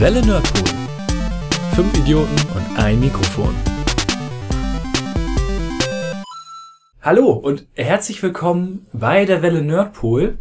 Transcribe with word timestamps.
Welle 0.00 0.26
Nerdpool. 0.26 0.76
Fünf 1.76 1.96
Idioten 1.96 2.34
und 2.56 2.78
ein 2.82 2.98
Mikrofon. 2.98 3.54
Hallo 7.00 7.30
und 7.30 7.68
herzlich 7.74 8.20
willkommen 8.20 8.86
bei 8.92 9.24
der 9.24 9.40
Welle 9.40 9.62
Nerdpool. 9.62 10.36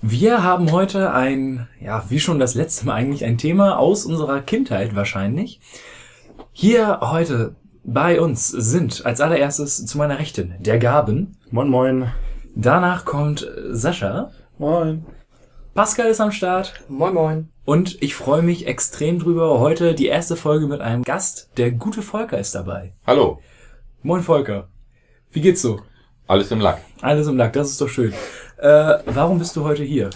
Wir 0.00 0.42
haben 0.42 0.72
heute 0.72 1.12
ein, 1.12 1.68
ja, 1.80 2.04
wie 2.08 2.18
schon 2.18 2.38
das 2.38 2.54
letzte 2.54 2.86
Mal 2.86 2.94
eigentlich, 2.94 3.26
ein 3.26 3.36
Thema 3.36 3.78
aus 3.78 4.06
unserer 4.06 4.40
Kindheit 4.40 4.96
wahrscheinlich. 4.96 5.60
Hier 6.52 7.00
heute 7.02 7.54
bei 7.84 8.22
uns 8.22 8.48
sind 8.48 9.04
als 9.04 9.20
allererstes 9.20 9.84
zu 9.84 9.98
meiner 9.98 10.18
Rechten 10.18 10.54
der 10.60 10.78
Gaben. 10.78 11.36
Moin 11.50 11.68
Moin. 11.68 12.10
Danach 12.54 13.04
kommt 13.04 13.46
Sascha. 13.70 14.30
Moin. 14.56 15.04
Pascal 15.74 16.06
ist 16.06 16.22
am 16.22 16.32
Start. 16.32 16.82
Moin 16.88 17.12
Moin. 17.12 17.51
Und 17.64 18.02
ich 18.02 18.16
freue 18.16 18.42
mich 18.42 18.66
extrem 18.66 19.20
drüber. 19.20 19.60
Heute 19.60 19.94
die 19.94 20.06
erste 20.06 20.34
Folge 20.34 20.66
mit 20.66 20.80
einem 20.80 21.04
Gast. 21.04 21.50
Der 21.56 21.70
gute 21.70 22.02
Volker 22.02 22.38
ist 22.38 22.54
dabei. 22.54 22.92
Hallo, 23.06 23.40
Moin 24.02 24.22
Volker. 24.22 24.68
Wie 25.30 25.40
geht's 25.40 25.62
so? 25.62 25.80
alles 26.26 26.50
im 26.50 26.60
Lack. 26.60 26.80
Alles 27.02 27.28
im 27.28 27.36
Lack, 27.36 27.52
das 27.52 27.70
ist 27.70 27.80
doch 27.80 27.88
schön. 27.88 28.12
Äh, 28.56 28.94
warum 29.06 29.38
bist 29.38 29.54
du 29.54 29.64
heute 29.64 29.84
hier? 29.84 30.10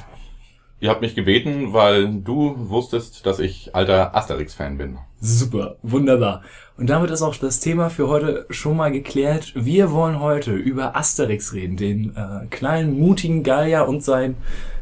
Ihr 0.81 0.91
habt 0.91 1.03
mich 1.03 1.15
gebeten, 1.15 1.73
weil 1.73 2.09
du 2.21 2.55
wusstest, 2.57 3.27
dass 3.27 3.39
ich 3.39 3.75
alter 3.75 4.17
Asterix-Fan 4.17 4.79
bin. 4.79 4.99
Super, 5.21 5.77
wunderbar. 5.83 6.43
Und 6.77 6.91
damit 6.91 7.11
ist 7.11 7.23
auch 7.23 7.37
das 7.37 7.61
Thema 7.61 7.91
für 7.91 8.09
heute 8.09 8.47
schon 8.51 8.77
mal 8.77 8.91
geklärt. 8.91 9.53
Wir 9.55 9.93
wollen 9.93 10.21
heute 10.21 10.53
über 10.53 10.97
Asterix 10.97 11.53
reden, 11.53 11.77
den 11.77 12.17
äh, 12.17 12.47
kleinen, 12.47 12.99
mutigen 12.99 13.43
Gallier 13.43 13.87
und 13.87 14.03
seinen 14.03 14.37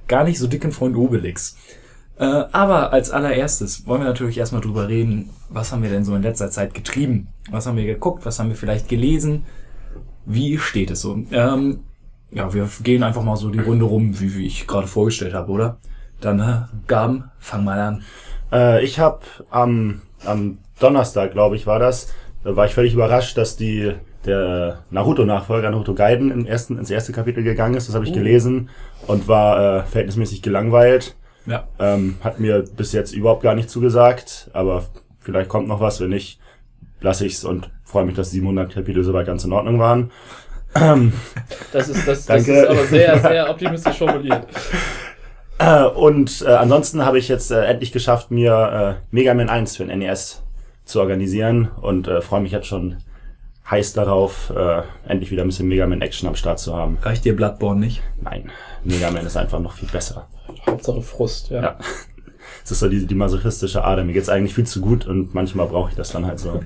gar 0.09 0.25
nicht 0.25 0.39
so 0.39 0.47
dicken 0.47 0.73
Freund 0.73 0.97
Obelix. 0.97 1.57
Äh, 2.17 2.25
aber 2.25 2.93
als 2.93 3.11
allererstes 3.11 3.87
wollen 3.87 4.03
wir 4.03 4.09
natürlich 4.09 4.39
erstmal 4.39 4.61
drüber 4.61 4.89
reden, 4.89 5.31
was 5.49 5.73
haben 5.73 5.83
wir 5.83 5.91
denn 5.91 6.05
so 6.05 6.15
in 6.15 6.23
letzter 6.23 6.51
Zeit 6.51 6.75
getrieben? 6.75 7.29
Was 7.51 7.67
haben 7.67 7.77
wir 7.77 7.87
geguckt? 7.87 8.25
Was 8.25 8.39
haben 8.39 8.49
wir 8.49 8.57
vielleicht 8.57 8.89
gelesen? 8.89 9.45
Wie 10.25 10.59
steht 10.59 10.91
es 10.91 11.01
so? 11.01 11.19
Ähm, 11.33 11.81
ja, 12.31 12.53
wir 12.53 12.69
gehen 12.83 13.03
einfach 13.03 13.23
mal 13.23 13.37
so 13.37 13.51
die 13.51 13.61
Runde 13.61 13.85
rum, 13.85 14.19
wie, 14.21 14.35
wie 14.37 14.47
ich 14.47 14.67
gerade 14.67 14.87
vorgestellt 14.87 15.35
habe, 15.35 15.51
oder? 15.51 15.77
Dann, 16.21 16.41
äh, 16.41 16.63
Gaben, 16.87 17.31
fang 17.39 17.65
mal 17.65 17.81
an. 17.81 18.03
Äh, 18.53 18.85
ich 18.85 18.99
habe 18.99 19.21
am, 19.51 20.03
am 20.25 20.59
Donnerstag, 20.81 21.33
glaube 21.33 21.57
ich, 21.57 21.67
war 21.67 21.79
das, 21.79 22.13
da 22.43 22.57
war 22.57 22.67
ich 22.67 22.75
völlig 22.75 22.95
überrascht, 22.95 23.37
dass 23.37 23.57
die 23.57 23.95
der 24.25 24.79
Naruto-Nachfolger 24.91 25.71
Naruto 25.71 25.95
Gaiden 25.95 26.31
im 26.31 26.47
ersten, 26.47 26.79
ins 26.79 26.91
erste 26.91 27.13
Kapitel 27.13 27.45
gegangen 27.45 27.75
ist. 27.75 27.89
Das 27.89 27.95
habe 27.95 28.07
ich 28.07 28.13
gelesen 28.13 28.71
und 29.07 29.29
war 29.29 29.59
äh, 29.59 29.83
verhältnismäßig 29.83 30.41
gelangweilt. 30.41 31.15
Ja. 31.47 31.69
Ähm, 31.79 32.17
hat 32.23 32.41
mir 32.41 32.65
bis 32.77 32.93
jetzt 32.93 33.13
überhaupt 33.13 33.43
gar 33.43 33.55
nicht 33.55 33.71
zugesagt, 33.71 34.51
aber 34.53 34.85
vielleicht 35.21 35.49
kommt 35.49 35.69
noch 35.69 35.81
was. 35.81 36.01
Wenn 36.01 36.11
nicht, 36.11 36.41
lasse 37.01 37.27
ich's 37.27 37.45
und 37.45 37.71
freue 37.85 38.05
mich, 38.05 38.15
dass 38.15 38.31
700 38.31 38.73
Kapitel 38.73 39.05
soweit 39.05 39.27
ganz 39.27 39.45
in 39.45 39.53
Ordnung 39.53 39.79
waren. 39.79 40.11
Das 41.73 41.89
ist, 41.89 42.07
das, 42.07 42.27
das 42.27 42.49
ist 42.49 42.67
aber 42.67 42.85
sehr, 42.85 43.19
sehr 43.21 43.51
optimistisch 43.51 43.99
formuliert. 43.99 44.47
Äh, 45.59 45.85
und 45.85 46.43
äh, 46.43 46.51
ansonsten 46.51 47.05
habe 47.05 47.19
ich 47.19 47.29
jetzt 47.29 47.51
äh, 47.51 47.65
endlich 47.65 47.93
geschafft, 47.93 48.31
mir 48.31 48.99
äh, 49.01 49.15
Mega 49.15 49.35
Man 49.35 49.49
1 49.49 49.77
für 49.77 49.85
den 49.85 50.01
NES 50.01 50.43
zu 50.85 51.01
organisieren 51.01 51.71
und 51.81 52.09
äh, 52.09 52.21
freue 52.21 52.41
mich 52.41 52.53
jetzt 52.53 52.67
schon 52.67 52.97
heiß 53.71 53.95
darauf, 53.95 54.53
äh, 54.55 54.83
endlich 55.07 55.31
wieder 55.31 55.43
ein 55.43 55.49
bisschen 55.49 55.69
Mega 55.69 55.87
Man 55.87 56.03
Action 56.03 56.29
am 56.29 56.37
Start 56.37 56.59
zu 56.59 56.75
haben. 56.75 56.99
Reicht 57.03 57.25
dir 57.25 57.37
Bloodborne 57.37 57.81
nicht? 57.81 58.03
Nein, 58.21 58.51
Mega 58.83 59.11
Man 59.11 59.25
ist 59.25 59.37
einfach 59.37 59.61
noch 59.61 59.73
viel 59.73 59.89
besser. 59.89 60.27
Hauptsache 60.67 61.03
Frust, 61.03 61.51
ja. 61.51 61.63
Ja. 61.63 61.79
Es 62.65 62.71
ist 62.71 62.81
so 62.81 62.89
die, 62.89 63.07
die 63.07 63.15
masochistische 63.15 63.85
Ader. 63.85 64.05
Mir 64.05 64.13
geht's 64.13 64.29
eigentlich 64.29 64.55
viel 64.55 64.67
zu 64.67 64.81
gut 64.81 65.07
und 65.07 65.35
manchmal 65.35 65.67
brauche 65.67 65.91
ich 65.91 65.97
das 65.97 66.13
dann 66.13 66.27
halt 66.27 66.39
so. 66.39 66.63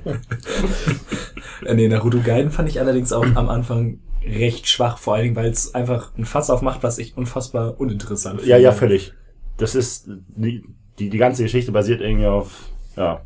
Äh, 1.64 1.74
nee, 1.74 1.88
Naruto 1.88 2.20
Gaiden 2.20 2.52
fand 2.52 2.68
ich 2.68 2.78
allerdings 2.78 3.12
auch 3.12 3.26
am 3.34 3.48
Anfang 3.48 3.98
recht 4.24 4.68
schwach, 4.68 4.98
vor 4.98 5.14
allen 5.14 5.24
Dingen, 5.24 5.36
weil 5.36 5.50
es 5.50 5.74
einfach 5.74 6.12
ein 6.16 6.24
Fass 6.24 6.50
aufmacht, 6.50 6.82
was 6.82 6.98
ich 6.98 7.16
unfassbar 7.16 7.80
uninteressant 7.80 8.44
ja, 8.44 8.56
ja, 8.56 8.70
völlig. 8.70 9.12
Das 9.56 9.74
ist, 9.74 10.08
die, 10.08 10.64
die, 10.98 11.10
die 11.10 11.18
ganze 11.18 11.42
Geschichte 11.42 11.72
basiert 11.72 12.00
irgendwie 12.00 12.26
auf, 12.26 12.70
ja, 12.96 13.22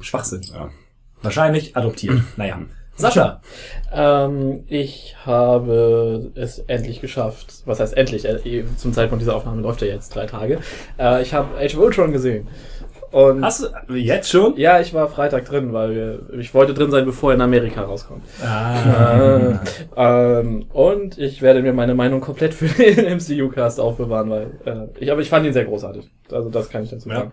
Schwachsinn. 0.00 0.42
ja. 0.52 0.70
Wahrscheinlich 1.22 1.76
adoptiert. 1.76 2.22
naja. 2.36 2.60
Sascha. 3.00 3.40
Ähm, 3.92 4.64
ich 4.68 5.16
habe 5.24 6.30
es 6.34 6.58
endlich 6.60 7.00
geschafft. 7.00 7.62
Was 7.66 7.80
heißt 7.80 7.96
endlich? 7.96 8.24
Äh, 8.24 8.64
Zum 8.76 8.92
Zeitpunkt 8.92 9.22
dieser 9.22 9.34
Aufnahme 9.36 9.62
läuft 9.62 9.82
ja 9.82 9.88
jetzt 9.88 10.14
drei 10.14 10.26
Tage. 10.26 10.58
Äh, 10.98 11.22
ich 11.22 11.34
habe 11.34 11.56
Age 11.58 11.74
of 11.76 11.82
Ultron 11.84 12.12
gesehen. 12.12 12.48
Und 13.12 13.44
Hast 13.44 13.68
du 13.88 13.94
jetzt 13.94 14.30
schon? 14.30 14.56
ja, 14.56 14.78
ich 14.80 14.94
war 14.94 15.08
Freitag 15.08 15.44
drin, 15.44 15.72
weil 15.72 15.94
wir, 15.96 16.38
ich 16.38 16.54
wollte 16.54 16.74
drin 16.74 16.92
sein, 16.92 17.04
bevor 17.04 17.32
er 17.32 17.34
in 17.34 17.40
Amerika 17.40 17.82
rauskommt. 17.82 18.22
Ah. 18.40 19.58
Ähm, 19.96 20.66
und 20.72 21.18
ich 21.18 21.42
werde 21.42 21.60
mir 21.60 21.72
meine 21.72 21.96
Meinung 21.96 22.20
komplett 22.20 22.54
für 22.54 22.66
den 22.68 23.06
MCU-Cast 23.18 23.80
aufbewahren, 23.80 24.30
weil 24.30 24.50
äh, 24.64 24.86
ich, 25.02 25.10
aber 25.10 25.20
ich 25.22 25.28
fand 25.28 25.44
ihn 25.44 25.52
sehr 25.52 25.64
großartig. 25.64 26.08
Also 26.30 26.50
das 26.50 26.70
kann 26.70 26.84
ich 26.84 26.90
dazu 26.90 27.08
Ja. 27.08 27.16
sagen. 27.16 27.32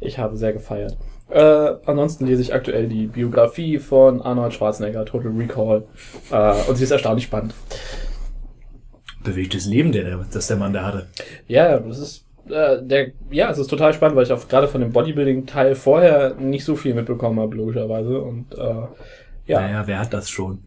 Ich 0.00 0.18
habe 0.18 0.36
sehr 0.36 0.52
gefeiert. 0.52 0.94
Äh, 1.30 1.72
ansonsten 1.86 2.26
lese 2.26 2.42
ich 2.42 2.54
aktuell 2.54 2.86
die 2.88 3.06
Biografie 3.06 3.78
von 3.78 4.20
Arnold 4.20 4.52
Schwarzenegger, 4.54 5.04
Total 5.04 5.32
Recall. 5.32 5.84
Äh, 6.30 6.52
und 6.68 6.76
sie 6.76 6.84
ist 6.84 6.90
erstaunlich 6.90 7.24
spannend. 7.24 7.54
Bewegtes 9.22 9.64
Leben, 9.66 9.90
der, 9.92 10.18
das 10.32 10.48
der 10.48 10.56
Mann 10.58 10.74
da 10.74 10.84
hatte. 10.84 11.06
Ja, 11.48 11.78
das 11.78 11.98
ist 11.98 12.26
äh, 12.50 12.82
der, 12.82 13.12
ja, 13.30 13.50
es 13.50 13.56
ist 13.58 13.68
total 13.68 13.94
spannend, 13.94 14.16
weil 14.16 14.24
ich 14.24 14.32
auch 14.32 14.48
gerade 14.48 14.68
von 14.68 14.82
dem 14.82 14.92
Bodybuilding-Teil 14.92 15.74
vorher 15.74 16.34
nicht 16.34 16.64
so 16.64 16.76
viel 16.76 16.92
mitbekommen 16.94 17.40
habe, 17.40 17.56
logischerweise. 17.56 18.20
Und 18.20 18.52
äh, 18.58 18.82
ja, 19.46 19.60
Naja, 19.62 19.82
wer 19.86 19.98
hat 20.00 20.12
das 20.12 20.28
schon? 20.28 20.64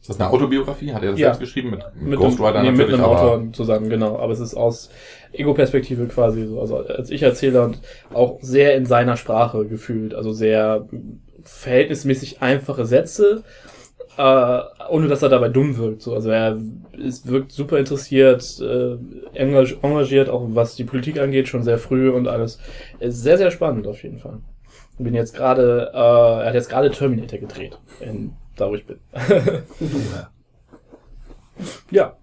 Ist 0.00 0.10
das 0.10 0.20
eine 0.20 0.28
Autobiografie? 0.28 0.92
Hat 0.92 1.02
er 1.02 1.12
das 1.12 1.20
Ja. 1.20 1.28
selbst 1.28 1.40
geschrieben? 1.40 1.70
Mit, 1.70 1.84
mit 1.94 2.06
mit 2.10 2.18
Ghost 2.18 2.38
Rider 2.40 2.62
nee, 2.62 2.72
mit 2.72 2.88
einem 2.88 3.04
aber 3.04 3.22
Autor 3.22 3.52
zusammen, 3.52 3.88
genau. 3.88 4.18
Aber 4.18 4.32
es 4.32 4.40
ist 4.40 4.54
aus 4.54 4.90
Ego-Perspektive 5.34 6.06
quasi 6.06 6.46
so. 6.46 6.60
Also 6.60 6.78
als 6.78 7.10
ich 7.10 7.22
erzähle 7.22 7.62
und 7.62 7.80
auch 8.12 8.38
sehr 8.40 8.76
in 8.76 8.86
seiner 8.86 9.16
Sprache 9.16 9.66
gefühlt. 9.66 10.14
Also 10.14 10.32
sehr 10.32 10.86
verhältnismäßig 11.42 12.42
einfache 12.42 12.86
Sätze, 12.86 13.42
äh, 14.16 14.60
ohne 14.90 15.08
dass 15.08 15.22
er 15.22 15.28
dabei 15.28 15.48
dumm 15.48 15.76
wirkt. 15.76 16.02
So. 16.02 16.14
Also 16.14 16.30
er 16.30 16.58
ist, 16.96 17.28
wirkt 17.28 17.52
super 17.52 17.78
interessiert, 17.78 18.42
äh, 18.60 18.96
engag- 19.38 19.76
engagiert, 19.82 20.28
auch 20.28 20.46
was 20.50 20.76
die 20.76 20.84
Politik 20.84 21.18
angeht, 21.18 21.48
schon 21.48 21.62
sehr 21.62 21.78
früh 21.78 22.10
und 22.10 22.28
alles. 22.28 22.58
Ist 23.00 23.22
sehr, 23.22 23.38
sehr 23.38 23.50
spannend 23.50 23.86
auf 23.86 24.02
jeden 24.02 24.18
Fall. 24.18 24.38
Ich 24.96 25.04
bin 25.04 25.14
jetzt 25.14 25.34
gerade, 25.34 25.90
äh, 25.92 25.96
er 25.96 26.46
hat 26.46 26.54
jetzt 26.54 26.70
gerade 26.70 26.90
Terminator 26.90 27.38
gedreht, 27.40 27.78
in, 28.00 28.32
da 28.56 28.70
wo 28.70 28.74
ich 28.76 28.86
bin. 28.86 28.98
ja. 31.90 32.16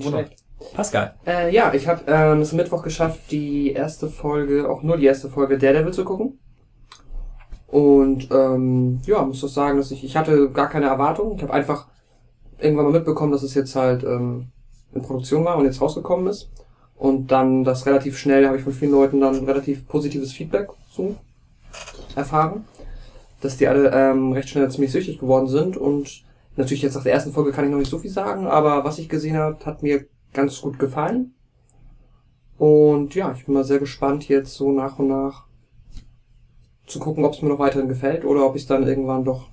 Schlecht. 0.00 0.37
Pascal. 0.74 1.14
Äh, 1.26 1.52
ja, 1.52 1.72
ich 1.74 1.88
habe 1.88 2.02
ähm, 2.06 2.40
es 2.40 2.52
Mittwoch 2.52 2.82
geschafft, 2.82 3.20
die 3.30 3.72
erste 3.72 4.08
Folge, 4.08 4.68
auch 4.68 4.82
nur 4.82 4.96
die 4.96 5.06
erste 5.06 5.28
Folge 5.28 5.58
Daredevil 5.58 5.92
zu 5.92 6.04
gucken. 6.04 6.38
Und 7.66 8.28
ähm, 8.30 9.00
ja, 9.06 9.22
muss 9.22 9.40
doch 9.40 9.48
sagen, 9.48 9.76
dass 9.76 9.90
ich, 9.90 10.02
ich 10.02 10.16
hatte 10.16 10.50
gar 10.50 10.68
keine 10.68 10.86
Erwartungen. 10.86 11.36
Ich 11.36 11.42
habe 11.42 11.52
einfach 11.52 11.88
irgendwann 12.58 12.86
mal 12.86 12.92
mitbekommen, 12.92 13.32
dass 13.32 13.42
es 13.42 13.54
jetzt 13.54 13.76
halt 13.76 14.04
ähm, 14.04 14.48
in 14.92 15.02
Produktion 15.02 15.44
war 15.44 15.56
und 15.56 15.64
jetzt 15.64 15.80
rausgekommen 15.80 16.26
ist. 16.28 16.50
Und 16.96 17.30
dann 17.30 17.64
das 17.64 17.86
relativ 17.86 18.18
schnell, 18.18 18.46
habe 18.46 18.56
ich 18.56 18.64
von 18.64 18.72
vielen 18.72 18.90
Leuten 18.90 19.20
dann 19.20 19.44
relativ 19.44 19.86
positives 19.86 20.32
Feedback 20.32 20.68
so 20.90 21.14
erfahren. 22.16 22.64
Dass 23.40 23.56
die 23.56 23.68
alle 23.68 23.90
ähm, 23.92 24.32
recht 24.32 24.48
schnell 24.48 24.68
ziemlich 24.70 24.90
süchtig 24.90 25.18
geworden 25.18 25.46
sind. 25.46 25.76
Und 25.76 26.24
natürlich 26.56 26.82
jetzt 26.82 26.94
nach 26.94 27.04
der 27.04 27.12
ersten 27.12 27.32
Folge 27.32 27.52
kann 27.52 27.66
ich 27.66 27.70
noch 27.70 27.78
nicht 27.78 27.90
so 27.90 27.98
viel 27.98 28.10
sagen, 28.10 28.46
aber 28.46 28.82
was 28.84 28.98
ich 28.98 29.08
gesehen 29.08 29.36
habe, 29.36 29.64
hat 29.64 29.82
mir 29.82 30.06
ganz 30.32 30.60
gut 30.60 30.78
gefallen. 30.78 31.34
Und 32.58 33.14
ja, 33.14 33.32
ich 33.32 33.44
bin 33.46 33.54
mal 33.54 33.64
sehr 33.64 33.78
gespannt, 33.78 34.28
jetzt 34.28 34.54
so 34.54 34.72
nach 34.72 34.98
und 34.98 35.08
nach 35.08 35.44
zu 36.86 36.98
gucken, 36.98 37.24
ob 37.24 37.34
es 37.34 37.42
mir 37.42 37.48
noch 37.50 37.58
weiterhin 37.58 37.88
gefällt 37.88 38.24
oder 38.24 38.46
ob 38.46 38.56
ich 38.56 38.62
es 38.62 38.68
dann 38.68 38.86
irgendwann 38.86 39.24
doch 39.24 39.48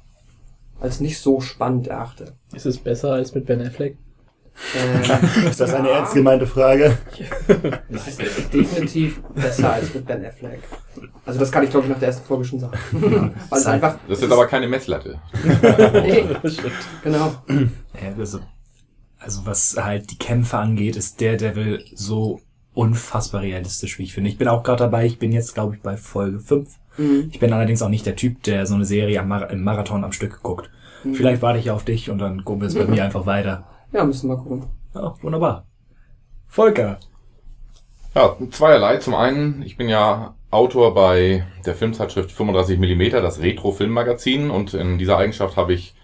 als 0.80 1.00
nicht 1.02 1.20
so 1.20 1.42
spannend 1.42 1.88
erachte. 1.88 2.34
Ist 2.54 2.66
es 2.66 2.78
besser 2.78 3.14
als 3.14 3.36
mit 3.36 3.46
Ben 3.46 3.62
Affleck? 3.62 3.98
Ähm, 4.74 5.02
Ist 5.50 5.60
das 5.60 5.74
eine 5.74 5.90
Ja. 5.90 5.98
ernst 5.98 6.14
gemeinte 6.14 6.48
Frage? 6.48 6.98
es 7.90 8.08
ist 8.08 8.54
definitiv 8.54 9.22
besser 9.34 9.74
als 9.74 9.94
mit 9.94 10.06
Ben 10.06 10.26
Affleck. 10.26 10.60
Also 11.26 11.40
das 11.42 11.52
kann 11.52 11.64
ich 11.66 11.70
glaube 11.70 11.86
ich 11.88 11.92
nach 11.92 12.00
der 12.00 12.08
ersten 12.08 12.26
Folge 12.26 12.46
schon 12.46 12.60
sagen. 12.62 12.78
Weil 13.50 13.60
es 13.60 13.66
einfach. 13.66 13.98
das 14.08 14.18
ist 14.18 14.24
jetzt 14.24 14.32
aber 14.32 14.48
keine 14.48 14.68
Messlatte. 14.68 15.20
Nee, 15.94 16.26
genau. 17.04 17.34
Ja, 17.48 18.14
also, 18.18 18.40
also 19.26 19.46
was 19.46 19.76
halt 19.76 20.12
die 20.12 20.18
Kämpfe 20.18 20.58
angeht, 20.58 20.96
ist 20.96 21.20
Daredevil 21.20 21.84
so 21.96 22.42
unfassbar 22.76 23.42
realistisch, 23.42 23.98
wie 23.98 24.04
ich 24.04 24.14
finde. 24.14 24.30
Ich 24.30 24.38
bin 24.38 24.48
auch 24.48 24.62
gerade 24.62 24.84
dabei, 24.84 25.06
ich 25.06 25.18
bin 25.18 25.32
jetzt, 25.32 25.56
glaube 25.56 25.76
ich, 25.76 25.82
bei 25.82 25.98
Folge 25.98 26.40
5. 26.40 26.70
Mhm. 26.98 27.30
Ich 27.32 27.40
bin 27.40 27.52
allerdings 27.52 27.82
auch 27.82 27.90
nicht 27.90 28.06
der 28.06 28.16
Typ, 28.16 28.44
der 28.44 28.68
so 28.68 28.76
eine 28.76 28.86
Serie 28.86 29.20
am 29.20 29.28
Mar 29.28 29.50
im 29.50 29.64
Marathon 29.64 30.04
am 30.04 30.12
Stück 30.12 30.44
guckt. 30.44 30.70
Vielleicht 31.14 31.42
warte 31.42 31.60
ich 31.60 31.70
auf 31.70 31.84
dich 31.84 32.10
und 32.10 32.18
dann 32.18 32.44
gucken 32.44 32.62
wir 32.62 32.68
es 32.68 32.76
bei 32.76 32.86
mir 32.86 33.04
einfach 33.04 33.26
weiter. 33.26 33.68
Ja, 33.92 34.04
müssen 34.04 34.30
wir 34.30 34.38
mal 34.38 34.44
gucken. 34.44 34.66
Ja, 34.94 35.14
wunderbar. 35.22 35.66
Volker. 36.48 37.00
Ja, 38.16 38.36
zweierlei. 38.52 38.98
Zum 38.98 39.14
einen, 39.14 39.62
ich 39.64 39.78
bin 39.78 39.90
ja 39.90 40.36
Autor 40.52 40.94
bei 40.94 41.46
der 41.66 41.76
Filmzeitschrift 41.76 42.32
35 42.32 42.80
mm, 42.80 43.12
das 43.22 43.42
Retro-Filmmagazin. 43.42 44.50
Und 44.50 44.74
in 44.74 44.98
dieser 44.98 45.18
Eigenschaft 45.18 45.58
habe 45.58 45.74
ich 45.74 45.96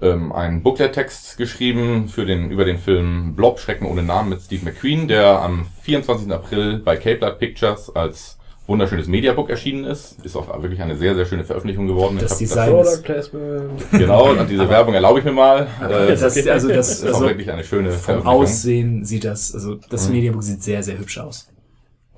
ähm, 0.00 0.32
einen 0.32 0.62
Booklet-Text 0.62 1.36
geschrieben 1.38 2.08
für 2.08 2.26
den, 2.26 2.50
über 2.50 2.64
den 2.64 2.78
Film 2.78 3.34
Blob, 3.34 3.58
Schrecken 3.58 3.86
ohne 3.86 4.02
Namen 4.02 4.30
mit 4.30 4.42
Steve 4.42 4.64
McQueen, 4.64 5.08
der 5.08 5.40
am 5.40 5.66
24. 5.82 6.30
April 6.30 6.78
bei 6.78 6.96
Cape 6.96 7.16
Blood 7.16 7.38
Pictures 7.38 7.94
als 7.94 8.38
wunderschönes 8.66 9.08
Mediabook 9.08 9.48
erschienen 9.48 9.84
ist. 9.84 10.22
Ist 10.24 10.36
auch 10.36 10.46
wirklich 10.62 10.82
eine 10.82 10.94
sehr, 10.94 11.14
sehr 11.14 11.24
schöne 11.24 11.42
Veröffentlichung 11.42 11.86
geworden. 11.86 12.18
Das 12.20 12.32
Ich 12.32 12.48
Design 12.48 12.76
ist, 12.76 13.02
Placement. 13.02 13.70
Genau, 13.92 14.30
und 14.30 14.48
diese 14.48 14.68
Werbung 14.68 14.94
erlaube 14.94 15.20
ich 15.20 15.24
mir 15.24 15.32
mal. 15.32 15.66
Äh, 15.80 16.08
das, 16.08 16.22
also 16.22 16.68
das, 16.68 16.90
ist 16.90 17.04
auch 17.04 17.14
also 17.14 17.26
wirklich 17.28 17.50
eine 17.50 17.64
schöne 17.64 17.90
Veröffentlichung. 17.90 18.26
Aussehen 18.26 19.04
sieht 19.04 19.24
das, 19.24 19.54
also 19.54 19.76
das 19.88 20.08
Mhm. 20.08 20.14
Mediabook 20.14 20.42
sieht 20.42 20.62
sehr, 20.62 20.82
sehr 20.82 20.98
hübsch 20.98 21.18
aus. 21.18 21.48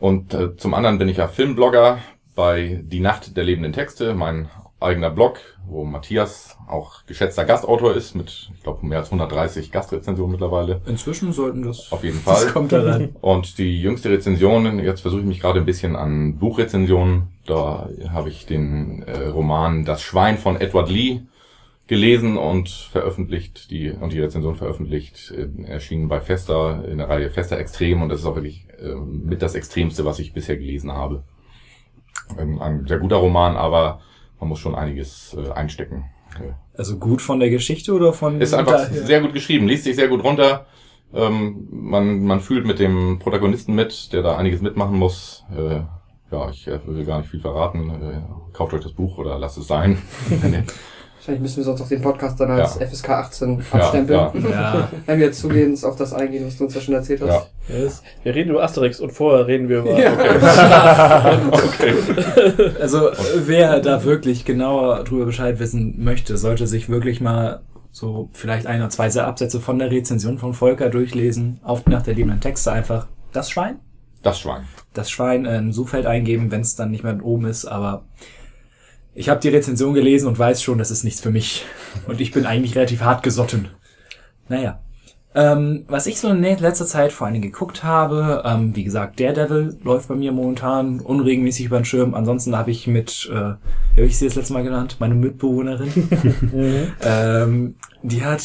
Und 0.01 0.35
äh, 0.35 0.57
zum 0.57 0.75
anderen 0.75 0.99
bin 0.99 1.09
ich 1.09 1.19
ja 1.19 1.29
Filmblogger 1.29 1.99
bei 2.35 2.81
Die 2.83 3.01
Nacht 3.01 3.37
der 3.37 3.45
lebenden 3.45 3.73
Texte, 3.73 4.15
mein 4.15 4.49
eigener 4.81 5.11
Blog, 5.11 5.39
wo 5.67 5.85
Matthias 5.85 6.57
auch 6.67 7.05
geschätzter 7.07 7.45
Gastautor 7.45 7.95
ist, 7.95 8.15
mit, 8.15 8.51
ich 8.55 8.63
glaube, 8.63 8.85
mehr 8.87 8.99
als 8.99 9.09
130 9.09 9.71
Gastrezensionen 9.71 10.33
mittlerweile. 10.33 10.81
Inzwischen 10.87 11.33
sollten 11.33 11.63
das, 11.63 11.93
Auf 11.93 12.03
jeden 12.03 12.21
das 12.25 12.45
Fall. 12.45 12.53
kommt 12.53 12.73
daran. 12.73 13.11
Und 13.21 13.59
die 13.59 13.81
jüngste 13.81 14.11
Rezension, 14.11 14.79
jetzt 14.79 15.03
versuche 15.03 15.21
ich 15.21 15.27
mich 15.27 15.41
gerade 15.41 15.61
ein 15.61 15.67
bisschen 15.67 15.97
an 15.97 16.39
Buchrezensionen. 16.39 17.29
Da 17.47 17.89
habe 18.11 18.31
ich 18.31 18.47
den 18.47 19.03
äh, 19.03 19.27
Roman 19.29 19.85
Das 19.85 20.03
Schwein 20.03 20.39
von 20.39 20.61
Edward 20.61 20.89
Lee 20.91 21.21
gelesen 21.87 22.39
und 22.39 22.69
veröffentlicht, 22.69 23.71
die 23.73 23.91
und 23.91 24.13
die 24.13 24.21
Rezension 24.21 24.55
veröffentlicht, 24.55 25.33
äh, 25.33 25.65
erschienen 25.65 26.09
bei 26.09 26.21
Fester 26.21 26.85
in 26.89 26.99
der 26.99 27.09
Reihe 27.09 27.31
Fester 27.31 27.59
Extrem 27.59 28.01
und 28.01 28.09
das 28.11 28.21
ist 28.21 28.27
auch 28.27 28.37
wirklich 28.37 28.67
äh, 28.81 28.95
mit 28.95 29.43
das 29.43 29.57
Extremste, 29.57 30.05
was 30.05 30.21
ich 30.21 30.33
bisher 30.33 30.57
gelesen 30.57 30.93
habe. 30.93 31.25
Ähm, 32.39 32.61
ein 32.63 32.87
sehr 32.87 32.99
guter 32.99 33.17
Roman, 33.17 33.57
aber 33.57 34.01
man 34.41 34.49
muss 34.49 34.59
schon 34.59 34.75
einiges 34.75 35.37
äh, 35.39 35.53
einstecken. 35.53 36.07
Also 36.77 36.97
gut 36.97 37.21
von 37.21 37.41
der 37.41 37.51
Geschichte 37.51 37.93
oder 37.93 38.13
von 38.13 38.41
ist 38.41 38.55
einfach 38.55 38.89
daher? 38.89 39.05
sehr 39.05 39.21
gut 39.21 39.33
geschrieben, 39.33 39.67
liest 39.69 39.85
sich 39.85 39.97
sehr 39.97 40.09
gut 40.09 40.25
runter. 40.25 40.67
Ähm, 41.13 41.67
man, 41.71 42.23
man 42.25 42.41
fühlt 42.41 42.67
mit 42.67 42.79
dem 42.79 43.19
Protagonisten 43.19 43.75
mit, 43.75 44.13
der 44.13 44.23
da 44.23 44.37
einiges 44.37 44.61
mitmachen 44.61 44.97
muss. 44.97 45.45
Äh, 45.55 45.81
ja, 46.31 46.51
ich 46.51 46.69
äh, 46.69 46.79
will 46.87 47.05
gar 47.05 47.19
nicht 47.19 47.31
viel 47.31 47.41
verraten. 47.41 47.91
Äh, 47.91 48.53
kauft 48.53 48.73
euch 48.75 48.83
das 48.83 48.93
Buch 48.93 49.19
oder 49.19 49.39
lasst 49.39 49.59
es 49.59 49.67
sein. 49.67 49.99
Wahrscheinlich 51.21 51.43
müssen 51.43 51.57
wir 51.59 51.65
sonst 51.65 51.83
auch 51.83 51.89
den 51.89 52.01
Podcast 52.01 52.41
dann 52.41 52.51
als 52.51 52.79
Ja. 52.81 52.87
FSK 52.87 53.11
18 53.11 53.63
abstempeln. 53.71 54.19
ja. 54.19 54.51
Ja, 54.51 54.89
Wenn 55.07 55.19
wir 55.19 55.27
jetzt 55.27 55.39
zugehend 55.41 55.85
auf 55.85 55.95
das 55.97 56.15
eingehen, 56.15 56.47
was 56.47 56.57
du 56.57 56.65
uns 56.65 56.75
ja 56.75 56.81
schon 56.81 56.95
erzählt 56.95 57.21
ja. 57.21 57.27
hast. 57.29 57.51
Yes. 57.69 58.03
Wir 58.23 58.35
reden 58.35 58.51
über 58.51 58.63
Asterix 58.63 59.01
und 59.01 59.13
vorher 59.13 59.47
reden 59.47 59.69
wir 59.69 59.81
über. 59.81 59.99
Ja. 60.01 61.41
Okay. 61.53 61.95
also 62.81 63.11
wer 63.45 63.81
da 63.81 64.03
wirklich 64.05 64.45
genauer 64.47 65.05
drüber 65.05 65.27
Bescheid 65.27 65.59
wissen 65.59 66.03
möchte, 66.03 66.37
sollte 66.39 66.67
sich 66.67 66.89
wirklich 66.89 67.21
mal 67.21 67.61
so 67.93 68.29
vielleicht 68.33 68.67
ein 68.67 68.81
oder 68.81 68.89
zwei 68.91 69.11
Absätze 69.21 69.61
von 69.61 69.79
der 69.79 69.91
Rezension 69.91 70.39
von 70.39 70.55
Volker 70.55 70.89
durchlesen, 70.89 71.61
auf 71.63 71.87
nach 71.87 72.03
der 72.03 72.15
liebenden 72.15 72.41
Texte 72.41 72.73
einfach 72.73 73.07
das 73.33 73.51
Schwein. 73.51 73.79
Das 74.23 74.41
Schwein. 74.41 74.65
das 74.95 75.11
Schwein 75.11 75.45
äh, 75.47 75.59
in 75.59 75.73
Suchfeld 75.73 76.07
eingeben, 76.07 76.51
wenn 76.51 76.61
es 76.61 76.77
dann 76.77 76.91
nicht 76.91 77.05
mehr 77.05 77.19
oben 77.23 77.47
ist, 77.47 77.65
aber 77.67 78.05
ich 79.15 79.29
habe 79.29 79.41
die 79.41 79.49
Rezension 79.49 79.95
gelesen 79.95 80.29
und 80.29 80.39
weiß 80.39 80.63
schon, 80.63 80.79
das 80.79 80.91
ist 80.91 81.05
nichts 81.05 81.21
für 81.21 81.31
mich. 81.31 81.65
Und 82.07 82.21
ich 82.21 82.33
bin 82.33 82.47
eigentlich 82.47 82.77
relativ 82.77 83.03
hart 83.03 83.23
gesotten. 83.23 83.69
Naja. 84.49 84.81
Ähm, 85.33 85.85
was 85.87 86.09
ich 86.09 86.19
so 86.19 86.29
in 86.29 86.43
letzter 86.43 86.87
Zeit 86.87 87.13
vor 87.13 87.27
allen 87.27 87.35
Dingen 87.35 87.53
geguckt 87.53 87.85
habe, 87.85 88.43
ähm, 88.45 88.75
wie 88.75 88.83
gesagt, 88.83 89.21
Daredevil 89.21 89.79
läuft 89.85 90.09
bei 90.09 90.17
mir 90.17 90.33
momentan 90.33 90.99
unregelmäßig 91.01 91.67
über 91.67 91.79
den 91.79 91.85
Schirm. 91.85 92.15
Ansonsten 92.15 92.57
habe 92.57 92.73
ich 92.73 92.89
mit, 92.89 93.29
äh, 93.31 93.35
wie 93.35 94.01
habe 94.01 94.07
ich 94.07 94.19
sie 94.19 94.27
das 94.27 94.35
letzte 94.35 94.55
Mal 94.55 94.65
genannt? 94.65 94.97
Meine 94.99 95.15
Mitbewohnerin. 95.15 95.93
ähm, 97.03 97.77
die 98.03 98.25
hat, 98.25 98.43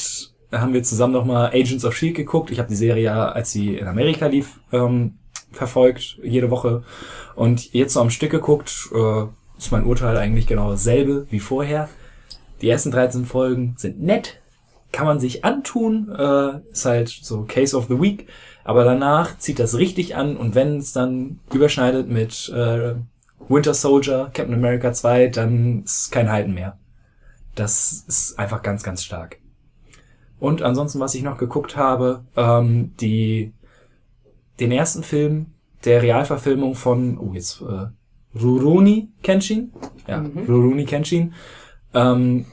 haben 0.51 0.73
wir 0.73 0.83
zusammen 0.83 1.13
nochmal 1.13 1.47
Agents 1.47 1.85
of 1.85 1.93
S.H.I.E.L.D. 1.93 2.21
geguckt. 2.21 2.51
Ich 2.51 2.59
habe 2.59 2.69
die 2.69 2.75
Serie, 2.75 3.05
ja, 3.05 3.29
als 3.29 3.51
sie 3.51 3.77
in 3.77 3.87
Amerika 3.87 4.27
lief, 4.27 4.59
ähm, 4.71 5.15
verfolgt, 5.51 6.19
jede 6.21 6.51
Woche. 6.51 6.83
Und 7.33 7.73
jetzt 7.73 7.93
so 7.93 8.01
am 8.01 8.11
Stück 8.11 8.29
geguckt, 8.29 8.89
äh, 8.93 9.25
ist 9.57 9.71
mein 9.71 9.85
Urteil 9.85 10.17
eigentlich 10.17 10.47
genau 10.47 10.71
dasselbe 10.71 11.27
wie 11.29 11.39
vorher. 11.39 11.89
Die 12.61 12.69
ersten 12.69 12.91
13 12.91 13.25
Folgen 13.25 13.75
sind 13.77 14.01
nett, 14.01 14.39
kann 14.91 15.05
man 15.05 15.19
sich 15.19 15.43
antun, 15.43 16.09
äh, 16.17 16.59
ist 16.71 16.85
halt 16.85 17.09
so 17.09 17.43
Case 17.43 17.75
of 17.75 17.87
the 17.87 17.99
Week, 17.99 18.27
aber 18.63 18.83
danach 18.83 19.37
zieht 19.37 19.59
das 19.59 19.77
richtig 19.77 20.15
an 20.15 20.37
und 20.37 20.55
wenn 20.55 20.77
es 20.77 20.93
dann 20.93 21.39
überschneidet 21.53 22.09
mit 22.09 22.49
äh, 22.49 22.95
Winter 23.47 23.73
Soldier, 23.73 24.31
Captain 24.33 24.53
America 24.53 24.93
2, 24.93 25.27
dann 25.27 25.83
ist 25.83 26.11
kein 26.11 26.31
Halten 26.31 26.53
mehr. 26.53 26.77
Das 27.53 28.03
ist 28.07 28.39
einfach 28.39 28.61
ganz, 28.61 28.83
ganz 28.83 29.03
stark. 29.03 29.37
Und 30.39 30.61
ansonsten, 30.61 30.99
was 30.99 31.15
ich 31.15 31.23
noch 31.23 31.37
geguckt 31.37 31.77
habe, 31.77 32.23
ähm, 32.35 32.93
die 32.99 33.53
den 34.59 34.71
ersten 34.71 35.03
Film 35.03 35.47
der 35.85 36.01
Realverfilmung 36.01 36.75
von, 36.75 37.17
oh 37.17 37.31
jetzt, 37.33 37.61
äh, 37.61 37.87
Rurouni 38.41 39.09
Kenshin? 39.23 39.71
Ja, 40.07 40.19
Mhm. 40.19 40.45
Rurouni 40.47 40.85
Kenshin. 40.85 41.33
Ähm, 41.93 42.45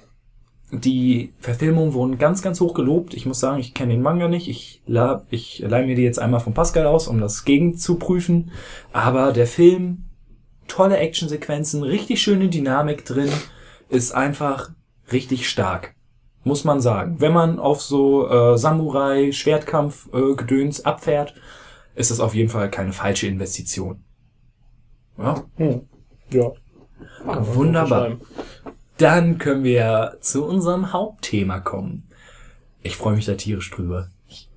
die 0.71 1.35
Verfilmungen 1.39 1.93
wurden 1.93 2.17
ganz, 2.17 2.41
ganz 2.41 2.59
hoch 2.61 2.73
gelobt. 2.73 3.13
Ich 3.13 3.27
muss 3.27 3.41
sagen, 3.41 3.61
ich 3.61 3.75
kenne 3.75 3.93
den 3.93 4.03
Manga 4.03 4.29
nicht. 4.29 4.49
Ich, 4.49 4.83
la 4.87 5.23
ich 5.29 5.59
leih 5.59 5.85
mir 5.85 5.97
die 5.97 6.03
jetzt 6.03 6.19
einmal 6.19 6.41
von 6.41 6.55
Pascal 6.55 6.87
aus, 6.87 7.09
um 7.09 7.21
das 7.21 7.45
gegen 7.45 7.77
zu 7.77 7.97
prüfen. 7.97 8.53
Aber 8.93 9.33
der 9.33 9.47
Film, 9.47 10.05
tolle 10.69 10.97
Actionsequenzen, 10.97 11.83
richtig 11.83 12.23
schöne 12.23 12.49
Dynamik 12.49 13.05
drin, 13.05 13.29
ist 13.91 14.13
einfach 14.13 14.71
richtig 15.13 15.47
stark. 15.49 15.95
Muss 16.45 16.65
man 16.65 16.81
sagen. 16.81 17.17
Wenn 17.21 17.33
man 17.35 17.59
auf 17.59 17.83
so 17.83 18.29
äh, 18.29 18.57
Samurai, 18.57 19.31
Schwertkampf, 19.31 20.09
äh, 20.15 20.35
Gedöns 20.35 20.85
abfährt, 20.85 21.35
ist 21.95 22.11
das 22.11 22.19
auf 22.21 22.35
jeden 22.35 22.49
Fall 22.49 22.71
keine 22.71 22.93
falsche 22.95 23.27
Investition. 23.27 24.03
Ja, 25.23 25.45
Hm. 25.57 25.83
Ja. 26.31 26.51
wunderbar. 27.25 28.07
Schreiben. 28.07 28.21
Dann 28.99 29.39
können 29.39 29.65
wir 29.65 30.17
zu 30.21 30.45
unserem 30.45 30.93
Hauptthema 30.93 31.61
kommen. 31.61 32.05
Ich 32.83 32.97
freue 32.97 33.15
mich 33.15 33.27
da 33.27 33.35
tierisch 33.35 33.71
drüber. 33.71 34.09
Ich 34.29 34.49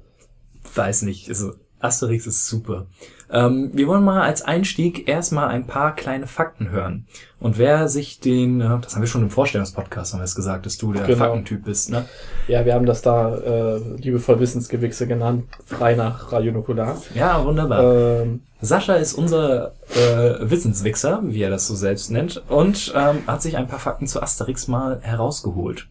weiß 0.75 1.03
nicht, 1.03 1.29
also 1.29 1.53
Asterix 1.79 2.25
ist 2.27 2.47
super. 2.47 2.87
Ähm, 3.31 3.71
wir 3.73 3.87
wollen 3.87 4.03
mal 4.03 4.21
als 4.21 4.41
Einstieg 4.43 5.07
erstmal 5.07 5.47
ein 5.49 5.65
paar 5.67 5.95
kleine 5.95 6.27
Fakten 6.27 6.69
hören. 6.69 7.07
Und 7.39 7.57
wer 7.57 7.87
sich 7.89 8.19
den, 8.19 8.61
äh, 8.61 8.79
das 8.81 8.93
haben 8.95 9.01
wir 9.01 9.07
schon 9.07 9.23
im 9.23 9.29
Vorstellungspodcast, 9.29 10.13
haben 10.13 10.19
wir 10.21 10.25
es 10.25 10.35
gesagt, 10.35 10.65
dass 10.65 10.77
du 10.77 10.93
der 10.93 11.05
Genau. 11.05 11.17
Faktentyp 11.17 11.63
bist, 11.65 11.89
ne? 11.89 12.05
Ja, 12.47 12.65
wir 12.65 12.73
haben 12.75 12.85
das 12.85 13.01
da 13.01 13.35
äh, 13.35 13.77
liebevoll 13.97 14.39
Wissensgewichse 14.39 15.07
genannt, 15.07 15.45
frei 15.65 15.95
nach 15.95 16.31
Radio 16.31 16.51
Nukular. 16.51 17.01
Ja, 17.15 17.43
wunderbar. 17.43 18.21
Ähm, 18.21 18.41
Sascha 18.65 18.95
ist 18.95 19.13
unser 19.13 19.73
äh, 19.95 20.49
Wissenswichser, 20.49 21.21
wie 21.23 21.41
er 21.41 21.49
das 21.49 21.67
so 21.67 21.75
selbst 21.75 22.11
nennt, 22.11 22.43
und 22.49 22.91
ähm, 22.95 23.19
hat 23.27 23.41
sich 23.41 23.55
ein 23.57 23.67
paar 23.67 23.79
Fakten 23.79 24.07
zu 24.07 24.21
Asterix 24.21 24.67
mal 24.67 24.99
herausgeholt. 25.01 25.87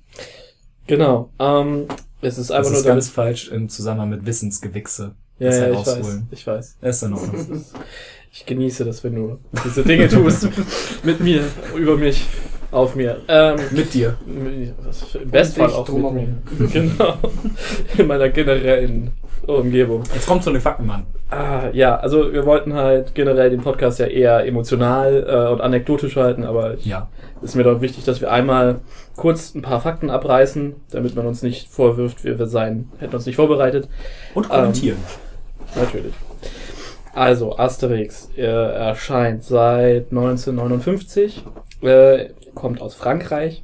genau. 0.86 1.30
Ähm, 1.38 1.86
es 2.20 2.38
ist 2.38 2.50
Das 2.50 2.56
einfach 2.56 2.70
nur 2.70 2.80
ist 2.80 2.86
ganz 2.86 3.08
falsch 3.10 3.48
im 3.48 3.68
Zusammenhang 3.68 4.08
mit 4.10 4.24
Wissensgewichse. 4.26 5.14
Ja, 5.38 5.50
das 5.50 5.58
ja, 5.58 5.68
ich 5.70 5.86
weiß. 5.86 6.06
Ich 6.30 6.46
weiß. 6.46 6.76
Das 6.80 6.96
ist 6.96 7.02
in 7.02 7.12
Ordnung. 7.14 7.46
Das 7.50 7.72
ich 8.32 8.46
genieße 8.46 8.84
das, 8.84 9.02
wenn 9.04 9.14
du 9.14 9.38
diese 9.64 9.82
Dinge 9.82 10.08
tust. 10.08 10.48
mit 11.04 11.20
mir, 11.20 11.42
über 11.76 11.96
mich, 11.96 12.24
auf 12.70 12.94
mir. 12.94 13.20
Ähm, 13.28 13.56
mit 13.72 13.92
dir. 13.94 14.16
das- 14.84 15.14
Im 15.16 15.30
Bestfall 15.30 15.66
dich 15.68 15.76
auch 15.76 15.88
mit 15.88 16.12
mir. 16.12 16.68
Genau. 16.72 17.18
In 17.98 18.06
meiner 18.06 18.28
generellen 18.30 19.10
Umgebung. 19.46 20.02
Jetzt 20.14 20.26
kommt 20.26 20.42
zu 20.42 20.50
den 20.50 20.60
Fakten, 20.60 20.86
Mann. 20.86 21.04
Ah, 21.30 21.68
ja, 21.72 21.96
also 21.96 22.32
wir 22.32 22.46
wollten 22.46 22.74
halt 22.74 23.14
generell 23.14 23.50
den 23.50 23.60
Podcast 23.60 23.98
ja 23.98 24.06
eher 24.06 24.46
emotional 24.46 25.26
äh, 25.28 25.52
und 25.52 25.60
anekdotisch 25.60 26.16
halten, 26.16 26.44
aber 26.44 26.76
Ja. 26.82 27.08
ist 27.42 27.54
mir 27.56 27.64
doch 27.64 27.80
wichtig, 27.80 28.04
dass 28.04 28.20
wir 28.20 28.30
einmal 28.30 28.80
kurz 29.16 29.54
ein 29.54 29.62
paar 29.62 29.80
Fakten 29.80 30.10
abreißen, 30.10 30.74
damit 30.90 31.16
man 31.16 31.26
uns 31.26 31.42
nicht 31.42 31.68
vorwirft, 31.68 32.24
wir 32.24 32.38
wir 32.38 32.46
seien, 32.46 32.90
hätten 32.98 33.14
uns 33.14 33.26
nicht 33.26 33.36
vorbereitet. 33.36 33.88
Und 34.34 34.48
kommentieren. 34.48 34.98
Natürlich. 35.74 36.14
Also, 37.14 37.56
Asterix 37.58 38.28
äh, 38.36 38.42
erscheint 38.42 39.44
seit 39.44 40.10
1959, 40.10 41.44
äh, 41.82 42.26
kommt 42.54 42.80
aus 42.82 42.94
Frankreich, 42.94 43.62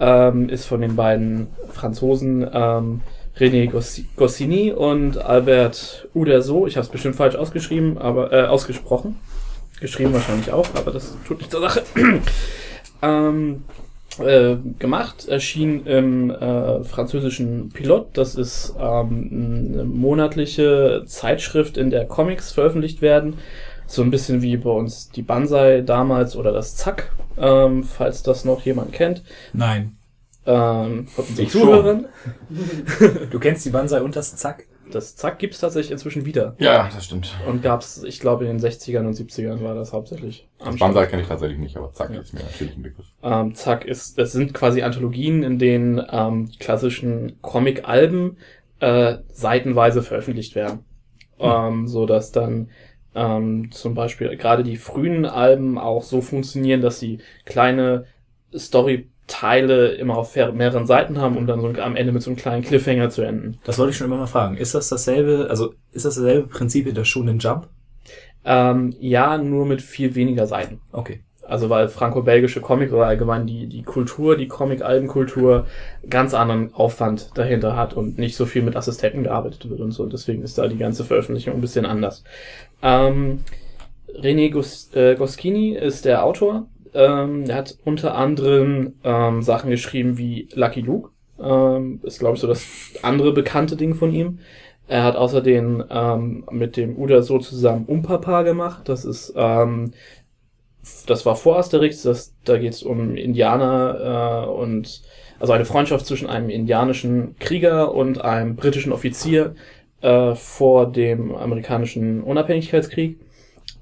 ähm, 0.00 0.48
ist 0.48 0.64
von 0.66 0.80
den 0.80 0.96
beiden 0.96 1.48
Franzosen 1.72 2.48
ähm, 2.52 3.00
René 3.38 3.70
Gossi- 3.70 4.06
Goscinny 4.16 4.72
und 4.72 5.18
Albert 5.18 6.08
Uderso. 6.14 6.66
Ich 6.66 6.76
habe 6.76 6.84
es 6.84 6.90
bestimmt 6.90 7.16
falsch 7.16 7.36
ausgeschrieben, 7.36 7.98
aber 7.98 8.32
äh, 8.32 8.46
ausgesprochen. 8.46 9.16
Geschrieben 9.80 10.12
wahrscheinlich 10.12 10.52
auch, 10.52 10.66
aber 10.74 10.90
das 10.90 11.16
tut 11.26 11.38
nichts 11.38 11.52
zur 11.52 11.60
Sache. 11.60 11.82
ähm, 13.02 13.64
äh, 14.18 14.56
gemacht, 14.78 15.28
erschien 15.28 15.86
im 15.86 16.30
äh, 16.30 16.82
französischen 16.82 17.68
Pilot. 17.68 18.08
Das 18.14 18.34
ist 18.34 18.74
ähm, 18.78 19.70
eine 19.72 19.84
monatliche 19.84 21.04
Zeitschrift, 21.06 21.76
in 21.76 21.90
der 21.90 22.06
Comics 22.06 22.50
veröffentlicht 22.50 23.02
werden. 23.02 23.34
So 23.86 24.02
ein 24.02 24.10
bisschen 24.10 24.42
wie 24.42 24.56
bei 24.56 24.70
uns 24.70 25.10
die 25.10 25.22
Banzai 25.22 25.80
damals 25.82 26.36
oder 26.36 26.52
das 26.52 26.76
Zack, 26.76 27.12
ähm, 27.38 27.84
falls 27.84 28.22
das 28.22 28.44
noch 28.44 28.62
jemand 28.62 28.92
kennt. 28.92 29.22
Nein. 29.52 29.97
Ähm, 30.48 31.06
schon. 31.14 31.48
Zuhörern. 31.48 32.06
Du 33.30 33.38
kennst 33.38 33.64
die 33.66 33.70
Banzai 33.70 34.00
und 34.00 34.16
das 34.16 34.34
Zack? 34.36 34.64
Das 34.90 35.16
Zack 35.16 35.38
gibt's 35.38 35.58
tatsächlich 35.60 35.90
inzwischen 35.92 36.24
wieder. 36.24 36.56
Ja, 36.58 36.88
das 36.92 37.04
stimmt. 37.04 37.34
Und 37.46 37.62
gab's, 37.62 38.02
ich 38.04 38.20
glaube, 38.20 38.46
in 38.46 38.56
den 38.56 38.66
60ern 38.70 39.06
und 39.06 39.12
70ern 39.14 39.62
war 39.62 39.74
das 39.74 39.92
hauptsächlich. 39.92 40.48
am 40.60 40.68
Das 40.68 40.76
Start. 40.76 40.94
Banzai 40.94 41.06
kenne 41.10 41.22
ich 41.22 41.28
tatsächlich 41.28 41.58
nicht, 41.58 41.76
aber 41.76 41.92
Zack 41.92 42.10
Ja. 42.14 42.20
ist 42.20 42.32
mir 42.32 42.40
natürlich 42.40 42.74
ein 42.76 42.82
Begriff. 42.82 43.04
Ähm, 43.22 43.54
Zack 43.54 43.84
ist, 43.84 44.16
das 44.18 44.32
sind 44.32 44.54
quasi 44.54 44.80
Anthologien, 44.82 45.42
in 45.42 45.58
denen 45.58 46.02
ähm, 46.10 46.46
die 46.50 46.56
klassischen 46.58 47.36
Comic-Alben 47.42 48.38
äh, 48.80 49.18
seitenweise 49.30 50.02
veröffentlicht 50.02 50.54
werden. 50.54 50.80
Ähm, 51.38 51.86
so 51.86 52.06
dass 52.06 52.32
dann 52.32 52.70
ähm, 53.14 53.70
zum 53.70 53.94
Beispiel 53.94 54.36
gerade 54.38 54.62
die 54.62 54.76
frühen 54.76 55.26
Alben 55.26 55.76
auch 55.78 56.02
so 56.02 56.20
funktionieren, 56.22 56.80
dass 56.80 56.98
sie 56.98 57.18
kleine 57.44 58.06
Storyteile 59.28 59.88
immer 59.94 60.16
auf 60.16 60.34
mehreren 60.34 60.86
Seiten 60.86 61.18
haben, 61.18 61.36
um 61.36 61.46
dann 61.46 61.60
so 61.60 61.68
am 61.80 61.96
Ende 61.96 62.12
mit 62.12 62.22
so 62.22 62.30
einem 62.30 62.36
kleinen 62.36 62.62
Cliffhanger 62.62 63.10
zu 63.10 63.22
enden. 63.22 63.58
Das 63.64 63.78
wollte 63.78 63.90
ich 63.90 63.96
schon 63.96 64.06
immer 64.06 64.16
mal 64.16 64.26
fragen. 64.26 64.56
Ist 64.56 64.74
das 64.74 64.88
dasselbe, 64.88 65.46
also 65.50 65.74
ist 65.92 66.04
das 66.04 66.16
dasselbe 66.16 66.48
Prinzip 66.48 66.86
in 66.86 66.94
der 66.94 67.04
Shonen 67.04 67.38
Jump? 67.38 67.68
Ähm, 68.44 68.94
ja, 68.98 69.38
nur 69.38 69.66
mit 69.66 69.82
viel 69.82 70.14
weniger 70.14 70.46
Seiten. 70.46 70.80
Okay. 70.92 71.20
Also 71.46 71.70
weil 71.70 71.88
franco-belgische 71.88 72.60
Comic 72.60 72.92
oder 72.92 73.06
allgemein 73.06 73.46
die, 73.46 73.66
die 73.66 73.82
Kultur, 73.82 74.36
die 74.36 74.48
Comic-Albenkultur 74.48 75.66
ganz 76.08 76.34
anderen 76.34 76.74
Aufwand 76.74 77.30
dahinter 77.38 77.74
hat 77.74 77.94
und 77.94 78.18
nicht 78.18 78.36
so 78.36 78.44
viel 78.44 78.62
mit 78.62 78.76
Assistenten 78.76 79.22
gearbeitet 79.24 79.68
wird 79.68 79.80
und 79.80 79.92
so. 79.92 80.06
Deswegen 80.06 80.42
ist 80.42 80.58
da 80.58 80.68
die 80.68 80.76
ganze 80.76 81.04
Veröffentlichung 81.04 81.54
ein 81.54 81.60
bisschen 81.62 81.86
anders. 81.86 82.22
Ähm, 82.82 83.40
René 84.14 84.50
Gos 84.50 84.90
äh, 84.94 85.14
Goscinny 85.14 85.72
ist 85.72 86.04
der 86.04 86.24
Autor. 86.24 86.66
Ähm, 86.98 87.44
er 87.48 87.56
hat 87.56 87.78
unter 87.84 88.14
anderem 88.16 88.94
ähm, 89.04 89.42
Sachen 89.42 89.70
geschrieben 89.70 90.18
wie 90.18 90.48
Lucky 90.54 90.80
Luke. 90.80 91.10
Ähm, 91.40 92.00
ist, 92.02 92.18
glaube 92.18 92.34
ich, 92.34 92.40
so 92.40 92.48
das 92.48 92.66
andere 93.02 93.32
bekannte 93.32 93.76
Ding 93.76 93.94
von 93.94 94.12
ihm. 94.12 94.40
Er 94.88 95.04
hat 95.04 95.16
außerdem 95.16 95.84
ähm, 95.90 96.44
mit 96.50 96.76
dem 96.76 96.98
Uda 96.98 97.22
so 97.22 97.38
zusammen 97.38 97.84
Umpapa 97.86 98.42
gemacht. 98.42 98.88
Das 98.88 99.04
ist 99.04 99.32
ähm, 99.36 99.92
das 101.06 101.26
war 101.26 101.36
vor 101.36 101.58
Asterix, 101.58 102.02
das, 102.02 102.34
da 102.44 102.58
geht 102.58 102.72
es 102.72 102.82
um 102.82 103.16
Indianer 103.16 104.46
äh, 104.46 104.50
und 104.50 105.02
also 105.38 105.52
eine 105.52 105.64
Freundschaft 105.64 106.06
zwischen 106.06 106.28
einem 106.28 106.50
indianischen 106.50 107.36
Krieger 107.38 107.94
und 107.94 108.20
einem 108.20 108.56
britischen 108.56 108.92
Offizier 108.92 109.54
äh, 110.00 110.34
vor 110.34 110.90
dem 110.90 111.34
amerikanischen 111.34 112.22
Unabhängigkeitskrieg. 112.22 113.18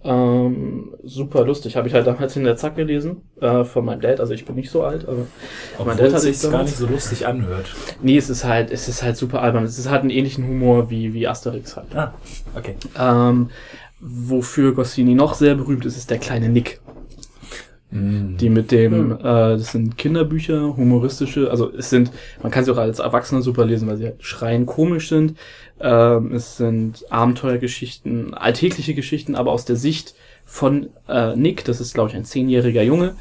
Ähm, 0.06 0.94
super 1.02 1.44
lustig, 1.44 1.76
habe 1.76 1.88
ich 1.88 1.94
halt 1.94 2.06
damals 2.06 2.36
in 2.36 2.44
der 2.44 2.56
Zack 2.56 2.76
gelesen 2.76 3.22
äh, 3.40 3.64
von 3.64 3.84
meinem 3.84 4.00
Dad. 4.00 4.20
Also 4.20 4.34
ich 4.34 4.44
bin 4.44 4.54
nicht 4.54 4.70
so 4.70 4.84
alt, 4.84 5.06
aber 5.08 5.26
Obwohl 5.78 5.96
Dad 5.96 6.06
es 6.06 6.14
hat 6.14 6.20
sich 6.20 6.40
gar 6.50 6.62
nicht 6.62 6.76
so 6.76 6.86
lustig 6.86 7.26
anhört. 7.26 7.75
nee, 8.02 8.16
es 8.16 8.30
ist 8.30 8.44
halt, 8.44 8.70
es 8.70 8.88
ist 8.88 9.02
halt 9.02 9.16
super 9.16 9.42
albern. 9.42 9.64
Es 9.64 9.78
ist 9.78 9.90
halt 9.90 10.02
einen 10.02 10.10
ähnlichen 10.10 10.46
Humor 10.46 10.90
wie 10.90 11.12
wie 11.12 11.26
Asterix 11.26 11.76
halt. 11.76 11.94
Ah, 11.94 12.14
okay. 12.56 12.76
Ähm, 12.98 13.50
wofür 14.00 14.75
Goscinny 14.75 15.14
noch 15.14 15.34
sehr 15.34 15.54
berühmt 15.54 15.84
ist, 15.86 15.96
ist 15.96 16.10
der 16.10 16.18
kleine 16.18 16.48
Nick. 16.48 16.80
Die 17.93 18.50
mit 18.50 18.73
dem, 18.73 19.12
äh, 19.12 19.23
das 19.23 19.73
sind 19.73 19.97
Kinderbücher, 19.97 20.76
humoristische, 20.76 21.50
also 21.50 21.73
es 21.73 21.88
sind, 21.88 22.11
man 22.43 22.50
kann 22.50 22.64
sie 22.64 22.73
auch 22.73 22.78
als 22.78 22.99
Erwachsener 22.99 23.43
super 23.43 23.64
lesen, 23.64 23.87
weil 23.87 23.97
sie 23.97 24.07
halt 24.07 24.25
schreien 24.25 24.66
komisch 24.66 25.09
sind. 25.09 25.37
Ähm, 25.81 26.33
es 26.33 26.57
sind 26.57 27.05
Abenteuergeschichten, 27.11 28.35
alltägliche 28.35 28.95
Geschichten, 28.95 29.37
aber 29.37 29.52
aus 29.52 29.64
der 29.64 29.76
Sicht 29.76 30.14
von 30.45 30.88
äh, 31.09 31.37
Nick, 31.37 31.64
das 31.64 31.81
ist 31.81 31.95
glaube 31.95 32.11
ich 32.11 32.16
ein 32.16 32.25
zehnjähriger 32.25 32.83
Junge, 32.83 33.14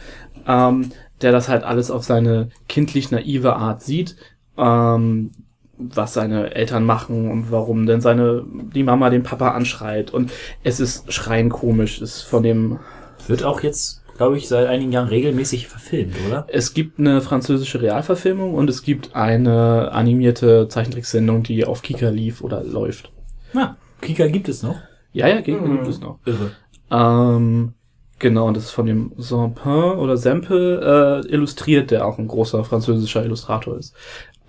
ähm, 0.48 0.89
der 1.22 1.31
das 1.31 1.48
halt 1.48 1.63
alles 1.63 1.91
auf 1.91 2.03
seine 2.03 2.50
kindlich 2.67 3.12
naive 3.12 3.55
Art 3.55 3.84
sieht, 3.84 4.15
ähm, 4.57 5.31
was 5.77 6.13
seine 6.13 6.55
Eltern 6.55 6.86
machen 6.86 7.29
und 7.29 7.51
warum 7.51 7.86
denn 7.86 8.01
seine 8.01 8.43
die 8.74 8.84
Mama 8.84 9.10
den 9.10 9.24
Papa 9.24 9.50
anschreit. 9.50 10.12
Und 10.12 10.31
es 10.63 10.79
ist 10.79 11.12
schreien 11.13 11.50
komisch, 11.50 12.01
ist 12.01 12.22
von 12.22 12.43
dem 12.43 12.79
Wird 13.27 13.43
auch 13.43 13.62
jetzt, 13.62 14.01
glaube 14.15 14.38
ich, 14.38 14.48
seit 14.48 14.67
einigen 14.67 14.91
Jahren 14.91 15.07
regelmäßig 15.10 15.67
verfilmt, 15.67 16.15
oder? 16.27 16.45
Es 16.50 16.74
gibt 16.74 17.00
eine 17.00 17.22
französische 17.22 17.81
Realverfilmung 17.81 18.53
und 18.53 18.69
es 18.69 18.81
gibt 18.81 19.15
eine 19.15 19.91
animierte 19.91 20.67
Zeichentricksendung, 20.69 21.43
die 21.43 21.65
auf 21.65 21.81
Kika 21.81 22.10
lief 22.10 22.41
oder 22.41 22.63
läuft. 22.63 23.12
Na, 23.53 23.77
Kika 24.01 24.27
gibt 24.27 24.50
es 24.50 24.63
noch. 24.63 24.77
Ja, 25.13 25.27
ja, 25.27 25.41
gibt, 25.41 25.62
Mhm. 25.62 25.72
gibt 25.77 25.88
es 25.88 26.00
noch. 26.01 26.19
Irre. 26.25 26.51
Ähm, 26.91 27.74
genau, 28.19 28.48
und 28.48 28.57
das 28.57 28.65
ist 28.65 28.72
von 28.72 28.86
dem 28.86 29.13
Sampin 29.17 29.72
oder 29.72 30.17
Sempe 30.17 31.24
äh, 31.25 31.31
illustriert, 31.34 31.91
der 31.91 32.05
auch 32.05 32.17
ein 32.17 32.27
großer 32.27 32.63
französischer 32.63 33.24
Illustrator 33.24 33.77
ist. 33.77 33.93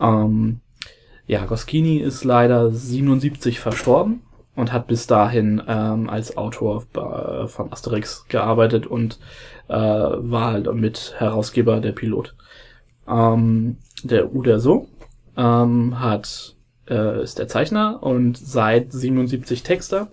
Ähm, 0.01 0.61
ja, 1.27 1.45
Goscinny 1.45 1.99
ist 1.99 2.25
leider 2.25 2.71
77 2.71 3.59
verstorben 3.59 4.21
und 4.55 4.73
hat 4.73 4.87
bis 4.87 5.07
dahin 5.07 5.61
ähm, 5.67 6.09
als 6.09 6.37
Autor 6.37 6.85
bei, 6.93 7.47
von 7.49 7.73
Asterix 7.73 8.27
gearbeitet 8.29 8.87
und 8.87 9.19
äh, 9.69 9.75
war 9.75 10.53
halt 10.53 10.73
mit 10.75 11.15
Herausgeber 11.19 11.81
der 11.81 11.93
Pilot. 11.93 12.35
Ähm, 13.09 13.79
der 14.03 14.35
Uderso 14.35 14.89
ähm, 15.37 16.01
hat 16.01 16.57
äh, 16.89 17.23
ist 17.23 17.39
der 17.39 17.49
Zeichner 17.49 18.03
und 18.03 18.39
seit 18.39 18.93
77 18.93 19.63
Texter 19.63 20.09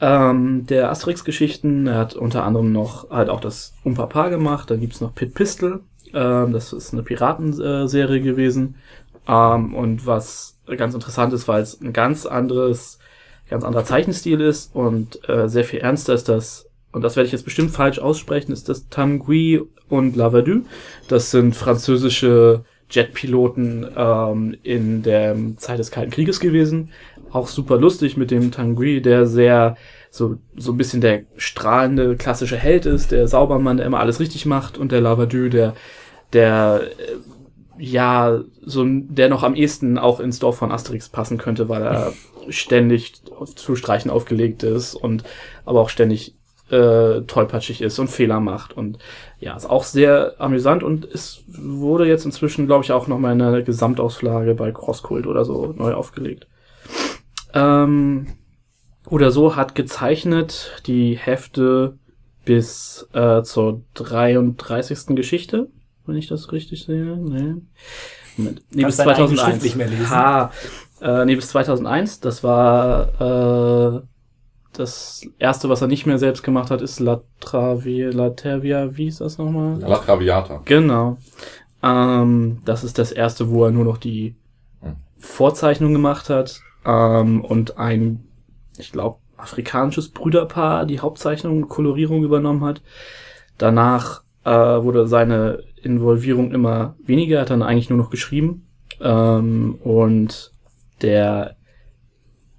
ähm, 0.00 0.66
der 0.66 0.90
Asterix-Geschichten. 0.90 1.86
Er 1.86 1.98
hat 1.98 2.14
unter 2.14 2.44
anderem 2.44 2.72
noch 2.72 3.10
halt 3.10 3.28
auch 3.28 3.40
das 3.40 3.74
Umpapa 3.84 4.28
gemacht. 4.28 4.70
Dann 4.70 4.80
gibt's 4.80 5.00
noch 5.00 5.14
Pit 5.14 5.34
Pistol. 5.34 5.80
Ähm, 6.14 6.52
das 6.52 6.72
ist 6.72 6.92
eine 6.92 7.02
Piratenserie 7.02 8.20
gewesen. 8.20 8.76
Ähm, 9.26 9.74
und 9.74 10.06
was 10.06 10.58
ganz 10.76 10.94
interessant 10.94 11.32
ist, 11.32 11.48
weil 11.48 11.62
es 11.62 11.80
ein 11.80 11.92
ganz 11.92 12.26
anderes, 12.26 12.98
ganz 13.48 13.64
anderer 13.64 13.84
Zeichenstil 13.84 14.40
ist 14.40 14.74
und 14.74 15.28
äh, 15.28 15.48
sehr 15.48 15.64
viel 15.64 15.80
ernster 15.80 16.14
ist 16.14 16.28
das, 16.28 16.67
und 16.92 17.02
das 17.02 17.16
werde 17.16 17.26
ich 17.26 17.32
jetzt 17.32 17.44
bestimmt 17.44 17.70
falsch 17.70 17.98
aussprechen, 17.98 18.52
ist 18.52 18.68
das 18.68 18.88
Tanguy 18.88 19.62
und 19.88 20.16
Lavadu. 20.16 20.62
Das 21.08 21.30
sind 21.30 21.54
französische 21.54 22.64
Jetpiloten 22.90 23.86
ähm, 23.96 24.56
in 24.62 25.02
der 25.02 25.36
Zeit 25.56 25.78
des 25.78 25.90
Kalten 25.90 26.10
Krieges 26.10 26.40
gewesen. 26.40 26.90
Auch 27.30 27.48
super 27.48 27.76
lustig 27.76 28.16
mit 28.16 28.30
dem 28.30 28.50
Tanguy, 28.50 29.02
der 29.02 29.26
sehr 29.26 29.76
so, 30.10 30.38
so 30.56 30.72
ein 30.72 30.78
bisschen 30.78 31.02
der 31.02 31.24
strahlende 31.36 32.16
klassische 32.16 32.56
Held 32.56 32.86
ist, 32.86 33.12
der 33.12 33.28
Saubermann, 33.28 33.76
der 33.76 33.86
immer 33.86 34.00
alles 34.00 34.20
richtig 34.20 34.46
macht 34.46 34.78
und 34.78 34.90
der 34.90 35.02
Lavadu, 35.02 35.50
der, 35.50 35.74
der 36.32 36.82
äh, 36.98 37.16
ja, 37.80 38.40
so 38.62 38.84
der 38.84 39.28
noch 39.28 39.42
am 39.42 39.54
ehesten 39.54 39.98
auch 39.98 40.18
ins 40.18 40.38
Dorf 40.38 40.56
von 40.56 40.72
Asterix 40.72 41.08
passen 41.08 41.38
könnte, 41.38 41.68
weil 41.68 41.82
er 41.82 42.12
ständig 42.48 43.22
zu 43.54 43.76
Streichen 43.76 44.10
aufgelegt 44.10 44.62
ist 44.62 44.94
und 44.94 45.22
aber 45.64 45.80
auch 45.80 45.90
ständig 45.90 46.34
äh, 46.70 47.22
tollpatschig 47.22 47.82
ist 47.82 47.98
und 47.98 48.08
Fehler 48.08 48.40
macht 48.40 48.76
und 48.76 48.98
ja, 49.40 49.56
ist 49.56 49.68
auch 49.68 49.84
sehr 49.84 50.34
amüsant 50.38 50.82
und 50.82 51.04
es 51.04 51.44
wurde 51.46 52.06
jetzt 52.06 52.24
inzwischen, 52.24 52.66
glaube 52.66 52.84
ich, 52.84 52.92
auch 52.92 53.06
noch 53.06 53.18
mal 53.18 53.32
in 53.32 53.42
einer 53.42 53.62
Gesamtauslage 53.62 54.54
bei 54.54 54.72
Crosskult 54.72 55.26
oder 55.26 55.44
so 55.44 55.74
neu 55.76 55.94
aufgelegt. 55.94 56.46
Ähm, 57.54 58.26
oder 59.08 59.30
so 59.30 59.56
hat 59.56 59.74
gezeichnet 59.74 60.82
die 60.86 61.16
Hefte 61.16 61.98
bis 62.44 63.08
äh, 63.12 63.42
zur 63.42 63.82
33. 63.94 65.14
Geschichte, 65.16 65.68
wenn 66.06 66.16
ich 66.16 66.28
das 66.28 66.52
richtig 66.52 66.84
sehe. 66.84 67.16
Nee. 67.16 67.62
Moment. 68.36 68.62
Nee, 68.70 68.84
bis 68.84 68.96
Kannst 68.96 68.98
deine 69.00 69.10
eigene 69.12 69.36
2001. 69.36 69.40
Schrift 69.40 69.62
nicht 69.62 69.76
mehr 69.76 69.88
lesen? 69.88 70.10
Ha, 70.10 70.52
äh, 71.00 71.24
nee, 71.24 71.34
bis 71.36 71.48
2001. 71.48 72.20
Das 72.20 72.44
war 72.44 74.00
äh, 74.00 74.00
das 74.78 75.22
erste, 75.38 75.68
was 75.68 75.80
er 75.82 75.88
nicht 75.88 76.06
mehr 76.06 76.18
selbst 76.18 76.42
gemacht 76.42 76.70
hat, 76.70 76.82
ist 76.82 77.00
La 77.00 77.22
Travia, 77.40 78.10
La 78.10 78.30
Tervia, 78.30 78.96
wie 78.96 79.08
ist 79.08 79.20
das 79.20 79.38
nochmal? 79.38 79.78
La 79.80 79.98
Traviata. 79.98 80.62
Genau. 80.64 81.18
Ähm, 81.82 82.60
das 82.64 82.84
ist 82.84 82.98
das 82.98 83.12
erste, 83.12 83.50
wo 83.50 83.64
er 83.64 83.70
nur 83.70 83.84
noch 83.84 83.98
die 83.98 84.34
Hm. 84.80 84.96
Vorzeichnung 85.18 85.92
gemacht 85.92 86.30
hat 86.30 86.60
ähm, 86.84 87.44
und 87.44 87.78
ein, 87.78 88.24
ich 88.78 88.92
glaube, 88.92 89.18
afrikanisches 89.36 90.08
Brüderpaar 90.10 90.84
die 90.84 91.00
Hauptzeichnung 91.00 91.62
und 91.62 91.68
Kolorierung 91.68 92.24
übernommen 92.24 92.64
hat. 92.64 92.82
Danach 93.56 94.22
äh, 94.44 94.50
wurde 94.50 95.06
seine 95.06 95.62
Involvierung 95.82 96.52
immer 96.52 96.96
weniger, 97.04 97.36
er 97.36 97.42
hat 97.42 97.50
dann 97.50 97.62
eigentlich 97.62 97.90
nur 97.90 97.98
noch 97.98 98.10
geschrieben. 98.10 98.66
Ähm, 99.00 99.76
und 99.82 100.52
der 101.02 101.56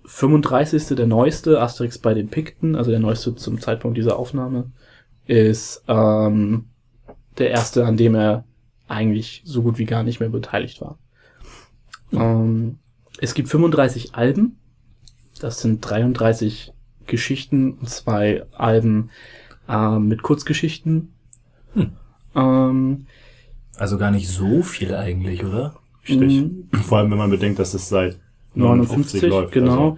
35. 0.10 0.96
der 0.96 1.06
neueste 1.06 1.62
Asterix 1.62 2.00
bei 2.00 2.16
den 2.16 2.30
Pikten, 2.30 2.75
also 2.75 2.89
der 2.89 3.00
neueste 3.00 3.36
zum 3.36 3.62
Zeitpunkt 3.62 3.96
dieser 3.96 4.18
Aufnahme, 4.18 4.72
ist 5.28 5.84
ähm, 5.88 6.66
der 7.38 7.51
erste, 7.51 7.86
an 7.86 7.96
dem 7.96 8.16
er 8.16 8.44
eigentlich 8.88 9.44
so 9.46 9.62
gut 9.62 9.78
wie 9.78 9.86
gar 9.86 10.01
nicht 10.01 10.20
mehr 10.20 10.30
beteiligt 10.30 10.82
war. 10.82 10.98
Ähm, 12.12 12.80
es 13.20 13.36
gibt 13.36 13.50
35 13.50 14.16
Alben. 14.16 14.58
Das 15.39 15.62
sind 15.62 15.82
33 15.82 16.74
Geschichten 17.06 17.74
und 17.74 17.88
zwei 17.88 18.44
Alben 18.51 19.12
äh, 19.68 20.00
mit 20.00 20.24
Kurzgeschichten. 20.24 21.13
Hm. 21.75 21.92
Ähm, 22.36 23.06
Also 23.78 24.00
gar 24.00 24.10
nicht 24.10 24.28
so 24.28 24.63
viel 24.63 24.96
eigentlich, 24.96 25.46
oder? 25.46 25.75
Richtig. 26.08 26.42
Mhm. 26.42 26.68
Vor 26.82 26.98
allem, 26.98 27.12
wenn 27.12 27.18
man 27.20 27.30
bedenkt, 27.30 27.60
dass 27.60 27.75
es 27.75 27.89
seit 27.89 28.18
59, 28.56 29.22
59 29.22 29.29
läuft. 29.29 29.51
genau. 29.53 29.98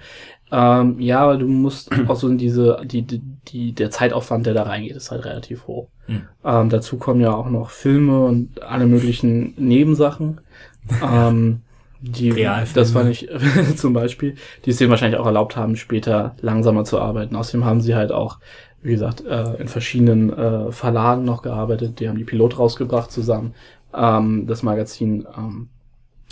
Ähm, 0.51 0.99
ja, 0.99 1.21
aber 1.21 1.37
du 1.37 1.47
musst 1.47 1.89
auch 2.07 2.15
so 2.15 2.27
in 2.27 2.37
diese, 2.37 2.81
die, 2.83 3.03
die, 3.03 3.21
die, 3.47 3.71
der 3.73 3.89
Zeitaufwand, 3.89 4.45
der 4.45 4.53
da 4.53 4.63
reingeht, 4.63 4.95
ist 4.95 5.11
halt 5.11 5.25
relativ 5.25 5.67
hoch. 5.67 5.87
Hm. 6.07 6.23
Ähm, 6.43 6.69
dazu 6.69 6.97
kommen 6.97 7.21
ja 7.21 7.33
auch 7.33 7.49
noch 7.49 7.69
Filme 7.69 8.25
und 8.25 8.61
alle 8.61 8.85
möglichen 8.85 9.53
Nebensachen. 9.57 10.41
ähm, 11.03 11.61
die, 12.01 12.31
Realfilme. 12.31 12.73
das 12.73 12.93
war 12.95 13.03
nicht, 13.03 13.29
zum 13.75 13.93
Beispiel, 13.93 14.35
die 14.65 14.71
es 14.71 14.77
denen 14.77 14.89
wahrscheinlich 14.89 15.19
auch 15.19 15.25
erlaubt 15.25 15.55
haben, 15.55 15.75
später 15.75 16.35
langsamer 16.41 16.83
zu 16.83 16.99
arbeiten. 16.99 17.35
Außerdem 17.35 17.63
haben 17.63 17.81
sie 17.81 17.95
halt 17.95 18.11
auch, 18.11 18.39
wie 18.81 18.91
gesagt, 18.91 19.23
äh, 19.25 19.61
in 19.61 19.67
verschiedenen 19.67 20.33
äh, 20.33 20.71
Verlagen 20.71 21.23
noch 21.23 21.43
gearbeitet. 21.43 21.99
Die 21.99 22.09
haben 22.09 22.17
die 22.17 22.23
Pilot 22.23 22.57
rausgebracht 22.57 23.11
zusammen, 23.11 23.53
ähm, 23.93 24.47
das 24.47 24.63
Magazin, 24.63 25.27
ähm, 25.37 25.69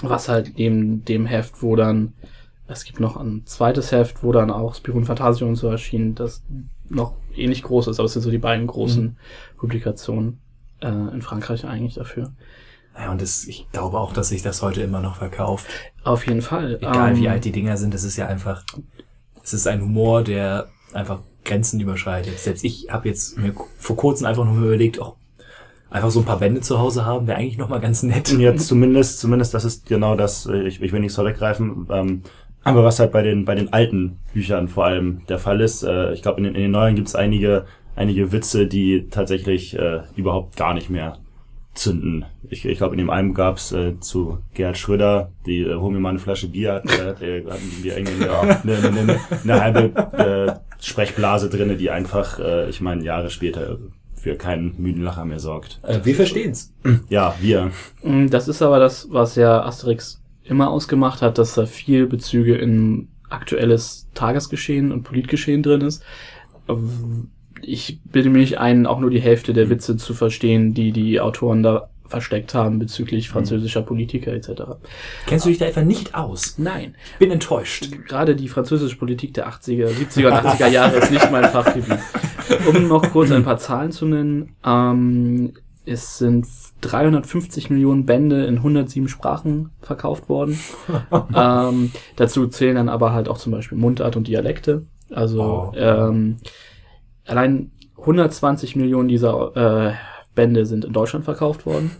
was 0.01 0.29
halt 0.29 0.57
neben 0.57 1.03
dem 1.05 1.25
Heft, 1.25 1.61
wo 1.61 1.75
dann, 1.75 2.13
es 2.67 2.83
gibt 2.83 2.99
noch 2.99 3.17
ein 3.17 3.43
zweites 3.45 3.91
Heft, 3.91 4.23
wo 4.23 4.31
dann 4.31 4.51
auch 4.51 4.75
Fantasio 4.75 5.47
und 5.47 5.55
so 5.55 5.67
erschien, 5.69 6.15
das 6.15 6.43
noch 6.89 7.13
ähnlich 7.35 7.63
groß 7.63 7.87
ist, 7.87 7.99
aber 7.99 8.05
es 8.05 8.13
sind 8.13 8.21
so 8.21 8.31
die 8.31 8.37
beiden 8.37 8.67
großen 8.67 9.17
Publikationen 9.57 10.39
äh, 10.81 10.87
in 10.87 11.21
Frankreich 11.21 11.65
eigentlich 11.65 11.95
dafür. 11.95 12.31
Ja, 12.97 13.11
und 13.11 13.21
das, 13.21 13.45
ich 13.45 13.67
glaube 13.71 13.97
auch, 13.99 14.13
dass 14.13 14.29
sich 14.29 14.41
das 14.41 14.61
heute 14.61 14.81
immer 14.81 14.99
noch 14.99 15.15
verkauft. 15.15 15.67
Auf 16.03 16.27
jeden 16.27 16.41
Fall. 16.41 16.75
Egal 16.75 17.15
wie 17.17 17.25
Ähm, 17.25 17.31
alt 17.31 17.45
die 17.45 17.51
Dinger 17.51 17.77
sind, 17.77 17.93
es 17.93 18.03
ist 18.03 18.17
ja 18.17 18.27
einfach, 18.27 18.63
es 19.43 19.53
ist 19.53 19.67
ein 19.67 19.81
Humor, 19.81 20.23
der 20.23 20.69
einfach 20.93 21.21
Grenzen 21.45 21.79
überschreitet. 21.79 22.39
Selbst 22.39 22.63
ich 22.63 22.89
habe 22.89 23.07
jetzt 23.07 23.37
mir 23.37 23.53
vor 23.77 23.95
kurzem 23.95 24.27
einfach 24.27 24.43
nur 24.43 24.57
überlegt, 24.57 24.99
auch 24.99 25.15
einfach 25.89 26.11
so 26.11 26.19
ein 26.19 26.25
paar 26.25 26.39
Bände 26.39 26.61
zu 26.61 26.79
Hause 26.79 27.05
haben, 27.05 27.27
wäre 27.27 27.37
eigentlich 27.37 27.57
noch 27.57 27.69
mal 27.69 27.79
ganz 27.79 28.03
nett. 28.03 28.31
Und 28.31 28.39
jetzt 28.39 28.67
zumindest, 28.67 29.19
zumindest, 29.19 29.53
das 29.53 29.65
ist 29.65 29.87
genau 29.87 30.15
das, 30.15 30.45
ich, 30.45 30.81
ich 30.81 30.91
will 30.91 30.99
nichts 30.99 31.15
vorweggreifen, 31.15 31.87
ähm, 31.91 32.23
aber 32.63 32.83
was 32.83 32.99
halt 32.99 33.11
bei 33.11 33.21
den, 33.21 33.45
bei 33.45 33.55
den 33.55 33.71
alten 33.71 34.19
Büchern 34.33 34.67
vor 34.67 34.85
allem 34.85 35.21
der 35.27 35.39
Fall 35.39 35.61
ist, 35.61 35.83
äh, 35.83 36.13
ich 36.13 36.21
glaube, 36.21 36.39
in 36.39 36.43
den, 36.43 36.55
in 36.55 36.61
den 36.61 36.71
neuen 36.71 36.95
gibt 36.95 37.07
es 37.07 37.15
einige, 37.15 37.65
einige 37.95 38.31
Witze, 38.31 38.67
die 38.67 39.07
tatsächlich 39.09 39.77
äh, 39.77 40.01
überhaupt 40.15 40.55
gar 40.57 40.73
nicht 40.73 40.89
mehr 40.89 41.17
zünden. 41.73 42.25
Ich, 42.49 42.65
ich 42.65 42.77
glaube, 42.77 42.95
in 42.95 42.99
dem 42.99 43.09
einen 43.09 43.33
gab's 43.33 43.71
äh, 43.71 43.99
zu 43.99 44.39
Gerhard 44.53 44.77
Schröder, 44.77 45.31
die 45.45 45.61
äh, 45.61 45.75
hol 45.75 45.91
mir 45.91 45.99
mal 45.99 46.09
eine 46.09 46.19
Flasche 46.19 46.49
Bier, 46.49 46.73
hat, 46.73 46.91
äh, 46.91 47.43
hat, 47.43 47.53
hatten 47.53 47.81
die 47.83 47.89
irgendwie 47.89 48.25
eine, 48.25 48.39
eine, 48.63 48.77
eine, 48.87 48.99
eine, 48.99 49.19
eine 49.43 49.61
halbe 49.61 49.81
äh, 50.17 50.83
Sprechblase 50.83 51.49
drinne, 51.49 51.77
die 51.77 51.89
einfach, 51.89 52.39
äh, 52.39 52.69
ich 52.69 52.81
meine, 52.81 53.03
Jahre 53.03 53.29
später 53.29 53.77
für 54.21 54.35
keinen 54.35 54.75
müden 54.77 55.03
Lacher 55.03 55.25
mehr 55.25 55.39
sorgt. 55.39 55.79
Äh, 55.83 55.99
wir 56.03 56.15
verstehen's. 56.15 56.73
Ja, 57.09 57.35
wir. 57.39 57.71
Mm, 58.03 58.27
Das 58.27 58.47
ist 58.47 58.61
aber 58.61 58.79
das, 58.79 59.07
was 59.11 59.35
ja 59.35 59.63
Asterix 59.63 60.21
immer 60.43 60.69
ausgemacht 60.69 61.21
hat, 61.21 61.37
dass 61.37 61.53
da 61.55 61.65
viel 61.65 62.05
Bezüge 62.07 62.55
in 62.55 63.07
aktuelles 63.29 64.07
Tagesgeschehen 64.15 64.91
und 64.91 65.03
Politgeschehen 65.03 65.61
drin 65.63 65.81
ist. 65.81 66.03
Ich 67.61 67.99
bilde 68.05 68.29
mir 68.29 68.39
nicht 68.39 68.57
ein, 68.57 68.85
auch 68.87 68.99
nur 68.99 69.09
die 69.09 69.21
Hälfte 69.21 69.53
der 69.53 69.69
Witze 69.69 69.97
zu 69.97 70.13
verstehen, 70.13 70.73
die 70.73 70.91
die 70.91 71.19
Autoren 71.19 71.61
da 71.63 71.89
versteckt 72.07 72.55
haben 72.55 72.79
bezüglich 72.79 73.29
französischer 73.29 73.83
Politiker 73.83 74.33
etc. 74.33 74.49
Kennst 75.27 75.45
du 75.45 75.49
dich 75.49 75.59
da 75.59 75.65
einfach 75.67 75.83
nicht 75.83 76.15
aus? 76.15 76.55
Nein, 76.57 76.95
Bin 77.19 77.29
enttäuscht. 77.29 77.91
gerade 78.07 78.35
die 78.35 78.47
französische 78.47 78.97
Politik 78.97 79.35
der 79.35 79.47
80er, 79.47 79.89
70er 79.89 80.27
und 80.27 80.33
80er 80.47 80.67
Jahre 80.69 80.97
ist 80.97 81.11
nicht 81.11 81.31
mein 81.31 81.45
Fachgebiet. 81.45 81.99
Um 82.67 82.87
noch 82.87 83.11
kurz 83.11 83.31
ein 83.31 83.43
paar 83.43 83.57
Zahlen 83.57 83.91
zu 83.91 84.05
nennen, 84.05 84.55
ähm, 84.65 85.53
es 85.85 86.17
sind 86.17 86.45
350 86.81 87.69
Millionen 87.69 88.05
Bände 88.05 88.45
in 88.45 88.57
107 88.57 89.07
Sprachen 89.07 89.71
verkauft 89.81 90.29
worden. 90.29 90.59
ähm, 91.35 91.91
dazu 92.15 92.47
zählen 92.47 92.75
dann 92.75 92.89
aber 92.89 93.13
halt 93.13 93.27
auch 93.27 93.37
zum 93.37 93.51
Beispiel 93.51 93.77
Mundart 93.77 94.15
und 94.15 94.27
Dialekte. 94.27 94.85
Also 95.11 95.41
Oh. 95.41 95.73
ähm, 95.75 96.37
allein 97.25 97.71
120 97.97 98.75
Millionen 98.75 99.07
dieser 99.09 99.55
äh, 99.89 99.93
Bände 100.35 100.65
sind 100.65 100.85
in 100.85 100.93
Deutschland 100.93 101.25
verkauft 101.25 101.65
worden. 101.65 101.91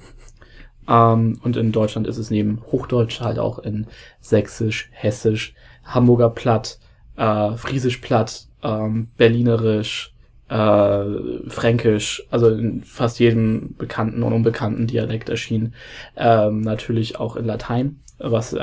Ähm, 0.88 1.40
und 1.44 1.58
in 1.58 1.72
Deutschland 1.72 2.08
ist 2.08 2.18
es 2.18 2.30
neben 2.32 2.62
Hochdeutsch 2.72 3.22
halt 3.22 3.40
auch 3.40 3.60
in 3.60 3.88
Sächsisch, 4.22 4.90
Hessisch, 4.92 5.54
Hamburger 5.84 6.30
Platt, 6.30 6.80
äh, 7.16 7.52
Friesisch 7.56 7.98
Platt, 7.98 8.48
ähm, 8.64 9.08
Berlinerisch, 9.18 10.14
äh, 10.50 11.50
Fränkisch, 11.50 12.24
also 12.32 12.50
in 12.50 12.84
fast 12.84 13.20
jedem 13.20 13.76
bekannten 13.78 14.24
und 14.24 14.34
unbekannten 14.34 14.88
Dialekt 14.88 15.30
erschienen. 15.30 15.74
Ähm, 16.18 16.62
natürlich 16.62 17.20
auch 17.20 17.36
in 17.36 17.46
Latein, 17.46 18.00
was 18.18 18.54
äh, 18.54 18.58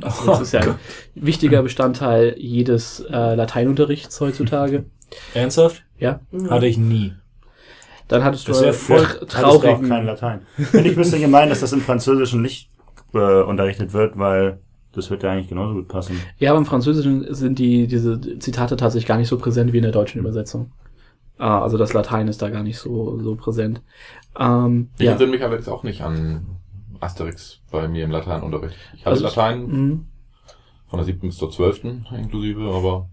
das, 0.00 0.24
das 0.24 0.40
ist 0.40 0.52
ja 0.52 0.60
ein 0.60 0.74
wichtiger 1.14 1.62
Bestandteil 1.62 2.34
jedes 2.38 3.00
äh, 3.10 3.34
Lateinunterrichts 3.34 4.20
heutzutage. 4.20 4.84
Ernsthaft? 5.34 5.84
Ja, 5.98 6.20
Hatte 6.48 6.66
ich 6.66 6.78
nie. 6.78 7.12
dann 8.08 8.24
hattest 8.24 8.48
du 8.48 8.52
Das 8.52 8.62
einen 8.62 8.72
voll 8.72 9.00
tr- 9.04 9.34
Hattest 9.34 9.62
du 9.62 9.68
auch 9.68 9.82
kein 9.82 10.06
Latein. 10.06 10.40
Finde 10.56 10.88
ich 10.90 10.96
ein 10.96 11.02
bisschen 11.02 11.20
gemein, 11.20 11.48
dass 11.50 11.60
das 11.60 11.72
im 11.72 11.80
Französischen 11.82 12.42
nicht 12.42 12.70
äh, 13.14 13.42
unterrichtet 13.42 13.92
wird, 13.92 14.18
weil 14.18 14.58
das 14.94 15.10
wird 15.10 15.22
ja 15.22 15.30
eigentlich 15.30 15.48
genauso 15.48 15.74
gut 15.74 15.88
passen. 15.88 16.20
Ja, 16.38 16.50
aber 16.50 16.58
im 16.58 16.66
Französischen 16.66 17.32
sind 17.34 17.58
die, 17.58 17.86
diese 17.86 18.20
Zitate 18.38 18.76
tatsächlich 18.76 19.06
gar 19.06 19.16
nicht 19.18 19.28
so 19.28 19.38
präsent 19.38 19.72
wie 19.72 19.78
in 19.78 19.82
der 19.84 19.92
deutschen 19.92 20.18
Übersetzung. 20.18 20.72
Ah, 21.42 21.60
also 21.60 21.76
das 21.76 21.92
Latein 21.92 22.28
ist 22.28 22.40
da 22.40 22.50
gar 22.50 22.62
nicht 22.62 22.78
so, 22.78 23.18
so 23.20 23.34
präsent. 23.34 23.82
Ähm, 24.38 24.90
Ich 24.96 25.06
ja. 25.06 25.10
entsinne 25.10 25.32
mich 25.32 25.42
aber 25.42 25.56
jetzt 25.56 25.68
auch 25.68 25.82
nicht 25.82 26.02
an 26.02 26.46
Asterix 27.00 27.60
bei 27.72 27.88
mir 27.88 28.04
im 28.04 28.12
Lateinunterricht. 28.12 28.76
Ich 28.94 29.00
hatte 29.00 29.10
Also 29.10 29.26
ich- 29.26 29.34
Latein 29.34 29.66
Mhm. 29.66 30.06
von 30.86 30.98
der 30.98 31.04
siebten 31.04 31.26
bis 31.26 31.38
zur 31.38 31.50
zwölften 31.50 32.06
inklusive, 32.16 32.62
aber 32.72 33.08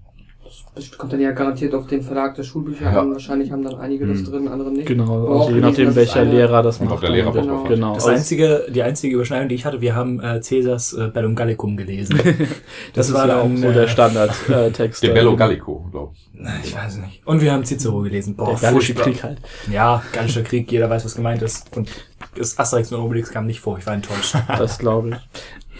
Das 0.75 0.97
kommt 0.97 1.13
dann 1.13 1.19
ja 1.21 1.31
garantiert 1.31 1.73
auf 1.75 1.87
den 1.87 2.01
Verlag 2.01 2.35
der 2.35 2.43
Schulbücher 2.43 2.91
Ja. 2.91 3.01
an. 3.01 3.11
Wahrscheinlich 3.11 3.51
haben 3.51 3.63
dann 3.63 3.75
einige 3.75 4.07
das 4.07 4.19
Hm. 4.19 4.25
drin, 4.25 4.47
andere 4.47 4.71
nicht. 4.71 4.87
Genau, 4.87 5.03
also 5.03 5.27
auch 5.29 5.49
je 5.51 5.59
nachdem, 5.59 5.95
welcher 5.95 6.21
eine- 6.21 6.31
Lehrer 6.31 6.63
das 6.63 6.79
Und 6.79 6.85
macht. 6.85 6.97
auch 6.97 7.01
der 7.01 7.09
Lehrer 7.11 7.31
genau. 7.33 7.59
auch. 7.61 7.67
genau. 7.67 7.93
Das 7.95 8.05
Also- 8.05 8.15
einzige, 8.17 8.65
die 8.69 8.81
einzige 8.83 9.15
Überschneidung, 9.15 9.49
die 9.49 9.55
ich 9.55 9.65
hatte, 9.65 9.81
wir 9.81 9.95
haben 9.95 10.19
äh, 10.19 10.41
Cäsars 10.41 10.93
äh, 10.93 11.07
Bellum 11.13 11.35
Gallicum 11.35 11.75
gelesen. 11.77 12.19
das, 12.93 13.09
ist 13.09 13.13
war 13.15 13.27
ja 13.27 13.37
auch 13.39 13.43
dann, 13.43 13.57
so 13.57 13.67
äh, 13.67 13.73
der 13.73 13.87
Standardtext. 13.87 15.03
De 15.03 15.13
Bello 15.13 15.35
Gallico, 15.35 15.85
glaube 15.91 16.13
ich. 16.15 16.29
Ich 16.63 16.75
weiß 16.75 16.97
nicht. 16.97 17.21
Und 17.27 17.41
wir 17.41 17.51
haben 17.51 17.65
Cicero 17.65 17.99
gelesen. 18.01 18.35
Boah, 18.35 18.51
Der 18.59 18.71
gallische. 18.71 18.93
Krieg 18.93 19.21
halt. 19.23 19.39
Ja, 19.71 20.01
gallischer 20.13 20.41
Krieg, 20.43 20.71
jeder 20.71 20.89
weiß, 20.89 21.03
was 21.05 21.15
gemeint 21.15 21.41
ist. 21.41 21.75
Und 21.75 21.89
das 22.37 22.57
Asterix 22.57 22.91
und 22.93 23.01
Obelix 23.01 23.29
kam 23.31 23.45
nicht 23.45 23.59
vor, 23.59 23.77
ich 23.77 23.85
war 23.85 23.93
enttäuscht. 23.93 24.35
Das 24.47 24.77
glaube 24.79 25.09
ich. 25.09 25.15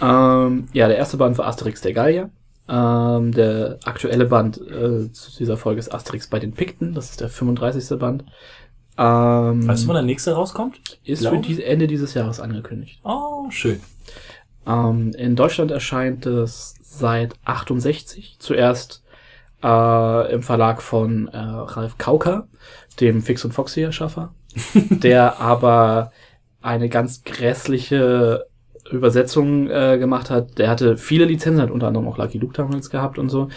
Ähm, 0.02 0.66
ja, 0.74 0.88
der 0.88 0.98
erste 0.98 1.18
Band 1.18 1.38
war 1.38 1.48
Asterix 1.48 1.82
der 1.82 1.94
Gallier. 1.94 2.30
Ähm, 2.70 3.32
der 3.32 3.80
aktuelle 3.84 4.26
Band 4.26 4.58
äh, 4.60 5.12
zu 5.12 5.38
dieser 5.38 5.58
Folge 5.58 5.80
ist 5.80 5.94
Asterix 5.94 6.28
bei 6.28 6.40
den 6.40 6.54
Pikten. 6.54 6.94
Das 6.94 7.10
ist 7.10 7.22
der 7.22 7.30
35. 7.30 7.98
Band. 7.98 8.26
Ähm, 8.98 9.68
Weißt 9.68 9.84
du, 9.84 9.88
wann 9.88 9.96
der 9.96 10.04
nächste 10.04 10.34
rauskommt? 10.34 10.80
ist 11.04 11.22
Glaub 11.22 11.34
für 11.34 11.42
die 11.42 11.64
Ende 11.64 11.88
dieses 11.88 12.14
Jahres 12.14 12.40
angekündigt. 12.40 13.00
Oh, 13.04 13.50
schön. 13.50 13.80
Ähm, 14.68 15.14
in 15.18 15.36
Deutschland 15.36 15.72
erscheint 15.72 16.26
es 16.26 16.76
seit 16.82 17.34
68. 17.46 18.36
Zuerst 18.40 19.04
äh, 19.64 20.34
im 20.34 20.44
Verlag 20.44 20.82
von 20.82 21.28
äh, 21.30 21.38
Ralf 21.38 21.98
Kauker, 21.98 22.48
dem 23.00 23.22
Fix 23.24 23.44
und 23.46 23.54
Foxy 23.54 23.82
Erschaffer, 23.82 24.34
der 24.90 25.40
aber 25.40 26.12
eine 26.62 26.90
ganz 26.90 27.24
grässliche 27.24 28.46
Übersetzung 28.92 29.70
äh, 29.70 29.98
gemacht 29.98 30.30
hat. 30.30 30.58
Der 30.58 30.70
hatte 30.70 30.98
viele 30.98 31.26
Lizenzen, 31.26 31.62
hat 31.62 31.72
unter 31.72 31.88
anderem 31.88 32.08
auch 32.08 32.18
Lucky 32.18 32.38
Luke 32.38 32.54
damals 32.54 32.90
gehabt 32.90 33.18
und 33.20 33.30
so. 33.30 33.50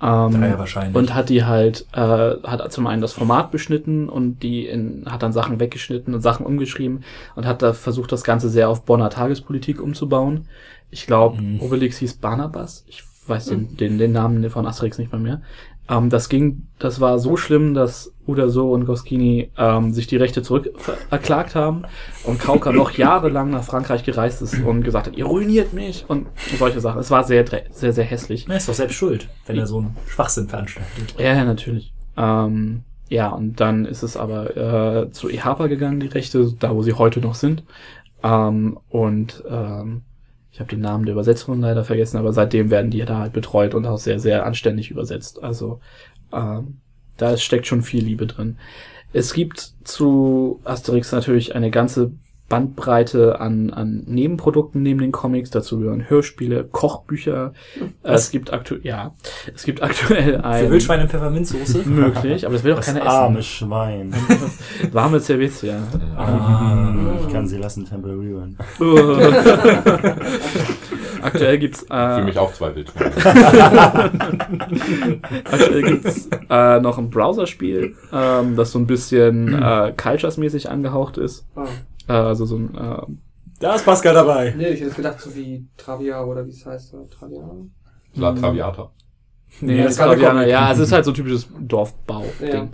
Ähm, 0.00 0.40
Daher 0.40 0.58
wahrscheinlich. 0.60 0.94
und 0.94 1.12
hat 1.14 1.28
die 1.28 1.44
halt, 1.44 1.84
äh, 1.92 1.98
hat 1.98 2.72
zum 2.72 2.86
einen 2.86 3.02
das 3.02 3.12
Format 3.14 3.50
beschnitten 3.50 4.08
und 4.08 4.42
die 4.44 4.66
in, 4.66 5.04
hat 5.10 5.22
dann 5.24 5.32
Sachen 5.32 5.58
weggeschnitten 5.58 6.14
und 6.14 6.20
Sachen 6.20 6.46
umgeschrieben 6.46 7.02
und 7.34 7.46
hat 7.46 7.62
da 7.62 7.72
versucht, 7.72 8.12
das 8.12 8.22
Ganze 8.22 8.48
sehr 8.48 8.68
auf 8.68 8.84
Bonner 8.84 9.10
Tagespolitik 9.10 9.82
umzubauen. 9.82 10.46
Ich 10.90 11.06
glaube, 11.06 11.42
Mhm. 11.42 11.60
Obelix 11.60 11.98
hieß 11.98 12.14
Barnabas. 12.14 12.84
Ich 12.86 13.02
weiß 13.26 13.46
den, 13.46 13.76
den, 13.76 13.98
den 13.98 14.12
Namen 14.12 14.48
von 14.50 14.66
Asterix 14.66 14.98
nicht 14.98 15.12
mal 15.12 15.20
mehr. 15.20 15.42
Ähm, 15.88 16.10
das 16.10 16.28
ging, 16.28 16.68
das 16.78 17.00
war 17.00 17.18
so 17.18 17.36
schlimm, 17.36 17.74
dass 17.74 18.12
Uderso 18.26 18.72
und 18.72 18.84
Goscini 18.84 19.50
ähm, 19.56 19.92
sich 19.92 20.06
die 20.06 20.16
Rechte 20.16 20.42
zurück 20.42 20.70
erklagt 21.10 21.54
haben 21.54 21.82
und 22.24 22.38
Kauka 22.38 22.72
noch 22.72 22.90
jahrelang 22.92 23.50
nach 23.50 23.64
Frankreich 23.64 24.04
gereist 24.04 24.42
ist 24.42 24.62
und 24.62 24.82
gesagt 24.82 25.06
hat, 25.06 25.16
ihr 25.16 25.24
ruiniert 25.24 25.72
mich 25.72 26.04
und 26.08 26.26
solche 26.58 26.80
Sachen. 26.80 27.00
Es 27.00 27.10
war 27.10 27.24
sehr, 27.24 27.44
sehr, 27.70 27.92
sehr 27.92 28.04
hässlich. 28.04 28.46
Er 28.48 28.56
ist 28.56 28.68
doch 28.68 28.74
selbst 28.74 28.94
schuld, 28.94 29.28
wenn 29.46 29.56
er 29.56 29.66
so 29.66 29.78
einen 29.78 29.96
Schwachsinn 30.06 30.48
veranstaltet. 30.48 31.14
Ja, 31.18 31.34
ja, 31.34 31.44
natürlich. 31.44 31.92
Ähm, 32.16 32.82
ja, 33.08 33.30
und 33.30 33.58
dann 33.60 33.86
ist 33.86 34.02
es 34.02 34.16
aber 34.18 34.56
äh, 35.04 35.10
zu 35.10 35.30
EHPA 35.30 35.66
gegangen, 35.68 36.00
die 36.00 36.08
Rechte, 36.08 36.52
da 36.58 36.74
wo 36.74 36.82
sie 36.82 36.92
heute 36.92 37.20
noch 37.20 37.34
sind. 37.34 37.64
Ähm, 38.22 38.78
und 38.90 39.42
ähm, 39.48 40.02
ich 40.58 40.60
habe 40.60 40.70
den 40.70 40.80
Namen 40.80 41.04
der 41.04 41.12
Übersetzung 41.12 41.60
leider 41.60 41.84
vergessen, 41.84 42.16
aber 42.16 42.32
seitdem 42.32 42.68
werden 42.68 42.90
die 42.90 43.04
da 43.04 43.18
halt 43.18 43.32
betreut 43.32 43.76
und 43.76 43.86
auch 43.86 43.98
sehr, 43.98 44.18
sehr 44.18 44.44
anständig 44.44 44.90
übersetzt. 44.90 45.40
Also 45.40 45.78
Ähm, 46.32 46.80
da 47.16 47.36
steckt 47.36 47.68
schon 47.68 47.82
viel 47.82 48.04
Liebe 48.04 48.26
drin. 48.26 48.58
Es 49.12 49.32
gibt 49.32 49.72
zu 49.84 50.60
Asterix 50.64 51.12
natürlich 51.12 51.54
eine 51.54 51.70
ganze 51.70 52.10
Bandbreite 52.48 53.40
an, 53.40 53.70
an 53.70 54.04
Nebenprodukten 54.06 54.82
neben 54.82 55.00
den 55.00 55.12
Comics. 55.12 55.50
Dazu 55.50 55.78
gehören 55.78 56.08
Hörspiele, 56.08 56.64
Kochbücher. 56.64 57.52
Äh, 58.02 58.12
es 58.12 58.30
gibt 58.30 58.52
aktuell, 58.52 58.80
ja, 58.84 59.14
es 59.54 59.64
gibt 59.64 59.82
aktuell 59.82 60.38
Für 60.38 60.44
ein 60.44 60.70
Wildschwein 60.70 61.00
in 61.00 61.08
Pfefferminzsoße? 61.08 61.78
möglich, 61.88 62.46
aber 62.46 62.54
das 62.54 62.64
will 62.64 62.74
doch 62.74 62.80
keiner 62.80 63.06
arme 63.06 63.40
essen. 63.40 63.48
Schwein. 63.48 64.14
Warme 64.92 65.20
Servizia. 65.20 65.76
Ah. 66.16 66.94
Ich 67.26 67.32
kann 67.32 67.46
sie 67.46 67.58
lassen 67.58 67.84
temperieren. 67.84 68.56
aktuell 71.22 71.58
gibt's 71.58 71.82
Ich 71.82 71.88
fühle 71.88 72.20
äh, 72.20 72.24
mich 72.24 72.38
auch 72.38 72.52
zwei 72.54 72.74
Wildschweine. 72.74 73.12
Aktuell 75.44 75.82
gibt's 75.82 76.28
äh, 76.48 76.80
noch 76.80 76.96
ein 76.96 77.10
Browserspiel, 77.10 77.94
ähm, 78.12 78.56
das 78.56 78.72
so 78.72 78.78
ein 78.78 78.86
bisschen 78.86 79.54
äh, 79.54 79.92
Cultures-mäßig 79.94 80.70
angehaucht 80.70 81.18
ist. 81.18 81.46
Ah. 81.54 81.66
Äh, 82.08 82.12
also 82.12 82.44
so 82.46 82.56
ein 82.56 82.74
äh, 82.74 83.02
Da 83.60 83.74
ist 83.74 83.84
Pascal 83.84 84.14
dabei. 84.14 84.54
Nee, 84.56 84.68
ich 84.70 84.80
hätte 84.80 84.94
gedacht, 84.94 85.20
so 85.20 85.34
wie 85.34 85.66
Travia 85.76 86.22
oder 86.24 86.44
wie 86.46 86.50
es 86.50 86.64
heißt. 86.64 86.94
oder 86.94 87.08
Travia. 87.10 87.42
La 88.14 88.32
Traviata. 88.32 88.90
Nee, 89.60 89.78
Ja, 89.78 89.84
das 89.84 89.96
Comic. 89.98 90.20
ja, 90.48 90.72
es 90.72 90.78
ist 90.78 90.92
halt 90.92 91.04
so 91.04 91.10
ein 91.10 91.14
typisches 91.14 91.48
Dorfbau-Ding. 91.58 92.70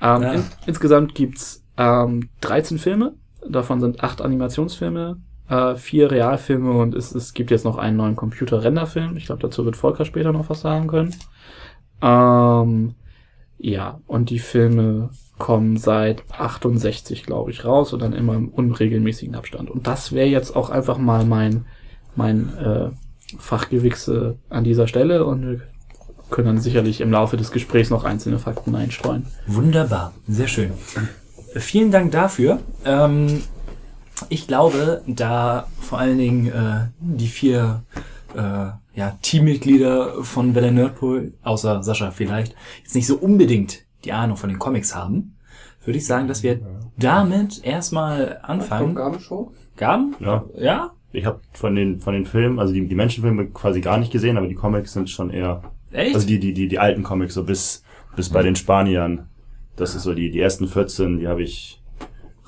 Ja. 0.00 0.16
Ähm, 0.16 0.22
Ja. 0.22 0.32
in, 0.34 0.44
insgesamt 0.66 1.14
gibt's 1.14 1.62
ähm, 1.76 2.28
13 2.40 2.78
Filme, 2.78 3.14
davon 3.48 3.80
sind 3.80 4.02
acht 4.02 4.22
Animationsfilme, 4.22 5.18
äh, 5.48 5.74
vier 5.74 6.10
Realfilme 6.10 6.72
und 6.72 6.94
es, 6.94 7.14
es 7.14 7.34
gibt 7.34 7.50
jetzt 7.50 7.64
noch 7.64 7.76
einen 7.76 7.96
neuen 7.96 8.16
Computer-Renderfilm. 8.16 9.16
Ich 9.16 9.26
glaube, 9.26 9.42
dazu 9.42 9.64
wird 9.64 9.76
Volker 9.76 10.04
später 10.04 10.32
noch 10.32 10.48
was 10.48 10.60
sagen 10.62 10.86
können. 10.88 11.14
Ähm, 12.02 12.94
ja, 13.58 14.00
und 14.06 14.30
die 14.30 14.38
Filme 14.38 15.10
kommen 15.38 15.76
seit 15.76 16.22
68, 16.30 17.24
glaube 17.24 17.50
ich, 17.50 17.64
raus 17.64 17.92
und 17.92 18.00
dann 18.02 18.12
immer 18.12 18.34
im 18.34 18.48
unregelmäßigen 18.48 19.34
Abstand. 19.34 19.70
Und 19.70 19.86
das 19.86 20.12
wäre 20.12 20.28
jetzt 20.28 20.54
auch 20.54 20.70
einfach 20.70 20.98
mal 20.98 21.24
mein, 21.24 21.66
mein 22.14 22.56
äh, 22.56 22.90
Fachgewichse 23.38 24.38
an 24.48 24.64
dieser 24.64 24.86
Stelle 24.86 25.24
und 25.24 25.42
wir 25.42 25.60
können 26.30 26.46
dann 26.46 26.60
sicherlich 26.60 27.00
im 27.00 27.10
Laufe 27.10 27.36
des 27.36 27.50
Gesprächs 27.50 27.90
noch 27.90 28.04
einzelne 28.04 28.38
Fakten 28.38 28.74
einstreuen. 28.74 29.26
Wunderbar, 29.46 30.12
sehr 30.26 30.48
schön. 30.48 30.72
Vielen 31.54 31.90
Dank 31.90 32.12
dafür. 32.12 32.60
Ähm, 32.84 33.42
ich 34.28 34.46
glaube, 34.46 35.02
da 35.06 35.66
vor 35.80 35.98
allen 35.98 36.18
Dingen 36.18 36.46
äh, 36.46 36.88
die 36.98 37.28
vier 37.28 37.84
äh, 38.34 38.38
ja, 38.94 39.18
Teammitglieder 39.22 40.22
von 40.22 40.54
Welle 40.54 40.72
Nerdpool, 40.72 41.34
außer 41.42 41.82
Sascha 41.82 42.10
vielleicht, 42.10 42.54
jetzt 42.82 42.94
nicht 42.94 43.06
so 43.06 43.16
unbedingt 43.16 43.83
die 44.04 44.12
Ahnung 44.12 44.36
von 44.36 44.48
den 44.48 44.58
Comics 44.58 44.94
haben, 44.94 45.36
würde 45.84 45.98
ich 45.98 46.06
sagen, 46.06 46.28
dass 46.28 46.42
wir 46.42 46.60
damit 46.96 47.64
erstmal 47.64 48.38
anfangen. 48.42 48.94
Gabenshow? 48.94 49.52
Gaben? 49.76 50.14
Ja. 50.20 50.44
Ja? 50.56 50.92
Ich 51.12 51.26
habe 51.26 51.40
von 51.52 51.74
den 51.74 52.00
von 52.00 52.14
den 52.14 52.26
Filmen, 52.26 52.58
also 52.58 52.72
die, 52.72 52.86
die 52.86 52.94
Menschenfilme 52.94 53.46
quasi 53.46 53.80
gar 53.80 53.98
nicht 53.98 54.12
gesehen, 54.12 54.36
aber 54.36 54.48
die 54.48 54.54
Comics 54.54 54.92
sind 54.92 55.10
schon 55.10 55.30
eher, 55.30 55.62
Echt? 55.92 56.14
also 56.14 56.26
die 56.26 56.40
die 56.40 56.52
die 56.52 56.68
die 56.68 56.78
alten 56.78 57.02
Comics 57.02 57.34
so 57.34 57.44
bis 57.44 57.84
bis 58.16 58.30
bei 58.30 58.42
den 58.42 58.56
Spaniern. 58.56 59.28
Das 59.76 59.94
ist 59.94 60.02
so 60.02 60.14
die 60.14 60.30
die 60.30 60.40
ersten 60.40 60.66
14, 60.66 61.18
die 61.18 61.28
habe 61.28 61.42
ich 61.42 61.82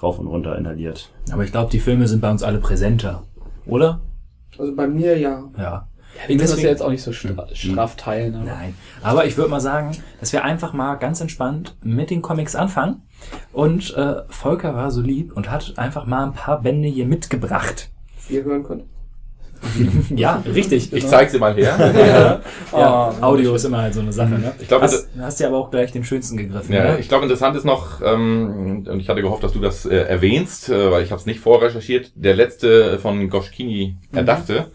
rauf 0.03 0.19
und 0.19 0.27
runter 0.27 0.59
inhaliert. 0.59 1.13
Aber 1.33 1.45
ich 1.45 1.53
glaube, 1.53 1.71
die 1.71 1.81
Filme 1.81 2.09
sind 2.09 2.21
bei 2.21 2.31
uns 2.31 2.43
alle 2.43 2.59
präsenter, 2.59 3.25
oder? 3.67 4.01
Also 4.59 4.75
bei 4.75 4.87
mir 4.89 5.19
ja. 5.19 5.45
Ja. 5.57 5.89
Wir 6.27 6.37
müssen 6.37 6.55
das 6.57 6.63
ja 6.63 6.71
jetzt 6.71 6.83
auch 6.83 6.91
nicht 6.91 7.03
so 7.03 7.13
stra 7.13 7.47
straff 7.53 7.97
teilen. 7.97 8.35
Aber 8.35 8.45
Nein. 8.45 8.75
Aber 9.03 9.27
ich 9.27 9.37
würde 9.37 9.51
mal 9.51 9.61
sagen, 9.61 9.93
dass 10.21 10.33
wir 10.33 10.45
einfach 10.45 10.73
mal 10.73 10.97
ganz 10.97 11.21
entspannt 11.21 11.77
mit 11.83 12.11
den 12.11 12.23
Comics 12.23 12.55
anfangen. 12.55 13.03
Und 13.53 13.95
äh, 13.95 14.23
Volker 14.29 14.75
war 14.75 14.91
so 14.91 15.01
lieb 15.01 15.37
und 15.37 15.51
hat 15.51 15.75
einfach 15.77 16.07
mal 16.07 16.25
ein 16.25 16.33
paar 16.33 16.61
Bände 16.63 16.89
hier 16.89 17.07
mitgebracht. 17.07 17.91
Wie 18.29 18.35
ihr 18.37 18.45
hören 18.45 18.65
könnt. 18.65 18.85
ja, 20.15 20.43
richtig. 20.53 20.93
Ich 20.93 21.07
zeig 21.07 21.31
sie 21.31 21.39
mal 21.39 21.55
her. 21.55 21.77
Ja, 22.07 22.41
Oh, 22.73 22.79
ja, 22.79 23.15
Audio 23.21 23.55
ist 23.55 23.65
immer 23.65 23.83
halt 23.83 23.95
so 23.95 24.01
eine 24.01 24.13
Sache, 24.13 24.31
ne? 24.31 24.53
Ich 24.59 24.69
glaube, 24.69 24.85
hast, 24.85 25.09
hast 25.19 25.41
dir 25.41 25.47
aber 25.47 25.59
auch 25.59 25.71
gleich 25.71 25.93
den 25.93 26.05
schönsten 26.05 26.37
gegriffen. 26.37 26.73
Ja, 26.75 26.93
ne? 26.93 26.99
ich 26.99 27.09
glaube, 27.09 27.25
interessant 27.25 27.57
ist 27.57 27.65
noch, 27.65 28.03
ähm, 28.03 28.87
und 28.89 29.01
ich 29.01 29.09
hatte 29.09 29.23
gehofft, 29.23 29.43
dass 29.43 29.53
du 29.53 29.61
das 29.61 29.87
äh, 29.87 29.97
erwähnst, 29.97 30.69
äh, 30.69 30.91
weil 30.91 31.03
ich 31.03 31.11
habe 31.11 31.21
es 31.21 31.27
nicht 31.27 31.41
vorrecherchiert, 31.41 32.13
der 32.15 32.35
letzte 32.35 32.99
von 32.99 33.31
Goschkini 33.31 33.97
erdachte. 34.13 34.67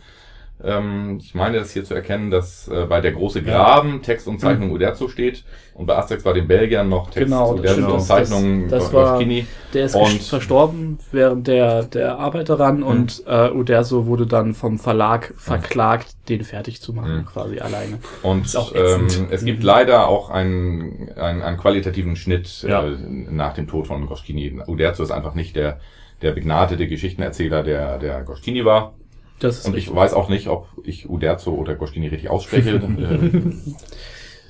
Ähm, 0.64 1.18
ich 1.22 1.34
meine, 1.36 1.58
das 1.60 1.72
hier 1.72 1.84
zu 1.84 1.94
erkennen, 1.94 2.30
dass 2.32 2.68
äh, 2.68 2.86
bei 2.88 3.02
der 3.02 3.12
große 3.14 3.42
Graben 3.42 4.02
Text 4.02 4.28
und 4.28 4.40
Zeichnung 4.40 4.72
Uderzo 4.72 5.08
steht 5.08 5.44
und 5.74 5.86
bei 5.88 5.98
Asterix 5.98 6.24
bei 6.24 6.34
den 6.34 6.48
Belgiern 6.48 6.88
noch 6.90 7.10
Text 7.10 7.30
Genau, 7.30 7.54
Uderzo 7.54 7.74
stimmt. 7.74 7.88
und 7.88 7.94
Das- 7.96 8.08
Zeichnung 8.08 8.68
das- 8.70 8.84
das 8.84 8.94
war- 8.94 9.14
Goschkini. 9.14 9.48
Der 9.74 9.86
ist 9.86 9.96
Und- 9.96 10.22
verstorben 10.22 11.00
während 11.12 11.48
der, 11.48 11.84
der 11.84 12.18
Arbeit 12.20 12.50
daran 12.50 12.84
und 12.84 13.24
äh, 13.26 13.50
Uderso 13.52 14.06
wurde 14.06 14.28
dann 14.28 14.54
vom 14.54 14.78
Verlag 14.80 15.34
verklagt, 15.38 16.16
den 16.30 16.44
fertig 16.44 16.82
zu 16.82 16.94
machen, 16.94 17.20
Mhm. 17.20 17.26
quasi 17.26 17.60
alleine. 17.60 17.98
Und 18.22 18.54
ähm, 18.76 19.08
es 19.32 19.44
gibt 19.46 19.64
leider 19.64 20.08
auch 20.08 20.30
einen, 20.30 21.10
einen, 21.16 21.42
einen 21.42 21.58
qualitativen 21.58 22.16
Schnitt 22.16 22.64
Ja. 22.68 22.84
äh, 22.86 22.96
nach 23.30 23.54
dem 23.54 23.68
Tod 23.68 23.88
von 23.88 24.06
Goschkini. 24.06 24.60
Uderzo 24.68 25.04
ist 25.04 25.12
einfach 25.12 25.34
nicht 25.34 25.56
der, 25.56 25.80
der 26.22 26.32
begnadete 26.34 26.88
Geschichtenerzähler, 26.88 27.64
der, 27.64 27.98
der 27.98 28.22
Goschkini 28.22 28.64
war. 28.66 28.94
Das 29.42 29.66
Und 29.66 29.74
richtig. 29.74 29.92
ich 29.92 29.96
weiß 29.96 30.14
auch 30.14 30.30
nicht, 30.30 30.48
ob 30.48 30.68
ich 30.84 31.10
Uderzo 31.10 31.52
oder 31.54 31.76
Goschkini 31.76 32.08
richtig 32.08 32.30
ausspreche. 32.30 32.76
äh, 32.76 33.42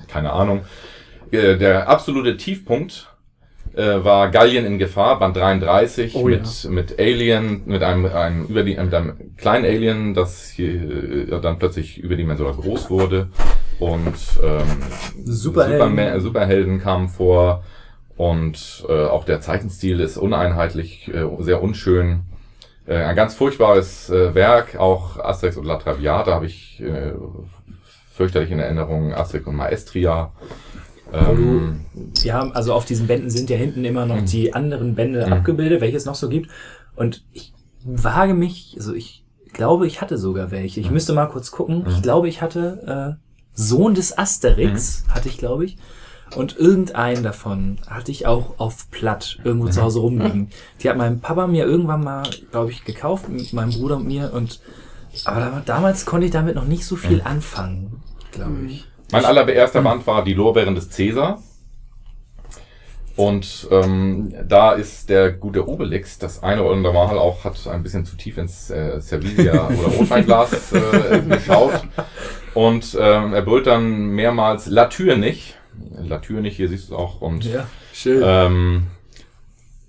keine 0.06 0.32
Ahnung. 0.32 0.60
Äh, 1.30 1.56
der 1.56 1.88
absolute 1.88 2.36
Tiefpunkt 2.36 3.08
äh, 3.74 4.04
war 4.04 4.30
Gallien 4.30 4.66
in 4.66 4.78
Gefahr, 4.78 5.18
Band 5.18 5.36
33, 5.36 6.14
Oh 6.14 6.24
mit, 6.28 6.68
mit 6.68 6.98
Alien, 7.00 7.62
mit 7.64 7.82
einem, 7.82 8.04
einem, 8.04 8.46
über 8.46 8.62
die, 8.64 8.76
mit 8.76 8.92
einem 8.92 9.34
kleinen 9.38 9.64
Alien, 9.64 10.12
das 10.12 10.50
hier, 10.50 11.28
äh, 11.32 11.40
dann 11.40 11.58
plötzlich 11.58 11.98
überdimensional 11.98 12.54
groß 12.54 12.90
wurde. 12.90 13.28
Und 13.80 14.14
ähm, 14.42 14.62
Superhelden. 15.24 15.78
Superman, 15.78 16.20
Superhelden 16.20 16.80
kamen 16.80 17.08
vor. 17.08 17.64
Und 18.18 18.84
äh, 18.88 19.06
auch 19.06 19.24
der 19.24 19.40
Zeichenstil 19.40 20.00
ist 20.00 20.18
uneinheitlich, 20.18 21.08
äh, 21.08 21.24
sehr 21.40 21.62
unschön. 21.62 22.24
Äh, 22.86 22.96
ein 22.96 23.14
ganz 23.16 23.34
furchtbares 23.34 24.10
äh, 24.10 24.34
Werk, 24.34 24.76
auch 24.76 25.18
Asterix 25.18 25.56
und 25.56 25.64
La 25.66 25.76
Traviata 25.76 26.32
habe 26.34 26.46
ich 26.46 26.80
äh, 26.80 27.12
fürchterlich 28.12 28.50
in 28.50 28.58
Erinnerung, 28.58 29.14
Asterix 29.14 29.46
und 29.46 29.54
Maestria. 29.56 30.32
Ähm, 31.12 31.84
Wir 32.22 32.34
haben, 32.34 32.52
also 32.52 32.72
auf 32.74 32.84
diesen 32.84 33.06
Bänden 33.06 33.30
sind 33.30 33.50
ja 33.50 33.56
hinten 33.56 33.84
immer 33.84 34.06
noch 34.06 34.20
Mhm. 34.22 34.26
die 34.26 34.54
anderen 34.54 34.94
Bände 34.94 35.26
Mhm. 35.26 35.32
abgebildet, 35.32 35.80
welche 35.80 35.96
es 35.96 36.06
noch 36.06 36.14
so 36.14 36.28
gibt. 36.28 36.50
Und 36.96 37.24
ich 37.32 37.52
wage 37.84 38.34
mich, 38.34 38.74
also 38.78 38.94
ich 38.94 39.24
glaube, 39.52 39.86
ich 39.86 40.00
hatte 40.00 40.16
sogar 40.18 40.50
welche. 40.50 40.80
Ich 40.80 40.90
müsste 40.90 41.12
mal 41.12 41.26
kurz 41.26 41.50
gucken. 41.50 41.84
Ich 41.88 41.98
Mhm. 41.98 42.02
glaube, 42.02 42.28
ich 42.28 42.40
hatte 42.42 43.18
äh, 43.18 43.22
Sohn 43.54 43.94
des 43.94 44.16
Asterix, 44.16 45.04
hatte 45.08 45.28
ich, 45.28 45.36
glaube 45.38 45.64
ich. 45.66 45.76
Und 46.34 46.56
irgendeinen 46.56 47.22
davon 47.22 47.78
hatte 47.88 48.10
ich 48.10 48.26
auch 48.26 48.58
auf 48.58 48.90
Platt 48.90 49.38
irgendwo 49.44 49.68
zu 49.68 49.82
Hause 49.82 50.00
rumliegen. 50.00 50.48
Die 50.82 50.88
hat 50.88 50.96
mein 50.96 51.20
Papa 51.20 51.46
mir 51.46 51.66
irgendwann 51.66 52.02
mal, 52.02 52.22
glaube 52.50 52.70
ich, 52.70 52.84
gekauft, 52.84 53.28
mit 53.28 53.52
meinem 53.52 53.70
Bruder 53.72 53.96
und 53.96 54.06
mir. 54.06 54.32
Und 54.32 54.60
aber 55.24 55.40
da- 55.40 55.62
damals 55.66 56.06
konnte 56.06 56.26
ich 56.26 56.32
damit 56.32 56.54
noch 56.54 56.64
nicht 56.64 56.86
so 56.86 56.96
viel 56.96 57.20
anfangen, 57.22 58.02
glaube 58.32 58.56
ich. 58.66 58.86
Mein 59.12 59.26
allererster 59.26 59.82
Band 59.82 60.06
war 60.06 60.24
Die 60.24 60.32
Lorbeeren 60.32 60.74
des 60.74 60.88
Cäsar. 60.90 61.42
Und 63.14 63.68
ähm, 63.70 64.32
da 64.48 64.72
ist 64.72 65.10
der 65.10 65.32
gute 65.32 65.68
Obelix 65.68 66.18
das 66.18 66.42
eine 66.42 66.62
oder 66.62 66.72
andere 66.76 66.94
Mal 66.94 67.18
auch 67.18 67.44
hat 67.44 67.66
ein 67.66 67.82
bisschen 67.82 68.06
zu 68.06 68.16
tief 68.16 68.38
ins 68.38 68.70
äh, 68.70 69.00
Servilia 69.02 69.68
oder 69.68 69.88
Rotweinglas 69.98 70.72
äh, 70.72 71.20
geschaut. 71.28 71.82
Und 72.54 72.96
ähm, 72.98 73.34
er 73.34 73.42
brüllt 73.42 73.66
dann 73.66 74.06
mehrmals 74.08 74.66
La 74.66 74.86
Tür 74.86 75.16
nicht. 75.16 75.58
La 76.08 76.18
Tür 76.18 76.40
nicht, 76.40 76.56
hier 76.56 76.68
siehst 76.68 76.88
du 76.90 76.94
es 76.94 76.98
auch. 76.98 77.20
Und 77.20 77.44
schön. 77.92 78.22
ähm, 78.24 78.86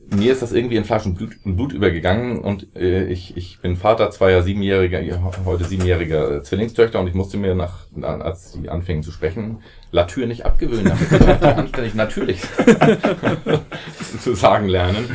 mir 0.09 0.31
ist 0.31 0.41
das 0.41 0.51
irgendwie 0.51 0.75
in 0.75 0.83
Fleisch 0.85 1.05
und 1.05 1.15
Blut, 1.15 1.31
Blut 1.43 1.73
übergegangen 1.73 2.39
und 2.39 2.67
äh, 2.75 3.05
ich, 3.05 3.35
ich 3.37 3.59
bin 3.61 3.75
Vater 3.77 4.11
zweier 4.11 4.43
siebenjähriger, 4.43 5.01
heute 5.45 5.63
siebenjähriger 5.63 6.35
äh, 6.37 6.43
Zwillingstöchter 6.43 6.99
und 6.99 7.07
ich 7.07 7.15
musste 7.15 7.37
mir 7.37 7.55
nach, 7.55 7.87
na- 7.95 8.19
als 8.19 8.51
sie 8.53 8.69
anfingen 8.69 9.01
zu 9.01 9.11
sprechen, 9.11 9.59
Latür 9.91 10.27
nicht 10.27 10.45
abgewöhnen, 10.45 10.91
damit 11.09 11.41
anständig 11.43 11.95
natürlich 11.95 12.41
zu 14.21 14.35
sagen 14.35 14.67
lernen, 14.67 15.09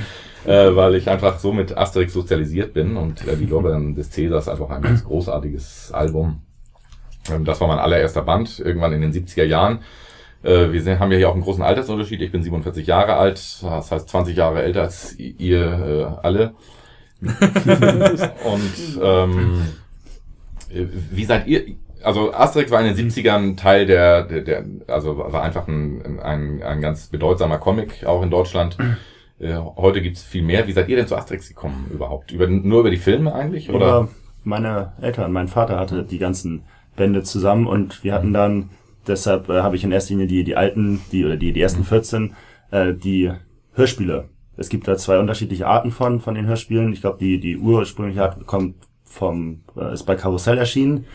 äh, 0.45 0.75
weil 0.75 0.95
ich 0.95 1.09
einfach 1.09 1.39
so 1.39 1.53
mit 1.53 1.77
Asterix 1.77 2.13
sozialisiert 2.13 2.73
bin 2.75 2.97
und 2.97 3.27
äh, 3.27 3.37
die 3.37 3.47
Lorbeeren 3.47 3.95
des 3.95 4.11
Cäsars 4.11 4.49
einfach 4.49 4.71
ein 4.71 4.83
ganz 4.83 5.05
großartiges 5.05 5.93
Album. 5.93 6.43
Ähm, 7.31 7.45
das 7.45 7.61
war 7.61 7.69
mein 7.69 7.79
allererster 7.79 8.23
Band, 8.23 8.59
irgendwann 8.59 8.93
in 8.95 9.01
den 9.03 9.13
70er 9.13 9.45
Jahren. 9.45 9.81
Äh, 10.43 10.73
wir 10.73 10.83
sind, 10.83 10.99
haben 10.99 11.13
ja 11.13 11.19
hier 11.19 11.29
auch 11.29 11.35
einen 11.35 11.43
großen 11.43 11.63
Altersunterschied. 11.63 12.21
Ich 12.21 12.33
bin 12.33 12.43
47 12.43 12.87
Jahre 12.87 13.15
alt, 13.15 13.39
das 13.63 13.91
heißt 13.91 14.09
20 14.09 14.37
Jahre 14.37 14.63
älter 14.63 14.83
als 14.83 15.19
ihr 15.19 16.19
äh, 16.23 16.27
alle. 16.27 16.55
Und 17.21 19.01
ähm, 19.03 19.63
äh, 20.71 20.85
wie 21.11 21.25
seid 21.25 21.47
ihr 21.47 21.65
also 22.03 22.33
Asterix 22.33 22.71
war 22.71 22.81
in 22.81 22.95
den 22.95 23.11
70ern 23.11 23.57
Teil 23.57 23.87
der, 23.87 24.23
der, 24.23 24.41
der 24.43 24.65
also 24.87 25.19
war 25.19 25.43
einfach 25.43 25.67
ein, 25.69 26.21
ein, 26.21 26.63
ein 26.63 26.81
ganz 26.81 27.09
bedeutsamer 27.09 27.59
Comic, 27.59 28.05
auch 28.07 28.23
in 28.23 28.31
Deutschland. 28.31 28.77
Äh, 29.41 29.55
heute 29.77 30.03
gibt's 30.03 30.23
viel 30.23 30.43
mehr. 30.43 30.67
Wie 30.67 30.73
seid 30.73 30.89
ihr 30.89 30.97
denn 30.97 31.07
zu 31.07 31.17
Asterix 31.17 31.49
gekommen 31.49 31.91
überhaupt? 31.93 32.33
Über, 32.33 32.47
nur 32.47 32.81
über 32.81 32.91
die 32.91 32.97
Filme 32.97 33.35
eigentlich? 33.35 33.69
Oder? 33.71 33.77
Oder 33.77 34.09
meine 34.45 34.93
Eltern, 35.01 35.33
mein 35.33 35.49
Vater 35.49 35.79
hatte 35.79 36.05
die 36.05 36.19
ganzen 36.19 36.63
Bände 36.97 37.23
zusammen 37.23 37.67
und 37.67 38.03
wir 38.03 38.15
hatten 38.15 38.33
dann, 38.33 38.71
deshalb 39.09 39.49
äh, 39.49 39.61
habe 39.61 39.77
ich 39.77 39.85
in 39.85 39.93
erster 39.93 40.15
Linie 40.15 40.27
die, 40.27 40.45
die 40.45 40.57
alten, 40.57 41.01
die 41.13 41.25
oder 41.25 41.37
die, 41.37 41.53
die 41.53 41.61
ersten 41.61 41.85
14, 41.85 42.35
äh, 42.71 42.95
die 42.95 43.33
Hörspiele. 43.75 44.29
Es 44.57 44.69
gibt 44.69 44.89
da 44.89 44.97
zwei 44.97 45.19
unterschiedliche 45.19 45.67
Arten 45.67 45.91
von, 45.91 46.21
von 46.21 46.35
den 46.35 46.47
Hörspielen. 46.47 46.93
Ich 46.93 47.01
glaube, 47.01 47.19
die, 47.19 47.39
die 47.39 47.57
ursprüngliche 47.57 48.23
Art 48.23 48.47
kommt 48.47 48.75
vom, 49.05 49.61
äh, 49.77 49.93
ist 49.93 50.05
bei 50.05 50.17
Karussell 50.17 50.59
erschienen. 50.59 51.07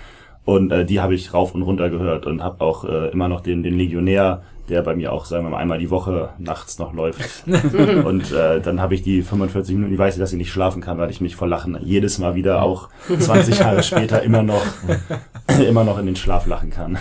Und 0.46 0.72
äh, 0.72 0.86
die 0.86 1.00
habe 1.00 1.16
ich 1.16 1.34
rauf 1.34 1.56
und 1.56 1.62
runter 1.62 1.90
gehört 1.90 2.26
und 2.26 2.44
habe 2.44 2.64
auch 2.64 2.84
äh, 2.84 3.10
immer 3.10 3.30
noch 3.30 3.42
den, 3.42 3.64
den 3.64 3.78
Legionär, 3.78 4.44
der 4.70 4.82
bei 4.82 4.96
mir 4.96 5.12
auch, 5.12 5.26
sagen 5.26 5.46
wir 5.46 5.52
mal, 5.52 5.58
einmal 5.58 5.80
die 5.80 5.90
Woche 5.90 6.30
nachts 6.38 6.80
noch 6.80 6.94
läuft. 6.94 7.46
und 7.48 8.32
äh, 8.32 8.62
dann 8.62 8.82
habe 8.82 8.96
ich 8.96 9.02
die 9.02 9.22
45 9.22 9.76
Minuten, 9.76 9.94
ich 9.94 10.00
weiß, 10.00 10.18
dass 10.18 10.32
ich 10.32 10.38
nicht 10.38 10.52
schlafen 10.52 10.82
kann, 10.82 10.98
weil 10.98 11.10
ich 11.10 11.22
mich 11.22 11.36
vor 11.36 11.48
Lachen 11.48 11.78
jedes 11.82 12.18
Mal 12.20 12.36
wieder 12.36 12.62
auch 12.62 12.90
20 13.20 13.60
Jahre 13.60 13.84
später 13.84 14.22
immer 14.24 14.44
noch, 14.44 14.66
immer 15.68 15.84
noch 15.84 15.98
in 15.98 16.06
den 16.06 16.16
Schlaf 16.16 16.46
lachen 16.46 16.70
kann. 16.70 16.98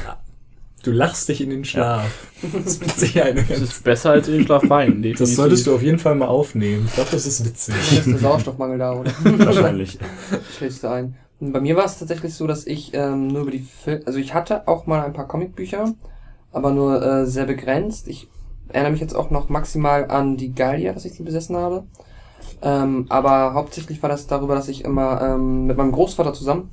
Du 0.83 0.91
lachst 0.91 1.29
dich 1.29 1.41
in 1.41 1.51
den 1.51 1.65
Schlaf. 1.65 2.27
Das 2.43 2.77
ist 2.77 3.01
Sicherheit 3.01 3.37
eine 3.37 3.45
Das 3.45 3.61
ist 3.61 3.85
besser 3.85 4.11
als 4.11 4.27
in 4.27 4.35
den 4.35 4.47
Schlaf 4.47 4.69
weinen. 4.69 5.03
Das 5.19 5.37
solltest 5.37 5.67
du 5.67 5.75
auf 5.75 5.83
jeden 5.83 5.99
Fall 5.99 6.17
mal 6.17 6.27
aufnehmen. 6.27 6.87
Ich 6.87 6.95
glaube, 6.95 7.11
das 7.13 7.25
ist 7.25 7.45
witzig. 7.45 7.75
ist 7.93 8.07
der 8.07 8.19
Sauerstoffmangel 8.19 8.79
da, 8.79 8.95
oder? 8.95 9.13
Wahrscheinlich. 9.23 9.99
Schlägst 10.57 10.83
du 10.83 10.89
ein. 10.89 11.17
Und 11.39 11.53
bei 11.53 11.61
mir 11.61 11.77
war 11.77 11.85
es 11.85 11.99
tatsächlich 11.99 12.35
so, 12.35 12.49
dass 12.49 12.67
ich 12.67 12.95
ähm, 12.95 13.29
nur 13.29 13.43
über 13.43 13.51
die 13.53 13.61
Film, 13.61 14.01
also 14.07 14.19
ich 14.19 14.35
hatte 14.35 14.67
auch 14.67 14.87
mal 14.87 15.05
ein 15.05 15.13
paar 15.13 15.29
Comicbücher, 15.29 15.93
aber 16.53 16.73
nur 16.73 17.03
äh, 17.03 17.27
sehr 17.27 17.47
begrenzt. 17.47 18.09
Ich 18.09 18.29
erinnere 18.69 18.93
mich 18.93 19.01
jetzt 19.01 19.15
auch 19.15 19.31
noch 19.31 19.49
maximal 19.49 20.11
an 20.11 20.37
die 20.37 20.53
Gallia, 20.53 20.93
dass 20.93 21.05
ich 21.05 21.13
die 21.13 21.23
besessen 21.23 21.57
habe. 21.57 21.85
Ähm, 22.61 23.07
aber 23.09 23.55
hauptsächlich 23.55 24.03
war 24.03 24.09
das 24.09 24.27
darüber, 24.27 24.55
dass 24.55 24.69
ich 24.69 24.85
immer 24.85 25.21
ähm, 25.21 25.67
mit 25.67 25.77
meinem 25.77 25.93
Großvater 25.93 26.33
zusammen 26.33 26.71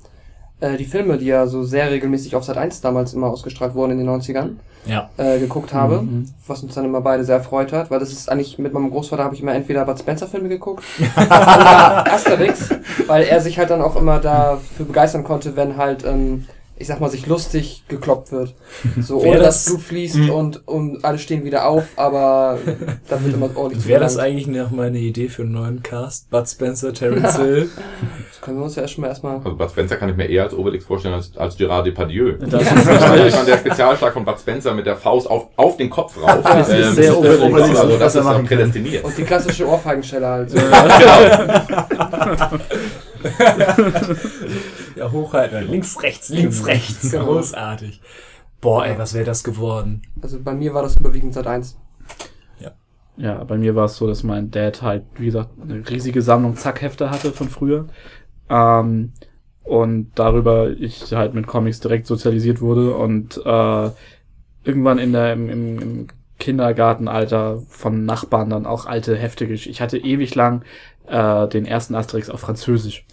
äh, 0.62 0.78
die 0.78 0.86
Filme, 0.86 1.18
die 1.18 1.26
ja 1.28 1.48
so 1.48 1.64
sehr 1.64 1.90
regelmäßig 1.92 2.36
auf 2.36 2.44
Sat 2.44 2.58
1 2.58 2.82
damals 2.82 3.14
immer 3.14 3.28
ausgestrahlt 3.28 3.74
wurden 3.76 3.92
in 3.94 3.98
den 4.00 4.08
90ern, 4.10 4.58
Ja. 4.86 5.10
äh, 5.18 5.40
geguckt 5.40 5.74
habe, 5.74 6.02
Mhm. 6.02 6.26
was 6.48 6.64
uns 6.64 6.76
dann 6.76 6.86
immer 6.86 7.02
beide 7.02 7.24
sehr 7.24 7.36
erfreut 7.38 7.72
hat, 7.74 7.92
weil 7.92 8.00
das 8.00 8.12
ist 8.12 8.30
eigentlich 8.32 8.58
mit 8.60 8.74
meinem 8.74 8.90
Großvater 8.92 9.24
habe 9.24 9.36
ich 9.36 9.42
immer 9.42 9.54
entweder 9.54 9.86
Bud 9.86 10.00
Spencer 10.00 10.28
Filme 10.28 10.50
geguckt 10.50 10.84
oder 11.16 12.12
Asterix, 12.14 12.70
weil 13.08 13.24
er 13.24 13.42
sich 13.42 13.58
halt 13.60 13.70
dann 13.70 13.82
auch 13.82 13.96
immer 13.96 14.20
dafür 14.20 14.86
begeistern 14.86 15.24
konnte, 15.24 15.56
wenn 15.56 15.78
halt 15.78 16.06
ähm, 16.06 16.46
ich 16.80 16.88
sag 16.88 17.00
mal 17.02 17.10
sich 17.12 17.28
lustig 17.28 17.84
gekloppt 17.90 18.32
wird, 18.32 18.56
so 19.02 19.22
Wär 19.22 19.32
ohne 19.32 19.40
dass 19.42 19.66
das- 19.66 19.74
Blut 19.74 19.82
fließt 19.84 20.30
und 20.30 20.66
und 20.68 21.04
alle 21.06 21.20
stehen 21.20 21.44
wieder 21.44 21.68
auf, 21.68 21.84
aber 21.98 22.58
dann 23.10 23.24
wird 23.26 23.36
immer 23.36 23.50
ordentlich 23.56 23.86
Wäre 23.88 24.00
das 24.00 24.18
eigentlich 24.18 24.48
noch 24.48 24.72
mal 24.72 24.88
eine 24.88 25.00
Idee 25.00 25.28
für 25.30 25.42
einen 25.44 25.52
neuen 25.52 25.84
Cast? 25.84 26.30
Bud 26.30 26.48
Spencer, 26.48 26.94
Terence 26.94 27.36
Hill. 27.38 27.70
Das 28.32 28.42
können 28.42 28.58
wir 28.58 28.64
uns 28.64 28.76
ja 28.76 28.84
erst 28.84 28.94
schon 28.94 29.02
mal 29.02 29.08
erstmal 29.10 29.38
Also 29.38 29.56
Bud 29.56 29.70
Spencer 29.70 29.98
kann 29.98 30.10
ich 30.10 30.16
mir 30.16 30.28
eher 30.30 30.44
als 30.44 30.54
Obelix 30.54 30.86
vorstellen 30.86 31.14
als, 31.16 31.36
als 31.38 31.58
Gerard 31.58 31.86
Depardieu. 31.86 32.34
Das 32.40 32.62
ist 32.64 32.72
Ich 32.72 32.80
fand 32.80 33.20
richtig. 33.20 33.46
der 33.46 33.58
Spezialschlag 33.58 34.14
von 34.14 34.24
Bud 34.26 34.40
Spencer 34.40 34.74
mit 34.74 34.86
der 34.86 34.96
Faust 34.96 35.30
auf, 35.30 35.48
auf 35.58 35.76
den 35.78 35.90
Kopf 35.90 36.18
rauf. 36.22 36.40
Das 36.44 36.70
ist 36.70 36.96
sehr 36.96 37.08
das 37.10 37.18
Obelix. 37.18 37.42
Obelix. 37.42 37.80
Also 37.80 37.98
das 37.98 38.16
ist 38.16 38.24
kann. 38.24 38.46
prädestiniert. 38.46 39.04
und 39.04 39.18
die 39.18 39.24
klassische 39.24 39.68
Ohrfeigenstelle 39.68 40.28
halt. 40.28 40.52
So. 40.52 40.58
Ja, 45.00 45.12
hochhalten. 45.12 45.70
Links, 45.70 46.02
rechts, 46.04 46.30
links, 46.30 46.66
rechts. 46.66 47.12
Genau. 47.12 47.26
Großartig. 47.34 48.02
Boah, 48.62 48.86
ey, 48.86 48.98
was 48.98 49.14
wäre 49.14 49.26
das 49.26 49.44
geworden? 49.44 50.02
Also 50.22 50.40
bei 50.42 50.54
mir 50.54 50.74
war 50.74 50.84
das 50.84 50.98
überwiegend 50.98 51.34
Sat 51.34 51.48
1. 51.48 51.78
Ja, 53.20 53.44
bei 53.44 53.58
mir 53.58 53.76
war 53.76 53.86
es 53.86 53.98
so, 53.98 54.08
dass 54.08 54.24
mein 54.24 54.50
Dad 54.50 54.82
halt, 54.82 55.04
wie 55.18 55.26
gesagt, 55.26 55.50
eine 55.62 55.88
riesige 55.90 56.22
Sammlung 56.22 56.56
Zackhefte 56.56 57.12
hatte 57.12 57.34
von 57.34 57.50
früher. 57.50 57.88
Ähm, 58.50 59.12
und 59.64 60.12
darüber 60.16 60.70
ich 60.70 61.14
halt 61.14 61.34
mit 61.34 61.46
Comics 61.46 61.82
direkt 61.82 62.08
sozialisiert 62.08 62.62
wurde 62.62 62.96
und 62.96 63.38
äh, 63.46 63.90
irgendwann 64.64 65.00
in 65.00 65.12
der, 65.12 65.34
im, 65.34 65.50
im, 65.50 65.80
im 65.80 66.08
Kindergartenalter 66.40 67.62
von 67.68 68.06
Nachbarn 68.06 68.50
dann 68.50 68.66
auch 68.66 68.86
alte 68.86 69.16
Hefte. 69.16 69.46
Ich 69.46 69.82
hatte 69.82 69.98
ewig 69.98 70.34
lang 70.36 70.64
äh, 71.10 71.48
den 71.48 71.66
ersten 71.66 71.96
Asterix 71.96 72.30
auf 72.30 72.40
Französisch. 72.40 73.06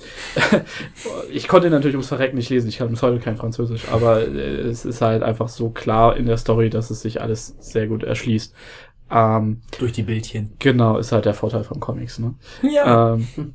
ich 1.30 1.48
konnte 1.48 1.68
ihn 1.68 1.72
natürlich 1.72 1.96
ums 1.96 2.08
Verrecken 2.08 2.36
nicht 2.36 2.50
lesen, 2.50 2.68
ich 2.68 2.78
kann 2.78 2.88
bis 2.88 3.02
heute 3.02 3.18
kein 3.18 3.36
Französisch, 3.36 3.88
aber 3.90 4.22
äh, 4.22 4.60
es 4.60 4.84
ist 4.84 5.00
halt 5.00 5.22
einfach 5.22 5.48
so 5.48 5.70
klar 5.70 6.16
in 6.16 6.26
der 6.26 6.36
Story, 6.36 6.70
dass 6.70 6.90
es 6.90 7.00
sich 7.00 7.20
alles 7.20 7.56
sehr 7.58 7.86
gut 7.86 8.04
erschließt. 8.04 8.54
Ähm, 9.10 9.62
Durch 9.78 9.92
die 9.92 10.02
Bildchen. 10.02 10.52
genau, 10.58 10.98
ist 10.98 11.12
halt 11.12 11.24
der 11.24 11.34
Vorteil 11.34 11.64
von 11.64 11.80
Comics, 11.80 12.18
ne? 12.18 12.34
Ja. 12.62 13.14
Ähm, 13.14 13.54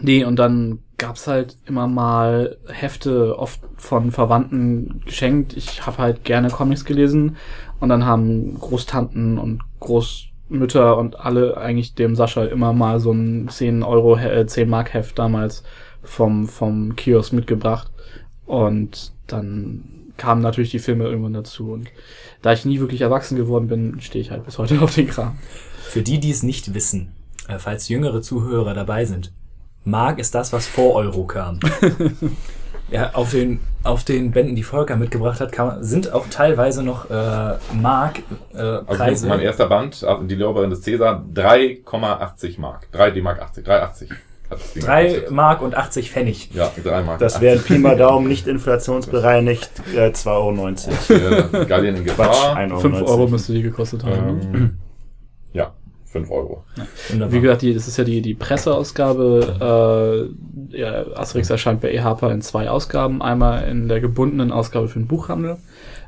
nee, 0.00 0.24
und 0.24 0.36
dann 0.36 0.80
gab's 0.98 1.26
halt 1.26 1.56
immer 1.66 1.86
mal 1.86 2.56
Hefte, 2.68 3.38
oft 3.38 3.60
von 3.76 4.10
Verwandten 4.10 5.02
geschenkt. 5.04 5.56
Ich 5.56 5.86
habe 5.86 5.98
halt 5.98 6.24
gerne 6.24 6.48
Comics 6.50 6.84
gelesen 6.84 7.36
und 7.80 7.88
dann 7.88 8.06
haben 8.06 8.58
Großtanten 8.58 9.38
und 9.38 9.60
Großmütter 9.80 10.96
und 10.96 11.20
alle 11.20 11.56
eigentlich 11.58 11.94
dem 11.94 12.16
Sascha 12.16 12.44
immer 12.44 12.72
mal 12.72 13.00
so 13.00 13.12
ein 13.12 13.48
10 13.48 13.82
Euro, 13.82 14.16
äh, 14.16 14.46
10 14.46 14.68
Mark 14.68 14.94
Heft 14.94 15.18
damals 15.18 15.62
vom, 16.02 16.48
vom 16.48 16.96
Kiosk 16.96 17.32
mitgebracht 17.32 17.90
und 18.46 19.12
dann 19.26 19.84
kamen 20.16 20.40
natürlich 20.40 20.70
die 20.70 20.78
Filme 20.78 21.04
irgendwann 21.04 21.34
dazu 21.34 21.72
und 21.72 21.90
da 22.40 22.52
ich 22.52 22.64
nie 22.64 22.80
wirklich 22.80 23.02
erwachsen 23.02 23.36
geworden 23.36 23.68
bin, 23.68 24.00
stehe 24.00 24.22
ich 24.22 24.30
halt 24.30 24.44
bis 24.46 24.56
heute 24.56 24.80
auf 24.82 24.94
den 24.94 25.08
Kram. 25.08 25.36
Für 25.82 26.02
die, 26.02 26.18
die 26.18 26.30
es 26.30 26.42
nicht 26.42 26.72
wissen, 26.72 27.12
äh, 27.48 27.58
falls 27.58 27.88
jüngere 27.88 28.22
Zuhörer 28.22 28.72
dabei 28.72 29.04
sind, 29.04 29.32
Mark 29.86 30.18
ist 30.18 30.34
das, 30.34 30.52
was 30.52 30.66
vor 30.66 30.94
Euro 30.96 31.24
kam. 31.24 31.60
ja, 32.90 33.10
auf 33.14 33.30
den, 33.30 33.60
auf 33.84 34.02
den 34.04 34.32
Bänden, 34.32 34.56
die 34.56 34.64
Volker 34.64 34.96
mitgebracht 34.96 35.40
hat, 35.40 35.52
man- 35.52 35.82
sind 35.84 36.12
auch 36.12 36.26
teilweise 36.28 36.82
noch 36.82 37.08
äh, 37.08 37.54
Mark 37.72 38.18
äh, 38.52 38.58
Also 38.58 39.28
mein 39.28 39.40
erster 39.40 39.66
Band, 39.68 40.02
also 40.02 40.24
die 40.24 40.34
Lorbeerin 40.34 40.70
des 40.70 40.82
Cäsar, 40.82 41.24
3,80 41.32 42.60
Mark. 42.60 42.90
3 42.92 43.12
D 43.12 43.20
Mark 43.22 43.40
80, 43.40 43.64
3,80. 43.64 44.10
hat 44.10 44.16
das 44.50 44.72
Ding 44.72 44.82
3 44.84 45.04
gekostet. 45.04 45.30
Mark 45.30 45.62
und 45.62 45.74
80 45.76 46.10
Pfennig. 46.10 46.50
Ja, 46.52 46.70
3 46.82 47.02
Mark. 47.02 47.18
Das 47.20 47.40
wären 47.40 47.62
Pi 47.62 47.78
mal 47.78 47.96
Daumen 47.96 48.26
nicht 48.26 48.48
inflationsbereinigt 48.48 49.70
äh, 49.94 50.08
2,90 50.10 50.28
Euro. 50.30 51.62
äh, 51.62 51.66
Gallien 51.66 51.96
in 51.96 52.04
Quatsch, 52.06 52.16
Gefahr. 52.28 52.56
1,90 52.56 52.70
Euro. 52.72 52.80
5 52.80 53.02
Euro 53.02 53.28
müsste 53.28 53.52
die 53.52 53.62
gekostet 53.62 54.02
haben. 54.04 54.40
Ähm, 54.52 54.78
ja, 55.52 55.72
5 56.16 56.30
Euro. 56.30 56.64
Wunderbar. 57.10 57.32
Wie 57.32 57.40
gesagt, 57.40 57.62
die, 57.62 57.74
das 57.74 57.88
ist 57.88 57.96
ja 57.96 58.04
die, 58.04 58.22
die 58.22 58.34
Presseausgabe. 58.34 60.30
Äh, 60.72 60.78
ja, 60.78 61.06
Asterix 61.14 61.50
erscheint 61.50 61.80
bei 61.80 61.92
eHarper 61.92 62.32
in 62.32 62.42
zwei 62.42 62.70
Ausgaben. 62.70 63.22
Einmal 63.22 63.68
in 63.68 63.88
der 63.88 64.00
gebundenen 64.00 64.52
Ausgabe 64.52 64.88
für 64.88 64.98
den 64.98 65.06
Buchhandel 65.06 65.58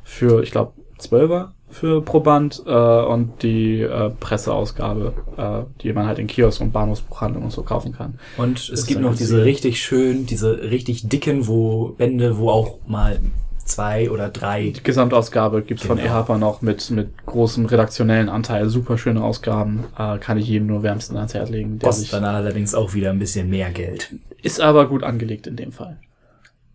für, 0.05 0.43
ich 0.43 0.51
glaube, 0.51 0.73
12er 1.01 1.49
für 1.71 2.01
pro 2.01 2.21
Band 2.21 2.63
äh, 2.67 2.71
und 2.71 3.43
die 3.43 3.83
äh, 3.83 4.11
Presseausgabe, 4.21 5.13
äh, 5.37 5.83
die 5.83 5.93
man 5.93 6.07
halt 6.07 6.19
in 6.19 6.27
Kiosk 6.27 6.61
und 6.61 6.73
Bahnhofsbuchhandlung 6.73 7.45
und 7.45 7.53
so 7.53 7.63
kaufen 7.63 7.93
kann. 7.93 8.19
Und 8.39 8.71
es 8.71 8.87
gibt 8.87 9.01
noch 9.01 9.15
diese 9.15 9.45
richtig 9.45 9.83
schön, 9.83 10.27
diese 10.27 10.71
richtig 10.71 11.09
dicken 11.09 11.47
wo 11.47 11.95
Bände, 11.99 12.39
wo 12.39 12.49
auch 12.49 12.79
mal 12.87 13.21
zwei 13.69 14.11
oder 14.11 14.29
drei. 14.29 14.73
Die 14.77 14.83
Gesamtausgabe 14.83 15.63
gibt's 15.63 15.85
von 15.87 15.97
Genau. 15.99 16.09
eHarper 16.09 16.39
noch 16.39 16.63
mit, 16.63 16.91
mit 16.91 17.27
großem 17.27 17.67
redaktionellen 17.67 18.29
Anteil. 18.29 18.69
Super 18.69 18.99
schöne 18.99 19.23
Ausgaben. 19.23 19.85
Äh, 19.99 20.19
kann 20.19 20.39
ich 20.39 20.47
jedem 20.49 20.67
nur 20.69 20.83
wärmstens 20.83 21.17
ans 21.17 21.35
Herz 21.35 21.51
legen. 21.51 21.79
Kostet 21.79 22.13
dann 22.13 22.25
allerdings 22.25 22.75
auch 22.75 22.95
wieder 22.95 23.11
ein 23.11 23.19
bisschen 23.19 23.49
mehr 23.51 23.71
Geld. 23.71 24.15
ist 24.43 24.61
aber 24.61 24.89
gut 24.89 25.03
angelegt 25.05 25.47
in 25.47 25.57
dem 25.57 25.73
Fall. 25.73 25.99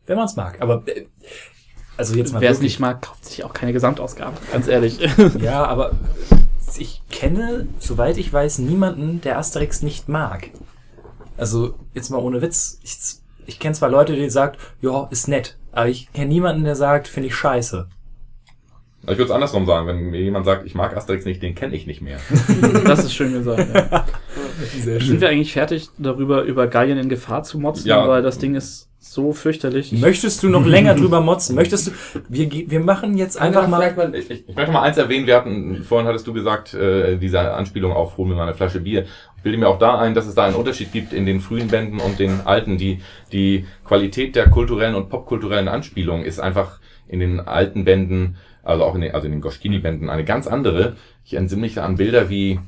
Wenn 0.06 0.18
man 0.18 0.26
es 0.26 0.36
mag. 0.36 0.62
Aber 0.62 0.84
äh, 0.88 1.06
also 1.98 2.16
jetzt 2.16 2.34
mal 2.34 2.42
Wer 2.42 2.52
es 2.52 2.60
nicht 2.62 2.80
mag, 2.80 3.02
kauft 3.02 3.26
sich 3.26 3.44
auch 3.44 3.54
keine 3.54 3.74
Gesamtausgabe. 3.74 4.38
Ganz 4.52 4.68
ehrlich. 4.68 5.00
Ja, 5.40 5.66
aber 5.66 5.92
ich 6.78 7.02
kenne, 7.12 7.68
soweit 7.80 8.18
ich 8.18 8.34
weiß, 8.34 8.58
niemanden, 8.60 9.22
der 9.22 9.38
Asterix 9.38 9.84
nicht 9.84 10.10
mag. 10.10 10.50
Also, 11.38 11.76
jetzt 11.94 12.10
mal 12.10 12.18
ohne 12.18 12.42
Witz. 12.42 12.80
Ich, 12.84 12.98
ich 13.46 13.60
kenne 13.60 13.76
zwar 13.76 13.90
Leute, 13.90 14.16
die 14.16 14.30
sagen, 14.30 14.58
ja, 14.82 15.08
ist 15.12 15.28
nett. 15.28 15.56
Aber 15.74 15.90
ich 15.90 16.12
kenne 16.14 16.28
niemanden, 16.28 16.64
der 16.64 16.76
sagt, 16.76 17.08
finde 17.08 17.28
ich 17.28 17.36
scheiße. 17.36 17.88
Ich 19.02 19.10
würde 19.10 19.24
es 19.24 19.32
andersrum 19.32 19.66
sagen, 19.66 19.86
wenn 19.88 20.12
mir 20.12 20.22
jemand 20.22 20.46
sagt, 20.46 20.66
ich 20.66 20.76
mag 20.76 20.96
Asterix 20.96 21.26
nicht, 21.26 21.44
den 21.44 21.56
kenne 21.56 21.76
ich 21.76 21.86
nicht 21.86 22.02
mehr. 22.02 22.20
Das 22.86 23.04
ist 23.04 23.14
schön 23.14 23.34
gesagt. 23.34 23.68
Ja. 23.74 24.06
Sehr 24.82 25.02
Sind 25.02 25.20
wir 25.20 25.30
eigentlich 25.30 25.52
fertig 25.52 25.90
darüber, 25.98 26.44
über 26.44 26.68
Gallien 26.68 26.98
in 26.98 27.10
Gefahr 27.10 27.44
zu 27.44 27.60
motzen? 27.60 27.88
Ja. 27.88 28.08
Weil 28.08 28.22
das 28.22 28.38
Ding 28.38 28.56
ist 28.56 28.90
so 29.00 29.34
fürchterlich. 29.34 29.92
Möchtest 29.92 30.42
du 30.44 30.50
noch 30.50 30.66
länger 30.66 30.96
drüber 30.96 31.20
motzen? 31.20 31.56
Möchtest 31.56 31.88
du, 31.88 31.92
wir, 32.30 32.50
wir 32.50 32.80
machen 32.80 33.18
jetzt 33.18 33.38
einfach 33.38 33.68
mal, 33.68 33.94
mal 33.94 34.16
Ich, 34.16 34.30
ich, 34.30 34.48
ich 34.48 34.56
möchte 34.56 34.72
mal 34.72 34.84
eins 34.84 34.98
erwähnen, 34.98 35.28
wir 35.28 35.36
hatten, 35.36 35.84
vorhin 35.84 36.08
hattest 36.08 36.26
du 36.26 36.32
gesagt, 36.32 36.74
äh, 36.74 37.18
diese 37.18 37.40
Anspielung 37.40 37.92
auf 37.92 38.16
Hol 38.16 38.28
mir 38.28 38.36
mal 38.36 38.44
eine 38.44 38.54
Flasche 38.54 38.80
Bier. 38.80 39.06
Bilde 39.44 39.58
mir 39.58 39.68
auch 39.68 39.78
da 39.78 40.00
ein, 40.00 40.14
dass 40.14 40.26
es 40.26 40.36
da 40.36 40.46
einen 40.46 40.56
Unterschied 40.56 40.92
gibt 40.92 41.14
in 41.14 41.26
den 41.26 41.42
frühen 41.42 41.68
Bänden 41.68 42.00
und 42.00 42.18
den 42.18 42.42
alten. 42.46 42.78
Die, 42.78 43.02
die 43.32 43.66
Qualität 43.86 44.36
der 44.36 44.50
kulturellen 44.50 44.96
und 44.96 45.10
popkulturellen 45.10 45.68
Anspielung 45.68 46.24
ist 46.24 46.40
einfach 46.40 46.80
in 47.08 47.20
den 47.20 47.40
alten 47.40 47.84
Bänden, 47.84 48.38
also 48.64 48.84
auch 48.84 48.96
in 48.96 49.02
den, 49.02 49.14
also 49.14 49.28
in 49.28 49.34
den 49.34 49.42
Goschkini-Bänden, 49.42 50.10
eine 50.10 50.24
ganz 50.24 50.48
andere. 50.48 50.96
Ich 51.26 51.34
entsinne 51.36 51.62
mich 51.62 51.76
da 51.76 51.86
an 51.86 51.98
Bilder 51.98 52.30
wie, 52.30 52.60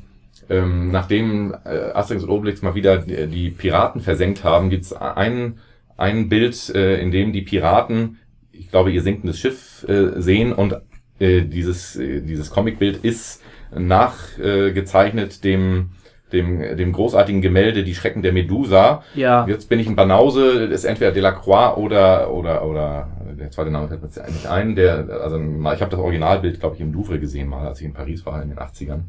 ähm, 0.49 0.91
nachdem 0.91 1.55
äh, 1.65 1.91
Asterix 1.93 2.23
und 2.23 2.29
Obelix 2.29 2.61
mal 2.61 2.75
wieder 2.75 2.97
die, 2.97 3.49
Piraten 3.49 4.01
versenkt 4.01 4.43
haben, 4.43 4.69
gibt's 4.69 4.93
ein, 4.93 5.59
ein 5.97 6.29
Bild, 6.29 6.69
äh, 6.75 7.01
in 7.01 7.11
dem 7.11 7.31
die 7.31 7.41
Piraten, 7.41 8.19
ich 8.51 8.69
glaube, 8.69 8.91
ihr 8.91 9.01
sinkendes 9.01 9.39
Schiff 9.39 9.85
äh, 9.87 10.21
sehen 10.21 10.53
und 10.53 10.75
äh, 11.19 11.41
dieses, 11.41 11.95
äh, 11.95 12.21
dieses 12.21 12.49
Comicbild 12.51 13.03
ist 13.03 13.41
nachgezeichnet 13.77 15.43
dem 15.43 15.89
dem, 16.35 16.77
dem 16.77 16.91
großartigen 16.91 17.41
Gemälde 17.41 17.83
Die 17.83 17.95
Schrecken 17.95 18.21
der 18.21 18.33
Medusa. 18.33 19.03
Ja. 19.15 19.47
Jetzt 19.47 19.69
bin 19.69 19.79
ich 19.79 19.87
in 19.87 19.95
Banause, 19.95 20.65
ist 20.65 20.83
entweder 20.83 21.11
Delacroix 21.11 21.77
oder, 21.77 22.31
oder, 22.31 22.65
oder, 22.65 23.07
der 23.39 23.51
zweite 23.51 23.71
Name 23.71 23.87
fällt 23.87 24.01
mir 24.01 24.07
jetzt 24.07 24.29
nicht 24.29 24.47
ein, 24.47 24.75
der, 24.75 25.07
also, 25.23 25.37
ich 25.37 25.81
habe 25.81 25.91
das 25.91 25.99
Originalbild, 25.99 26.59
glaube 26.59 26.75
ich, 26.75 26.81
im 26.81 26.93
Louvre 26.93 27.19
gesehen 27.19 27.49
mal, 27.49 27.67
als 27.67 27.79
ich 27.79 27.85
in 27.85 27.93
Paris 27.93 28.25
war 28.25 28.41
in 28.43 28.49
den 28.49 28.59
80ern. 28.59 29.01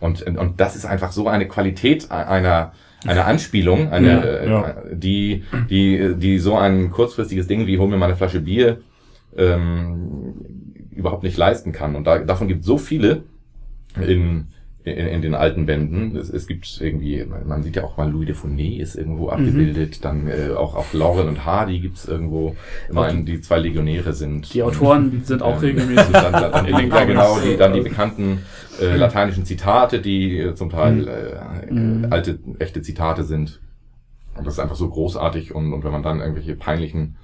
Und, 0.00 0.22
und 0.22 0.60
das 0.60 0.76
ist 0.76 0.86
einfach 0.86 1.12
so 1.12 1.28
eine 1.28 1.46
Qualität 1.46 2.10
einer, 2.10 2.72
einer 3.06 3.26
Anspielung, 3.26 3.90
eine, 3.90 4.44
Ja, 4.46 4.50
ja. 4.50 4.74
die, 4.92 5.44
die, 5.68 6.14
die 6.16 6.38
so 6.38 6.56
ein 6.56 6.90
kurzfristiges 6.90 7.46
Ding 7.46 7.66
wie 7.66 7.78
hol 7.78 7.88
mir 7.88 7.98
mal 7.98 8.06
eine 8.06 8.16
Flasche 8.16 8.40
Bier 8.40 8.78
ähm, 9.36 10.34
überhaupt 10.90 11.22
nicht 11.22 11.36
leisten 11.36 11.72
kann. 11.72 11.96
Und 11.96 12.04
da, 12.04 12.18
davon 12.18 12.48
gibt 12.48 12.60
es 12.60 12.66
so 12.66 12.78
viele 12.78 13.24
in, 14.00 14.48
in, 14.90 15.06
in 15.06 15.22
den 15.22 15.34
alten 15.34 15.66
Bänden. 15.66 16.16
Es, 16.16 16.28
es 16.30 16.46
gibt 16.46 16.80
irgendwie, 16.80 17.24
man 17.46 17.62
sieht 17.62 17.76
ja 17.76 17.84
auch 17.84 17.96
mal 17.96 18.10
Louis 18.10 18.26
de 18.26 18.34
Funès 18.34 18.78
ist 18.80 18.94
irgendwo 18.96 19.28
abgebildet, 19.28 20.04
dann 20.04 20.26
äh, 20.28 20.50
auch, 20.56 20.74
auch 20.74 20.92
Lauren 20.92 21.28
und 21.28 21.44
Hardy 21.44 21.80
gibt's 21.80 22.06
irgendwo, 22.06 22.56
immerhin 22.88 23.24
die 23.26 23.40
zwei 23.40 23.58
Legionäre 23.58 24.12
sind. 24.12 24.52
Die 24.54 24.62
Autoren 24.62 25.22
sind 25.24 25.42
auch 25.42 25.54
Ähm, 25.62 25.68
regelmäßig. 25.68 26.06
Dann, 26.12 26.32
dann, 26.32 26.52
dann 26.52 26.66
die, 26.66 26.88
ja, 26.88 27.04
genau, 27.04 27.38
die, 27.40 27.56
dann 27.56 27.72
die 27.72 27.80
bekannten 27.80 28.40
äh, 28.80 28.96
lateinischen 28.96 29.44
Zitate, 29.44 30.00
die 30.00 30.38
äh, 30.38 30.54
zum 30.54 30.70
Teil 30.70 31.08
äh, 31.08 31.72
Mhm. 31.72 32.04
äh, 32.04 32.08
alte, 32.10 32.38
echte 32.58 32.82
Zitate 32.82 33.24
sind. 33.24 33.60
Und 34.36 34.46
das 34.46 34.54
ist 34.54 34.60
einfach 34.60 34.76
so 34.76 34.88
großartig. 34.88 35.54
Und, 35.54 35.72
und 35.72 35.84
wenn 35.84 35.92
man 35.92 36.02
dann 36.02 36.20
irgendwelche 36.20 36.54
peinlichen 36.56 37.16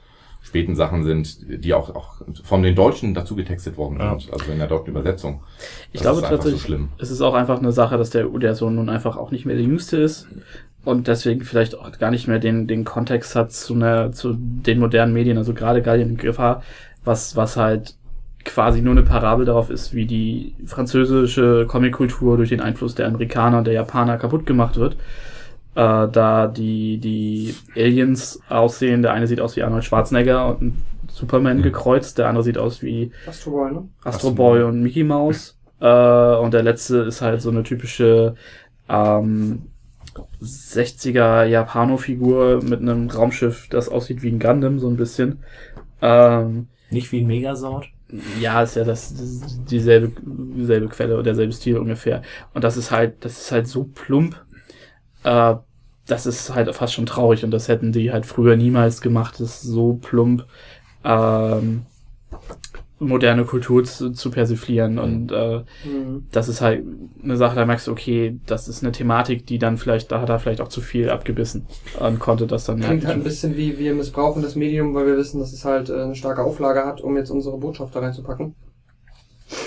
späten 0.47 0.77
Sachen 0.77 1.03
sind, 1.03 1.39
die 1.65 1.75
auch, 1.75 1.95
auch 1.97 2.21
von 2.45 2.63
den 2.63 2.77
Deutschen 2.77 3.15
dazu 3.15 3.35
getextet 3.35 3.77
worden 3.77 3.99
Ja. 3.99 4.17
sind, 4.19 4.33
also 4.33 4.53
in 4.53 4.59
der 4.59 4.69
deutschen 4.69 4.91
Übersetzung. 4.91 5.41
Ich 5.93 6.01
Das 6.01 6.03
glaube 6.03 6.21
ist 6.21 6.29
tatsächlich, 6.29 6.61
so 6.63 6.67
schlimm. 6.69 6.89
es 6.99 7.11
ist 7.11 7.21
auch 7.21 7.35
einfach 7.35 7.59
eine 7.59 7.73
Sache, 7.73 7.99
dass 7.99 8.11
der 8.11 8.31
Udersohn 8.33 8.77
nun 8.77 8.89
einfach 8.89 9.17
auch 9.17 9.33
nicht 9.33 9.45
mehr 9.45 9.57
der 9.57 9.65
Jüngste 9.65 9.97
ist 9.97 10.29
und 10.85 11.09
deswegen 11.09 11.43
vielleicht 11.43 11.77
auch 11.77 11.91
gar 11.99 12.13
nicht 12.13 12.29
mehr 12.29 12.39
den, 12.39 12.69
den 12.69 12.85
Kontext 12.85 13.35
hat 13.35 13.51
zu 13.53 13.75
einer, 13.75 14.13
zu 14.13 14.37
den 14.39 14.79
modernen 14.79 15.13
Medien, 15.13 15.37
also 15.37 15.53
gerade 15.53 15.83
Gallien 15.83 16.11
in 16.11 16.17
Gefahr, 16.17 16.63
was, 17.05 17.35
was 17.35 17.57
halt 17.57 17.97
quasi 18.45 18.81
nur 18.81 18.93
eine 18.93 19.03
Parabel 19.03 19.45
darauf 19.47 19.71
ist, 19.71 19.95
wie 19.95 20.07
die 20.07 20.55
französische 20.65 21.67
Comickultur 21.67 22.37
durch 22.37 22.51
den 22.51 22.61
Einfluss 22.61 22.95
der 22.95 23.09
Amerikaner 23.09 23.59
und 23.59 23.67
der 23.67 23.75
Japaner 23.75 24.17
kaputt 24.19 24.47
gemacht 24.47 24.77
wird. 24.77 24.97
Äh, 25.77 26.09
da 26.11 26.49
die, 26.49 26.99
die 26.99 27.55
Aliens 27.77 28.41
aussehen, 28.49 29.03
der 29.03 29.13
eine 29.13 29.27
sieht 29.27 29.41
aus 29.41 29.57
wie 29.57 29.63
Arnold 29.63 29.85
Schwarzenegger 29.85 30.49
und 30.49 30.63
ein 30.63 30.83
Superman 31.13 31.59
Mhm. 31.59 31.63
gekreuzt, 31.63 32.19
der 32.19 32.29
andere 32.29 32.43
sieht 32.45 32.59
aus 32.59 32.83
wie 32.83 33.13
Astro 33.27 33.51
Boy, 33.53 33.73
ne? 33.73 33.89
Astro 34.03 34.31
Boy 34.33 34.63
und 34.63 34.83
Mickey 34.83 35.05
Mouse. 35.05 35.53
Äh, 35.79 36.37
und 36.37 36.55
der 36.55 36.63
letzte 36.63 37.01
ist 37.01 37.21
halt 37.21 37.43
so 37.43 37.51
eine 37.51 37.63
typische 37.63 38.35
ähm, 38.89 39.65
60er 40.41 41.45
Japano-Figur 41.45 42.63
mit 42.65 42.81
einem 42.81 43.11
Raumschiff, 43.11 43.69
das 43.69 43.91
aussieht 43.91 44.23
wie 44.23 44.31
ein 44.31 44.39
Gundam, 44.39 44.79
so 44.79 44.89
ein 44.89 44.97
bisschen. 44.97 45.41
Ähm, 46.01 46.69
Nicht 46.91 47.13
wie 47.13 47.21
ein 47.21 47.27
Megasort. 47.27 47.89
ja, 48.41 48.63
ist 48.63 48.77
ja 48.77 48.85
das, 48.85 49.13
das 49.15 49.63
dieselbe, 49.65 50.13
dieselbe 50.25 50.89
Quelle 50.89 51.13
oder 51.15 51.25
derselbe 51.25 51.53
Stil 51.53 51.77
ungefähr. 51.77 52.23
Und 52.55 52.65
das 52.65 52.79
ist 52.79 52.91
halt, 52.91 53.23
das 53.25 53.39
ist 53.39 53.53
halt 53.53 53.69
so 53.69 53.85
plump. 53.85 54.46
Äh, 55.25 55.57
das 56.07 56.27
ist 56.27 56.55
halt 56.55 56.75
fast 56.75 56.95
schon 56.95 57.07
traurig 57.07 57.45
und 57.45 57.51
das 57.51 57.69
hätten 57.69 57.93
die 57.93 58.13
halt 58.13 58.27
früher 58.27 58.57
niemals 58.57 59.01
gemacht. 59.01 59.35
Das 59.41 59.57
ist 59.57 59.63
so 59.63 59.95
plump. 59.95 60.47
Ähm, 61.05 61.87
moderne 62.99 63.45
Kultur 63.45 63.85
zu, 63.85 64.11
zu 64.13 64.31
persiflieren 64.31 64.99
und 64.99 65.31
äh, 65.31 65.63
Mhm. 65.85 66.27
das 66.33 66.49
ist 66.49 66.61
halt 66.63 66.85
eine 67.23 67.37
Sache, 67.37 67.55
da 67.57 67.67
merkst 67.67 67.87
du, 67.87 67.93
okay, 67.93 68.41
das 68.47 68.69
ist 68.69 68.83
eine 68.83 68.93
Thematik, 68.93 69.47
die 69.47 69.59
dann 69.59 69.77
vielleicht, 69.79 70.13
da 70.13 70.21
hat 70.21 70.31
er 70.31 70.39
vielleicht 70.39 70.61
auch 70.63 70.69
zu 70.69 70.81
viel 70.81 71.11
abgebissen 71.11 71.67
und 72.01 72.19
konnte 72.21 72.47
das 72.47 72.65
dann 72.65 72.81
Klingt 72.81 73.05
halt 73.05 73.05
ein 73.05 73.09
halt 73.17 73.25
bisschen 73.25 73.57
wie 73.57 73.79
wir 73.79 73.95
missbrauchen 73.95 74.43
das 74.43 74.55
Medium, 74.57 74.95
weil 74.95 75.07
wir 75.07 75.17
wissen, 75.19 75.41
dass 75.41 75.53
es 75.53 75.65
halt 75.65 75.91
äh, 75.91 76.03
eine 76.03 76.15
starke 76.15 76.43
Auflage 76.43 76.87
hat, 76.87 77.01
um 77.03 77.17
jetzt 77.17 77.31
unsere 77.31 77.59
Botschaft 77.59 77.95
da 77.95 78.01
reinzupacken. 78.01 78.55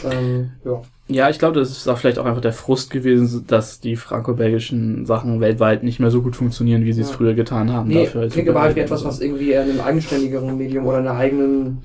Ähm, 0.04 0.52
ja. 0.66 0.82
Ja, 1.12 1.28
ich 1.30 1.40
glaube, 1.40 1.60
das 1.60 1.72
ist 1.72 1.88
auch 1.88 1.98
vielleicht 1.98 2.20
auch 2.20 2.26
einfach 2.26 2.42
der 2.42 2.54
Frust 2.54 2.92
gewesen, 2.92 3.46
dass 3.48 3.80
die 3.80 3.96
franco-belgischen 3.96 5.08
Sachen 5.08 5.42
weltweit 5.42 5.84
nicht 5.84 6.00
mehr 6.00 6.12
so 6.12 6.22
gut 6.22 6.36
funktionieren, 6.36 6.86
wie 6.86 6.94
sie 6.94 7.02
es 7.02 7.10
Ja. 7.10 7.16
früher 7.18 7.34
getan 7.34 7.74
haben. 7.74 7.90
Nee, 7.90 8.06
Dafür 8.06 8.28
klingt 8.28 8.50
aber 8.50 8.62
halt 8.62 8.76
wie 8.76 8.82
etwas, 8.82 9.04
was 9.04 9.20
irgendwie 9.20 9.50
eher 9.50 9.64
in 9.64 9.72
einem 9.72 9.82
eigenständigeren 9.82 10.56
Medium 10.56 10.86
oder 10.86 11.00
in 11.00 11.08
einer 11.08 11.18
eigenen, 11.18 11.82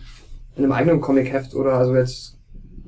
in 0.57 0.65
einem 0.65 0.73
eigenen 0.73 1.01
Comic-Heft 1.01 1.55
oder 1.55 1.73
also 1.73 1.97
jetzt 1.97 2.39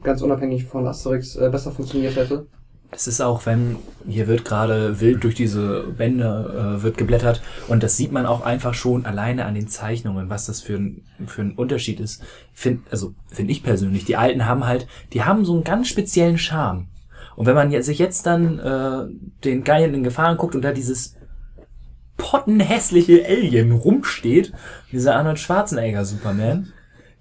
ganz 0.02 0.20
unabhängig 0.20 0.64
von 0.64 0.86
Asterix 0.86 1.36
äh, 1.36 1.48
besser 1.50 1.72
funktioniert 1.72 2.16
hätte. 2.16 2.46
Es 2.90 3.06
ist 3.06 3.20
auch, 3.20 3.46
wenn 3.46 3.76
hier 4.06 4.26
wird 4.26 4.44
gerade 4.44 5.00
wild 5.00 5.24
durch 5.24 5.34
diese 5.34 5.84
Bände 5.96 6.78
äh, 6.78 6.82
wird 6.82 6.96
geblättert 6.96 7.42
und 7.68 7.82
das 7.82 7.96
sieht 7.96 8.12
man 8.12 8.26
auch 8.26 8.42
einfach 8.42 8.74
schon 8.74 9.04
alleine 9.06 9.44
an 9.44 9.54
den 9.54 9.68
Zeichnungen, 9.68 10.30
was 10.30 10.46
das 10.46 10.60
für 10.60 10.76
ein, 10.76 11.02
für 11.26 11.42
ein 11.42 11.52
Unterschied 11.52 12.00
ist. 12.00 12.22
Find, 12.52 12.82
also 12.90 13.14
finde 13.26 13.52
ich 13.52 13.62
persönlich. 13.62 14.04
Die 14.04 14.16
Alten 14.16 14.46
haben 14.46 14.66
halt, 14.66 14.86
die 15.12 15.24
haben 15.24 15.44
so 15.44 15.54
einen 15.54 15.64
ganz 15.64 15.88
speziellen 15.88 16.38
Charme. 16.38 16.88
Und 17.34 17.46
wenn 17.46 17.54
man 17.54 17.70
jetzt, 17.70 17.86
sich 17.86 17.98
jetzt 17.98 18.24
dann 18.24 18.58
äh, 18.58 19.06
den 19.44 19.62
Geilen 19.64 19.94
in 19.94 20.02
Gefahren 20.02 20.38
guckt 20.38 20.54
und 20.54 20.62
da 20.62 20.72
dieses 20.72 21.16
pottenhässliche 22.16 23.26
Alien 23.26 23.72
rumsteht, 23.72 24.52
dieser 24.90 25.16
Arnold 25.16 25.38
Schwarzenegger 25.38 26.04
Superman, 26.04 26.72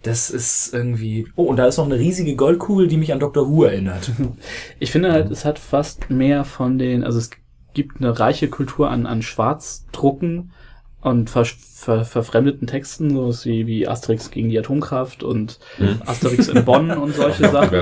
das 0.06 0.30
ist 0.30 0.74
irgendwie. 0.74 1.28
Oh, 1.36 1.44
und 1.44 1.58
da 1.58 1.66
ist 1.68 1.78
noch 1.78 1.86
eine 1.86 1.98
riesige 2.00 2.36
Goldkugel, 2.36 2.88
die 2.88 2.98
mich 2.98 3.12
an 3.14 3.20
Dr. 3.20 3.50
Who 3.50 3.64
erinnert. 3.64 4.12
Ich 4.80 4.92
finde 4.92 5.12
halt, 5.12 5.32
es 5.32 5.46
hat 5.46 5.58
fast 5.60 6.10
mehr 6.10 6.44
von 6.46 6.78
den, 6.78 7.04
also 7.04 7.18
es 7.18 7.30
gibt 7.74 7.98
eine 8.00 8.18
reiche 8.20 8.50
Kultur 8.50 8.90
an, 8.90 9.06
an 9.06 9.22
Schwarzdrucken 9.22 10.52
und 11.02 11.30
ver, 11.30 11.46
ver, 11.46 12.04
verfremdeten 12.06 12.68
Texten, 12.68 13.10
so 13.12 13.32
wie, 13.46 13.68
wie 13.68 13.88
Asterix 13.88 14.32
gegen 14.32 14.50
die 14.50 14.58
Atomkraft 14.60 15.24
und 15.24 15.60
Mhm. 15.78 16.02
Asterix 16.06 16.48
in 16.48 16.66
Bonn 16.66 16.92
und 16.92 17.14
solche 17.16 17.50
Sachen. 17.50 17.78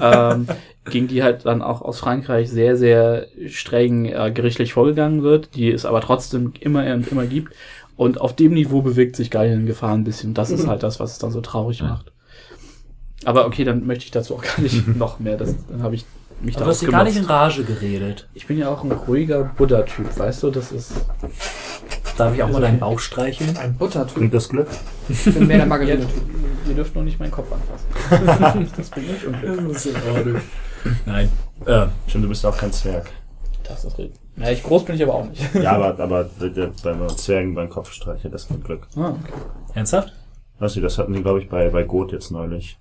ähm, 0.00 0.46
gegen 0.88 1.08
die 1.08 1.22
halt 1.22 1.44
dann 1.44 1.62
auch 1.62 1.82
aus 1.82 1.98
Frankreich 1.98 2.48
sehr, 2.50 2.76
sehr 2.76 3.26
streng 3.48 4.06
äh, 4.06 4.30
gerichtlich 4.32 4.72
vorgegangen 4.72 5.22
wird, 5.22 5.54
die 5.54 5.70
es 5.70 5.84
aber 5.84 6.00
trotzdem 6.00 6.52
immer 6.60 6.84
und 6.94 7.08
immer 7.10 7.26
gibt. 7.26 7.52
Und 7.96 8.20
auf 8.20 8.36
dem 8.36 8.52
Niveau 8.52 8.82
bewegt 8.82 9.16
sich 9.16 9.30
Gallien 9.30 9.60
in 9.60 9.66
Gefahr 9.66 9.94
ein 9.94 10.04
bisschen. 10.04 10.34
Das 10.34 10.50
ist 10.50 10.66
halt 10.68 10.82
das, 10.82 11.00
was 11.00 11.12
es 11.12 11.18
dann 11.18 11.30
so 11.30 11.40
traurig 11.40 11.82
macht. 11.82 12.12
Aber 13.24 13.46
okay, 13.46 13.64
dann 13.64 13.86
möchte 13.86 14.04
ich 14.04 14.10
dazu 14.10 14.36
auch 14.36 14.42
gar 14.42 14.60
nicht 14.60 14.86
noch 14.96 15.18
mehr. 15.18 15.36
Das, 15.36 15.54
dann 15.68 15.82
habe 15.82 15.94
ich 15.94 16.04
mich 16.42 16.56
Aber 16.56 16.66
du 16.66 16.70
hast 16.70 16.80
hier 16.80 16.90
gar 16.90 17.04
nicht 17.04 17.16
in. 17.16 17.24
Rage 17.24 17.64
geredet. 17.64 18.28
Ich 18.34 18.46
bin 18.46 18.58
ja 18.58 18.68
auch 18.68 18.84
ein 18.84 18.92
ruhiger 18.92 19.44
Buddha-Typ, 19.44 20.18
weißt 20.18 20.42
du? 20.42 20.50
Das 20.50 20.70
ist. 20.70 20.92
Darf 22.18 22.34
ich 22.34 22.42
auch 22.42 22.50
mal 22.50 22.60
deinen 22.60 22.78
Bauch 22.78 22.98
streicheln? 22.98 23.56
Ein 23.56 23.76
Buttertyp. 23.76 24.14
Bringt 24.14 24.34
das 24.34 24.48
Glück? 24.48 24.68
Ich 25.08 25.24
bin 25.24 25.46
mehr 25.46 25.58
der 25.58 25.66
Margarine-Typ. 25.66 26.08
Ihr 26.68 26.74
dürft 26.74 26.94
nur 26.94 27.04
nicht 27.04 27.18
meinen 27.18 27.30
Kopf 27.30 27.48
anfassen. 27.52 28.70
das 28.76 28.90
bringt 28.90 29.08
nicht 29.08 29.24
Unglück. 29.24 30.42
Nein. 31.04 31.30
Äh, 31.64 31.86
Stimmt, 32.06 32.24
du 32.24 32.28
bist 32.28 32.44
auch 32.44 32.56
kein 32.56 32.72
Zwerg. 32.72 33.10
Das 33.64 33.84
ist 33.84 33.98
richtig. 33.98 34.25
Ja, 34.36 34.50
ich 34.50 34.62
groß 34.62 34.84
bin 34.84 34.96
ich 34.96 35.02
aber 35.02 35.14
auch 35.14 35.24
nicht. 35.28 35.54
Ja, 35.54 35.72
aber, 35.76 35.98
aber 35.98 36.30
beim 36.82 37.08
Zwergen 37.16 37.54
beim 37.54 37.70
Kopf 37.70 37.92
streichelt, 37.92 38.34
das 38.34 38.44
bringt 38.44 38.64
Glück. 38.64 38.86
Ah, 38.96 39.10
okay. 39.10 39.32
ernsthaft? 39.74 40.12
Weißt 40.58 40.76
du, 40.76 40.80
das 40.80 40.98
hatten 40.98 41.14
sie, 41.14 41.22
glaube 41.22 41.40
ich, 41.40 41.48
bei, 41.48 41.68
bei 41.68 41.82
Goth 41.82 42.12
jetzt 42.12 42.30
neulich. 42.30 42.78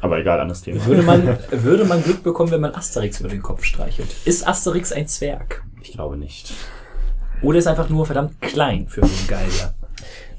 Aber 0.00 0.18
egal, 0.18 0.40
anderes 0.40 0.62
Thema. 0.62 0.84
Würde 0.86 1.02
man, 1.02 1.38
würde 1.50 1.84
man 1.84 2.02
Glück 2.02 2.22
bekommen, 2.22 2.50
wenn 2.50 2.60
man 2.60 2.74
Asterix 2.74 3.20
über 3.20 3.28
den 3.28 3.42
Kopf 3.42 3.64
streichelt? 3.64 4.08
Ist 4.24 4.46
Asterix 4.46 4.92
ein 4.92 5.06
Zwerg? 5.06 5.64
Ich 5.80 5.92
glaube 5.92 6.16
nicht. 6.16 6.52
Oder 7.42 7.58
ist 7.58 7.66
er 7.66 7.72
einfach 7.72 7.88
nur 7.88 8.06
verdammt 8.06 8.40
klein 8.40 8.86
für 8.88 9.04
so 9.04 9.06
einen 9.06 9.26
Geiger? 9.26 9.74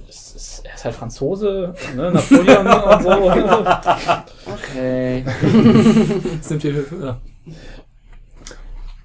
Ist, 0.07 0.61
er 0.65 0.75
ist 0.75 0.85
halt 0.85 0.95
Franzose, 0.95 1.73
ne? 1.95 2.11
Napoleon 2.11 2.67
und 2.67 3.03
so. 3.03 3.31
Okay. 4.53 5.23
Das 6.37 6.49
nimmt 6.49 6.61
hier, 6.61 6.85
ja. 7.01 7.17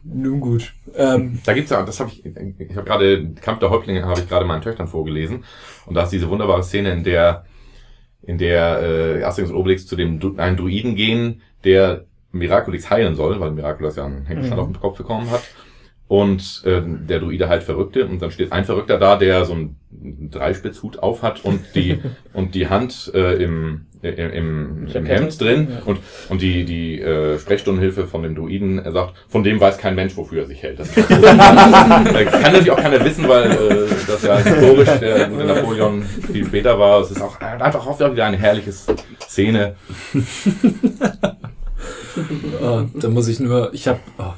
Nun 0.04 0.40
gut. 0.40 0.72
Ähm, 0.96 1.38
Da 1.44 1.52
gibt's 1.52 1.70
ja, 1.70 1.82
das 1.82 2.00
habe 2.00 2.10
ich, 2.10 2.24
ich 2.26 2.76
habe 2.76 2.84
gerade 2.84 3.28
Kampf 3.40 3.60
der 3.60 3.70
Häuptlinge 3.70 4.04
habe 4.04 4.20
ich 4.20 4.28
gerade 4.28 4.44
meinen 4.44 4.62
Töchtern 4.62 4.88
vorgelesen 4.88 5.44
und 5.86 5.94
da 5.94 6.02
ist 6.02 6.10
diese 6.10 6.28
wunderbare 6.28 6.62
Szene, 6.64 6.92
in 6.92 7.04
der 7.04 7.44
in 8.24 8.38
der 8.38 8.80
äh, 9.20 9.22
Asterix 9.24 9.50
und 9.50 9.56
Obelix 9.56 9.86
zu 9.86 9.96
dem 9.96 10.20
Du- 10.20 10.36
einen 10.36 10.56
Druiden 10.56 10.94
gehen, 10.94 11.42
der 11.64 12.04
Miraculix 12.30 12.88
heilen 12.88 13.14
soll, 13.16 13.40
weil 13.40 13.50
Miraculix 13.50 13.96
ja 13.96 14.06
einen 14.06 14.26
Hängestand 14.26 14.56
Mhm. 14.56 14.60
auf 14.62 14.68
den 14.72 14.80
Kopf 14.80 14.96
bekommen 14.98 15.28
hat. 15.30 15.42
Und 16.08 16.62
äh, 16.66 16.82
der 16.84 17.20
Druide 17.20 17.48
halt 17.48 17.62
Verrückte 17.62 18.06
und 18.06 18.20
dann 18.20 18.30
steht 18.30 18.52
ein 18.52 18.64
Verrückter 18.64 18.98
da, 18.98 19.16
der 19.16 19.44
so 19.46 19.54
einen 19.54 19.76
Dreispitzhut 20.30 20.98
auf 20.98 21.22
hat 21.22 21.44
und 21.44 21.60
die 21.74 21.98
und 22.34 22.54
die 22.54 22.68
Hand 22.68 23.10
äh, 23.14 23.42
im, 23.42 23.86
im, 24.02 24.30
im, 24.30 24.86
im 24.92 25.06
Hemd 25.06 25.40
drin 25.40 25.68
Ja. 25.70 25.82
und 25.86 26.00
und 26.28 26.42
die 26.42 26.64
die 26.64 27.00
äh, 27.00 27.38
Sprechstundenhilfe 27.38 28.06
von 28.06 28.22
dem 28.24 28.34
Druiden 28.34 28.78
er 28.78 28.92
sagt, 28.92 29.14
von 29.28 29.42
dem 29.42 29.58
weiß 29.60 29.78
kein 29.78 29.94
Mensch, 29.94 30.16
wofür 30.16 30.40
er 30.42 30.46
sich 30.46 30.62
hält. 30.62 30.80
Das 30.80 30.92
kann 30.94 32.04
natürlich 32.04 32.70
auch 32.72 32.76
keiner 32.80 33.02
wissen, 33.04 33.26
weil 33.28 33.50
äh, 33.50 33.86
das 34.06 34.22
ja 34.22 34.36
historisch 34.38 34.90
der 35.00 35.28
gute 35.28 35.44
Napoleon 35.44 36.02
viel 36.02 36.44
später 36.46 36.78
war. 36.78 37.00
Es 37.00 37.10
ist 37.12 37.22
auch 37.22 37.40
einfach 37.40 37.86
auch 37.86 37.98
wieder 37.98 38.24
eine 38.26 38.36
herrliche 38.36 38.72
Szene. 38.72 39.76
Oh, 42.62 42.82
da 42.94 43.08
muss 43.08 43.28
ich 43.28 43.40
nur, 43.40 43.72
ich 43.72 43.88
habe, 43.88 44.00
oh, 44.18 44.32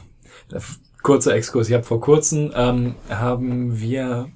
da- 0.49 0.61
kurzer 1.05 1.36
Exkurs, 1.36 1.68
ich 1.68 1.74
habe 1.74 1.84
vor 1.84 2.00
kurzem, 2.00 2.50
ähm, 2.57 2.96
haben 3.09 3.78
wir 3.78 4.30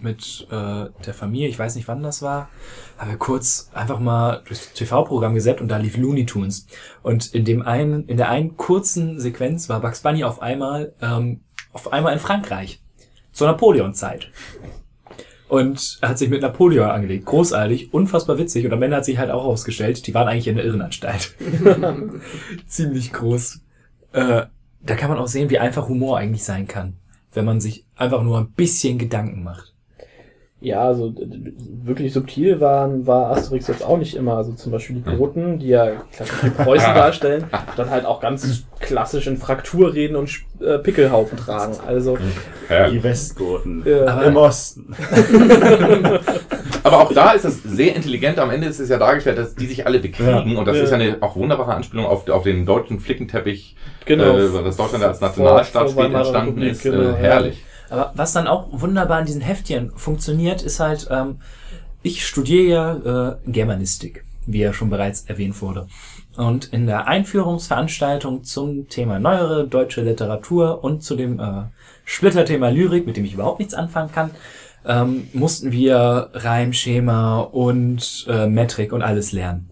mit 0.00 0.46
äh, 0.50 0.86
der 1.06 1.14
Familie, 1.14 1.48
ich 1.48 1.58
weiß 1.58 1.74
nicht 1.74 1.88
wann 1.88 2.02
das 2.02 2.22
war, 2.22 2.50
haben 2.98 3.10
wir 3.10 3.18
kurz 3.18 3.70
einfach 3.72 3.98
mal 3.98 4.42
durchs 4.46 4.72
TV-Programm 4.74 5.34
gesetzt 5.34 5.60
und 5.60 5.68
da 5.68 5.76
lief 5.76 5.96
Looney 5.96 6.26
Tunes. 6.26 6.66
Und 7.02 7.34
in 7.34 7.44
dem 7.44 7.62
einen, 7.62 8.06
in 8.06 8.16
der 8.16 8.28
einen 8.28 8.56
kurzen 8.56 9.18
Sequenz 9.18 9.68
war 9.68 9.80
Bugs 9.80 10.02
Bunny 10.02 10.24
auf 10.24 10.42
einmal, 10.42 10.92
ähm, 11.00 11.40
auf 11.72 11.92
einmal 11.92 12.12
in 12.12 12.18
Frankreich. 12.18 12.82
Zur 13.32 13.46
Napoleon-Zeit. 13.46 14.30
Und 15.48 15.98
er 16.00 16.08
hat 16.08 16.18
sich 16.18 16.28
mit 16.28 16.42
Napoleon 16.42 16.90
angelegt. 16.90 17.26
Großartig, 17.26 17.94
unfassbar 17.94 18.38
witzig. 18.38 18.66
Und 18.66 18.72
am 18.72 18.82
Ende 18.82 18.96
hat 18.96 19.04
sich 19.04 19.18
halt 19.18 19.30
auch 19.30 19.44
herausgestellt, 19.44 20.06
die 20.06 20.14
waren 20.14 20.26
eigentlich 20.26 20.48
in 20.48 20.56
der 20.56 20.64
Irrenanstalt. 20.64 21.36
Ziemlich 22.66 23.12
groß. 23.12 23.60
Äh, 24.12 24.46
da 24.80 24.94
kann 24.94 25.10
man 25.10 25.18
auch 25.18 25.28
sehen, 25.28 25.50
wie 25.50 25.58
einfach 25.58 25.88
Humor 25.88 26.18
eigentlich 26.18 26.44
sein 26.44 26.66
kann. 26.66 26.96
Wenn 27.32 27.44
man 27.44 27.60
sich 27.60 27.84
einfach 27.94 28.22
nur 28.22 28.38
ein 28.38 28.52
bisschen 28.52 28.98
Gedanken 28.98 29.42
macht. 29.42 29.74
Ja, 30.60 30.82
also 30.82 31.14
wirklich 31.84 32.12
subtil 32.12 32.60
waren, 32.60 33.06
war 33.06 33.30
Asterix 33.30 33.68
jetzt 33.68 33.84
auch 33.84 33.96
nicht 33.96 34.16
immer. 34.16 34.36
Also 34.38 34.52
zum 34.54 34.72
Beispiel 34.72 34.96
die 34.96 35.16
Goten, 35.16 35.60
die 35.60 35.68
ja 35.68 35.92
klassisch 36.12 36.40
die 36.42 36.50
Preußen 36.50 36.94
darstellen, 36.96 37.44
dann 37.76 37.90
halt 37.90 38.04
auch 38.04 38.18
ganz 38.20 38.64
klassisch 38.80 39.28
in 39.28 39.36
Frakturreden 39.36 40.16
und 40.16 40.30
äh, 40.60 40.78
Pickelhauben 40.78 41.38
tragen. 41.38 41.74
Also 41.86 42.18
Ja. 42.68 42.90
Die 42.90 43.00
Westgoten. 43.04 43.84
äh, 43.86 44.00
Aber- 44.00 44.24
Im 44.24 44.36
Osten. 44.36 44.96
Aber 46.82 47.02
auch 47.02 47.12
da 47.12 47.32
ist 47.32 47.44
es 47.44 47.62
sehr 47.62 47.94
intelligent. 47.94 48.38
Am 48.38 48.50
Ende 48.50 48.66
ist 48.66 48.80
es 48.80 48.88
ja 48.88 48.98
dargestellt, 48.98 49.38
dass 49.38 49.54
die 49.54 49.66
sich 49.66 49.86
alle 49.86 49.98
bekriegen. 49.98 50.56
Und 50.56 50.66
das 50.66 50.76
Ja. 50.76 50.82
ist 50.82 50.90
ja 50.90 50.96
eine 50.96 51.16
auch 51.20 51.36
wunderbare 51.36 51.74
Anspielung 51.74 52.06
auf, 52.06 52.28
auf 52.28 52.42
den 52.42 52.66
deutschen 52.66 52.98
Flickenteppich, 53.00 53.76
genau. 54.06 54.36
äh, 54.38 54.64
das 54.64 54.76
Deutschland 54.76 55.04
als 55.04 55.20
Nationalstaat 55.20 55.90
Vor- 55.90 56.04
vor 56.10 56.18
entstanden 56.18 56.50
Republik, 56.54 56.72
ist. 56.72 56.82
genau, 56.82 57.10
äh, 57.10 57.14
herrlich. 57.14 57.64
Aber 57.90 58.12
was 58.14 58.32
dann 58.32 58.46
auch 58.46 58.68
wunderbar 58.70 59.20
in 59.20 59.26
diesen 59.26 59.40
Heftchen 59.40 59.92
funktioniert, 59.96 60.62
ist 60.62 60.80
halt, 60.80 61.08
ähm, 61.10 61.40
ich 62.02 62.26
studiere 62.26 62.68
ja 62.68 63.30
äh, 63.30 63.36
Germanistik, 63.46 64.24
wie 64.46 64.60
ja 64.60 64.72
schon 64.72 64.90
bereits 64.90 65.22
erwähnt 65.22 65.60
wurde. 65.62 65.88
Und 66.36 66.66
in 66.66 66.86
der 66.86 67.08
Einführungsveranstaltung 67.08 68.44
zum 68.44 68.88
Thema 68.88 69.18
neuere 69.18 69.66
deutsche 69.66 70.02
Literatur 70.02 70.84
und 70.84 71.02
zu 71.02 71.16
dem 71.16 71.40
äh, 71.40 71.64
Splitterthema 72.04 72.68
Lyrik, 72.68 73.06
mit 73.06 73.16
dem 73.16 73.24
ich 73.24 73.34
überhaupt 73.34 73.58
nichts 73.58 73.74
anfangen 73.74 74.12
kann, 74.12 74.30
ähm, 74.86 75.28
mussten 75.32 75.72
wir 75.72 76.30
Reimschema 76.32 77.40
und 77.40 78.26
äh, 78.28 78.46
Metrik 78.46 78.92
und 78.92 79.02
alles 79.02 79.32
lernen. 79.32 79.70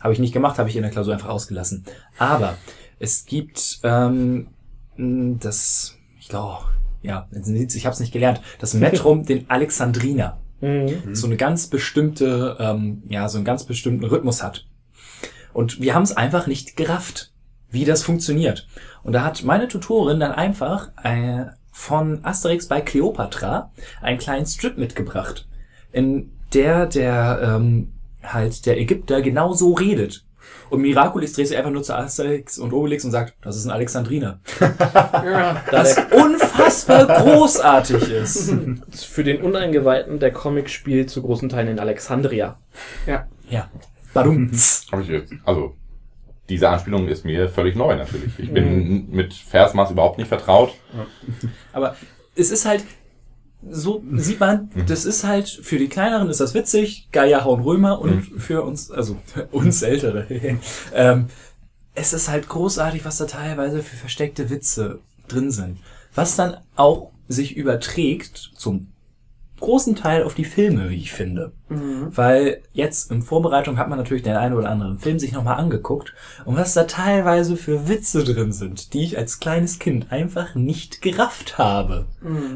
Habe 0.00 0.12
ich 0.12 0.18
nicht 0.18 0.32
gemacht, 0.32 0.58
habe 0.58 0.68
ich 0.68 0.76
in 0.76 0.82
der 0.82 0.90
Klausur 0.90 1.14
einfach 1.14 1.28
ausgelassen. 1.28 1.84
Aber 2.18 2.56
es 2.98 3.26
gibt 3.26 3.80
ähm, 3.82 4.48
das, 4.96 5.96
ich 6.20 6.28
glaube, 6.28 6.64
ja, 7.04 7.28
ich 7.30 7.86
habe 7.86 7.94
es 7.94 8.00
nicht 8.00 8.12
gelernt, 8.12 8.40
das 8.58 8.74
Metrum, 8.74 9.24
den 9.24 9.48
Alexandriner 9.48 10.38
Mhm. 10.64 11.14
so 11.14 11.26
eine 11.26 11.36
ganz 11.36 11.66
bestimmte, 11.66 12.56
ähm, 12.58 13.02
ja, 13.08 13.28
so 13.28 13.36
einen 13.36 13.44
ganz 13.44 13.64
bestimmten 13.64 14.04
Rhythmus 14.04 14.42
hat. 14.42 14.66
Und 15.52 15.80
wir 15.80 15.94
haben 15.94 16.04
es 16.04 16.16
einfach 16.16 16.46
nicht 16.46 16.76
gerafft, 16.76 17.32
wie 17.70 17.84
das 17.84 18.02
funktioniert. 18.02 18.66
Und 19.02 19.12
da 19.12 19.24
hat 19.24 19.44
meine 19.44 19.68
Tutorin 19.68 20.20
dann 20.20 20.32
einfach 20.32 20.88
äh, 21.02 21.46
von 21.70 22.24
Asterix 22.24 22.66
bei 22.66 22.80
Cleopatra 22.80 23.72
einen 24.00 24.18
kleinen 24.18 24.46
Strip 24.46 24.78
mitgebracht, 24.78 25.46
in 25.92 26.32
der 26.54 26.86
der 26.86 27.40
ähm, 27.42 27.92
halt 28.22 28.64
der 28.64 28.78
Ägypter 28.78 29.20
genau 29.20 29.52
so 29.52 29.74
redet. 29.74 30.24
Und 30.70 30.80
Miraculix 30.80 31.34
dreht 31.34 31.48
sich 31.48 31.56
einfach 31.56 31.70
nur 31.70 31.82
zu 31.82 31.94
Asterix 31.94 32.58
und 32.58 32.72
Obelix 32.72 33.04
und 33.04 33.10
sagt, 33.10 33.34
das 33.42 33.56
ist 33.56 33.66
ein 33.66 33.70
Alexandriner. 33.70 34.40
Was 35.70 35.98
unfassbar 36.12 36.43
großartig 37.06 38.10
ist. 38.10 38.52
Für 38.92 39.24
den 39.24 39.42
Uneingeweihten, 39.42 40.18
der 40.18 40.32
Comic 40.32 40.70
spielt 40.70 41.10
zu 41.10 41.22
großen 41.22 41.48
Teilen 41.48 41.68
in 41.68 41.78
Alexandria. 41.78 42.58
Ja. 43.06 43.70
Badum. 44.12 44.50
Hab 44.92 45.00
ich 45.00 45.08
jetzt- 45.08 45.32
Also, 45.44 45.74
diese 46.48 46.68
Anspielung 46.68 47.08
ist 47.08 47.24
mir 47.24 47.48
völlig 47.48 47.74
neu 47.74 47.96
natürlich. 47.96 48.38
Ich 48.38 48.52
bin 48.52 49.10
mit 49.10 49.32
Versmaß 49.34 49.90
überhaupt 49.90 50.18
nicht 50.18 50.28
vertraut. 50.28 50.72
Aber 51.72 51.96
es 52.36 52.50
ist 52.50 52.64
halt, 52.66 52.84
so 53.68 54.02
sieht 54.12 54.40
man, 54.40 54.68
das 54.86 55.04
ist 55.06 55.24
halt, 55.24 55.48
für 55.48 55.78
die 55.78 55.88
Kleineren 55.88 56.28
ist 56.28 56.40
das 56.40 56.52
witzig, 56.54 57.08
Geier 57.12 57.44
hauen 57.44 57.62
Römer 57.62 57.98
und 58.00 58.22
für 58.22 58.62
uns, 58.62 58.90
also 58.90 59.16
uns 59.52 59.82
Ältere, 59.82 60.26
ähm, 60.94 61.26
es 61.94 62.12
ist 62.12 62.28
halt 62.28 62.48
großartig, 62.48 63.04
was 63.04 63.16
da 63.18 63.24
teilweise 63.24 63.82
für 63.82 63.96
versteckte 63.96 64.50
Witze 64.50 64.98
drin 65.28 65.50
sind. 65.50 65.78
Was 66.14 66.36
dann 66.36 66.56
auch 66.76 67.10
sich 67.28 67.56
überträgt 67.56 68.52
zum 68.56 68.88
großen 69.60 69.94
Teil 69.96 70.24
auf 70.24 70.34
die 70.34 70.44
Filme, 70.44 70.90
wie 70.90 70.96
ich 70.96 71.12
finde. 71.12 71.52
Weil 72.14 72.60
jetzt 72.72 73.10
in 73.10 73.22
Vorbereitung 73.22 73.78
hat 73.78 73.88
man 73.88 73.98
natürlich 73.98 74.22
den 74.22 74.36
einen 74.36 74.54
oder 74.54 74.68
anderen 74.68 74.98
Film 74.98 75.18
sich 75.18 75.32
nochmal 75.32 75.56
angeguckt 75.56 76.12
und 76.44 76.56
was 76.56 76.74
da 76.74 76.84
teilweise 76.84 77.56
für 77.56 77.88
Witze 77.88 78.24
drin 78.24 78.52
sind, 78.52 78.92
die 78.92 79.04
ich 79.04 79.16
als 79.16 79.40
kleines 79.40 79.78
Kind 79.78 80.12
einfach 80.12 80.54
nicht 80.54 81.00
gerafft 81.00 81.56
habe. 81.56 82.06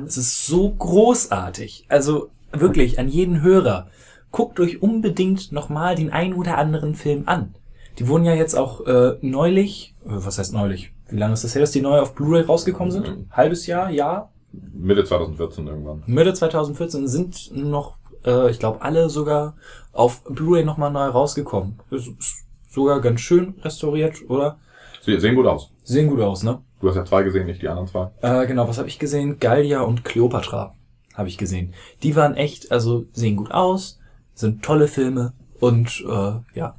Es 0.07 0.19
ist 0.19 0.47
so 0.47 0.71
großartig. 0.71 1.87
Also 1.89 2.31
wirklich 2.53 2.99
an 2.99 3.09
jeden 3.09 3.41
Hörer. 3.41 3.89
Guckt 4.31 4.61
euch 4.61 4.83
unbedingt 4.83 5.53
nochmal 5.53 5.95
den 5.95 6.13
einen 6.13 6.35
oder 6.35 6.59
anderen 6.59 6.95
Film 6.95 7.23
an. 7.27 7.55
Die 7.99 8.07
wurden 8.09 8.25
ja 8.25 8.35
jetzt 8.35 8.55
auch 8.55 8.87
äh, 8.87 9.17
neulich, 9.23 9.95
äh, 10.05 10.11
was 10.11 10.39
heißt 10.39 10.53
neulich? 10.53 10.93
Wie 11.11 11.19
lange 11.19 11.35
ist 11.35 11.45
das 11.45 11.55
her, 11.55 11.63
dass 11.63 11.71
die 11.71 11.81
neu 11.81 12.01
auf 12.01 12.15
Blu-ray 12.15 12.43
rausgekommen 12.43 12.91
sind? 12.91 13.27
Halbes 13.31 13.67
Jahr, 13.67 13.91
Jahr? 13.91 14.31
Mitte 14.53 15.05
2014 15.05 15.67
irgendwann. 15.67 16.03
Mitte 16.07 16.35
2014 16.35 17.09
sind 17.09 17.51
noch, 17.55 17.97
äh, 18.25 18.51
ich 18.51 18.59
glaube, 18.59 18.83
alle 18.83 19.09
sogar 19.09 19.55
auf 19.93 20.23
Blu-ray 20.25 20.65
nochmal 20.65 20.91
neu 20.91 21.07
rausgekommen. 21.07 21.81
Ist, 21.91 22.09
ist 22.09 22.45
sogar 22.69 23.01
ganz 23.01 23.21
schön 23.21 23.55
restauriert, 23.63 24.29
oder? 24.29 24.59
Sie 25.03 25.19
sehen 25.19 25.35
gut 25.35 25.47
aus. 25.47 25.71
Sehen 25.85 26.09
gut 26.09 26.21
aus, 26.21 26.43
ne? 26.43 26.61
Du 26.81 26.89
hast 26.89 26.97
ja 26.97 27.05
zwei 27.05 27.23
gesehen, 27.23 27.47
nicht 27.47 27.63
die 27.63 27.69
anderen 27.69 27.89
zwei. 27.89 28.11
Äh, 28.21 28.47
genau, 28.47 28.69
was 28.69 28.79
habe 28.79 28.89
ich 28.89 28.99
gesehen? 28.99 29.39
Gallia 29.41 29.81
und 29.83 30.05
Cleopatra 30.05 30.75
habe 31.15 31.29
ich 31.29 31.39
gesehen. 31.39 31.75
Die 32.03 32.15
waren 32.15 32.35
echt, 32.35 32.71
also 32.71 33.07
sehen 33.13 33.37
gut 33.37 33.51
aus, 33.51 33.99
sind 34.35 34.63
tolle 34.63 34.87
Filme 34.87 35.33
und 35.59 36.05
äh, 36.09 36.59
ja. 36.59 36.77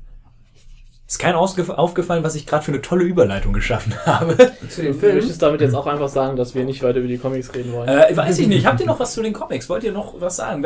Ist 1.10 1.18
kein 1.18 1.34
aufgefallen, 1.34 2.24
was 2.24 2.36
ich 2.36 2.46
gerade 2.46 2.64
für 2.64 2.72
eine 2.72 2.84
tolle 2.84 3.04
Überleitung 3.04 3.52
geschaffen 3.52 3.96
habe. 4.06 4.38
Zu 4.70 4.84
den 4.84 4.94
Du 4.94 5.00
Filmen. 5.00 5.16
möchtest 5.16 5.42
damit 5.42 5.60
jetzt 5.60 5.74
auch 5.74 5.88
einfach 5.88 6.08
sagen, 6.08 6.36
dass 6.38 6.54
wir 6.54 6.64
nicht 6.66 6.84
weiter 6.84 7.00
über 7.00 7.08
die 7.08 7.18
Comics 7.18 7.52
reden 7.56 7.74
wollen. 7.74 7.90
Äh, 7.90 8.16
weiß 8.16 8.38
ich 8.38 8.48
nicht. 8.48 8.68
Habt 8.68 8.80
ihr 8.80 8.86
noch 8.86 9.00
was 9.00 9.14
zu 9.16 9.24
den 9.24 9.34
Comics? 9.34 9.68
Wollt 9.70 9.84
ihr 9.84 9.92
noch 9.92 10.22
was 10.22 10.36
sagen? 10.36 10.64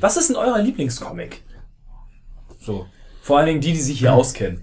Was 0.00 0.18
ist 0.18 0.28
denn 0.28 0.36
euer 0.36 0.58
Lieblingscomic? 0.58 1.42
So. 2.60 2.84
Vor 3.22 3.38
allen 3.38 3.46
Dingen 3.46 3.60
die, 3.62 3.72
die 3.72 3.80
sich 3.80 4.00
hier 4.00 4.12
auskennen. 4.12 4.62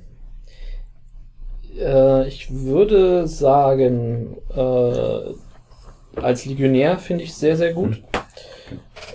Äh, 1.79 2.27
ich 2.27 2.53
würde 2.53 3.27
sagen, 3.27 4.37
äh, 4.55 6.19
als 6.21 6.45
Legionär 6.45 6.99
finde 6.99 7.23
ich 7.23 7.33
sehr, 7.33 7.57
sehr 7.57 7.73
gut. 7.73 8.03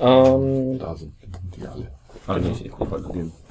Ähm, 0.00 0.80
Da 0.80 0.96
sind 0.96 1.12
die 1.56 1.64
alle. 1.64 1.92
Ah, 2.26 2.38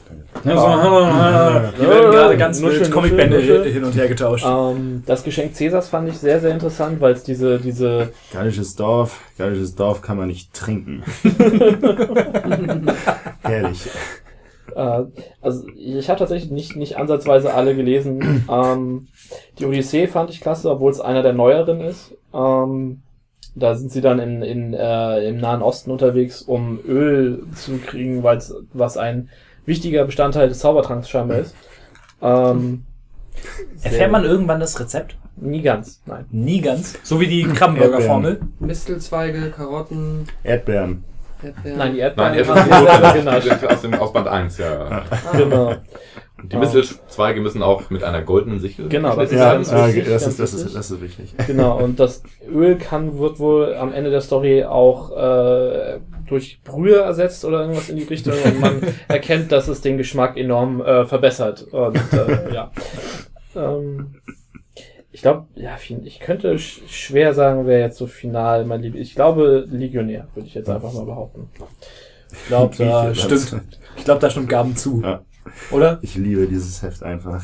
den. 0.10 0.24
Hier 0.44 0.56
werden 1.90 2.12
gerade 2.12 2.38
ganz 2.38 2.60
Nuschel, 2.60 2.82
wild 2.82 2.92
Comicbände 2.92 3.40
hin 3.40 3.84
und 3.84 3.96
her 3.96 4.08
getauscht. 4.08 4.46
ähm, 4.48 5.04
das 5.06 5.24
Geschenk 5.24 5.56
Cäsars 5.56 5.90
fand 5.90 6.10
ich 6.10 6.18
sehr, 6.18 6.40
sehr 6.40 6.52
interessant, 6.52 7.02
weil 7.02 7.14
es 7.14 7.24
diese, 7.24 7.60
diese, 7.60 8.12
Gallisches 8.34 8.76
Dorf, 8.76 9.20
gallisches 9.38 9.76
Dorf 9.76 10.02
kann 10.02 10.18
man 10.18 10.28
nicht 10.28 10.54
trinken. 10.54 11.04
Herrlich. 13.44 13.90
äh, 14.76 15.04
also 15.42 15.68
ich 15.76 16.10
habe 16.10 16.20
tatsächlich 16.20 16.52
nicht, 16.52 16.76
nicht 16.76 16.98
ansatzweise 16.98 17.54
alle 17.54 17.76
gelesen. 17.76 18.46
ähm, 18.52 19.08
die 19.60 19.66
Odyssee 19.66 20.08
fand 20.08 20.30
ich 20.30 20.42
klasse, 20.42 20.70
obwohl 20.72 20.92
es 20.92 21.00
einer 21.00 21.24
der 21.24 21.34
neueren 21.34 21.82
ist. 21.82 22.14
Ähm, 22.34 23.02
da 23.58 23.76
sind 23.76 23.92
sie 23.92 24.02
dann 24.02 24.20
in, 24.20 24.44
in, 24.44 24.74
äh, 24.74 25.28
im 25.28 25.38
Nahen 25.38 25.64
Osten 25.64 25.90
unterwegs, 25.90 26.44
um 26.44 26.80
Öl 26.86 27.44
zu 27.56 27.78
kriegen, 27.80 28.22
weil's, 28.22 28.54
was 28.72 28.98
ein 28.98 29.30
wichtiger 29.68 30.06
Bestandteil 30.06 30.50
des 30.50 30.60
Zaubertranks 30.60 31.10
scheinbar 31.10 31.40
ist. 31.40 31.56
Ähm, 32.22 32.86
Erfährt 33.84 34.12
man 34.12 34.24
irgendwann 34.24 34.60
das 34.60 34.80
Rezept? 34.80 35.16
Nie 35.36 35.62
ganz, 35.62 36.02
nein. 36.08 36.26
Nie 36.32 36.62
ganz. 36.62 36.98
So 37.04 37.20
wie 37.20 37.28
die 37.28 37.44
Krabbenburger-Formel. 37.44 38.40
Mistelzweige, 38.60 39.52
Karotten, 39.52 40.28
Erdbeeren. 40.44 41.04
Erdbeeren. 41.44 41.78
Nein, 41.78 41.94
die 41.94 42.00
Erdbeeren 42.00 42.34
Nein, 42.34 43.14
die 43.14 43.20
genascht. 43.20 43.44
sind 43.48 43.70
aus, 43.70 43.82
dem, 43.82 43.94
aus 43.94 44.14
Band 44.14 44.28
1, 44.28 44.58
ja. 44.58 44.90
ja. 44.90 45.04
Genau. 45.38 45.76
Die 46.44 46.56
Mistelzweige 46.56 47.42
müssen 47.42 47.64
auch 47.64 47.90
mit 47.90 48.04
einer 48.04 48.22
goldenen 48.22 48.60
Sichel. 48.60 48.90
Genau, 48.90 49.10
das 49.16 49.30
geschnitten 49.30 49.44
Ja, 49.44 49.54
ganz 49.54 49.72
äh, 49.72 49.88
wichtig, 49.88 50.06
das, 50.06 50.28
ist, 50.28 50.40
das, 50.40 50.54
wichtig. 50.54 50.68
ist, 50.68 50.76
das 50.76 50.92
ist 50.92 51.02
wichtig. 51.02 51.36
Genau, 51.48 51.78
und 51.78 52.00
das 52.00 52.24
Öl 52.52 52.78
kann, 52.78 53.18
wird 53.18 53.40
wohl 53.40 53.76
am 53.76 53.92
Ende 53.92 54.12
der 54.12 54.22
Story 54.22 54.64
auch 54.64 55.12
äh, 55.12 56.00
durch 56.28 56.62
Brühe 56.64 56.98
ersetzt 56.98 57.46
oder 57.46 57.62
irgendwas 57.62 57.90
in 57.90 57.98
die 57.98 58.04
Richtung 58.04 58.34
und 58.44 58.60
man 58.60 58.82
erkennt, 59.08 59.52
dass 59.52 59.68
es 59.68 59.82
den 59.82 59.98
Geschmack 59.98 60.38
enorm 60.38 60.82
äh, 60.82 61.06
verbessert. 61.06 61.64
Und 61.72 61.98
äh, 62.14 62.54
ja. 62.54 62.72
Ähm, 63.56 64.16
ich 65.12 65.22
glaube, 65.24 65.48
ja, 65.56 65.76
ich 66.04 66.20
könnte 66.20 66.60
sch 66.60 66.82
schwer 66.88 67.34
sagen, 67.34 67.66
wer 67.66 67.80
jetzt 67.80 67.98
so 67.98 68.06
final 68.06 68.66
mein 68.66 68.84
Lieb 68.84 68.96
Ich 68.96 69.16
glaube, 69.16 69.68
Legionär, 69.68 70.28
würde 70.36 70.48
ich 70.48 70.54
jetzt 70.54 70.70
einfach 70.70 70.94
mal 70.94 71.06
behaupten. 71.06 71.50
Ich 72.32 72.48
glaube, 72.48 72.76
da 72.78 73.16
stimmt. 73.16 73.80
Ich 73.96 74.04
glaube, 74.04 74.22
da 74.22 74.30
stimmt 74.30 74.50
Gaben 74.50 74.76
zu. 74.76 75.02
Ja. 75.02 75.24
Oder? 75.72 75.98
Ich 76.02 76.16
liebe 76.16 76.46
dieses 76.46 76.84
Heft 76.84 77.04
einfach. 77.04 77.44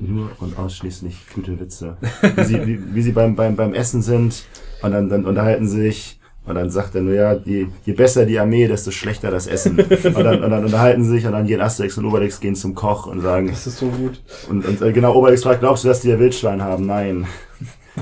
Nur 0.00 0.30
und 0.38 0.58
ausschließlich 0.58 1.26
gute 1.34 1.58
Witze. 1.58 1.96
Wie 2.36 2.44
sie, 2.44 2.66
wie, 2.66 2.94
wie 2.94 3.02
sie 3.02 3.12
beim, 3.12 3.34
beim, 3.34 3.56
beim 3.56 3.74
Essen 3.74 4.00
sind 4.00 4.44
und 4.80 4.92
dann, 4.92 5.08
dann 5.08 5.26
unterhalten 5.26 5.66
sich 5.66 6.17
und 6.48 6.54
dann 6.54 6.70
sagt 6.70 6.94
er 6.94 7.02
nur, 7.02 7.14
ja, 7.14 7.34
je, 7.44 7.66
je 7.84 7.92
besser 7.92 8.24
die 8.26 8.38
Armee, 8.38 8.66
desto 8.66 8.90
schlechter 8.90 9.30
das 9.30 9.46
Essen. 9.46 9.78
Und 9.78 10.24
dann, 10.24 10.42
und 10.42 10.50
dann 10.50 10.64
unterhalten 10.64 11.04
sie 11.04 11.10
sich 11.10 11.26
und 11.26 11.32
dann 11.32 11.46
gehen 11.46 11.60
Asterix 11.60 11.98
und 11.98 12.04
Obelix 12.06 12.40
gehen 12.40 12.54
zum 12.54 12.74
Koch 12.74 13.06
und 13.06 13.20
sagen, 13.20 13.48
Das 13.48 13.66
ist 13.66 13.78
so 13.78 13.86
gut. 13.86 14.20
und, 14.48 14.66
und 14.66 14.80
äh, 14.82 14.92
genau, 14.92 15.14
Obelix 15.14 15.42
fragt, 15.42 15.60
glaubst 15.60 15.84
du, 15.84 15.88
dass 15.88 16.00
die 16.00 16.08
ja 16.08 16.18
Wildschwein 16.18 16.62
haben? 16.62 16.86
Nein. 16.86 17.26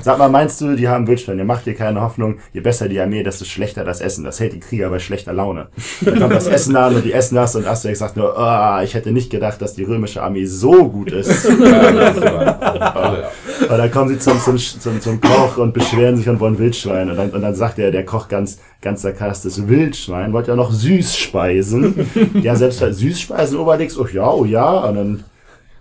Sag 0.01 0.17
mal, 0.17 0.29
meinst 0.29 0.61
du, 0.61 0.75
die 0.75 0.87
haben 0.87 1.07
Wildschwein? 1.07 1.37
Ihr 1.39 1.45
macht 1.45 1.65
dir 1.65 1.73
keine 1.73 2.01
Hoffnung. 2.01 2.37
Je 2.53 2.61
besser 2.61 2.87
die 2.87 2.99
Armee, 2.99 3.23
desto 3.23 3.45
schlechter 3.45 3.83
das 3.83 4.01
Essen. 4.01 4.23
Das 4.23 4.39
hält 4.39 4.53
die 4.53 4.59
Krieger 4.59 4.89
bei 4.89 4.99
schlechter 4.99 5.33
Laune. 5.33 5.67
Dann 6.01 6.19
kommt 6.19 6.33
das 6.33 6.47
Essen 6.47 6.75
an 6.75 6.95
und 6.95 7.05
die 7.05 7.13
essen 7.13 7.35
das 7.35 7.55
und 7.55 7.65
Asterix 7.67 7.99
sagt 7.99 8.17
nur, 8.17 8.37
ah, 8.37 8.83
ich 8.83 8.93
hätte 8.93 9.11
nicht 9.11 9.29
gedacht, 9.29 9.61
dass 9.61 9.73
die 9.73 9.83
römische 9.83 10.21
Armee 10.21 10.45
so 10.45 10.89
gut 10.89 11.11
ist. 11.11 11.47
Ja, 11.67 11.91
ja. 11.91 13.29
Und 13.61 13.77
dann 13.77 13.91
kommen 13.91 14.09
sie 14.09 14.19
zum, 14.19 14.39
zum, 14.39 14.57
zum, 14.57 15.01
zum 15.01 15.21
Koch 15.21 15.57
und 15.57 15.73
beschweren 15.73 16.15
sich 16.15 16.29
und 16.29 16.39
wollen 16.39 16.57
Wildschwein. 16.57 17.09
Und 17.09 17.17
dann, 17.17 17.31
und 17.31 17.41
dann 17.41 17.55
sagt 17.55 17.77
der, 17.77 17.91
der 17.91 18.05
Koch 18.05 18.27
ganz, 18.27 18.59
ganz 18.81 19.01
sarkastisch, 19.01 19.55
Wildschwein, 19.57 20.33
wollt 20.33 20.47
ihr 20.47 20.55
noch 20.55 20.71
Süßspeisen? 20.71 22.07
ja, 22.41 22.55
selbst 22.55 22.79
bei 22.79 22.91
Süßspeisen, 22.91 23.57
Obelix, 23.57 23.97
oh 23.97 24.07
ja, 24.07 24.29
oh 24.29 24.45
ja. 24.45 24.69
Und 24.85 24.95
dann, 24.95 25.23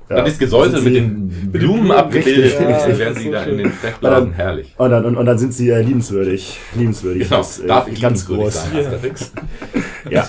ja, 0.08 0.16
Dann 0.16 0.26
ist 0.26 0.38
gesäuselt 0.38 0.84
mit 0.84 0.94
den 0.94 1.28
Blumen 1.52 1.90
abgebildet, 1.90 2.54
ja, 2.54 2.60
dann 2.60 2.72
das 2.90 2.98
werden 2.98 3.14
sie 3.16 3.24
so 3.24 3.32
da 3.32 3.42
in 3.42 3.48
schön. 3.48 3.58
den 3.58 3.72
Sprechblasen 3.72 4.32
herrlich. 4.32 4.74
Und 4.78 4.90
dann, 4.90 5.04
und, 5.04 5.16
und 5.16 5.26
dann 5.26 5.38
sind 5.38 5.52
sie 5.54 5.70
äh, 5.70 5.80
liebenswürdig. 5.82 6.58
Liebenswürdig. 6.76 7.24
Genau, 7.24 7.38
Das 7.38 7.58
äh, 7.60 7.66
darf 7.66 7.88
ich 7.88 8.00
ganz 8.00 8.26
groß. 8.26 8.54
sein, 8.54 8.86
Asterix? 8.86 9.32
Ja. 10.08 10.24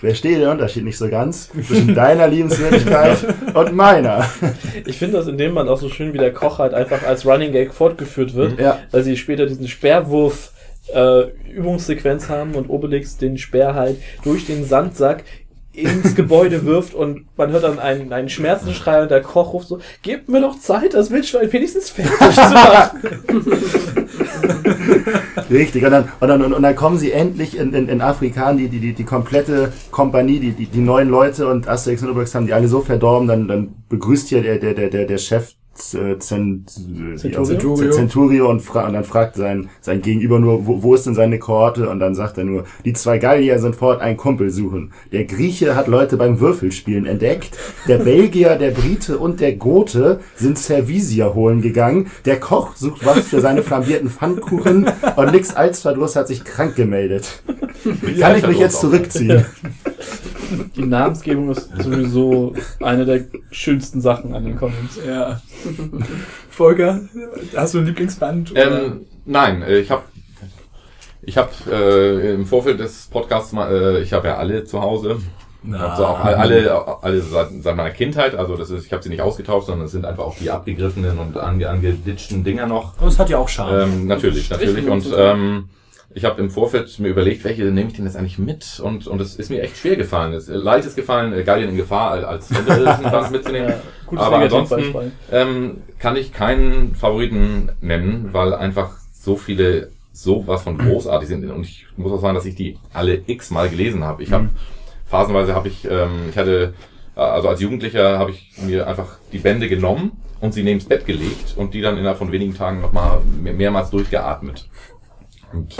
Verstehe 0.00 0.38
den 0.38 0.48
Unterschied 0.48 0.84
nicht 0.84 0.98
so 0.98 1.08
ganz 1.08 1.48
zwischen 1.48 1.94
deiner 1.94 2.28
Liebenswürdigkeit 2.28 3.16
und 3.54 3.72
meiner. 3.74 4.26
Ich 4.84 4.98
finde 4.98 5.16
das 5.16 5.26
in 5.28 5.38
dem 5.38 5.54
Band 5.54 5.70
auch 5.70 5.78
so 5.80 5.88
schön, 5.88 6.12
wie 6.12 6.18
der 6.18 6.30
Koch 6.34 6.58
halt 6.58 6.74
einfach 6.74 7.02
als 7.06 7.24
Running 7.24 7.50
Gag 7.52 7.72
fortgeführt 7.72 8.34
wird, 8.34 8.60
Ja. 8.60 8.80
weil 8.90 9.02
sie 9.02 9.16
später 9.16 9.46
diesen 9.46 9.66
Speerwurf 9.66 10.52
äh, 10.94 11.22
Übungssequenz 11.50 12.28
haben 12.28 12.54
und 12.54 12.68
Obelix 12.68 13.16
den 13.16 13.38
Speer 13.38 13.74
halt 13.74 13.96
durch 14.24 14.44
den 14.44 14.66
Sandsack 14.66 15.24
ins 15.74 16.14
Gebäude 16.14 16.64
wirft 16.64 16.94
und 16.94 17.26
man 17.36 17.50
hört 17.50 17.64
dann 17.64 17.78
einen, 17.78 18.12
einen 18.12 18.28
Schmerzensschrei 18.28 19.02
und 19.02 19.10
der 19.10 19.22
Koch 19.22 19.52
ruft 19.52 19.68
so, 19.68 19.78
gebt 20.02 20.28
mir 20.28 20.40
doch 20.40 20.58
Zeit, 20.58 20.94
das 20.94 21.10
Wildschwein 21.10 21.52
wenigstens 21.52 21.90
fertig 21.90 22.34
zu 22.34 22.54
machen. 22.54 23.00
Richtig. 25.50 25.84
Und 25.84 25.90
dann, 25.90 26.08
und 26.20 26.28
dann, 26.28 26.52
und 26.52 26.62
dann 26.62 26.76
kommen 26.76 26.98
sie 26.98 27.12
endlich 27.12 27.56
in, 27.56 27.72
in, 27.74 27.88
in 27.88 28.00
Afrikan, 28.00 28.56
die, 28.56 28.68
die, 28.68 28.80
die, 28.80 28.92
die 28.92 29.04
komplette 29.04 29.72
Kompanie, 29.90 30.40
die, 30.40 30.52
die, 30.52 30.66
die 30.66 30.80
neuen 30.80 31.08
Leute 31.08 31.48
und 31.48 31.68
Asterix 31.68 32.02
und 32.02 32.10
Obelix 32.10 32.34
haben 32.34 32.46
die 32.46 32.52
alle 32.52 32.68
so 32.68 32.80
verdorben, 32.80 33.28
dann, 33.28 33.48
dann 33.48 33.74
begrüßt 33.88 34.28
hier 34.28 34.42
der, 34.42 34.58
der, 34.58 34.74
der, 34.74 35.04
der 35.04 35.18
Chef 35.18 35.54
äh, 35.94 36.18
Centurio? 36.18 37.16
Centurio, 37.16 37.90
Centurio 37.90 38.50
und, 38.50 38.60
fra 38.60 38.86
und 38.86 38.94
dann 38.94 39.04
fragt 39.04 39.36
sein, 39.36 39.70
sein 39.80 40.02
Gegenüber 40.02 40.38
nur, 40.38 40.66
wo, 40.66 40.82
wo 40.82 40.94
ist 40.94 41.06
denn 41.06 41.14
seine 41.14 41.38
Kohorte? 41.38 41.88
Und 41.88 42.00
dann 42.00 42.14
sagt 42.14 42.38
er 42.38 42.44
nur, 42.44 42.64
die 42.84 42.92
zwei 42.92 43.18
Gallier 43.18 43.58
sind 43.58 43.76
fort 43.76 44.00
ein 44.00 44.16
Kumpel 44.16 44.50
suchen. 44.50 44.92
Der 45.12 45.24
Grieche 45.24 45.74
hat 45.76 45.86
Leute 45.86 46.16
beim 46.16 46.40
Würfelspielen 46.40 47.06
entdeckt. 47.06 47.56
Der 47.88 47.98
Belgier, 47.98 48.56
der 48.56 48.70
Brite 48.70 49.18
und 49.18 49.40
der 49.40 49.54
Gote 49.54 50.20
sind 50.36 50.58
Servisier 50.58 51.34
holen 51.34 51.60
gegangen. 51.60 52.10
Der 52.24 52.38
Koch 52.40 52.76
sucht 52.76 53.04
was 53.04 53.20
für 53.20 53.40
seine 53.40 53.62
flambierten 53.62 54.10
Pfannkuchen 54.10 54.88
und 55.16 55.32
Nix 55.32 55.54
Alsverdruss 55.54 56.16
hat 56.16 56.28
sich 56.28 56.44
krank 56.44 56.76
gemeldet. 56.76 57.42
Kann 58.20 58.36
ich 58.36 58.46
mich 58.46 58.58
jetzt 58.58 58.80
zurückziehen? 58.80 59.44
Die 60.76 60.84
Namensgebung 60.84 61.50
ist 61.50 61.70
sowieso 61.82 62.54
eine 62.80 63.04
der 63.04 63.24
schönsten 63.50 64.00
Sachen 64.00 64.34
an 64.34 64.44
den 64.44 64.56
Comics. 64.56 64.98
Ja. 65.06 65.40
Volker, 66.50 67.00
hast 67.56 67.74
du 67.74 67.78
ein 67.78 67.86
Lieblingsband? 67.86 68.52
Ähm, 68.54 69.06
nein, 69.24 69.62
äh, 69.62 69.78
ich 69.78 69.90
habe 69.90 70.02
ich 71.22 71.38
hab, 71.38 71.52
äh, 71.66 72.34
im 72.34 72.46
Vorfeld 72.46 72.80
des 72.80 73.06
Podcasts 73.06 73.52
mal, 73.52 73.70
äh, 73.72 74.02
ich 74.02 74.12
habe 74.12 74.28
ja 74.28 74.36
alle 74.36 74.64
zu 74.64 74.80
Hause. 74.80 75.18
Also 75.72 76.04
auch 76.04 76.20
alle, 76.20 76.36
alle, 76.36 77.02
alle 77.02 77.20
seit, 77.22 77.48
seit 77.62 77.74
meiner 77.74 77.90
Kindheit, 77.90 78.34
also 78.34 78.54
das 78.54 78.68
ist, 78.68 78.84
ich 78.84 78.92
habe 78.92 79.02
sie 79.02 79.08
nicht 79.08 79.22
ausgetauscht, 79.22 79.66
sondern 79.66 79.86
es 79.86 79.92
sind 79.92 80.04
einfach 80.04 80.24
auch 80.24 80.36
die 80.36 80.50
abgegriffenen 80.50 81.18
und 81.18 81.38
ange, 81.38 81.70
angeditschten 81.70 82.44
Dinger 82.44 82.66
noch. 82.66 82.98
Aber 82.98 83.08
es 83.08 83.18
hat 83.18 83.30
ja 83.30 83.38
auch 83.38 83.48
Charme. 83.48 83.80
Ähm, 83.80 84.06
natürlich, 84.06 84.50
natürlich. 84.50 84.86
Und 84.86 85.06
ähm, 85.16 85.70
ich 86.14 86.24
habe 86.24 86.40
im 86.40 86.48
Vorfeld 86.48 86.98
mir 87.00 87.08
überlegt, 87.08 87.44
welche 87.44 87.64
nehme 87.64 87.88
ich 87.88 87.96
denn 87.96 88.04
jetzt 88.04 88.16
eigentlich 88.16 88.38
mit? 88.38 88.80
Und 88.80 89.06
und 89.06 89.20
es 89.20 89.34
ist 89.36 89.50
mir 89.50 89.62
echt 89.62 89.76
schwer 89.76 89.96
gefallen. 89.96 90.32
Es 90.32 90.48
ist 90.48 90.62
leicht 90.62 90.86
ist 90.86 90.96
gefallen, 90.96 91.32
äh, 91.32 91.42
Gallien 91.42 91.70
in 91.70 91.76
Gefahr 91.76 92.12
als 92.26 92.48
Band 92.48 93.30
mitzunehmen. 93.32 93.74
Ja, 94.12 94.18
Aber 94.18 94.38
ansonsten 94.38 95.12
ähm, 95.32 95.78
kann 95.98 96.16
ich 96.16 96.32
keinen 96.32 96.94
Favoriten 96.94 97.72
nennen, 97.80 98.28
weil 98.32 98.54
einfach 98.54 98.96
so 99.12 99.36
viele 99.36 99.90
sowas 100.12 100.62
von 100.62 100.78
großartig 100.78 101.28
sind. 101.28 101.50
Und 101.50 101.64
ich 101.64 101.86
muss 101.96 102.12
auch 102.12 102.20
sagen, 102.20 102.36
dass 102.36 102.46
ich 102.46 102.54
die 102.54 102.78
alle 102.92 103.22
x-mal 103.26 103.68
gelesen 103.68 104.04
habe. 104.04 104.22
Ich 104.22 104.32
habe 104.32 104.50
phasenweise 105.06 105.54
habe 105.54 105.68
ich, 105.68 105.84
ähm, 105.84 106.28
ich 106.30 106.38
hatte, 106.38 106.74
äh, 107.16 107.20
also 107.20 107.48
als 107.48 107.60
Jugendlicher 107.60 108.18
habe 108.18 108.30
ich 108.30 108.52
mir 108.64 108.86
einfach 108.86 109.18
die 109.32 109.38
Bände 109.38 109.68
genommen 109.68 110.12
und 110.40 110.54
sie 110.54 110.62
neben 110.62 110.78
das 110.78 110.88
Bett 110.88 111.06
gelegt 111.06 111.54
und 111.56 111.74
die 111.74 111.80
dann 111.80 111.96
innerhalb 111.96 112.18
von 112.18 112.30
wenigen 112.30 112.54
Tagen 112.54 112.80
nochmal 112.80 113.20
mehr, 113.42 113.54
mehrmals 113.54 113.90
durchgeatmet. 113.90 114.68
Und 115.54 115.76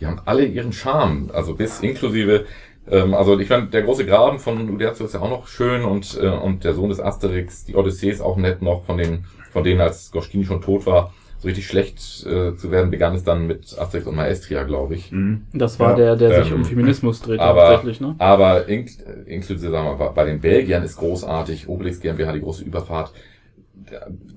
die 0.00 0.06
haben 0.06 0.20
alle 0.24 0.44
ihren 0.44 0.72
Charme, 0.72 1.30
also 1.32 1.54
bis 1.54 1.80
inklusive, 1.80 2.46
ähm, 2.90 3.14
also 3.14 3.38
ich 3.38 3.48
fand 3.48 3.74
der 3.74 3.82
große 3.82 4.06
Graben 4.06 4.38
von 4.38 4.70
Uderzo 4.70 5.04
ist 5.04 5.14
ja 5.14 5.20
auch 5.20 5.30
noch 5.30 5.46
schön 5.48 5.84
und, 5.84 6.18
äh, 6.20 6.28
und 6.28 6.64
der 6.64 6.74
Sohn 6.74 6.88
des 6.88 7.00
Asterix, 7.00 7.64
die 7.64 7.74
Odyssee 7.74 8.10
ist 8.10 8.20
auch 8.20 8.36
nett 8.36 8.62
noch, 8.62 8.84
von 8.84 8.98
den, 8.98 9.24
von 9.50 9.64
denen 9.64 9.80
als 9.80 10.10
Goschkini 10.10 10.44
schon 10.44 10.62
tot 10.62 10.86
war, 10.86 11.12
so 11.38 11.48
richtig 11.48 11.66
schlecht 11.66 11.98
äh, 12.26 12.56
zu 12.56 12.70
werden, 12.70 12.90
begann 12.90 13.14
es 13.14 13.24
dann 13.24 13.46
mit 13.46 13.78
Asterix 13.78 14.06
und 14.06 14.16
Maestria, 14.16 14.64
glaube 14.64 14.94
ich. 14.94 15.12
Das 15.52 15.78
war 15.78 15.90
Ja, 15.90 16.16
der, 16.16 16.16
der 16.16 16.44
sich 16.44 16.52
ähm, 16.52 16.58
um 16.58 16.64
Feminismus 16.64 17.20
dreht, 17.20 17.40
aber, 17.40 17.68
hauptsächlich, 17.68 18.00
ne? 18.00 18.14
aber 18.18 18.68
ink 18.68 18.90
inklusive, 19.26 19.70
sagen 19.70 19.86
wir 19.86 19.96
mal, 19.96 20.08
bei 20.10 20.24
den 20.24 20.40
Belgiern 20.40 20.82
ist 20.82 20.96
großartig, 20.96 21.68
Obelix 21.68 22.00
GmbH, 22.00 22.32
die 22.32 22.40
große 22.40 22.64
Überfahrt. 22.64 23.12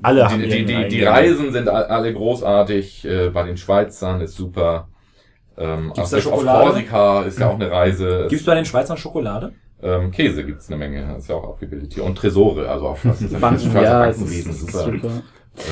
Alle 0.01 0.29
haben 0.29 0.41
Die, 0.41 0.47
die, 0.49 0.55
ihren 0.57 0.67
die, 0.67 0.73
die 0.97 1.07
eigenen- 1.07 1.07
Reisen 1.07 1.51
sind 1.51 1.69
all- 1.69 1.85
alle 1.85 2.13
großartig, 2.13 3.05
äh, 3.05 3.29
bei 3.29 3.43
den 3.43 3.57
Schweizern 3.57 4.21
ist 4.21 4.35
super. 4.35 4.87
Ähm, 5.57 5.91
Gibt's 5.93 5.95
da 5.95 6.17
Asterix 6.17 6.27
auf 6.27 6.33
Schokolade? 6.39 6.69
Korsika 6.69 7.21
ist 7.23 7.39
ja 7.39 7.49
auch 7.49 7.55
eine 7.55 7.69
Reise. 7.71 8.25
Gibt's 8.29 8.45
bei 8.45 8.55
den 8.55 8.65
Schweizern 8.65 8.97
Schokolade? 8.97 9.53
Ähm, 9.83 10.11
Käse 10.11 10.43
gibt's 10.45 10.67
eine 10.69 10.77
Menge, 10.77 11.15
ist 11.17 11.27
ja 11.27 11.35
auch 11.35 11.49
abgebildet 11.49 11.93
hier. 11.93 12.03
Und 12.03 12.15
Tresore, 12.15 12.69
also 12.69 12.87
auch 12.89 12.99
das 13.03 13.21
ist 13.21 13.39
Banken, 13.41 13.59
Schweizer 13.71 13.81
ja, 13.83 14.05
es 14.07 14.17
Bankenwesen, 14.17 14.53
super. 14.53 14.83
super. 14.85 15.07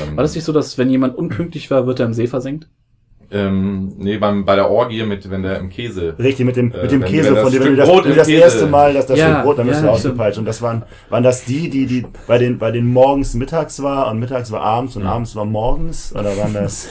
Ähm, 0.03 0.17
War 0.17 0.23
das 0.23 0.33
nicht 0.35 0.43
so, 0.43 0.51
dass 0.51 0.77
wenn 0.79 0.89
jemand 0.89 1.15
unpünktlich 1.15 1.69
war, 1.69 1.85
wird 1.85 1.99
er 1.99 2.07
im 2.07 2.13
See 2.13 2.25
versenkt? 2.27 2.67
Ähm, 3.31 3.93
nee, 3.97 4.17
beim, 4.17 4.43
bei 4.45 4.55
der 4.55 4.69
Orgie 4.69 5.03
mit, 5.03 5.29
wenn 5.29 5.43
der 5.43 5.59
im 5.59 5.69
Käse. 5.69 6.15
Richtig, 6.17 6.45
mit 6.45 6.55
dem, 6.55 6.71
Äh, 6.73 6.81
mit 6.81 6.91
dem 6.91 7.01
wenn- 7.01 7.07
Käse, 7.09 7.35
wenn 7.35 7.43
von 7.43 7.51
dem 7.51 7.63
wenn 7.63 7.69
du 7.71 7.75
das, 7.77 7.89
Brot 7.89 8.03
wenn 8.05 8.11
du 8.11 8.17
das 8.17 8.27
erste 8.27 8.65
Mal, 8.67 8.93
dass 8.93 9.05
das 9.05 9.19
Ja, 9.19 9.31
Stück 9.33 9.43
Brot, 9.43 9.57
dann 9.59 9.67
wirst 9.67 9.81
ja, 9.81 9.87
du 9.87 9.91
ausgepeitscht. 9.91 10.39
Und 10.39 10.45
das 10.45 10.61
waren, 10.61 10.83
waren 11.09 11.23
das 11.23 11.45
die, 11.45 11.69
die, 11.69 11.85
die 11.85 12.05
bei 12.27 12.37
den, 12.37 12.57
bei 12.57 12.71
den 12.71 12.87
morgens 12.91 13.33
mittags 13.35 13.81
war 13.83 14.09
und 14.09 14.19
mittags 14.19 14.51
war 14.51 14.61
abends 14.61 14.95
und 14.95 15.03
abends 15.05 15.35
war 15.35 15.45
morgens? 15.45 16.13
Oder 16.13 16.35
waren 16.37 16.53
das, 16.53 16.87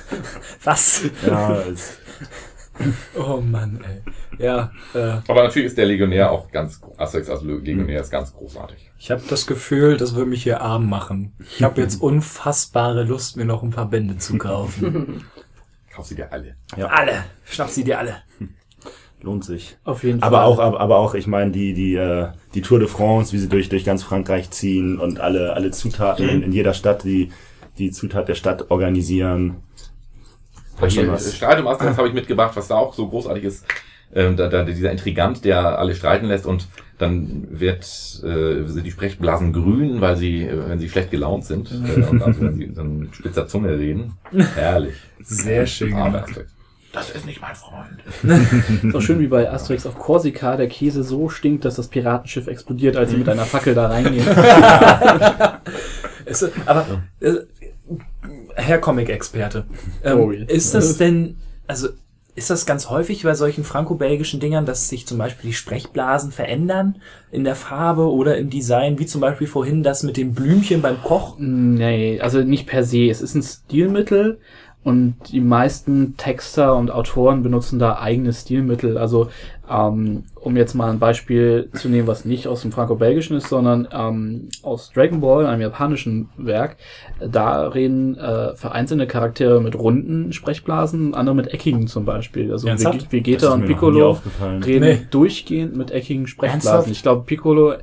Was? 0.64 1.02
ja, 1.26 1.62
Oh 3.18 3.40
Mann, 3.40 3.80
ey. 3.82 4.02
Ja, 4.44 4.70
äh, 4.94 5.16
Aber 5.28 5.44
natürlich 5.44 5.68
ist 5.68 5.78
der 5.78 5.86
Legionär 5.86 6.30
auch 6.30 6.50
ganz, 6.52 6.78
Asterix 6.98 7.30
als 7.30 7.42
Legionär 7.42 8.02
ist 8.02 8.10
ganz 8.10 8.34
großartig. 8.34 8.90
ich 8.98 9.10
habe 9.10 9.22
das 9.30 9.46
Gefühl, 9.46 9.96
das 9.96 10.14
wird 10.14 10.28
mich 10.28 10.42
hier 10.42 10.60
arm 10.60 10.88
machen. 10.90 11.32
Ich 11.56 11.62
habe 11.62 11.80
jetzt 11.80 11.96
unfassbare 12.02 13.04
Lust, 13.04 13.38
mir 13.38 13.46
noch 13.46 13.62
ein 13.62 13.70
paar 13.70 13.88
Bände 13.88 14.18
zu 14.18 14.36
kaufen. 14.36 15.24
Kauf 15.96 16.06
sie 16.06 16.14
dir 16.14 16.30
alle. 16.30 16.56
alle. 16.76 17.24
Schnapp 17.46 17.70
sie 17.70 17.82
dir 17.82 17.98
alle. 17.98 18.16
lohnt 19.22 19.44
sich. 19.44 19.76
Auf 19.84 20.04
jeden 20.04 20.22
Aber 20.22 20.38
Fall. 20.38 20.46
auch, 20.46 20.58
aber, 20.58 20.80
aber 20.80 20.98
auch, 20.98 21.14
ich 21.14 21.26
meine, 21.26 21.50
die, 21.50 21.72
die, 21.72 21.94
äh, 21.94 22.28
die 22.54 22.60
Tour 22.60 22.78
de 22.78 22.86
France, 22.86 23.32
wie 23.32 23.38
sie 23.38 23.48
durch, 23.48 23.70
durch 23.70 23.84
ganz 23.84 24.02
Frankreich 24.02 24.50
ziehen 24.50 24.98
und 24.98 25.20
alle, 25.20 25.54
alle 25.54 25.70
Zutaten 25.70 26.28
in, 26.28 26.42
in 26.42 26.52
jeder 26.52 26.74
Stadt, 26.74 27.02
die, 27.04 27.32
die 27.78 27.90
Zutat 27.90 28.28
der 28.28 28.34
Stadt 28.34 28.70
organisieren. 28.70 29.62
Um 30.78 30.84
Asterix 30.84 31.96
habe 31.96 32.08
ich 32.08 32.14
mitgebracht, 32.14 32.54
was 32.54 32.68
da 32.68 32.76
auch 32.76 32.92
so 32.92 33.08
großartig 33.08 33.44
ist. 33.44 33.64
Ähm, 34.14 34.36
da, 34.36 34.48
da, 34.48 34.64
dieser 34.64 34.90
Intrigant, 34.90 35.44
der 35.44 35.78
alle 35.78 35.94
streiten 35.94 36.26
lässt 36.26 36.46
und 36.46 36.68
dann 36.98 37.46
wird 37.50 37.84
äh, 38.24 38.66
sind 38.66 38.84
die 38.84 38.90
Sprechblasen 38.90 39.52
grün, 39.52 40.00
weil 40.00 40.16
sie, 40.16 40.44
äh, 40.44 40.68
wenn 40.68 40.78
sie 40.78 40.88
schlecht 40.88 41.10
gelaunt 41.10 41.44
sind, 41.44 41.70
äh, 41.70 42.00
und 42.10 42.22
also, 42.22 42.40
wenn 42.40 42.54
sie 42.54 42.72
dann 42.72 42.98
mit 43.00 43.16
spitzer 43.16 43.46
Zunge 43.46 43.78
reden. 43.78 44.14
Herrlich. 44.54 44.94
Sehr 45.20 45.66
schön. 45.66 45.94
Asterix. 45.94 46.56
Das 46.92 47.10
ist 47.10 47.26
nicht 47.26 47.42
mein 47.42 47.54
Freund. 47.54 48.82
ist 48.82 48.94
auch 48.94 49.02
schön 49.02 49.20
wie 49.20 49.26
bei 49.26 49.50
Asterix 49.50 49.84
auf 49.84 49.98
Korsika, 49.98 50.56
der 50.56 50.68
Käse 50.68 51.02
so 51.02 51.28
stinkt, 51.28 51.66
dass 51.66 51.74
das 51.74 51.88
Piratenschiff 51.88 52.46
explodiert, 52.46 52.96
als 52.96 53.10
sie 53.10 53.18
mit 53.18 53.28
einer 53.28 53.44
Fackel 53.44 53.74
da 53.74 53.88
reingehen. 53.88 54.26
Es, 56.28 56.44
aber, 56.66 57.04
äh, 57.20 57.34
Herr 58.56 58.78
Comic-Experte, 58.78 59.64
ähm, 60.02 60.18
Oh, 60.18 60.30
ist 60.32 60.74
das 60.74 60.96
denn, 60.96 61.36
also, 61.68 61.90
ist 62.36 62.50
das 62.50 62.66
ganz 62.66 62.90
häufig 62.90 63.22
bei 63.22 63.34
solchen 63.34 63.64
franco-belgischen 63.64 64.40
Dingern, 64.40 64.66
dass 64.66 64.90
sich 64.90 65.06
zum 65.06 65.16
Beispiel 65.16 65.50
die 65.50 65.56
Sprechblasen 65.56 66.30
verändern 66.30 66.96
in 67.32 67.44
der 67.44 67.56
Farbe 67.56 68.12
oder 68.12 68.36
im 68.36 68.50
Design, 68.50 68.98
wie 68.98 69.06
zum 69.06 69.22
Beispiel 69.22 69.46
vorhin 69.46 69.82
das 69.82 70.02
mit 70.02 70.18
dem 70.18 70.34
Blümchen 70.34 70.82
beim 70.82 71.02
Koch? 71.02 71.36
Nee, 71.38 72.20
also 72.20 72.42
nicht 72.42 72.66
per 72.66 72.84
se. 72.84 73.08
Es 73.08 73.22
ist 73.22 73.34
ein 73.34 73.42
Stilmittel 73.42 74.38
und 74.86 75.16
die 75.32 75.40
meisten 75.40 76.16
Texter 76.16 76.76
und 76.76 76.92
Autoren 76.92 77.42
benutzen 77.42 77.80
da 77.80 77.98
eigene 77.98 78.32
Stilmittel. 78.32 78.96
Also, 78.96 79.28
ähm, 79.68 80.22
um 80.36 80.56
jetzt 80.56 80.74
mal 80.74 80.90
ein 80.90 81.00
Beispiel 81.00 81.68
zu 81.74 81.88
nehmen, 81.88 82.06
was 82.06 82.24
nicht 82.24 82.46
aus 82.46 82.62
dem 82.62 82.70
Franco-Belgischen 82.70 83.36
ist, 83.36 83.48
sondern 83.48 83.88
ähm, 83.92 84.48
aus 84.62 84.92
Dragon 84.94 85.20
Ball, 85.20 85.44
einem 85.46 85.60
japanischen 85.62 86.28
Werk, 86.36 86.76
da 87.18 87.66
reden 87.66 88.16
äh, 88.16 88.54
vereinzelte 88.54 89.08
Charaktere 89.08 89.60
mit 89.60 89.76
runden 89.76 90.32
Sprechblasen, 90.32 91.14
andere 91.16 91.34
mit 91.34 91.52
eckigen 91.52 91.88
zum 91.88 92.04
Beispiel. 92.04 92.52
Also 92.52 92.68
Ernsthaft? 92.68 93.06
Vege- 93.08 93.12
Vegeta 93.12 93.52
und 93.54 93.66
Piccolo 93.66 94.18
reden 94.64 94.84
Nee. 94.84 95.00
durchgehend 95.10 95.76
mit 95.76 95.90
eckigen 95.90 96.28
Sprechblasen. 96.28 96.68
Ernsthaft? 96.70 96.90
Ich 96.92 97.02
glaube, 97.02 97.24
Piccolo 97.24 97.74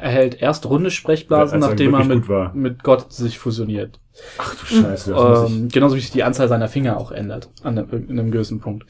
erhält 0.00 0.40
erst 0.40 0.66
runde 0.66 0.90
Sprechblasen, 0.90 1.62
Als 1.62 1.64
er 1.64 1.68
nachdem 1.68 1.94
er 1.94 2.04
mit, 2.04 2.54
mit 2.54 2.82
Gott 2.84 3.12
sich 3.12 3.38
fusioniert. 3.38 4.00
Ach 4.38 4.54
du 4.54 4.66
Scheiße, 4.66 5.12
das 5.12 5.22
muss 5.40 5.50
ich. 5.50 5.56
Ähm, 5.56 5.68
genauso 5.68 5.96
wie 5.96 6.00
sich 6.00 6.10
die 6.12 6.22
Anzahl 6.22 6.48
seiner 6.48 6.68
Finger 6.68 6.96
auch 6.96 7.10
ändert, 7.10 7.50
an 7.62 7.78
einem, 7.78 7.90
in 8.08 8.18
einem 8.18 8.30
gewissen 8.30 8.60
Punkt. 8.60 8.86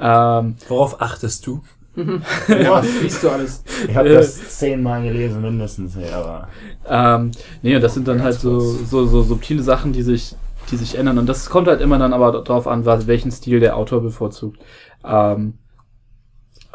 Ähm, 0.00 0.56
Worauf 0.68 1.00
achtest 1.00 1.46
du? 1.46 1.62
Ja, 2.48 2.82
Liest 3.02 3.22
du 3.22 3.30
alles? 3.30 3.62
ich 3.88 3.94
habe 3.94 4.08
das 4.08 4.58
zehnmal 4.58 5.04
gelesen, 5.04 5.40
mindestens, 5.42 5.94
ey, 5.96 6.10
aber. 6.10 6.48
ähm, 6.88 7.30
nee, 7.62 7.76
und 7.76 7.82
das 7.82 7.94
sind 7.94 8.08
dann 8.08 8.20
halt 8.20 8.34
so, 8.34 8.58
so, 8.58 9.06
so 9.06 9.22
subtile 9.22 9.62
Sachen, 9.62 9.92
die 9.92 10.02
sich, 10.02 10.34
die 10.72 10.76
sich 10.76 10.98
ändern. 10.98 11.18
Und 11.18 11.28
das 11.28 11.48
kommt 11.48 11.68
halt 11.68 11.80
immer 11.80 11.98
dann 11.98 12.12
aber 12.12 12.42
darauf 12.42 12.66
an, 12.66 12.84
was, 12.84 13.06
welchen 13.06 13.30
Stil 13.30 13.60
der 13.60 13.76
Autor 13.76 14.02
bevorzugt. 14.02 14.58
Ähm, 15.04 15.54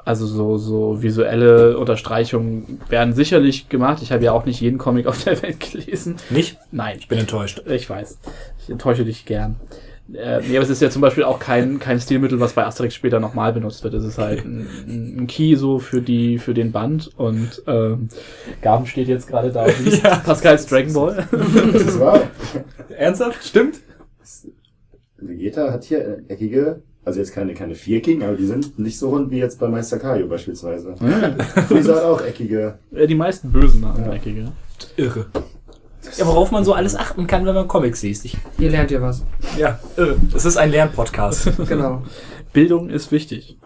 also 0.10 0.26
so, 0.26 0.57
so 0.57 1.03
visuelle 1.03 1.78
Unterstreichungen 1.78 2.82
werden 2.89 3.14
sicherlich 3.14 3.70
gemacht. 3.70 4.01
Ich 4.01 4.12
habe 4.12 4.24
ja 4.24 4.32
auch 4.32 4.43
nicht 4.43 4.60
jeden 4.60 4.80
Comic 4.80 5.05
auf 5.05 5.24
der 5.24 5.39
Welt 5.43 5.60
gelesen. 5.60 6.16
Nicht? 6.32 6.57
Nein, 6.72 6.97
Ich 6.99 7.07
bin 7.07 7.20
enttäuscht. 7.20 7.62
Ich 7.68 7.88
weiß. 7.88 8.18
Ich 8.60 8.72
enttäusche 8.72 9.05
dich 9.05 9.26
gern. 9.26 9.57
Äh, 10.12 10.41
nee, 10.41 10.57
aber 10.57 10.64
es 10.64 10.72
ist 10.72 10.82
ja 10.82 10.89
zum 10.89 11.03
Beispiel 11.03 11.24
auch 11.24 11.38
kein, 11.38 11.78
kein 11.78 11.99
Stilmittel, 11.99 12.39
was 12.39 12.53
bei 12.53 12.66
Asterix 12.66 12.95
später 12.95 13.20
nochmal 13.20 13.53
benutzt 13.53 13.84
wird. 13.84 13.93
Es 13.93 14.03
ist 14.03 14.18
halt 14.18 14.43
ein, 14.43 14.68
ein 14.88 15.28
Key 15.28 15.53
so 15.53 15.78
für 15.78 16.01
die, 16.01 16.39
für 16.39 16.55
den 16.55 16.72
Band 16.72 17.12
und 17.16 17.62
ähm, 17.68 18.10
Gaben 18.64 18.88
steht 18.88 19.10
jetzt 19.10 19.28
gerade 19.28 19.51
da 19.51 19.66
und 19.66 19.86
liest 19.86 20.01
Pascals 20.01 20.66
Dragon 20.66 20.91
Ball. 20.91 21.28
Das 21.72 21.84
ist 21.84 21.99
wahr. 21.99 22.22
Ernsthaft? 22.97 23.43
Stimmt? 23.45 23.82
Vegeta 25.18 25.72
hat 25.72 25.84
hier 25.84 26.24
eckige, 26.30 26.82
also 27.06 27.20
jetzt 27.20 27.34
keine, 27.34 27.54
keine 27.54 27.76
viereckigen, 27.76 28.24
aber 28.24 28.36
die 28.36 28.45
sind 28.45 28.78
nicht 28.78 29.00
so 29.00 29.10
rund 29.10 29.32
wie 29.32 29.38
jetzt 29.39 29.60
bei 29.60 29.68
Meister 29.68 29.97
Kaio 30.00 30.28
beispielsweise. 30.28 30.95
Freezer 31.68 31.95
hat 31.97 32.04
auch 32.04 32.22
eckige. 32.22 32.78
Äh, 32.93 33.08
die 33.08 33.16
meisten 33.16 33.52
Bösen 33.52 33.86
haben 33.86 34.12
eckige. 34.12 34.52
Irre. 34.97 35.26
Ja, 36.18 36.26
worauf 36.28 36.52
man 36.52 36.64
so 36.64 36.74
alles 36.74 36.95
achten 36.95 37.28
kann, 37.28 37.45
wenn 37.45 37.56
man 37.56 37.68
Comics 37.68 38.02
liest. 38.04 38.26
Ich, 38.26 38.38
Hier 38.58 38.70
lernt 38.70 38.89
ihr 38.91 39.02
was. 39.02 39.24
ja, 39.58 39.80
irre. 39.97 40.16
Es 40.34 40.45
ist 40.45 40.58
ein 40.58 40.72
Lernpodcast. 40.72 41.52
Genau. 41.68 42.04
Bildung 42.54 42.89
ist 42.89 43.12
wichtig. 43.12 43.58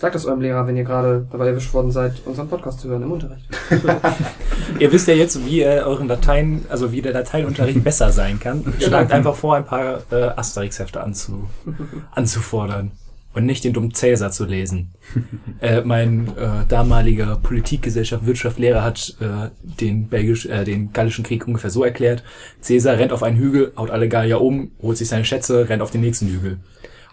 Sagt 0.00 0.14
das 0.14 0.24
eurem 0.24 0.40
Lehrer, 0.40 0.66
wenn 0.66 0.78
ihr 0.78 0.84
gerade 0.84 1.26
dabei 1.30 1.48
erwischt 1.48 1.74
worden 1.74 1.90
seid, 1.90 2.22
unseren 2.24 2.48
Podcast 2.48 2.80
zu 2.80 2.88
hören 2.88 3.02
im 3.02 3.12
Unterricht. 3.12 3.44
Ihr 4.78 4.90
wisst 4.92 5.06
ja 5.08 5.12
jetzt, 5.12 5.44
wie 5.44 5.58
ihr 5.58 5.84
euren 5.86 6.08
Dateien, 6.08 6.64
also 6.70 6.90
wie 6.90 7.02
der 7.02 7.12
Dateienunterricht 7.12 7.84
besser 7.84 8.10
sein 8.10 8.40
kann. 8.40 8.64
Schlagt 8.80 9.12
einfach 9.12 9.34
vor, 9.34 9.56
ein 9.56 9.66
paar 9.66 10.00
äh, 10.10 10.30
Asterix-Hefte 10.36 11.02
anzu, 11.02 11.50
anzufordern 12.12 12.92
und 13.34 13.44
nicht 13.44 13.62
den 13.62 13.74
dummen 13.74 13.92
Cäsar 13.92 14.30
zu 14.30 14.46
lesen. 14.46 14.92
äh, 15.60 15.82
mein 15.82 16.28
äh, 16.34 16.64
damaliger 16.66 17.36
Politikgesellschaft 17.36 18.24
Wirtschaftslehrer 18.24 18.82
hat 18.82 19.16
äh, 19.20 19.50
den, 19.80 20.08
Belgisch, 20.08 20.46
äh, 20.46 20.64
den 20.64 20.94
Gallischen 20.94 21.24
Krieg 21.24 21.46
ungefähr 21.46 21.68
so 21.68 21.84
erklärt. 21.84 22.24
Cäsar 22.62 22.96
rennt 22.96 23.12
auf 23.12 23.22
einen 23.22 23.36
Hügel, 23.36 23.72
haut 23.76 23.90
alle 23.90 24.08
Gallier 24.08 24.40
um, 24.40 24.70
holt 24.80 24.96
sich 24.96 25.08
seine 25.08 25.26
Schätze, 25.26 25.68
rennt 25.68 25.82
auf 25.82 25.90
den 25.90 26.00
nächsten 26.00 26.26
Hügel. 26.28 26.58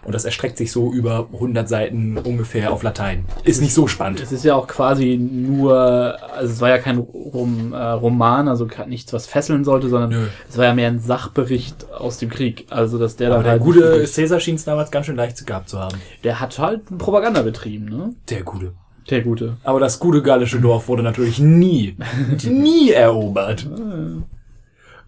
Und 0.08 0.14
das 0.14 0.24
erstreckt 0.24 0.56
sich 0.56 0.72
so 0.72 0.90
über 0.90 1.28
100 1.34 1.68
Seiten 1.68 2.16
ungefähr 2.16 2.72
auf 2.72 2.82
Latein. 2.82 3.26
Ist 3.44 3.60
nicht 3.60 3.74
so 3.74 3.86
spannend. 3.86 4.22
Es 4.22 4.32
ist 4.32 4.42
ja 4.42 4.54
auch 4.54 4.66
quasi 4.66 5.18
nur, 5.18 6.16
also 6.34 6.50
es 6.50 6.62
war 6.62 6.70
ja 6.70 6.78
kein 6.78 6.96
Rom, 6.96 7.74
äh, 7.74 7.76
Roman, 7.76 8.48
also 8.48 8.66
nichts, 8.86 9.12
was 9.12 9.26
fesseln 9.26 9.64
sollte, 9.64 9.90
sondern 9.90 10.08
Nö. 10.08 10.26
es 10.48 10.56
war 10.56 10.64
ja 10.64 10.72
mehr 10.72 10.88
ein 10.88 10.98
Sachbericht 10.98 11.92
aus 11.92 12.16
dem 12.16 12.30
Krieg. 12.30 12.64
Also 12.70 12.96
dass 12.96 13.16
der 13.16 13.26
Aber 13.26 13.36
dann 13.36 13.44
der 13.44 13.52
halt 13.52 13.62
gute 13.62 14.04
Cäsar 14.06 14.40
schien 14.40 14.54
es 14.54 14.64
damals 14.64 14.90
ganz 14.90 15.04
schön 15.04 15.16
leicht 15.16 15.46
gehabt 15.46 15.68
zu 15.68 15.78
haben. 15.78 15.98
der 16.24 16.40
hat 16.40 16.58
halt 16.58 16.86
Propaganda 16.96 17.42
betrieben, 17.42 17.84
ne? 17.84 18.14
Der 18.30 18.44
gute. 18.44 18.72
Der 19.10 19.20
gute. 19.20 19.58
Aber 19.62 19.78
das 19.78 19.98
gute 19.98 20.22
gallische 20.22 20.58
Dorf 20.58 20.88
wurde 20.88 21.02
natürlich 21.02 21.38
nie, 21.38 21.98
nie 22.44 22.92
erobert. 22.92 23.68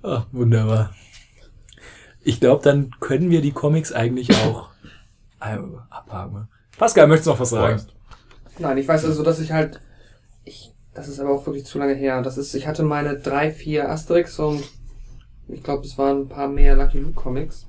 Ah, 0.03 0.25
wunderbar. 0.31 0.91
Ich 2.23 2.39
glaube, 2.39 2.63
dann 2.63 2.91
können 3.01 3.31
wir 3.31 3.41
die 3.41 3.53
Comics 3.53 3.93
eigentlich 3.93 4.31
auch 4.45 4.70
abhaken. 5.41 6.49
Pascal, 6.79 7.07
möchtest 7.07 7.27
du 7.27 7.31
noch 7.31 7.41
was 7.41 7.51
sagen? 7.51 7.83
Nein, 8.59 8.79
ich 8.79 8.89
weiß 8.89 9.05
also, 9.05 9.23
dass 9.23 9.41
ich 9.41 9.53
halt. 9.53 9.81
Ich, 10.45 10.73
das 10.95 11.09
ist 11.09 11.21
aber 11.21 11.31
auch 11.31 11.47
wirklich 11.47 11.65
zu 11.65 11.79
lange 11.79 11.95
her. 11.95 12.23
Das 12.23 12.39
ist, 12.39 12.55
ich 12.55 12.67
hatte 12.67 12.83
meine 12.83 13.19
drei, 13.19 13.51
vier 13.51 13.91
Asterix 13.91 14.39
und 14.39 14.63
ich 15.49 15.63
glaube, 15.63 15.85
es 15.85 15.99
waren 15.99 16.23
ein 16.23 16.29
paar 16.29 16.49
mehr 16.49 16.77
Lucky 16.77 16.99
Luke 16.99 17.15
Comics, 17.15 17.67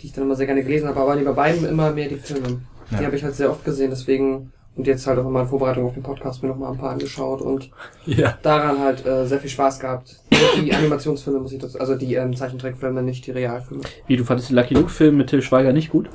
die 0.00 0.06
ich 0.06 0.12
dann 0.12 0.24
immer 0.24 0.36
sehr 0.36 0.46
gerne 0.46 0.62
gelesen 0.62 0.88
habe, 0.88 1.00
aber 1.00 1.16
bei 1.16 1.32
beiden 1.32 1.66
immer 1.66 1.92
mehr 1.92 2.08
die 2.08 2.16
Filme. 2.16 2.62
Ja. 2.90 2.98
Die 2.98 3.06
habe 3.06 3.16
ich 3.16 3.24
halt 3.24 3.34
sehr 3.34 3.50
oft 3.50 3.64
gesehen, 3.64 3.90
deswegen 3.90 4.52
und 4.74 4.86
jetzt 4.86 5.06
halt 5.06 5.18
auch 5.18 5.26
immer 5.26 5.42
in 5.42 5.48
Vorbereitung 5.48 5.84
auf 5.84 5.94
den 5.94 6.02
Podcast 6.02 6.42
mir 6.42 6.48
noch 6.48 6.56
mal 6.56 6.70
ein 6.70 6.78
paar 6.78 6.90
angeschaut 6.90 7.42
und 7.42 7.70
Ja. 8.06 8.38
daran 8.42 8.78
halt 8.78 9.04
äh, 9.06 9.26
sehr 9.26 9.38
viel 9.38 9.50
Spaß 9.50 9.80
gehabt. 9.80 10.16
Die 10.62 10.74
Animationsfilme 10.74 11.40
muss 11.40 11.52
ich 11.52 11.58
das, 11.58 11.76
also 11.76 11.94
die 11.94 12.14
ähm, 12.14 12.34
Zeichentrickfilme, 12.34 13.02
nicht 13.02 13.26
die 13.26 13.32
Realfilme. 13.32 13.82
Wie, 14.06 14.16
du 14.16 14.24
fandest 14.24 14.50
den 14.50 14.56
Lucky 14.56 14.74
Luke-Film 14.74 15.16
mit 15.18 15.28
Till 15.28 15.42
Schweiger 15.42 15.72
nicht 15.72 15.90
gut? 15.90 16.08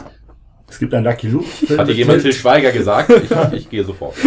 Es 0.70 0.80
gibt 0.80 0.93
einen 0.93 1.05
Lucky 1.05 1.28
Luke. 1.28 1.45
Hat 1.78 1.88
dir 1.88 1.93
jemand 1.93 2.22
Till 2.22 2.34
Schweiger 2.34 2.72
gesagt? 2.72 3.09
Ich, 3.11 3.53
ich 3.53 3.70
gehe 3.70 3.84
sofort. 3.84 4.15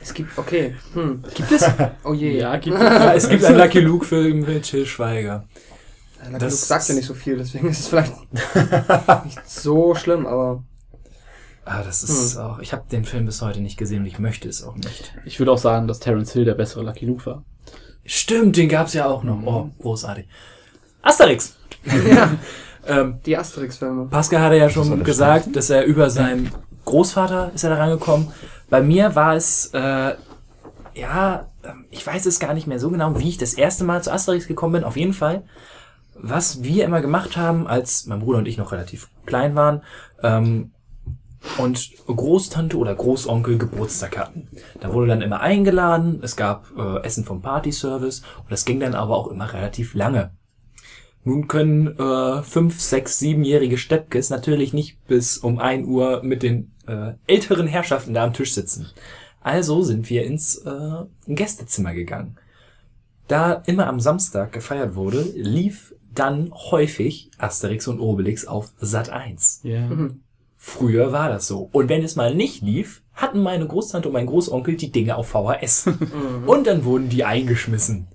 Es 0.00 0.12
gibt, 0.12 0.36
okay, 0.36 0.74
hm, 0.92 1.22
Gibt 1.34 1.50
es? 1.50 1.64
oh 2.04 2.12
je. 2.12 2.38
Ja, 2.38 2.54
gibt 2.58 2.76
Ja, 2.78 3.14
es 3.14 3.26
gibt 3.26 3.42
einen 3.42 3.56
Lucky 3.56 3.80
Luke-Film 3.80 4.40
mit 4.42 4.64
Till 4.64 4.84
Schweiger. 4.84 5.46
Lucky 6.26 6.32
Das- 6.40 6.52
Luke 6.52 6.66
sagt 6.66 6.88
ja 6.90 6.94
nicht 6.94 7.06
so 7.06 7.14
viel, 7.14 7.38
deswegen 7.38 7.68
ist 7.70 7.80
es 7.80 7.88
vielleicht 7.88 8.12
nicht 9.24 9.48
so 9.48 9.94
schlimm, 9.94 10.26
aber 10.26 10.62
Ah, 11.64 11.82
das 11.82 12.02
ist 12.02 12.36
auch. 12.36 12.58
Ich 12.58 12.74
habe 12.74 12.84
den 12.92 13.06
Film 13.06 13.24
bis 13.24 13.40
heute 13.40 13.60
nicht 13.62 13.78
gesehen 13.78 14.00
und 14.00 14.06
ich 14.06 14.18
möchte 14.18 14.46
es 14.46 14.62
auch 14.62 14.76
nicht. 14.76 15.14
Ich 15.24 15.38
würde 15.38 15.50
auch 15.52 15.56
sagen, 15.58 15.88
dass 15.88 16.00
Terence 16.00 16.34
Hill 16.34 16.44
der 16.44 16.52
bessere 16.54 16.82
Lucky 16.84 17.06
Luke 17.06 17.24
war. 17.24 17.42
Stimmt, 18.04 18.58
den 18.58 18.68
gab's 18.68 18.92
ja 18.92 19.06
auch 19.06 19.22
noch. 19.24 19.40
Oh, 19.46 19.70
großartig. 19.80 20.26
Asterix! 21.00 21.56
ja, 22.10 22.34
Ähm, 22.86 23.20
die 23.24 23.36
Asterix-Filme. 23.36 24.06
Pascal 24.06 24.42
hatte 24.42 24.56
ja 24.56 24.64
Das 24.64 24.74
schon 24.74 24.92
alles 24.92 25.04
gesagt, 25.04 25.56
dass 25.56 25.70
er 25.70 25.84
über 25.84 26.10
seinen 26.10 26.50
Großvater 26.84 27.52
ist 27.54 27.64
er 27.64 27.70
da 27.70 27.76
rangekommen. 27.76 28.28
Bei 28.68 28.82
mir 28.82 29.14
war 29.14 29.34
es, 29.34 29.70
äh, 29.72 30.14
ja, 30.94 31.48
ähm, 31.64 31.86
ich 31.90 32.06
weiß 32.06 32.26
es 32.26 32.40
gar 32.40 32.54
nicht 32.54 32.66
mehr 32.66 32.78
so 32.78 32.90
genau, 32.90 33.18
wie 33.18 33.28
ich 33.28 33.38
das 33.38 33.54
erste 33.54 33.84
Mal 33.84 34.02
zu 34.02 34.12
Asterix 34.12 34.46
gekommen 34.46 34.74
bin. 34.74 34.84
Auf 34.84 34.96
jeden 34.96 35.14
Fall, 35.14 35.44
was 36.14 36.62
wir 36.62 36.84
immer 36.84 37.00
gemacht 37.00 37.36
haben, 37.36 37.66
als 37.66 38.06
mein 38.06 38.20
Bruder 38.20 38.38
und 38.38 38.48
ich 38.48 38.58
noch 38.58 38.72
relativ 38.72 39.08
klein 39.26 39.54
waren, 39.54 39.82
ähm, 40.22 40.70
und 41.58 41.90
Großtante 42.06 42.76
oder 42.78 42.94
Großonkel 42.94 43.58
Geburtstag 43.58 44.16
hatten. 44.16 44.48
Da 44.80 44.92
wurde 44.92 45.08
dann 45.08 45.20
immer 45.20 45.40
eingeladen, 45.40 46.20
es 46.22 46.36
gab 46.36 46.66
äh, 46.76 47.02
Essen 47.02 47.24
vom 47.24 47.42
Partyservice 47.42 48.22
und 48.38 48.50
das 48.50 48.64
ging 48.64 48.80
dann 48.80 48.94
aber 48.94 49.16
auch 49.16 49.28
immer 49.28 49.52
relativ 49.52 49.94
lange. 49.94 50.32
Nun 51.24 51.48
können 51.48 51.98
äh, 51.98 52.42
fünf, 52.42 52.80
sechs, 52.80 53.18
siebenjährige 53.18 53.78
Steppkes 53.78 54.28
natürlich 54.30 54.74
nicht 54.74 55.02
bis 55.06 55.38
um 55.38 55.58
ein 55.58 55.86
Uhr 55.86 56.22
mit 56.22 56.42
den 56.42 56.72
äh, 56.86 57.14
älteren 57.26 57.66
Herrschaften 57.66 58.12
da 58.12 58.24
am 58.24 58.34
Tisch 58.34 58.52
sitzen. 58.52 58.90
Also 59.40 59.82
sind 59.82 60.08
wir 60.10 60.24
ins 60.24 60.58
äh, 60.58 61.04
Gästezimmer 61.26 61.94
gegangen. 61.94 62.36
Da 63.26 63.54
immer 63.66 63.86
am 63.86 64.00
Samstag 64.00 64.52
gefeiert 64.52 64.96
wurde, 64.96 65.22
lief 65.34 65.94
dann 66.12 66.52
häufig 66.52 67.30
Asterix 67.38 67.88
und 67.88 68.00
Obelix 68.00 68.46
auf 68.46 68.72
Sat 68.78 69.10
1. 69.10 69.60
Ja. 69.64 69.88
Früher 70.56 71.12
war 71.12 71.28
das 71.28 71.46
so. 71.46 71.68
Und 71.72 71.88
wenn 71.88 72.02
es 72.02 72.16
mal 72.16 72.34
nicht 72.34 72.62
lief, 72.62 73.02
hatten 73.12 73.42
meine 73.42 73.66
Großtante 73.66 74.08
und 74.08 74.14
mein 74.14 74.26
Großonkel 74.26 74.76
die 74.76 74.90
Dinge 74.90 75.16
auf 75.16 75.28
VHS. 75.28 75.90
und 76.46 76.66
dann 76.66 76.84
wurden 76.84 77.08
die 77.08 77.24
eingeschmissen. 77.24 78.08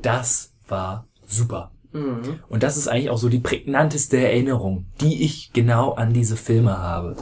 Das 0.00 0.52
war 0.68 1.06
super. 1.26 1.72
Mhm. 1.96 2.40
Und 2.48 2.62
das 2.62 2.76
ist 2.76 2.88
eigentlich 2.88 3.10
auch 3.10 3.18
so 3.18 3.28
die 3.28 3.38
prägnanteste 3.38 4.18
Erinnerung, 4.18 4.86
die 5.00 5.24
ich 5.24 5.52
genau 5.52 5.92
an 5.92 6.12
diese 6.12 6.36
Filme 6.36 6.78
habe. 6.78 7.16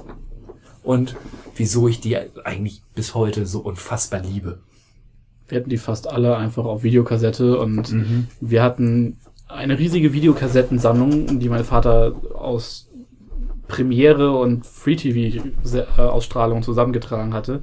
Und 0.83 1.17
wieso 1.57 1.89
ich 1.89 2.01
die 2.01 2.17
eigentlich 2.45 2.83
bis 2.95 3.15
heute 3.15 3.47
so 3.47 3.61
unfassbar 3.61 4.21
liebe. 4.21 4.59
Wir 5.49 5.61
hatten 5.61 5.71
die 5.71 5.79
fast 5.79 6.09
alle 6.09 6.37
einfach 6.37 6.65
auf 6.65 6.83
Videokassette 6.83 7.59
und 7.59 7.95
wir 8.41 8.63
hatten 8.63 9.19
eine 9.47 9.79
riesige 9.79 10.13
Videokassettensammlung, 10.13 11.39
die 11.39 11.49
mein 11.49 11.65
Vater 11.65 12.15
aus 12.35 12.89
Premiere 13.69 14.37
und 14.37 14.67
Free-TV-Ausstrahlung 14.67 16.63
zusammengetragen 16.63 17.35
hatte. 17.35 17.61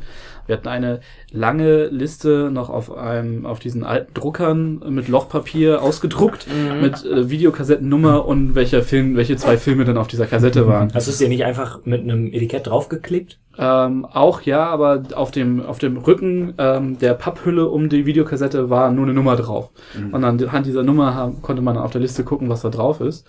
Wir 0.51 0.57
hatten 0.57 0.67
eine 0.67 0.99
lange 1.31 1.85
Liste 1.85 2.49
noch 2.51 2.69
auf 2.69 2.93
einem, 2.93 3.45
auf 3.45 3.59
diesen 3.59 3.85
alten 3.85 4.13
Druckern 4.13 4.81
mit 4.89 5.07
Lochpapier 5.07 5.81
ausgedruckt, 5.81 6.45
mit 6.81 7.05
äh, 7.05 7.29
Videokassettennummer 7.29 8.25
und 8.25 8.53
welcher 8.53 8.83
Film, 8.83 9.15
welche 9.15 9.37
zwei 9.37 9.55
Filme 9.55 9.85
dann 9.85 9.97
auf 9.97 10.07
dieser 10.07 10.25
Kassette 10.25 10.67
waren. 10.67 10.93
Hast 10.93 11.07
du 11.07 11.11
es 11.11 11.19
dir 11.19 11.29
nicht 11.29 11.45
einfach 11.45 11.85
mit 11.85 12.01
einem 12.01 12.33
Etikett 12.33 12.67
draufgeklebt? 12.67 13.39
Ähm, 13.57 14.03
auch 14.03 14.41
ja, 14.41 14.65
aber 14.65 15.03
auf 15.15 15.31
dem, 15.31 15.65
auf 15.65 15.79
dem 15.79 15.95
Rücken 15.95 16.53
ähm, 16.57 16.99
der 16.99 17.13
Papphülle 17.13 17.69
um 17.69 17.87
die 17.87 18.05
Videokassette 18.05 18.69
war 18.69 18.91
nur 18.91 19.05
eine 19.05 19.13
Nummer 19.13 19.37
drauf. 19.37 19.69
Und 20.11 20.25
anhand 20.25 20.65
dieser 20.65 20.83
Nummer 20.83 21.15
haben, 21.15 21.41
konnte 21.41 21.61
man 21.61 21.77
auf 21.77 21.91
der 21.91 22.01
Liste 22.01 22.25
gucken, 22.25 22.49
was 22.49 22.61
da 22.61 22.69
drauf 22.69 22.99
ist. 22.99 23.25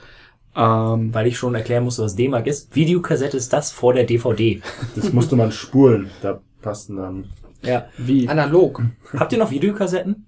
Ähm, 0.57 1.15
Weil 1.15 1.29
ich 1.29 1.39
schon 1.39 1.55
erklären 1.55 1.85
musste, 1.85 2.03
was 2.03 2.17
D-Mark 2.17 2.49
ist. 2.49 2.75
Videokassette 2.75 3.37
ist 3.37 3.53
das 3.53 3.71
vor 3.71 3.95
der 3.95 4.05
DVD. 4.05 4.61
Das 4.97 5.13
musste 5.13 5.37
man 5.37 5.53
spulen. 5.53 6.11
Da 6.21 6.41
passten 6.63 6.97
dann. 6.97 7.25
Ja. 7.63 7.87
wie? 7.99 8.29
Analog. 8.29 8.83
Habt 9.17 9.33
ihr 9.33 9.39
noch 9.39 9.51
Videokassetten? 9.51 10.27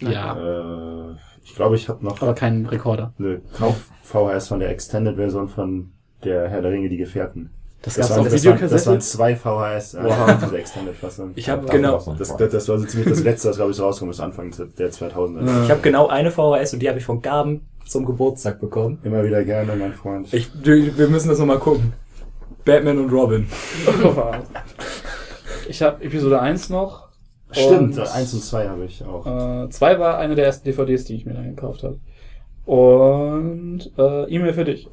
Ja, 0.00 0.36
Äh, 0.36 1.16
ich 1.44 1.54
glaube, 1.54 1.76
ich 1.76 1.88
habe 1.88 2.04
noch 2.04 2.20
aber 2.22 2.34
kein 2.34 2.66
Rekorder. 2.66 3.12
eine 3.18 3.40
Kauf-VHS 3.56 4.48
von 4.48 4.60
der 4.60 4.70
Extended-Version 4.70 5.48
von 5.48 5.92
der 6.24 6.48
Herr 6.48 6.62
der 6.62 6.70
Ringe, 6.70 6.88
die 6.88 6.96
Gefährten. 6.96 7.50
Das, 7.82 7.94
Das, 7.94 8.10
waren, 8.10 8.24
das, 8.24 8.44
waren, 8.44 8.60
das 8.60 8.86
waren 8.86 9.00
zwei 9.00 9.34
VHS, 9.34 9.94
äh, 9.94 10.04
Wow. 10.04 10.38
diese 10.44 10.58
Extended-Fassung. 10.58 11.32
Ich 11.34 11.48
habe 11.48 11.66
genau, 11.66 11.94
das 12.18 12.30
war 12.30 12.36
Das, 12.36 12.68
war 12.68 12.78
so 12.78 12.84
ziemlich 12.84 13.08
das 13.08 13.22
letzte, 13.22 13.48
was 13.48 13.56
glaube 13.56 13.70
ich 13.70 13.76
so 13.78 13.84
rauskommt, 13.84 14.10
ist 14.10 14.20
Anfang 14.20 14.54
der 14.78 14.92
2000er. 14.92 15.46
Ja. 15.46 15.64
ich 15.64 15.70
habe 15.70 15.80
genau 15.80 16.06
eine 16.08 16.30
VHS 16.30 16.74
und 16.74 16.80
die 16.80 16.88
habe 16.88 16.98
ich 16.98 17.04
von 17.04 17.22
Gaben 17.22 17.62
zum 17.86 18.04
Geburtstag 18.04 18.60
bekommen. 18.60 18.98
Immer 19.02 19.24
wieder 19.24 19.42
gerne, 19.44 19.74
mein 19.76 19.94
Freund. 19.94 20.32
Ich, 20.32 20.50
wir 20.62 21.08
müssen 21.08 21.28
das 21.30 21.38
nochmal 21.38 21.58
gucken. 21.58 21.94
Batman 22.66 22.98
und 22.98 23.10
Robin. 23.10 23.46
ich 25.70 25.82
habe 25.82 26.04
Episode 26.04 26.40
1 26.40 26.68
noch. 26.68 27.08
Stimmt, 27.52 27.98
Und, 27.98 28.14
eins 28.14 28.32
und 28.32 28.44
zwei 28.44 28.68
habe 28.68 28.84
ich 28.84 29.02
auch. 29.04 29.26
Äh, 29.64 29.70
zwei 29.70 29.98
war 29.98 30.18
eine 30.18 30.36
der 30.36 30.44
ersten 30.44 30.64
DVDs, 30.64 31.04
die 31.04 31.16
ich 31.16 31.26
mir 31.26 31.34
dann 31.34 31.54
gekauft 31.56 31.82
habe. 31.82 31.98
Und 32.64 33.90
äh, 33.98 34.24
E-Mail 34.32 34.52
für 34.52 34.64
dich. 34.64 34.88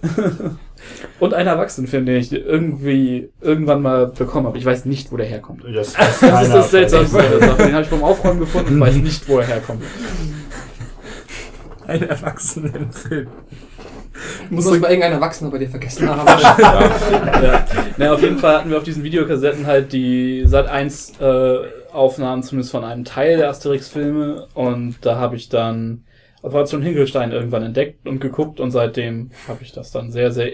und 1.20 1.34
ein 1.36 1.46
Erwachsenenfilm, 1.46 2.08
den 2.08 2.16
ich 2.16 2.32
irgendwie 2.32 3.30
irgendwann 3.42 3.84
mal 3.84 4.08
bekommen 4.08 4.48
habe. 4.48 4.58
Ich 4.58 4.66
weiß 4.66 4.86
nicht, 4.86 5.12
wo 5.12 5.18
der 5.18 5.28
herkommt. 5.28 5.64
Das, 5.72 5.94
Das 6.22 6.44
ist 6.48 6.54
das 6.54 6.72
Seltsamste. 6.72 7.22
Den 7.60 7.74
habe 7.74 7.84
ich 7.84 7.90
beim 7.90 8.04
Aufräumen 8.04 8.40
gefunden 8.40 8.76
und 8.76 8.80
weiß 8.80 8.96
nicht, 8.96 9.28
wo 9.30 9.38
er 9.38 9.46
herkommt. 9.46 9.84
Ein 11.86 12.04
Erwachsenenfilm. 12.04 13.28
Muss 14.50 14.66
das 14.66 14.80
mal 14.80 14.90
irgendein 14.90 15.14
Erwachsener 15.14 15.52
bei 15.52 15.58
dir 15.60 15.70
vergessen 15.70 16.10
haben. 16.16 16.28
ja. 16.28 17.66
Na, 17.98 18.14
auf 18.14 18.22
jeden 18.22 18.38
Fall 18.38 18.58
hatten 18.58 18.70
wir 18.70 18.78
auf 18.78 18.84
diesen 18.84 19.04
Videokassetten 19.04 19.66
halt 19.66 19.94
die 19.94 20.44
Sat 20.46 20.68
1 20.68 21.20
äh, 21.20 21.58
Aufnahmen 21.92 22.44
zumindest 22.44 22.72
von 22.72 22.84
einem 22.84 23.06
Teil 23.06 23.38
der 23.38 23.50
Asterix-Filme 23.50 24.48
und 24.54 24.98
da 25.02 25.18
habe 25.18 25.36
ich 25.36 25.50
dann 25.50 26.04
Operation 26.42 26.82
Hinkelstein 26.82 27.32
irgendwann 27.32 27.64
entdeckt 27.64 28.08
und 28.08 28.20
geguckt 28.20 28.60
und 28.60 28.72
seitdem 28.72 29.32
habe 29.48 29.60
ich 29.64 29.72
das 29.72 29.92
dann 29.92 30.12
sehr, 30.12 30.32
sehr 30.32 30.52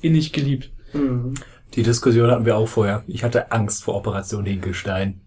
innig 0.00 0.32
geliebt. 0.32 0.70
Mhm. 0.92 1.34
Die 1.74 1.82
Diskussion 1.82 2.30
hatten 2.30 2.44
wir 2.44 2.56
auch 2.56 2.68
vorher. 2.68 3.02
Ich 3.06 3.24
hatte 3.24 3.50
Angst 3.50 3.84
vor 3.84 3.96
Operation 3.96 4.44
Hinkelstein. 4.44 5.20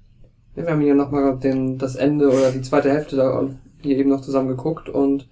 Ja, 0.56 0.64
wir 0.64 0.72
haben 0.72 0.82
hier 0.82 0.94
nochmal 0.94 1.38
das 1.78 1.96
Ende 1.96 2.30
oder 2.30 2.52
die 2.52 2.62
zweite 2.62 2.92
Hälfte 2.92 3.16
da 3.16 3.50
hier 3.82 3.98
eben 3.98 4.10
noch 4.10 4.22
zusammen 4.22 4.50
geguckt 4.50 4.90
und 4.90 5.28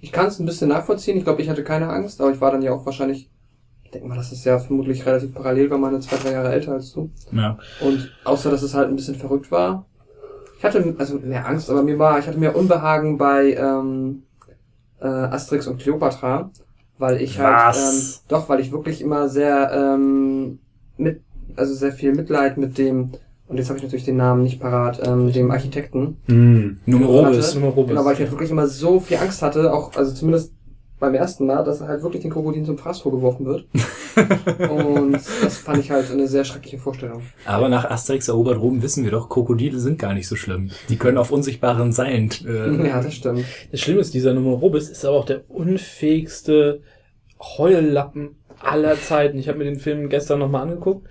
ich 0.00 0.12
kann 0.12 0.26
es 0.26 0.38
ein 0.38 0.46
bisschen 0.46 0.68
nachvollziehen. 0.68 1.16
Ich 1.16 1.24
glaube, 1.24 1.42
ich 1.42 1.48
hatte 1.48 1.64
keine 1.64 1.88
Angst, 1.88 2.20
aber 2.20 2.30
ich 2.30 2.40
war 2.40 2.52
dann 2.52 2.62
ja 2.62 2.72
auch 2.72 2.86
wahrscheinlich, 2.86 3.30
ich 3.84 3.90
denke 3.90 4.08
mal, 4.08 4.16
das 4.16 4.32
ist 4.32 4.44
ja 4.44 4.58
vermutlich 4.58 5.04
relativ 5.06 5.34
parallel, 5.34 5.70
weil 5.70 5.78
meine 5.78 6.00
zwei, 6.00 6.16
drei 6.16 6.32
Jahre 6.32 6.52
älter 6.52 6.72
als 6.72 6.92
du. 6.92 7.10
Ja. 7.32 7.58
Und 7.80 8.12
außer, 8.24 8.50
dass 8.50 8.62
es 8.62 8.74
halt 8.74 8.88
ein 8.88 8.96
bisschen 8.96 9.16
verrückt 9.16 9.50
war. 9.50 9.86
Ich 10.58 10.64
hatte, 10.64 10.94
also 10.98 11.18
mehr 11.18 11.46
Angst, 11.46 11.70
aber 11.70 11.82
mir 11.82 11.98
war, 11.98 12.18
ich 12.18 12.26
hatte 12.26 12.38
mehr 12.38 12.56
Unbehagen 12.56 13.16
bei 13.16 13.54
ähm, 13.54 14.24
äh, 15.00 15.06
Asterix 15.06 15.66
und 15.66 15.80
Cleopatra, 15.80 16.50
weil 16.98 17.22
ich 17.22 17.38
halt, 17.38 17.76
ähm, 17.76 17.82
Was? 17.82 18.24
doch, 18.28 18.48
weil 18.48 18.60
ich 18.60 18.72
wirklich 18.72 19.00
immer 19.00 19.28
sehr 19.28 19.70
ähm, 19.72 20.58
mit, 20.96 21.22
also 21.56 21.74
sehr 21.74 21.92
viel 21.92 22.12
Mitleid 22.12 22.56
mit 22.56 22.76
dem, 22.76 23.12
und 23.48 23.56
jetzt 23.56 23.68
habe 23.68 23.78
ich 23.78 23.82
natürlich 23.84 24.04
den 24.04 24.16
Namen 24.16 24.42
nicht 24.42 24.60
parat, 24.60 25.00
ähm, 25.06 25.32
dem 25.32 25.50
Architekten. 25.50 26.18
Hm. 26.26 26.78
Numerobis. 26.86 27.54
Numerobis. 27.54 27.88
Genau, 27.90 28.04
weil 28.04 28.14
ich 28.14 28.20
halt 28.20 28.30
wirklich 28.30 28.50
immer 28.50 28.66
so 28.66 29.00
viel 29.00 29.16
Angst 29.16 29.42
hatte, 29.42 29.72
auch, 29.72 29.96
also 29.96 30.12
zumindest 30.14 30.52
beim 30.98 31.14
ersten 31.14 31.46
Mal, 31.46 31.64
dass 31.64 31.80
halt 31.80 32.02
wirklich 32.02 32.22
den 32.22 32.30
Krokodil 32.32 32.64
zum 32.64 32.76
Fraß 32.76 33.00
vorgeworfen 33.00 33.46
wird. 33.46 33.66
und 34.70 35.12
das 35.12 35.56
fand 35.56 35.78
ich 35.78 35.90
halt 35.90 36.10
eine 36.10 36.26
sehr 36.26 36.44
schreckliche 36.44 36.78
Vorstellung. 36.78 37.22
Aber 37.44 37.68
nach 37.68 37.88
Asterix 37.88 38.28
erobert 38.28 38.58
Rom 38.58 38.82
wissen 38.82 39.04
wir 39.04 39.12
doch, 39.12 39.28
Krokodile 39.28 39.78
sind 39.78 39.98
gar 39.98 40.12
nicht 40.14 40.26
so 40.26 40.34
schlimm. 40.34 40.70
Die 40.88 40.96
können 40.96 41.18
auf 41.18 41.30
unsichtbaren 41.30 41.92
Seilen. 41.92 42.30
Äh, 42.44 42.88
Ja, 42.88 43.00
das 43.00 43.14
stimmt. 43.14 43.44
Das 43.70 43.80
Schlimme 43.80 44.00
ist, 44.00 44.12
dieser 44.12 44.34
Numerobis 44.34 44.88
ist 44.88 45.04
aber 45.04 45.18
auch 45.18 45.24
der 45.24 45.48
unfähigste 45.48 46.80
Heullappen 47.40 48.30
aller 48.60 49.00
Zeiten. 49.00 49.38
Ich 49.38 49.48
habe 49.48 49.58
mir 49.58 49.64
den 49.64 49.78
Film 49.78 50.08
gestern 50.08 50.40
nochmal 50.40 50.62
angeguckt 50.62 51.06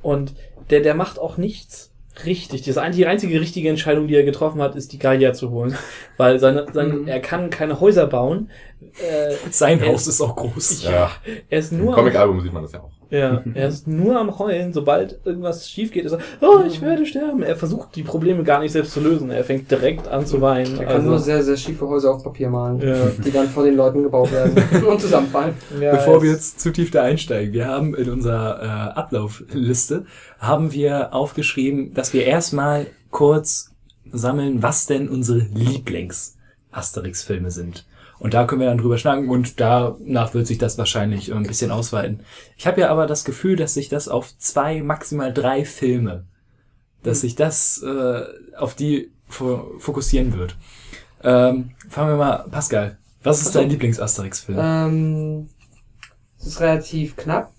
und 0.00 0.34
der, 0.70 0.80
der 0.80 0.94
macht 0.94 1.18
auch 1.18 1.36
nichts 1.36 1.92
richtig. 2.24 2.62
Das 2.62 2.78
ein- 2.78 2.92
die 2.92 3.06
einzige 3.06 3.40
richtige 3.40 3.68
Entscheidung, 3.68 4.08
die 4.08 4.14
er 4.14 4.24
getroffen 4.24 4.62
hat, 4.62 4.74
ist 4.74 4.92
die 4.92 4.98
Gallia 4.98 5.32
zu 5.34 5.50
holen. 5.50 5.76
Weil 6.16 6.38
seine, 6.38 6.66
seine, 6.72 6.94
Mhm. 6.94 7.08
er 7.08 7.20
kann 7.20 7.50
keine 7.50 7.78
Häuser 7.80 8.06
bauen. 8.06 8.50
Äh, 8.80 9.34
Sein 9.50 9.84
Haus 9.86 10.06
ist 10.06 10.20
auch 10.22 10.34
groß. 10.34 10.84
ja, 10.84 11.10
er 11.50 11.58
ist 11.58 11.72
Im 11.72 11.78
nur 11.78 11.88
am, 11.90 11.94
Comic-Album 11.96 12.40
sieht 12.40 12.52
man 12.52 12.62
das 12.62 12.72
ja 12.72 12.80
auch. 12.80 12.90
Ja, 13.10 13.42
er 13.54 13.68
ist 13.68 13.86
nur 13.86 14.18
am 14.18 14.38
Heulen, 14.38 14.72
sobald 14.72 15.20
irgendwas 15.24 15.68
schief 15.68 15.92
geht, 15.92 16.04
ist 16.04 16.12
er, 16.12 16.18
oh, 16.40 16.60
ich 16.66 16.80
werde 16.82 17.06
sterben. 17.06 17.42
Er 17.42 17.56
versucht 17.56 17.94
die 17.96 18.02
Probleme 18.02 18.42
gar 18.42 18.60
nicht 18.60 18.72
selbst 18.72 18.92
zu 18.92 19.00
lösen. 19.00 19.30
Er 19.30 19.44
fängt 19.44 19.70
direkt 19.70 20.08
an 20.08 20.26
zu 20.26 20.40
weinen. 20.40 20.78
Er 20.78 20.86
kann 20.86 21.04
nur 21.04 21.18
sehr, 21.18 21.42
sehr 21.42 21.56
schiefe 21.56 21.88
Häuser 21.88 22.14
auf 22.14 22.24
Papier 22.24 22.50
malen, 22.50 22.80
ja, 22.80 23.06
die 23.24 23.30
dann 23.30 23.48
vor 23.48 23.64
den 23.64 23.76
Leuten 23.76 24.02
gebaut 24.02 24.32
werden 24.32 24.84
und 24.86 25.00
zusammenfallen. 25.00 25.54
ja, 25.80 25.92
Bevor 25.92 26.22
wir 26.22 26.30
jetzt 26.30 26.60
zu 26.60 26.72
tief 26.72 26.90
da 26.90 27.02
einsteigen, 27.02 27.52
wir 27.52 27.66
haben 27.66 27.94
in 27.94 28.10
unserer 28.10 28.62
äh, 28.62 28.66
Ablaufliste 28.98 30.06
haben 30.38 30.72
wir 30.72 31.14
aufgeschrieben, 31.14 31.94
dass 31.94 32.12
wir 32.12 32.24
erstmal 32.24 32.86
kurz 33.10 33.70
sammeln, 34.12 34.62
was 34.62 34.86
denn 34.86 35.08
unsere 35.08 35.38
Lieblings-Asterix-Filme 35.38 37.50
sind. 37.50 37.86
Und 38.18 38.32
da 38.34 38.46
können 38.46 38.62
wir 38.62 38.68
dann 38.68 38.78
drüber 38.78 38.96
schnacken 38.96 39.28
und 39.28 39.60
danach 39.60 40.32
wird 40.32 40.46
sich 40.46 40.58
das 40.58 40.78
wahrscheinlich 40.78 41.32
ein 41.34 41.42
bisschen 41.42 41.70
ausweiten. 41.70 42.20
Ich 42.56 42.66
habe 42.66 42.80
ja 42.80 42.88
aber 42.90 43.06
das 43.06 43.24
Gefühl, 43.24 43.56
dass 43.56 43.74
sich 43.74 43.88
das 43.88 44.08
auf 44.08 44.36
zwei, 44.38 44.82
maximal 44.82 45.32
drei 45.34 45.64
Filme, 45.64 46.24
dass 47.02 47.20
sich 47.20 47.34
das 47.34 47.82
äh, 47.82 48.22
auf 48.56 48.74
die 48.74 49.10
fo- 49.30 49.78
fokussieren 49.78 50.38
wird. 50.38 50.56
Ähm, 51.22 51.72
fangen 51.90 52.10
wir 52.10 52.16
mal, 52.16 52.46
Pascal, 52.50 52.96
was 53.22 53.40
ist 53.42 53.48
Ach 53.48 53.52
so. 53.52 53.58
dein 53.60 53.70
Lieblings-Asterix-Film? 53.70 54.58
Ähm, 54.60 55.48
es 56.38 56.46
ist 56.46 56.60
relativ 56.60 57.16
knapp 57.16 57.52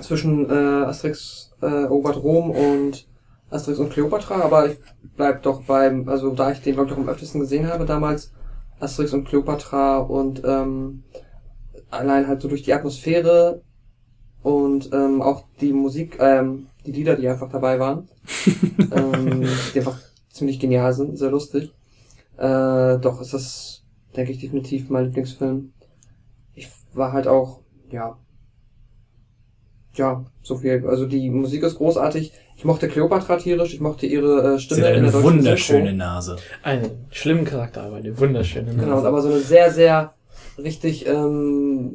zwischen 0.00 0.50
äh, 0.50 0.84
Asterix 0.84 1.52
äh, 1.62 1.66
erobert 1.66 2.16
Rom 2.16 2.50
und 2.50 3.06
Asterix 3.50 3.78
und 3.78 3.90
Cleopatra, 3.90 4.42
aber 4.42 4.70
ich 4.70 4.78
bleib 5.16 5.42
doch 5.44 5.62
beim, 5.62 6.08
also 6.08 6.34
da 6.34 6.52
ich 6.52 6.60
den 6.60 6.74
glaube 6.74 6.90
ich 6.90 6.94
auch 6.94 7.00
am 7.00 7.08
öftesten 7.08 7.40
gesehen 7.40 7.66
habe 7.68 7.86
damals, 7.86 8.32
Asterix 8.80 9.12
und 9.12 9.24
Cleopatra 9.24 9.98
und 9.98 10.42
ähm, 10.44 11.02
allein 11.90 12.26
halt 12.26 12.42
so 12.42 12.48
durch 12.48 12.62
die 12.62 12.72
Atmosphäre 12.72 13.62
und 14.42 14.90
ähm, 14.92 15.22
auch 15.22 15.44
die 15.60 15.72
Musik, 15.72 16.18
ähm, 16.20 16.66
die 16.86 16.92
Lieder, 16.92 17.16
die 17.16 17.28
einfach 17.28 17.50
dabei 17.50 17.78
waren, 17.78 18.08
ähm, 18.78 19.46
die 19.74 19.78
einfach 19.78 19.98
ziemlich 20.30 20.60
genial 20.60 20.92
sind, 20.92 21.18
sehr 21.18 21.30
lustig. 21.30 21.72
Äh, 22.36 22.98
doch 22.98 23.20
ist 23.20 23.34
das, 23.34 23.82
denke 24.16 24.32
ich, 24.32 24.38
definitiv 24.38 24.90
mein 24.90 25.06
Lieblingsfilm. 25.06 25.72
war 26.92 27.12
halt 27.12 27.26
auch, 27.26 27.60
ja, 27.90 28.16
ja, 29.94 30.24
so 30.42 30.56
viel. 30.56 30.86
Also 30.86 31.06
die 31.06 31.28
Musik 31.28 31.62
ist 31.64 31.76
großartig. 31.76 32.32
Ich 32.58 32.64
mochte 32.64 32.88
Cleopatra 32.88 33.36
tierisch, 33.36 33.72
ich 33.72 33.80
mochte 33.80 34.06
ihre 34.06 34.54
äh, 34.54 34.58
Sie 34.58 34.64
Stimme 34.64 34.88
hat 34.88 34.94
in 34.96 35.04
der 35.04 35.14
eine 35.14 35.22
wunderschöne 35.22 35.90
Synchro. 35.90 35.96
Nase. 35.96 36.36
Einen 36.64 36.90
schlimmen 37.10 37.44
Charakter, 37.44 37.82
aber 37.84 37.96
eine 37.96 38.18
wunderschöne 38.18 38.72
Genau, 38.74 38.96
Nase. 38.96 39.06
aber 39.06 39.22
so 39.22 39.28
eine 39.28 39.38
sehr, 39.38 39.70
sehr 39.72 40.12
richtig 40.58 41.06
ähm, 41.06 41.92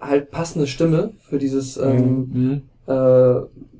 halt 0.00 0.32
passende 0.32 0.66
Stimme 0.66 1.12
für 1.22 1.38
dieses, 1.38 1.76
ähm, 1.76 2.28
Mhm. 2.32 2.62
äh, 2.92 2.92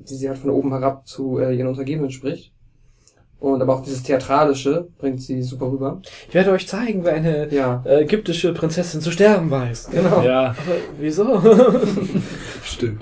wie 0.05 0.15
sie 0.15 0.29
halt 0.29 0.37
von 0.37 0.51
oben 0.51 0.69
herab 0.71 1.05
zu 1.05 1.39
äh, 1.39 1.53
ihren 1.55 1.67
Untergebenen 1.67 2.09
spricht. 2.09 2.53
Und 3.41 3.61
aber 3.61 3.75
auch 3.75 3.83
dieses 3.83 4.03
Theatralische 4.03 4.87
bringt 4.99 5.21
sie 5.21 5.41
super 5.43 5.69
rüber. 5.69 6.01
Ich 6.29 6.33
werde 6.33 6.51
euch 6.51 6.65
zeigen, 6.65 7.03
wie 7.03 7.09
eine 7.09 7.53
Ja, 7.53 7.83
äh, 7.85 8.03
ägyptische 8.03 8.53
Prinzessin 8.53 9.01
zu 9.01 9.11
sterben 9.11 9.51
weiß. 9.51 9.89
genau. 9.91 10.21
Ja, 10.23 10.51
Aber 10.51 10.75
wieso? 10.97 11.41
stimmt. 12.63 13.01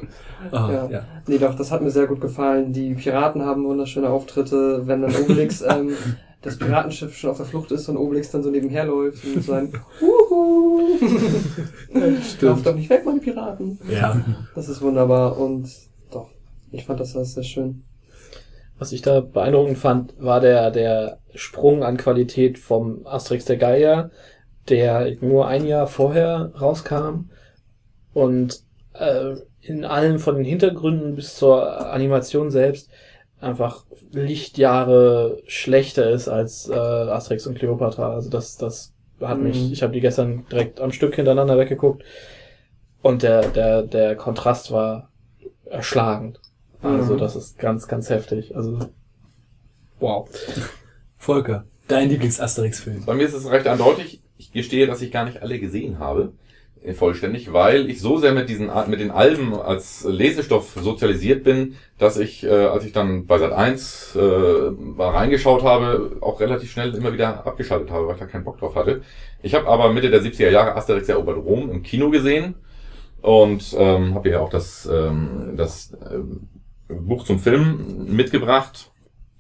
Ah, 0.51 0.69
Ja. 0.71 0.89
ja. 0.89 1.05
Nee, 1.27 1.37
doch, 1.37 1.55
das 1.55 1.71
hat 1.71 1.81
mir 1.81 1.91
sehr 1.91 2.07
gut 2.07 2.21
gefallen. 2.21 2.73
Die 2.73 2.93
Piraten 2.95 3.43
haben 3.45 3.63
wunderschöne 3.65 4.09
Auftritte, 4.09 4.87
wenn 4.87 5.01
dann 5.01 5.15
Obelix 5.15 5.61
ähm, 5.67 5.91
das 6.41 6.57
Piratenschiff 6.57 7.15
schon 7.15 7.29
auf 7.29 7.37
der 7.37 7.45
Flucht 7.45 7.71
ist 7.71 7.87
und 7.89 7.97
Obelix 7.97 8.31
dann 8.31 8.41
so 8.43 8.49
nebenher 8.49 8.85
läuft 8.85 9.23
und 9.25 9.43
so 9.43 9.53
ein 9.53 9.71
Uhu. 10.01 10.79
Lauf 12.41 12.63
doch 12.63 12.75
nicht 12.75 12.89
weg, 12.89 13.03
meine 13.05 13.19
Piraten. 13.19 13.77
ja. 13.89 14.19
Das 14.55 14.67
ist 14.69 14.81
wunderbar 14.81 15.37
und 15.37 15.69
doch, 16.11 16.29
ich 16.71 16.85
fand 16.85 16.99
das 16.99 17.15
alles 17.15 17.33
sehr 17.35 17.43
schön. 17.43 17.83
Was 18.79 18.91
ich 18.91 19.03
da 19.03 19.19
beeindruckend 19.21 19.77
fand, 19.77 20.13
war 20.19 20.39
der, 20.39 20.71
der 20.71 21.19
Sprung 21.35 21.83
an 21.83 21.97
Qualität 21.97 22.57
vom 22.57 23.05
Asterix 23.05 23.45
der 23.45 23.57
Gallier, 23.57 24.09
der 24.69 25.15
nur 25.21 25.47
ein 25.47 25.65
Jahr 25.67 25.85
vorher 25.85 26.51
rauskam 26.59 27.29
und 28.13 28.61
äh, 28.93 29.35
in 29.61 29.85
allem 29.85 30.19
von 30.19 30.35
den 30.35 30.45
Hintergründen 30.45 31.15
bis 31.15 31.35
zur 31.35 31.91
Animation 31.91 32.51
selbst 32.51 32.89
einfach 33.39 33.85
Lichtjahre 34.11 35.41
schlechter 35.47 36.09
ist 36.11 36.27
als 36.27 36.69
äh, 36.69 36.73
Asterix 36.73 37.47
und 37.47 37.57
Cleopatra. 37.57 38.13
Also 38.13 38.29
das, 38.29 38.57
das 38.57 38.93
hat 39.21 39.37
Mhm. 39.39 39.43
mich, 39.45 39.71
ich 39.71 39.83
habe 39.83 39.93
die 39.93 40.01
gestern 40.01 40.45
direkt 40.51 40.79
am 40.81 40.91
Stück 40.91 41.15
hintereinander 41.15 41.57
weggeguckt 41.57 42.03
und 43.01 43.23
der, 43.23 43.47
der, 43.49 43.83
der 43.83 44.15
Kontrast 44.15 44.71
war 44.71 45.09
erschlagend. 45.65 46.39
Also 46.81 47.13
Mhm. 47.13 47.17
das 47.19 47.35
ist 47.35 47.57
ganz, 47.59 47.87
ganz 47.87 48.09
heftig. 48.09 48.55
Also 48.55 48.79
wow. 49.99 50.27
Volker, 51.17 51.65
dein 51.87 52.09
Lieblings-Asterix-Film. 52.09 53.05
Bei 53.05 53.13
mir 53.13 53.25
ist 53.25 53.33
es 53.33 53.49
recht 53.49 53.67
eindeutig. 53.67 54.21
Ich 54.37 54.51
gestehe, 54.51 54.87
dass 54.87 55.01
ich 55.01 55.11
gar 55.11 55.25
nicht 55.25 55.41
alle 55.41 55.59
gesehen 55.59 55.99
habe. 55.99 56.33
Äh, 56.83 56.93
Vollständig, 56.93 57.53
weil 57.53 57.89
ich 57.89 58.01
so 58.01 58.17
sehr 58.17 58.33
mit 58.33 58.49
diesen, 58.49 58.69
mit 58.87 58.99
den 58.99 59.11
Alben 59.11 59.53
als 59.53 60.03
Lesestoff 60.07 60.77
sozialisiert 60.81 61.43
bin, 61.43 61.75
dass 61.97 62.17
ich, 62.17 62.43
äh, 62.43 62.49
als 62.49 62.85
ich 62.85 62.91
dann 62.91 63.27
bei 63.27 63.37
Sat 63.37 63.51
1 63.51 64.15
äh, 64.15 64.71
mal 64.71 65.09
reingeschaut 65.09 65.63
habe, 65.63 66.17
auch 66.21 66.39
relativ 66.39 66.71
schnell 66.71 66.93
immer 66.95 67.13
wieder 67.13 67.45
abgeschaltet 67.45 67.91
habe, 67.91 68.07
weil 68.07 68.15
ich 68.15 68.19
da 68.19 68.25
keinen 68.25 68.43
Bock 68.43 68.57
drauf 68.57 68.75
hatte. 68.75 69.01
Ich 69.41 69.53
habe 69.53 69.67
aber 69.67 69.91
Mitte 69.93 70.09
der 70.09 70.21
70er 70.21 70.49
Jahre 70.49 70.75
Asterix 70.75 71.07
erobert 71.09 71.37
Rom 71.37 71.69
im 71.69 71.83
Kino 71.83 72.09
gesehen 72.09 72.55
und 73.21 73.75
ähm, 73.77 74.15
habe 74.15 74.29
ja 74.29 74.39
auch 74.39 74.49
das, 74.49 74.89
ähm, 74.91 75.53
das 75.55 75.95
ähm, 76.11 76.49
Buch 76.87 77.23
zum 77.23 77.39
Film 77.39 78.07
mitgebracht. 78.07 78.91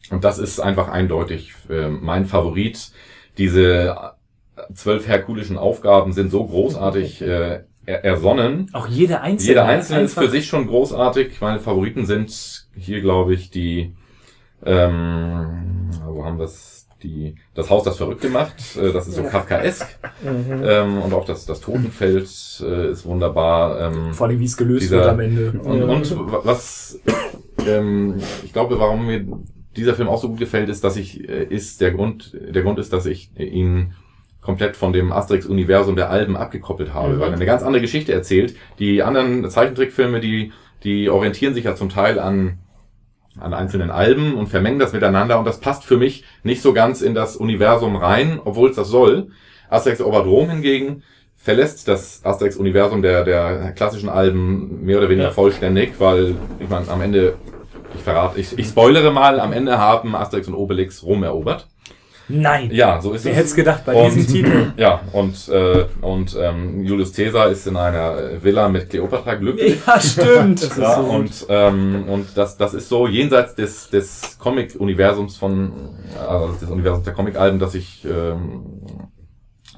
Und 0.09 0.23
das 0.23 0.39
ist 0.39 0.59
einfach 0.59 0.89
eindeutig 0.89 1.53
äh, 1.69 1.89
mein 1.89 2.25
Favorit. 2.25 2.91
Diese 3.37 3.95
zwölf 4.73 5.07
herkulischen 5.07 5.57
Aufgaben 5.57 6.13
sind 6.13 6.31
so 6.31 6.45
großartig 6.45 7.21
äh, 7.21 7.61
er 7.85 8.05
ersonnen. 8.05 8.67
Auch 8.73 8.87
jede 8.87 9.21
einzelne. 9.21 9.49
Jeder 9.49 9.65
einzelne 9.65 10.01
ist 10.01 10.13
für 10.17 10.29
sich 10.29 10.45
schon 10.47 10.67
großartig. 10.67 11.41
Meine 11.41 11.59
Favoriten 11.59 12.05
sind 12.05 12.67
hier, 12.77 13.01
glaube 13.01 13.33
ich, 13.33 13.49
die, 13.49 13.93
ähm, 14.65 15.89
wo 16.05 16.23
haben 16.25 16.37
wir 16.37 16.45
es? 16.45 16.77
Die, 17.03 17.33
das 17.55 17.71
Haus, 17.71 17.81
das 17.83 17.97
verrückt 17.97 18.21
gemacht. 18.21 18.53
Äh, 18.79 18.91
das 18.93 19.07
ist 19.07 19.15
so 19.15 19.23
Ja. 19.23 19.29
Kafkaesk. 19.29 19.87
Mhm. 20.21 20.61
Ähm, 20.63 21.01
und 21.01 21.11
auch 21.15 21.25
das, 21.25 21.47
das 21.47 21.59
Totenfeld 21.59 22.27
äh, 22.63 22.91
ist 22.91 23.05
wunderbar. 23.07 23.91
Ähm, 23.91 24.13
Vor 24.13 24.27
allem, 24.27 24.39
wie 24.39 24.45
es 24.45 24.55
gelöst 24.55 24.83
Dieser- 24.83 24.97
wird 24.97 25.07
am 25.07 25.19
Ende. 25.19 25.51
und, 25.63 25.81
und 25.81 26.31
was 26.45 26.99
ähm, 27.67 28.17
ich 28.45 28.53
glaube, 28.53 28.77
warum 28.79 29.07
mir 29.07 29.25
dieser 29.75 29.95
Film 29.95 30.09
auch 30.09 30.21
so 30.21 30.29
gut 30.29 30.37
gefällt, 30.37 30.69
ist, 30.69 30.83
dass 30.83 30.95
ich 30.95 31.27
äh, 31.27 31.43
ist 31.45 31.81
der 31.81 31.89
Grund 31.89 32.37
der 32.39 32.61
Grund 32.61 32.77
ist, 32.77 32.93
dass 32.93 33.07
ich 33.07 33.31
ihn 33.35 33.93
komplett 34.41 34.75
von 34.75 34.91
dem 34.91 35.11
Asterix-Universum 35.11 35.95
der 35.95 36.09
Alben 36.09 36.35
abgekoppelt 36.35 36.93
habe, 36.93 37.13
Mhm. 37.13 37.19
weil 37.19 37.29
er 37.29 37.35
eine 37.35 37.45
ganz 37.45 37.61
andere 37.63 37.81
Geschichte 37.81 38.11
erzählt. 38.13 38.55
Die 38.79 39.03
anderen 39.03 39.49
Zeichentrickfilme, 39.49 40.19
die 40.19 40.51
die 40.83 41.11
orientieren 41.11 41.53
sich 41.53 41.65
ja 41.65 41.75
zum 41.75 41.89
Teil 41.89 42.17
an 42.19 42.57
an 43.39 43.53
einzelnen 43.53 43.91
Alben 43.91 44.33
und 44.35 44.47
vermengen 44.47 44.79
das 44.79 44.91
miteinander 44.91 45.39
und 45.39 45.45
das 45.45 45.59
passt 45.61 45.85
für 45.85 45.95
mich 45.95 46.25
nicht 46.43 46.61
so 46.61 46.73
ganz 46.73 47.01
in 47.01 47.13
das 47.15 47.37
Universum 47.37 47.95
rein, 47.95 48.41
obwohl 48.43 48.69
es 48.71 48.75
das 48.75 48.89
soll. 48.89 49.27
Asterix 49.69 50.01
Erobert 50.01 50.25
Rom 50.25 50.49
hingegen 50.49 51.03
verlässt 51.37 51.87
das 51.87 52.25
Asterix-Universum 52.25 53.01
der, 53.01 53.23
der 53.23 53.71
klassischen 53.71 54.09
Alben 54.09 54.83
mehr 54.83 54.97
oder 54.97 55.07
weniger 55.07 55.29
Ja. 55.29 55.33
vollständig, 55.33 55.93
weil, 55.99 56.35
ich 56.59 56.67
meine, 56.67 56.89
am 56.89 56.99
Ende, 57.01 57.35
ich 57.95 58.01
verrate, 58.01 58.37
ich, 58.39 58.57
ich 58.59 58.67
spoilere 58.67 59.11
mal, 59.11 59.39
am 59.39 59.53
Ende 59.53 59.77
haben 59.77 60.13
Asterix 60.13 60.47
und 60.49 60.53
Obelix 60.55 61.01
Rom 61.03 61.23
erobert. 61.23 61.67
Nein. 62.31 62.69
Ja, 62.71 63.01
so 63.01 63.13
ist 63.13 63.25
Wer 63.25 63.31
es. 63.31 63.37
hätte 63.37 63.47
es 63.47 63.55
gedacht 63.55 63.85
bei 63.85 63.93
Und- 63.93 64.15
diesem 64.15 64.27
Titel? 64.33 64.71
Ja, 64.77 65.01
und, 65.13 65.49
äh, 65.49 65.85
und 66.01 66.35
ähm, 66.39 66.83
Julius 66.83 67.13
Caesar 67.13 67.49
ist 67.49 67.67
in 67.67 67.75
einer 67.75 68.17
äh, 68.17 68.43
Villa 68.43 68.69
mit 68.69 68.89
Kleopatra 68.89 69.35
glücklich. 69.35 69.79
Ja, 69.85 69.99
stimmt. 69.99 70.69
Ja, 70.79 70.97
und, 70.99 71.45
ähm, 71.49 72.05
und 72.07 72.27
das, 72.35 72.57
das 72.57 72.73
ist 72.73 72.89
so 72.89 73.07
jenseits 73.07 73.55
des, 73.55 73.89
des 73.89 74.37
Comic-Universums 74.39 75.37
von, 75.37 75.71
also 76.27 76.53
des 76.53 76.69
Universums 76.69 77.03
der 77.05 77.13
Comic-Alben, 77.13 77.59
dass 77.59 77.75
ich, 77.75 78.05
ähm, 78.05 78.79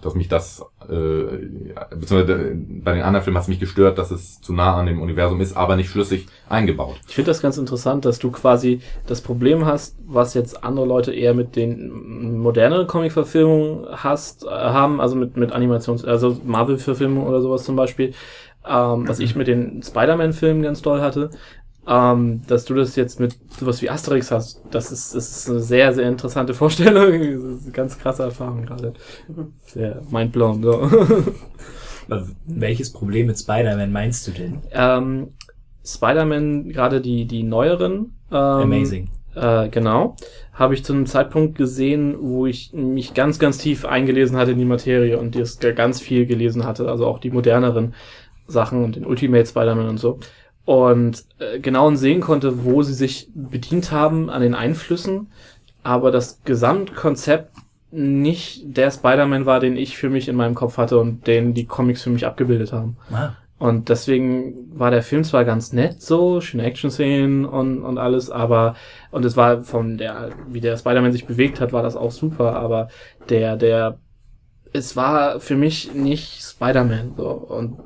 dass 0.05 0.15
mich 0.15 0.27
das, 0.27 0.63
äh, 0.89 1.93
beziehungsweise 1.95 2.55
bei 2.55 2.93
den 2.93 3.03
anderen 3.03 3.23
Filmen 3.23 3.37
hat 3.37 3.43
es 3.43 3.47
mich 3.47 3.59
gestört, 3.59 3.97
dass 3.97 4.11
es 4.11 4.41
zu 4.41 4.53
nah 4.53 4.75
an 4.75 4.85
dem 4.85 5.01
Universum 5.01 5.41
ist, 5.41 5.55
aber 5.55 5.75
nicht 5.75 5.89
schlüssig 5.89 6.27
eingebaut. 6.49 6.95
Ich 7.07 7.15
finde 7.15 7.31
das 7.31 7.41
ganz 7.41 7.57
interessant, 7.57 8.05
dass 8.05 8.19
du 8.19 8.31
quasi 8.31 8.81
das 9.07 9.21
Problem 9.21 9.65
hast, 9.65 9.95
was 10.05 10.33
jetzt 10.33 10.63
andere 10.63 10.85
Leute 10.85 11.13
eher 11.13 11.33
mit 11.33 11.55
den 11.55 12.37
moderneren 12.39 12.87
Comic-Verfilmungen 12.87 13.87
hast, 13.91 14.45
äh, 14.45 14.49
haben, 14.49 15.01
also 15.01 15.15
mit, 15.15 15.37
mit 15.37 15.51
Animations-, 15.51 16.05
also 16.05 16.37
Marvel-Verfilmungen 16.45 17.27
oder 17.27 17.41
sowas 17.41 17.63
zum 17.63 17.75
Beispiel, 17.75 18.13
ähm, 18.67 19.07
was 19.07 19.19
ich 19.19 19.35
mit 19.35 19.47
den 19.47 19.83
Spider-Man-Filmen 19.83 20.63
ganz 20.63 20.81
toll 20.81 21.01
hatte, 21.01 21.29
ähm, 21.87 22.41
dass 22.47 22.65
du 22.65 22.73
das 22.73 22.95
jetzt 22.95 23.19
mit 23.19 23.35
sowas 23.59 23.81
wie 23.81 23.89
Asterix 23.89 24.31
hast. 24.31 24.61
Das 24.71 24.91
ist, 24.91 25.15
das 25.15 25.37
ist 25.37 25.49
eine 25.49 25.59
sehr, 25.59 25.93
sehr 25.93 26.07
interessante 26.07 26.53
Vorstellung. 26.53 27.11
Das 27.19 27.59
ist 27.59 27.63
eine 27.63 27.71
ganz 27.73 27.97
krasse 27.97 28.23
Erfahrung 28.23 28.65
gerade. 28.65 28.93
Sehr 29.65 30.01
mindblown, 30.09 30.63
so. 30.63 30.89
Welches 32.45 32.91
Problem 32.91 33.27
mit 33.27 33.39
Spider-Man 33.39 33.91
meinst 33.91 34.27
du 34.27 34.31
denn? 34.31 34.61
ähm, 34.71 35.29
Spider-Man, 35.85 36.69
gerade 36.69 37.01
die, 37.01 37.25
die 37.25 37.43
neueren. 37.43 38.15
Ähm, 38.31 38.37
Amazing. 38.37 39.09
Äh, 39.35 39.69
genau. 39.69 40.15
Habe 40.53 40.73
ich 40.75 40.85
zu 40.85 40.93
einem 40.93 41.05
Zeitpunkt 41.05 41.57
gesehen, 41.57 42.15
wo 42.19 42.45
ich 42.45 42.71
mich 42.73 43.13
ganz, 43.13 43.39
ganz 43.39 43.57
tief 43.57 43.85
eingelesen 43.85 44.37
hatte 44.37 44.51
in 44.51 44.59
die 44.59 44.65
Materie 44.65 45.17
und 45.17 45.35
das 45.35 45.59
ganz 45.59 45.99
viel 45.99 46.25
gelesen 46.25 46.65
hatte, 46.65 46.87
also 46.89 47.07
auch 47.07 47.19
die 47.19 47.31
moderneren 47.31 47.93
Sachen 48.47 48.83
und 48.83 48.95
den 48.95 49.05
Ultimate 49.05 49.45
Spider-Man 49.45 49.89
und 49.89 49.97
so. 49.97 50.19
Und 50.65 51.25
äh, 51.39 51.59
genau 51.59 51.93
sehen 51.95 52.21
konnte, 52.21 52.63
wo 52.63 52.83
sie 52.83 52.93
sich 52.93 53.29
bedient 53.33 53.91
haben 53.91 54.29
an 54.29 54.41
den 54.41 54.55
Einflüssen, 54.55 55.31
aber 55.83 56.11
das 56.11 56.41
Gesamtkonzept 56.43 57.51
nicht 57.91 58.63
der 58.77 58.89
Spider-Man 58.91 59.45
war, 59.45 59.59
den 59.59 59.77
ich 59.77 59.97
für 59.97 60.09
mich 60.09 60.27
in 60.29 60.35
meinem 60.35 60.55
Kopf 60.55 60.77
hatte 60.77 60.97
und 60.99 61.27
den 61.27 61.53
die 61.53 61.65
Comics 61.67 62.01
für 62.03 62.09
mich 62.09 62.25
abgebildet 62.25 62.71
haben. 62.73 62.97
Ah, 63.11 63.35
Und 63.57 63.89
deswegen 63.89 64.77
war 64.77 64.91
der 64.91 65.03
Film 65.03 65.23
zwar 65.23 65.45
ganz 65.45 65.73
nett, 65.73 66.01
so, 66.01 66.41
schöne 66.41 66.63
Action-Szenen 66.63 67.45
und, 67.45 67.83
und 67.83 67.97
alles, 67.97 68.29
aber, 68.29 68.75
und 69.11 69.23
es 69.25 69.37
war 69.37 69.63
von 69.63 69.97
der, 69.97 70.31
wie 70.47 70.61
der 70.61 70.77
Spider-Man 70.77 71.11
sich 71.13 71.25
bewegt 71.27 71.61
hat, 71.61 71.71
war 71.73 71.83
das 71.83 71.95
auch 71.95 72.11
super, 72.11 72.55
aber 72.55 72.89
der, 73.29 73.55
der, 73.57 73.99
es 74.73 74.95
war 74.95 75.39
für 75.39 75.55
mich 75.55 75.93
nicht 75.93 76.41
Spider-Man, 76.41 77.13
so. 77.15 77.29
Und 77.29 77.77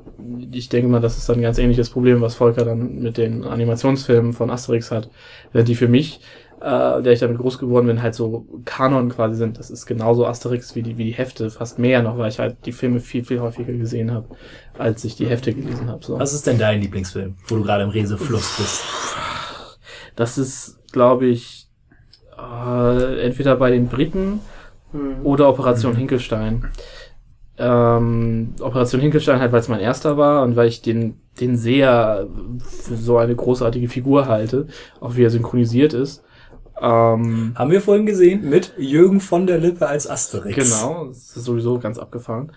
ich 0.50 0.68
denke 0.70 0.88
mal, 0.88 1.00
das 1.00 1.18
ist 1.18 1.28
dann 1.28 1.36
ein 1.36 1.42
ganz 1.42 1.58
ähnliches 1.58 1.90
Problem, 1.90 2.22
was 2.22 2.34
Volker 2.34 2.64
dann 2.64 3.00
mit 3.00 3.18
den 3.18 3.44
Animationsfilmen 3.44 4.32
von 4.32 4.50
Asterix 4.50 4.90
hat, 4.90 5.10
während 5.52 5.68
die 5.68 5.74
für 5.74 5.86
mich, 5.86 6.20
äh, 6.60 7.02
der 7.02 7.12
ich 7.12 7.20
damit 7.20 7.38
groß 7.38 7.58
geworden 7.58 7.86
bin, 7.86 8.02
halt 8.02 8.14
so 8.14 8.46
Kanon 8.64 9.10
quasi 9.10 9.36
sind. 9.36 9.58
Das 9.58 9.70
ist 9.70 9.84
genauso 9.84 10.26
Asterix 10.26 10.74
wie 10.74 10.82
die, 10.82 10.96
wie 10.96 11.04
die 11.04 11.12
Hefte, 11.12 11.50
fast 11.50 11.78
mehr 11.78 12.02
noch, 12.02 12.16
weil 12.16 12.30
ich 12.30 12.38
halt 12.38 12.56
die 12.64 12.72
Filme 12.72 13.00
viel, 13.00 13.22
viel 13.22 13.40
häufiger 13.40 13.74
gesehen 13.74 14.10
habe, 14.10 14.26
als 14.78 15.04
ich 15.04 15.14
die 15.14 15.26
Hefte 15.26 15.52
gelesen 15.52 15.88
habe. 15.90 16.04
So. 16.04 16.18
was 16.18 16.32
ist 16.32 16.46
denn 16.46 16.58
dein 16.58 16.80
Lieblingsfilm, 16.80 17.36
wo 17.46 17.56
du 17.56 17.62
gerade 17.62 17.84
im 17.84 17.90
Resefluss 17.90 18.56
bist? 18.56 18.82
Das 20.16 20.38
ist, 20.38 20.78
glaube 20.90 21.26
ich, 21.26 21.68
äh, 22.36 23.20
entweder 23.20 23.56
bei 23.56 23.70
den 23.70 23.88
Briten 23.88 24.40
Hm. 24.92 25.24
oder 25.24 25.48
Operation 25.48 25.94
Hinkelstein. 25.96 26.66
ähm, 27.58 28.54
Operation 28.60 29.00
Hinkelstein 29.00 29.40
halt, 29.40 29.52
weil 29.52 29.60
es 29.60 29.68
mein 29.68 29.80
erster 29.80 30.16
war 30.16 30.42
und 30.42 30.56
weil 30.56 30.68
ich 30.68 30.80
den, 30.80 31.20
den 31.40 31.56
sehr 31.56 32.26
für 32.58 32.96
so 32.96 33.18
eine 33.18 33.34
großartige 33.34 33.88
Figur 33.88 34.26
halte, 34.28 34.68
auch 35.00 35.16
wie 35.16 35.24
er 35.24 35.30
synchronisiert 35.30 35.92
ist. 35.92 36.24
Ähm, 36.80 37.52
Haben 37.56 37.70
wir 37.72 37.80
vorhin 37.80 38.06
gesehen 38.06 38.48
mit 38.48 38.72
Jürgen 38.78 39.20
von 39.20 39.46
der 39.48 39.58
Lippe 39.58 39.88
als 39.88 40.08
Asterix. 40.08 40.54
Genau, 40.54 41.06
das 41.08 41.36
ist 41.36 41.44
sowieso 41.44 41.80
ganz 41.80 41.98
abgefahren. 41.98 42.52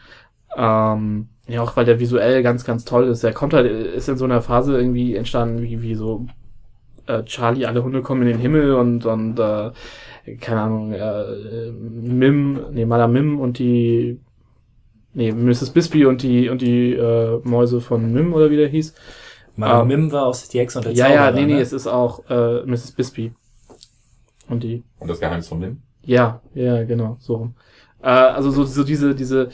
Ähm, 0.55 1.29
ja, 1.47 1.61
auch 1.63 1.75
weil 1.75 1.85
der 1.85 1.99
visuell 1.99 2.43
ganz, 2.43 2.63
ganz 2.63 2.85
toll 2.85 3.07
ist. 3.07 3.23
Er 3.23 3.33
kommt 3.33 3.53
halt, 3.53 3.65
ist 3.71 4.07
in 4.09 4.17
so 4.17 4.25
einer 4.25 4.41
Phase 4.43 4.77
irgendwie 4.77 5.15
entstanden, 5.15 5.63
wie, 5.63 5.81
wie 5.81 5.95
so 5.95 6.27
äh, 7.07 7.23
Charlie, 7.23 7.65
alle 7.65 7.83
Hunde 7.83 8.03
kommen 8.03 8.21
in 8.21 8.27
den 8.27 8.37
Himmel 8.37 8.75
und, 8.75 9.05
und 9.05 9.39
äh, 9.39 9.71
keine 10.39 10.61
Ahnung, 10.61 10.93
äh, 10.93 11.71
Mim, 11.71 12.65
nee, 12.71 12.85
Madame 12.85 13.19
Mim 13.19 13.39
und 13.39 13.59
die 13.59 14.19
nee, 15.13 15.31
Mrs. 15.31 15.71
Bisbee 15.71 16.05
und 16.05 16.21
die 16.23 16.49
und 16.49 16.61
die 16.61 16.93
äh, 16.93 17.39
Mäuse 17.43 17.81
von 17.81 18.11
Mim 18.13 18.33
oder 18.33 18.49
wie 18.51 18.57
der 18.57 18.67
hieß. 18.67 18.93
Madame 19.55 19.93
Ähm, 19.93 20.01
Mim 20.01 20.11
war 20.11 20.27
aus 20.27 20.47
Die 20.47 20.59
Hexe 20.59 20.79
und 20.79 20.85
der 20.85 20.93
Ja, 20.93 21.07
ja, 21.07 21.25
Zauberer, 21.25 21.31
nee, 21.31 21.45
nee, 21.45 21.53
ne? 21.55 21.61
es 21.61 21.73
ist 21.73 21.87
auch 21.87 22.23
äh, 22.29 22.63
Mrs. 22.65 22.93
Bisbee. 22.93 23.33
Und 24.47 24.63
die 24.63 24.83
Und 24.99 25.09
das 25.09 25.19
Geheimnis 25.19 25.47
von 25.47 25.59
Nim? 25.59 25.81
Ja, 26.03 26.41
ja, 26.53 26.83
genau, 26.83 27.17
so 27.19 27.35
rum. 27.35 27.55
Äh, 28.01 28.07
also 28.09 28.51
so, 28.51 28.63
so 28.63 28.83
diese, 28.83 29.13
diese, 29.15 29.49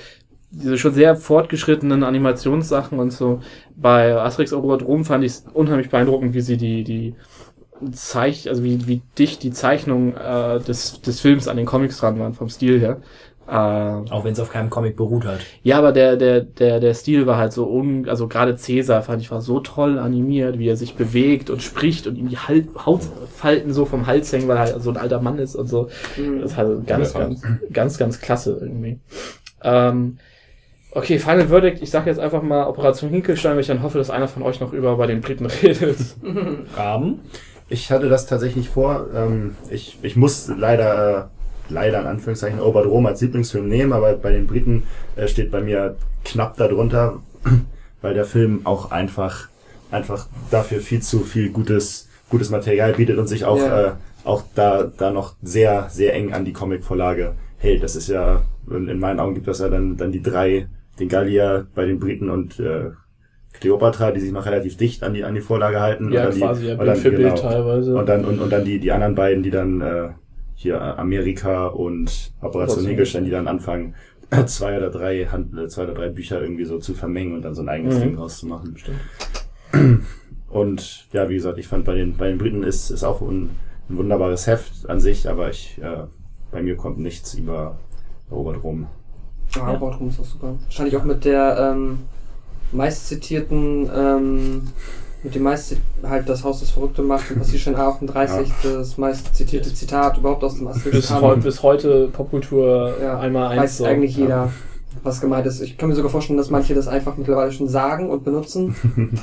diese 0.49 0.77
schon 0.77 0.93
sehr 0.93 1.15
fortgeschrittenen 1.15 2.03
Animationssachen 2.03 2.99
und 2.99 3.11
so. 3.11 3.41
Bei 3.75 4.15
Asterix 4.15 4.53
Oberodrom 4.53 5.03
fand 5.05 5.23
ich 5.23 5.33
es 5.33 5.45
unheimlich 5.53 5.89
beeindruckend, 5.89 6.33
wie 6.33 6.41
sie 6.41 6.57
die, 6.57 6.83
die 6.83 7.15
Zeich, 7.91 8.49
also 8.49 8.63
wie, 8.63 8.87
wie 8.87 9.01
dicht 9.17 9.43
die 9.43 9.51
Zeichnung 9.51 10.15
äh, 10.15 10.59
des, 10.59 11.01
des 11.01 11.19
Films 11.19 11.47
an 11.47 11.57
den 11.57 11.65
Comics 11.65 11.97
dran 11.99 12.19
waren, 12.19 12.33
vom 12.33 12.49
Stil 12.49 12.79
her. 12.79 12.97
Äh, 13.47 13.51
Auch 13.51 14.25
wenn 14.25 14.33
es 14.33 14.39
auf 14.41 14.51
keinem 14.51 14.69
Comic 14.69 14.97
beruht 14.97 15.25
hat. 15.25 15.39
ja, 15.63 15.77
aber 15.77 15.93
der, 15.93 16.17
der, 16.17 16.41
der, 16.41 16.81
der 16.81 16.93
Stil 16.93 17.27
war 17.27 17.37
halt 17.37 17.53
so 17.53 17.69
un, 17.69 18.09
also 18.09 18.27
gerade 18.27 18.57
Cäsar 18.57 19.03
fand 19.03 19.21
ich 19.21 19.31
war 19.31 19.39
so 19.39 19.61
toll 19.61 19.99
animiert, 19.99 20.59
wie 20.59 20.67
er 20.67 20.75
sich 20.75 20.95
bewegt 20.95 21.49
und 21.49 21.63
spricht 21.63 22.07
und 22.07 22.17
ihm 22.17 22.27
die 22.27 22.37
Hal 22.37 22.67
Hautfalten 22.85 23.71
so 23.71 23.85
vom 23.85 24.05
Hals 24.05 24.33
hängen, 24.33 24.49
weil 24.49 24.57
er 24.57 24.63
halt 24.63 24.81
so 24.81 24.89
ein 24.89 24.97
alter 24.97 25.21
Mann 25.21 25.39
ist 25.39 25.55
und 25.55 25.67
so. 25.67 25.87
Mhm. 26.17 26.41
Das 26.41 26.51
ist 26.51 26.57
halt 26.57 26.85
ganz, 26.87 27.13
ganz, 27.13 27.41
ganz, 27.71 27.97
ganz 27.97 28.19
klasse 28.19 28.57
irgendwie. 28.59 28.99
Ähm, 29.63 30.17
okay, 30.91 31.17
Final 31.17 31.47
Verdict. 31.47 31.81
Ich 31.81 31.89
sage 31.89 32.09
jetzt 32.09 32.19
einfach 32.19 32.41
mal 32.41 32.67
Operation 32.67 33.09
Hinkelstein, 33.09 33.53
weil 33.53 33.61
ich 33.61 33.67
dann 33.67 33.81
hoffe, 33.81 33.97
dass 33.97 34.09
einer 34.09 34.27
von 34.27 34.43
euch 34.43 34.59
noch 34.59 34.73
über 34.73 34.97
bei 34.97 35.07
den 35.07 35.21
Briten 35.21 35.45
redet. 35.63 35.97
Gaben? 36.75 37.21
Ich 37.69 37.91
hatte 37.91 38.09
das 38.09 38.25
tatsächlich 38.27 38.69
vor. 38.69 39.07
Ähm, 39.13 39.55
ich, 39.69 39.97
ich 40.01 40.15
muss 40.15 40.47
leider, 40.47 41.29
leider 41.69 41.99
in 42.01 42.07
Anführungszeichen 42.07 42.59
Oberdrom 42.61 43.05
als 43.05 43.21
Lieblingsfilm 43.21 43.67
nehmen, 43.67 43.93
aber 43.93 44.13
bei 44.13 44.31
den 44.31 44.47
Briten 44.47 44.83
äh, 45.15 45.27
steht 45.27 45.51
bei 45.51 45.61
mir 45.61 45.97
knapp 46.23 46.55
darunter, 46.57 47.19
weil 48.01 48.13
der 48.13 48.25
Film 48.25 48.61
auch 48.65 48.91
einfach, 48.91 49.49
einfach 49.91 50.27
dafür 50.49 50.79
viel 50.79 51.01
zu 51.01 51.19
viel 51.19 51.49
gutes, 51.49 52.07
gutes 52.29 52.49
Material 52.49 52.93
bietet 52.93 53.17
und 53.17 53.27
sich 53.27 53.43
auch, 53.45 53.57
Ja. 53.59 53.87
äh, 53.87 53.91
auch 54.23 54.43
da, 54.55 54.83
da 54.97 55.11
noch 55.11 55.35
sehr, 55.41 55.87
sehr 55.89 56.13
eng 56.13 56.33
an 56.33 56.45
die 56.45 56.53
Comicvorlage 56.53 57.33
hält. 57.57 57.83
Das 57.83 57.95
ist 57.95 58.07
ja, 58.09 58.43
in 58.69 58.87
in 58.89 58.99
meinen 58.99 59.19
Augen 59.19 59.35
gibt 59.35 59.47
das 59.47 59.59
ja 59.59 59.69
dann, 59.69 59.95
dann 59.97 60.11
die 60.11 60.21
drei, 60.21 60.67
den 60.99 61.07
Gallier 61.09 61.67
bei 61.75 61.85
den 61.85 61.99
Briten 61.99 62.29
und 62.29 62.59
äh, 62.59 62.91
Cleopatra, 63.59 64.11
die 64.11 64.19
sich 64.19 64.31
noch 64.31 64.45
relativ 64.45 64.77
dicht 64.77 65.03
an 65.03 65.13
die, 65.13 65.23
an 65.23 65.35
die 65.35 65.41
Vorlage 65.41 65.79
halten. 65.79 66.11
ja, 66.11 66.25
und 66.25 66.31
dann 66.33 66.39
quasi, 66.39 66.61
die, 66.61 66.67
ja, 66.67 66.73
und 66.73 66.79
Bild 66.79 66.89
dann, 66.89 66.97
für 66.97 67.11
Bild 67.11 67.35
genau. 67.35 67.49
teilweise. 67.49 67.95
Und 67.97 68.09
dann, 68.09 68.25
und, 68.25 68.39
und 68.39 68.49
dann 68.51 68.65
die, 68.65 68.79
die 68.79 68.91
anderen 68.91 69.15
beiden, 69.15 69.43
die 69.43 69.51
dann 69.51 69.81
äh, 69.81 70.09
hier 70.55 70.81
Amerika 70.99 71.67
und 71.67 72.31
Operation 72.41 72.85
Hinkelstein, 72.85 73.25
die 73.25 73.31
dann 73.31 73.47
anfangen, 73.47 73.95
zwei 74.45 74.77
oder 74.77 74.89
drei 74.89 75.25
Hand, 75.25 75.57
äh, 75.57 75.67
zwei 75.67 75.83
oder 75.83 75.93
drei 75.93 76.09
Bücher 76.09 76.41
irgendwie 76.41 76.65
so 76.65 76.79
zu 76.79 76.93
vermengen 76.93 77.33
und 77.35 77.43
dann 77.43 77.53
so 77.55 77.61
ein 77.61 77.69
eigenes 77.69 77.95
Mhm. 77.97 78.01
Ding 78.01 78.15
draus 78.15 78.39
zu 78.39 78.47
machen. 78.47 78.75
Und 80.49 81.07
ja, 81.11 81.29
wie 81.29 81.35
gesagt, 81.35 81.57
ich 81.57 81.67
fand 81.67 81.85
bei 81.85 81.95
den, 81.95 82.15
bei 82.17 82.27
den 82.27 82.37
Briten 82.37 82.63
ist, 82.63 82.89
ist 82.89 83.03
auch 83.03 83.21
ein, 83.21 83.51
ein 83.89 83.97
wunderbares 83.97 84.47
Heft 84.47 84.89
an 84.89 84.99
sich, 84.99 85.29
aber 85.29 85.49
ich, 85.49 85.79
äh, 85.81 86.05
bei 86.51 86.61
mir 86.61 86.75
kommt 86.77 86.99
nichts 86.99 87.33
über 87.33 87.79
Robert 88.31 88.63
rum. 88.63 88.87
Ja, 89.55 89.71
Robert 89.71 89.99
Rum 89.99 90.09
ist 90.09 90.19
auch 90.19 90.25
super. 90.25 90.55
Wahrscheinlich 90.63 90.97
auch 90.97 91.03
mit 91.03 91.25
der 91.25 91.73
ähm, 91.73 91.99
meistzitierten, 92.71 93.89
ähm, 93.95 94.61
mit 95.23 95.35
dem 95.35 95.43
meist 95.43 95.75
halt 96.03 96.29
das 96.29 96.43
Haus 96.43 96.59
das 96.59 96.69
Verrückte 96.69 97.01
macht 97.01 97.31
und 97.31 97.39
Passierschein 97.39 97.75
A38, 97.75 98.47
das 98.63 98.97
meistzitierte 98.97 99.73
Zitat 99.73 100.17
überhaupt 100.17 100.43
aus 100.43 100.55
dem 100.55 100.67
Asterix 100.67 100.95
bis, 101.07 101.21
heu, 101.21 101.35
bis 101.37 101.63
heute 101.63 102.07
Popkultur 102.07 102.93
Ja, 103.01 103.19
einmal 103.19 103.47
eins. 103.47 103.61
Weiß 103.63 103.77
so. 103.77 103.85
eigentlich 103.85 104.15
Ja. 104.15 104.23
jeder, 104.23 104.49
was 105.03 105.19
gemeint 105.19 105.45
ist. 105.47 105.61
Ich 105.61 105.77
kann 105.77 105.89
mir 105.89 105.95
sogar 105.95 106.11
vorstellen, 106.11 106.37
dass 106.37 106.49
manche 106.49 106.73
das 106.75 106.87
einfach 106.87 107.17
mittlerweile 107.17 107.51
schon 107.51 107.67
sagen 107.67 108.09
und 108.09 108.23
benutzen. 108.23 108.75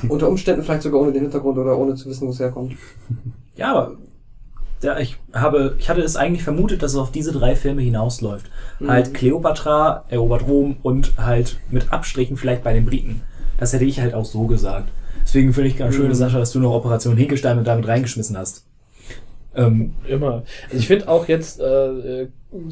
Unter 0.09 0.29
Umständen 0.29 0.63
vielleicht 0.63 0.83
sogar 0.83 1.01
ohne 1.01 1.13
den 1.13 1.23
Hintergrund 1.23 1.59
oder 1.59 1.79
ohne 1.79 1.95
zu 1.95 2.09
wissen, 2.09 2.27
wo 2.27 2.31
es 2.33 2.41
herkommt. 2.41 2.75
Ja, 3.57 3.71
aber 3.73 3.93
ja, 4.83 4.99
ich 4.99 5.17
habe, 5.33 5.77
ich 5.79 5.89
hatte 5.89 6.03
es 6.03 6.17
eigentlich 6.17 6.43
vermutet, 6.43 6.83
dass 6.83 6.93
es 6.93 6.99
auf 6.99 7.11
diese 7.11 7.33
drei 7.33 7.57
Filme 7.57 7.81
hinausläuft. 7.83 8.47
Mhm. 8.81 8.91
Halt 8.91 9.15
Cleopatra, 9.15 10.05
erobert 10.09 10.47
Rom 10.47 10.77
und 10.83 11.13
halt 11.17 11.59
mit 11.71 11.93
Abstrichen 11.93 12.37
vielleicht 12.37 12.63
bei 12.63 12.75
den 12.75 12.85
Briten. 12.85 13.23
Das 13.59 13.73
hätte 13.73 13.85
ich 13.85 14.01
halt 14.01 14.15
auch 14.15 14.25
so 14.25 14.47
gesagt. 14.47 14.89
Deswegen 15.23 15.53
finde 15.53 15.69
ich 15.69 15.77
ganz 15.79 15.95
schön, 15.95 16.09
Mhm. 16.09 16.15
Sascha, 16.15 16.39
dass 16.39 16.53
du 16.53 16.61
noch 16.61 16.73
Operation 16.73 17.17
Hinkelstein 17.17 17.57
mit 17.57 17.67
damit 17.67 17.87
reingeschmissen 17.89 18.37
hast. 18.37 18.65
Ähm, 19.55 19.95
Immer. 20.07 20.43
Also 20.67 20.77
ich 20.79 20.87
finde 20.87 21.09
auch 21.09 21.29
jetzt, 21.29 21.61
äh, 21.61 22.27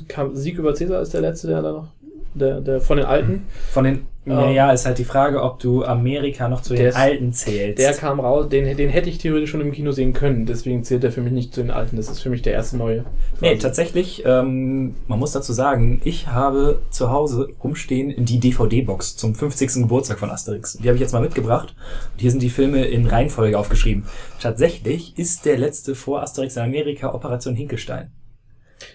kam 0.09 0.35
Sieg 0.37 0.59
über 0.59 0.75
Cäsar 0.75 1.01
ist 1.01 1.15
der 1.15 1.21
letzte, 1.21 1.47
der 1.49 1.63
da 1.63 1.73
noch, 1.73 1.89
der, 2.35 2.61
der 2.61 2.81
von 2.81 2.97
den 2.97 3.07
Alten. 3.07 3.47
von 3.71 3.85
den, 3.85 4.07
Ja. 4.25 4.43
ja, 4.43 4.51
ja, 4.51 4.73
ist 4.73 4.87
halt 4.87 4.99
die 4.99 5.05
Frage, 5.05 5.43
ob 5.43 5.59
du 5.59 5.85
Amerika 5.85 6.49
noch 6.49 6.63
zu 6.63 6.75
den 6.75 6.95
Alten 6.95 7.33
zählst. 7.33 7.81
Der 7.81 7.93
kam 7.93 8.21
raus, 8.21 8.49
den, 8.49 8.77
den 8.77 8.89
hätte 8.89 9.11
ich 9.11 9.19
theoretisch 9.19 9.51
schon 9.51 9.61
im 9.61 9.73
Kino 9.73 9.91
sehen 9.91 10.13
können, 10.13 10.47
deswegen 10.47 10.85
zählt 10.85 11.03
er 11.03 11.11
für 11.11 11.23
mich 11.23 11.33
nicht 11.33 11.53
zu 11.53 11.61
den 11.61 11.73
Alten. 11.73 11.97
Das 11.97 12.09
ist 12.09 12.21
für 12.21 12.31
mich 12.31 12.41
der 12.43 12.53
erste 12.53 12.77
neue. 12.77 13.05
Nee, 13.41 13.57
tatsächlich, 13.57 14.23
ähm, 14.25 14.95
man 15.09 15.19
muss 15.19 15.33
dazu 15.33 15.53
sagen, 15.53 16.01
ich 16.05 16.29
habe 16.29 16.81
zu 16.91 17.11
Hause 17.11 17.49
rumstehen 17.65 18.25
die 18.25 18.39
DVD-Box 18.39 19.17
zum 19.17 19.35
50. 19.35 19.83
Geburtstag 19.83 20.21
von 20.21 20.31
Asterix. 20.31 20.75
Die 20.75 20.87
habe 20.87 20.95
ich 20.95 21.01
jetzt 21.01 21.13
mal 21.13 21.23
mitgebracht. 21.23 21.75
Und 22.13 22.21
hier 22.21 22.31
sind 22.31 22.43
die 22.43 22.51
Filme 22.51 22.85
in 22.85 23.07
Reihenfolge 23.07 23.59
aufgeschrieben. 23.59 24.05
Tatsächlich 24.41 25.19
ist 25.19 25.45
der 25.45 25.59
letzte 25.59 25.95
vor 25.97 26.23
Asterix 26.23 26.57
in 26.57 26.63
Amerika 26.63 27.13
Operation 27.13 27.57
Hinkelstein. 27.57 28.13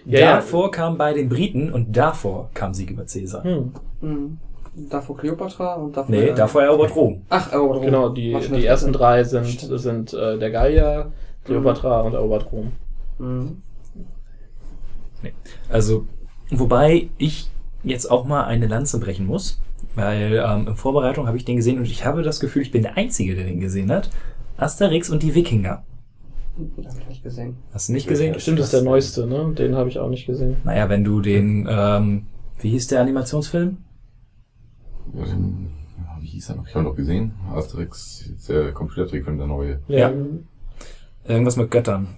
Ja, 0.04 0.20
ja. 0.20 0.36
davor 0.36 0.70
kam 0.70 0.98
bei 0.98 1.12
den 1.12 1.28
Briten 1.28 1.72
und 1.72 1.96
davor 1.96 2.50
kam 2.54 2.74
Sieg 2.74 2.90
über 2.90 3.06
Cäsar. 3.06 3.44
Hm. 3.44 3.72
Mhm. 4.00 4.38
Davor 4.90 5.16
Cleopatra 5.16 5.74
und 5.74 5.96
davor. 5.96 6.14
Nee, 6.14 6.32
davor 6.32 6.62
erobert 6.62 6.94
Rom. 6.94 7.22
Ach, 7.28 7.52
Erobert 7.52 7.78
Rom. 7.78 7.84
Genau, 7.84 8.08
die, 8.10 8.36
die 8.54 8.64
ersten 8.64 8.92
drei 8.92 9.24
sind, 9.24 9.46
Stimmt. 9.46 9.80
sind 9.80 10.12
äh, 10.12 10.38
der 10.38 10.50
Gallier, 10.50 11.12
Cleopatra 11.44 12.02
und 12.02 12.14
Erobert 12.14 12.52
Rom. 12.52 12.72
Mhm. 13.18 13.62
Also, 15.68 16.06
wobei 16.50 17.10
ich 17.18 17.50
jetzt 17.82 18.10
auch 18.10 18.24
mal 18.24 18.44
eine 18.44 18.66
Lanze 18.66 19.00
brechen 19.00 19.26
muss, 19.26 19.60
weil 19.94 20.42
ähm, 20.44 20.68
in 20.68 20.76
Vorbereitung 20.76 21.26
habe 21.26 21.36
ich 21.36 21.44
den 21.44 21.56
gesehen 21.56 21.78
und 21.78 21.86
ich 21.86 22.04
habe 22.04 22.22
das 22.22 22.40
Gefühl, 22.40 22.62
ich 22.62 22.70
bin 22.70 22.82
der 22.82 22.96
Einzige, 22.96 23.34
der 23.34 23.44
den 23.44 23.60
gesehen 23.60 23.90
hat. 23.90 24.10
Asterix 24.56 25.10
und 25.10 25.22
die 25.22 25.34
Wikinger. 25.34 25.82
Das 26.76 26.86
habe 26.94 27.00
ich 27.02 27.08
nicht 27.08 27.22
gesehen. 27.22 27.56
Hast 27.72 27.88
du 27.88 27.92
nicht 27.92 28.08
gesehen? 28.08 28.38
Stimmt, 28.40 28.58
das 28.58 28.66
ist 28.66 28.72
der 28.74 28.82
neueste, 28.82 29.26
ne? 29.26 29.52
Den 29.56 29.74
habe 29.76 29.88
ich 29.88 29.98
auch 29.98 30.08
nicht 30.08 30.26
gesehen. 30.26 30.56
Naja, 30.64 30.88
wenn 30.88 31.04
du 31.04 31.20
den, 31.20 31.66
ähm, 31.70 32.26
wie 32.60 32.70
hieß 32.70 32.88
der 32.88 33.00
Animationsfilm? 33.00 33.78
Ja, 35.14 35.24
den- 35.24 35.70
wie 36.20 36.26
hieß 36.26 36.50
er 36.50 36.56
noch? 36.56 36.66
Ich 36.66 36.74
habe 36.74 36.84
noch 36.84 36.96
gesehen. 36.96 37.32
Asterix, 37.54 38.28
der 38.48 38.72
Computertrickfilm, 38.72 39.38
der 39.38 39.46
neue. 39.46 39.80
Ja. 39.88 40.12
Irgendwas 41.26 41.56
mit 41.56 41.70
Göttern. 41.70 42.16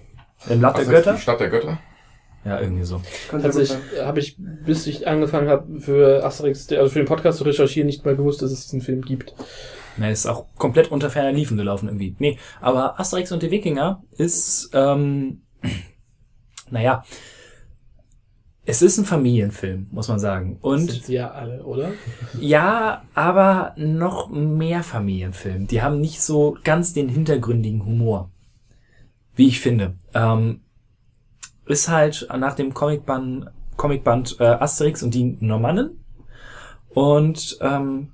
Im 0.49 0.61
Land 0.61 0.77
der 0.77 0.85
Götter? 0.85 1.13
Die 1.13 1.19
Stadt 1.21 1.39
der 1.39 1.49
Götter? 1.49 1.77
Ja, 2.43 2.59
irgendwie 2.59 2.83
so. 2.83 2.99
Könnte 3.29 3.45
Also 3.45 3.59
gut 3.59 3.67
ich 3.67 3.73
sein. 3.73 4.05
habe 4.07 4.19
ich, 4.19 4.37
bis 4.65 4.87
ich 4.87 5.07
angefangen 5.07 5.47
habe 5.49 5.79
für 5.79 6.25
Asterix, 6.25 6.71
also 6.71 6.89
für 6.89 6.99
den 6.99 7.05
Podcast 7.05 7.37
zu 7.37 7.43
recherchieren, 7.43 7.85
nicht 7.85 8.03
mal 8.03 8.15
gewusst, 8.15 8.41
dass 8.41 8.51
es 8.51 8.63
diesen 8.65 8.81
Film 8.81 9.01
gibt. 9.03 9.35
Na, 9.97 10.09
ist 10.09 10.25
auch 10.25 10.45
komplett 10.55 10.91
unter 10.91 11.09
ferner 11.09 11.31
Liefen 11.31 11.57
gelaufen 11.57 11.87
irgendwie. 11.87 12.15
Nee, 12.19 12.37
aber 12.59 12.99
Asterix 12.99 13.31
und 13.31 13.43
die 13.43 13.51
Wikinger 13.51 14.03
ist, 14.17 14.69
ähm, 14.73 15.41
naja, 16.69 17.03
es 18.63 18.81
ist 18.81 18.97
ein 18.97 19.05
Familienfilm, 19.05 19.87
muss 19.91 20.07
man 20.07 20.19
sagen. 20.19 20.57
Und 20.61 20.91
sind 20.91 21.05
sie 21.05 21.15
ja 21.15 21.31
alle, 21.31 21.63
oder? 21.63 21.91
Ja, 22.39 23.03
aber 23.15 23.73
noch 23.75 24.29
mehr 24.29 24.83
Familienfilm. 24.83 25.67
Die 25.67 25.81
haben 25.81 25.99
nicht 25.99 26.21
so 26.21 26.57
ganz 26.63 26.93
den 26.93 27.09
hintergründigen 27.09 27.85
Humor. 27.85 28.29
Wie 29.35 29.47
ich 29.47 29.59
finde. 29.59 29.95
Ähm, 30.13 30.61
ist 31.65 31.89
halt 31.89 32.27
nach 32.37 32.53
dem 32.53 32.73
Comicband, 32.73 33.47
Comicband 33.77 34.37
äh, 34.39 34.43
Asterix 34.43 35.01
und 35.01 35.15
die 35.15 35.37
Normannen. 35.39 36.03
Und 36.89 37.57
ähm, 37.61 38.13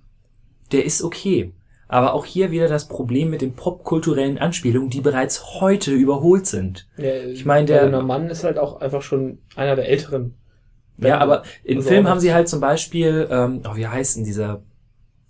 der 0.72 0.86
ist 0.86 1.02
okay. 1.02 1.54
Aber 1.90 2.14
auch 2.14 2.26
hier 2.26 2.52
wieder 2.52 2.68
das 2.68 2.88
Problem 2.90 3.30
mit 3.30 3.42
den 3.42 3.54
popkulturellen 3.54 4.38
Anspielungen, 4.38 4.90
die 4.90 5.00
bereits 5.02 5.62
heute 5.62 5.92
überholt 5.94 6.46
sind. 6.46 6.88
Ja, 6.98 7.14
Ich 7.24 7.46
meine, 7.46 7.66
der- 7.66 7.82
der 7.84 7.90
Normann 7.92 8.30
ist 8.30 8.44
halt 8.44 8.58
auch 8.60 8.82
einfach 8.82 9.02
schon 9.02 9.40
einer 9.56 9.76
der 9.76 9.88
älteren 9.90 10.34
Ja, 10.98 11.20
aber 11.20 11.44
im 11.64 11.78
Also 11.78 11.90
Film 11.90 12.08
haben 12.10 12.20
sie 12.20 12.34
halt 12.34 12.50
zum 12.50 12.60
Beispiel, 12.60 13.28
ähm, 13.32 13.62
oh, 13.70 13.76
wie 13.76 13.88
heißt 13.88 14.18
denn 14.18 14.24
dieser, 14.26 14.64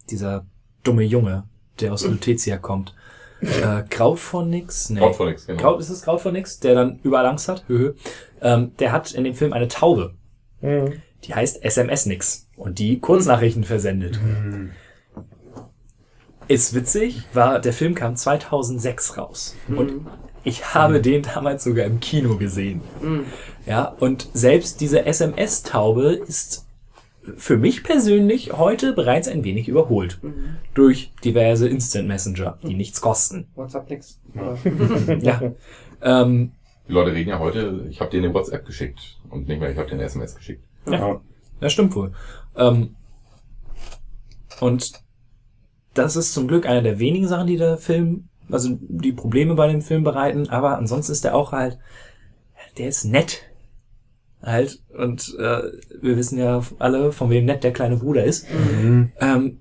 dieser 0.10 0.46
dumme 0.84 1.04
Junge, 1.04 1.44
der 1.80 1.94
aus 1.94 2.06
Lutetia 2.08 2.58
kommt? 2.58 2.96
Äh, 3.42 3.84
Kraut 3.90 4.18
von 4.18 4.50
nix? 4.50 4.90
Nee. 4.90 5.00
Kraut 5.00 5.16
von 5.16 5.28
nix, 5.28 5.46
genau. 5.46 5.62
Kraut, 5.62 5.80
ist 5.80 5.90
es 5.90 6.02
Kraut 6.02 6.22
von 6.22 6.34
nix, 6.34 6.60
der 6.60 6.74
dann 6.74 7.00
überall 7.04 7.26
Angst 7.28 7.48
hat? 7.50 7.66
Höhö. 7.68 7.94
Ähm, 8.42 8.72
der 8.80 8.92
hat 8.94 9.12
in 9.12 9.26
dem 9.26 9.36
Film 9.36 9.54
eine 9.54 9.68
Taube. 9.68 10.16
Mhm. 10.62 10.94
Die 11.24 11.36
heißt 11.36 11.64
SMS 11.64 12.08
nix. 12.08 12.48
Und 12.56 12.80
die 12.80 13.00
Kurznachrichten 13.00 13.64
versendet. 13.64 14.20
Ist 16.48 16.74
witzig, 16.74 17.24
war, 17.34 17.60
der 17.60 17.74
Film 17.74 17.94
kam 17.94 18.16
2006 18.16 19.18
raus. 19.18 19.56
Und 19.68 20.06
ich 20.44 20.74
habe 20.74 21.02
den 21.02 21.24
damals 21.24 21.64
sogar 21.66 21.86
im 21.86 22.00
Kino 22.00 22.38
gesehen. 22.38 22.82
Ja, 23.66 23.86
und 24.00 24.30
selbst 24.34 24.80
diese 24.80 25.06
SMS-Taube 25.06 26.14
ist 26.14 26.66
für 27.36 27.58
mich 27.58 27.84
persönlich 27.84 28.54
heute 28.54 28.94
bereits 28.94 29.28
ein 29.28 29.44
wenig 29.44 29.68
überholt. 29.68 30.20
Durch 30.74 31.12
diverse 31.26 31.68
Instant 31.68 32.08
Messenger, 32.08 32.58
die 32.64 32.76
nichts 32.76 33.02
kosten. 33.02 33.48
WhatsApp 33.56 33.90
nix. 33.90 34.22
Ja. 35.22 35.42
ähm, 36.02 36.52
Die 36.88 36.94
Leute 36.94 37.12
reden 37.12 37.30
ja 37.32 37.40
heute, 37.40 37.86
ich 37.90 38.00
habe 38.00 38.12
dir 38.12 38.24
eine 38.24 38.34
WhatsApp 38.34 38.66
geschickt 38.66 39.18
und 39.30 39.50
nicht 39.50 39.60
mehr, 39.60 39.70
ich 39.70 39.78
habe 39.78 39.90
dir 39.90 39.96
eine 39.96 40.04
SMS 40.04 40.34
geschickt. 40.36 40.64
Ja. 40.90 41.20
Das 41.60 41.74
stimmt 41.74 41.94
wohl. 41.96 42.14
Ähm, 42.56 42.96
und 44.62 44.94
das 45.98 46.16
ist 46.16 46.34
zum 46.34 46.48
Glück 46.48 46.66
eine 46.66 46.84
der 46.84 47.00
wenigen 47.00 47.28
Sachen, 47.28 47.48
die 47.48 47.58
der 47.58 47.78
Film, 47.78 48.30
also 48.50 48.78
die 48.82 49.14
Probleme 49.14 49.56
bei 49.56 49.68
dem 49.68 49.82
Film 49.82 50.04
bereiten, 50.04 50.50
aber 50.50 50.78
ansonsten 50.78 51.12
ist 51.12 51.24
der 51.24 51.36
auch 51.36 51.52
halt, 51.52 51.78
der 52.78 52.88
ist 52.88 53.06
nett. 53.06 53.44
Halt, 54.42 54.82
und 54.96 55.36
äh, 55.40 55.64
wir 56.02 56.16
wissen 56.16 56.38
ja 56.38 56.62
alle, 56.78 57.12
von 57.12 57.30
wem 57.30 57.46
nett 57.46 57.64
der 57.64 57.74
kleine 57.74 57.98
Bruder 57.98 58.24
ist. 58.24 58.46
Ähm, 59.20 59.60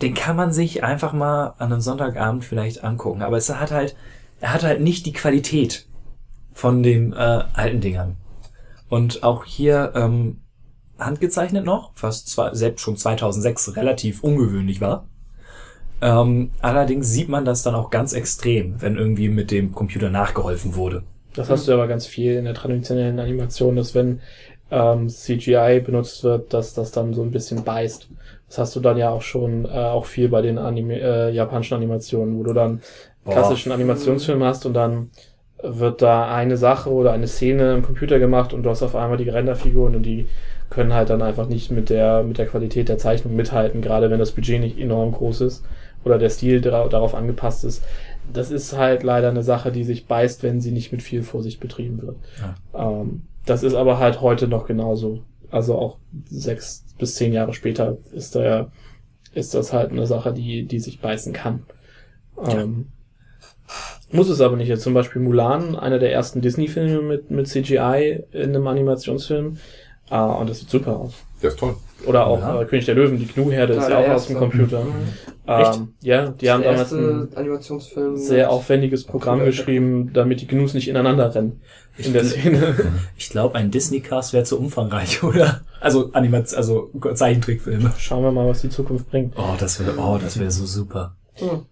den 0.00 0.14
kann 0.14 0.36
man 0.36 0.52
sich 0.52 0.82
einfach 0.82 1.12
mal 1.12 1.54
an 1.58 1.72
einem 1.72 1.82
Sonntagabend 1.82 2.44
vielleicht 2.44 2.82
angucken. 2.82 3.22
Aber 3.22 3.36
es 3.36 3.50
hat 3.50 3.70
halt, 3.70 3.94
er 4.40 4.54
hat 4.54 4.62
halt 4.62 4.80
nicht 4.80 5.04
die 5.04 5.12
Qualität 5.12 5.86
von 6.54 6.82
den 6.82 7.12
äh, 7.12 7.44
alten 7.52 7.80
Dingern. 7.80 8.16
Und 8.88 9.22
auch 9.22 9.44
hier 9.44 9.92
ähm, 9.94 10.40
handgezeichnet 10.98 11.64
noch, 11.64 11.92
was 12.00 12.24
zwar 12.24 12.54
selbst 12.54 12.82
schon 12.82 12.96
2006 12.96 13.76
relativ 13.76 14.24
ungewöhnlich 14.24 14.80
war. 14.80 15.09
Ähm, 16.02 16.50
allerdings 16.60 17.10
sieht 17.10 17.28
man 17.28 17.44
das 17.44 17.62
dann 17.62 17.74
auch 17.74 17.90
ganz 17.90 18.12
extrem, 18.12 18.80
wenn 18.80 18.96
irgendwie 18.96 19.28
mit 19.28 19.50
dem 19.50 19.72
Computer 19.72 20.08
nachgeholfen 20.10 20.74
wurde. 20.74 21.02
Das 21.34 21.50
hast 21.50 21.68
du 21.68 21.72
aber 21.72 21.86
ganz 21.86 22.06
viel 22.06 22.34
in 22.34 22.44
der 22.44 22.54
traditionellen 22.54 23.18
Animation, 23.20 23.76
dass 23.76 23.94
wenn 23.94 24.20
ähm, 24.70 25.08
CGI 25.08 25.80
benutzt 25.84 26.24
wird, 26.24 26.52
dass 26.54 26.74
das 26.74 26.90
dann 26.90 27.12
so 27.14 27.22
ein 27.22 27.30
bisschen 27.30 27.64
beißt. 27.64 28.08
Das 28.48 28.58
hast 28.58 28.76
du 28.76 28.80
dann 28.80 28.96
ja 28.96 29.10
auch 29.10 29.22
schon 29.22 29.64
äh, 29.64 29.68
auch 29.68 30.06
viel 30.06 30.28
bei 30.28 30.42
den 30.42 30.58
Anime 30.58 31.00
äh, 31.00 31.30
japanischen 31.30 31.74
Animationen, 31.74 32.38
wo 32.38 32.42
du 32.42 32.52
dann 32.52 32.80
Boah. 33.24 33.32
klassischen 33.32 33.70
Animationsfilm 33.70 34.42
hast 34.42 34.66
und 34.66 34.74
dann 34.74 35.10
wird 35.62 36.00
da 36.00 36.34
eine 36.34 36.56
Sache 36.56 36.90
oder 36.90 37.12
eine 37.12 37.28
Szene 37.28 37.74
im 37.74 37.82
Computer 37.82 38.18
gemacht 38.18 38.54
und 38.54 38.62
du 38.62 38.70
hast 38.70 38.82
auf 38.82 38.96
einmal 38.96 39.18
die 39.18 39.28
Renderfiguren 39.28 39.94
und 39.94 40.04
die 40.04 40.26
können 40.70 40.94
halt 40.94 41.10
dann 41.10 41.20
einfach 41.20 41.48
nicht 41.48 41.70
mit 41.70 41.90
der 41.90 42.22
mit 42.22 42.38
der 42.38 42.46
Qualität 42.46 42.88
der 42.88 42.96
Zeichnung 42.96 43.36
mithalten, 43.36 43.82
gerade 43.82 44.10
wenn 44.10 44.18
das 44.18 44.32
Budget 44.32 44.60
nicht 44.60 44.78
enorm 44.78 45.12
groß 45.12 45.42
ist 45.42 45.64
oder 46.04 46.18
der 46.18 46.30
Stil 46.30 46.60
dara 46.60 46.88
darauf 46.88 47.14
angepasst 47.14 47.64
ist. 47.64 47.82
Das 48.32 48.50
ist 48.50 48.76
halt 48.76 49.02
leider 49.02 49.28
eine 49.30 49.42
Sache, 49.42 49.72
die 49.72 49.84
sich 49.84 50.06
beißt, 50.06 50.42
wenn 50.42 50.60
sie 50.60 50.70
nicht 50.70 50.92
mit 50.92 51.02
viel 51.02 51.22
Vorsicht 51.22 51.60
betrieben 51.60 52.00
wird. 52.02 52.16
Ähm, 52.74 53.22
das 53.46 53.62
ist 53.62 53.74
aber 53.74 53.98
halt 53.98 54.20
heute 54.20 54.48
noch 54.48 54.66
genauso. 54.66 55.22
Also 55.50 55.76
auch 55.76 55.98
sechs 56.28 56.84
bis 56.98 57.16
zehn 57.16 57.32
Jahre 57.32 57.54
später 57.54 57.98
ist 58.12 58.34
da 58.34 58.70
ist 59.32 59.54
das 59.54 59.72
halt 59.72 59.90
eine 59.90 60.06
Sache, 60.06 60.32
die 60.32 60.64
die 60.64 60.80
sich 60.80 61.00
beißen 61.00 61.32
kann. 61.32 61.64
Ähm, 62.44 62.86
muss 64.12 64.28
es 64.28 64.40
aber 64.40 64.56
nicht. 64.56 64.68
Jetzt 64.68 64.82
zum 64.82 64.94
Beispiel 64.94 65.22
Mulan, 65.22 65.76
einer 65.76 65.98
der 65.98 66.12
ersten 66.12 66.40
Disney-Filme 66.40 67.00
mit, 67.02 67.30
mit 67.30 67.46
CGI 67.46 68.24
in 68.32 68.50
einem 68.50 68.66
Animationsfilm. 68.66 69.58
Ah, 70.08 70.32
und 70.32 70.50
das 70.50 70.58
sieht 70.58 70.70
super 70.70 70.96
aus. 70.96 71.14
Der 71.42 71.50
ist 71.50 71.58
toll. 71.58 71.76
Oder 72.06 72.26
auch 72.26 72.40
Ja. 72.40 72.62
äh, 72.62 72.64
König 72.64 72.86
der 72.86 72.94
Löwen, 72.94 73.18
die 73.18 73.26
Gnu-Herde 73.26 73.74
ist 73.74 73.88
ja 73.88 73.98
auch 73.98 74.08
aus 74.08 74.26
dem. 74.26 74.36
Computer. 74.36 74.84
Mhm. 74.84 74.92
Echt? 75.46 75.76
Ähm, 75.76 75.94
ja, 76.02 76.28
die 76.28 76.50
haben 76.50 76.62
der 76.62 76.72
damals 76.72 76.92
ein 76.92 78.16
sehr 78.16 78.50
aufwendiges 78.50 79.04
Programm 79.04 79.44
geschrieben, 79.44 80.10
damit 80.12 80.40
die 80.40 80.46
Gnus 80.46 80.74
nicht 80.74 80.88
ineinander 80.88 81.34
rennen. 81.34 81.60
In 81.98 82.12
der 82.12 82.24
Szene. 82.24 82.74
Ich 83.18 83.28
glaube, 83.30 83.56
ein 83.56 83.70
Disney-Cast 83.70 84.32
wäre 84.32 84.44
zu 84.44 84.58
umfangreich, 84.58 85.22
oder? 85.24 85.60
Also 85.80 86.10
Animation, 86.12 86.56
also 86.56 86.90
Zeichentrickfilme. 87.14 87.92
Schauen 87.98 88.22
wir 88.22 88.32
mal, 88.32 88.46
was 88.48 88.62
die 88.62 88.70
Zukunft 88.70 89.10
bringt. 89.10 89.34
Oh, 89.36 89.54
das 89.58 89.80
wäre, 89.80 89.98
oh, 89.98 90.18
das 90.20 90.38
wäre 90.38 90.50
so 90.50 90.64
super. 90.66 91.16
Hm. 91.34 91.66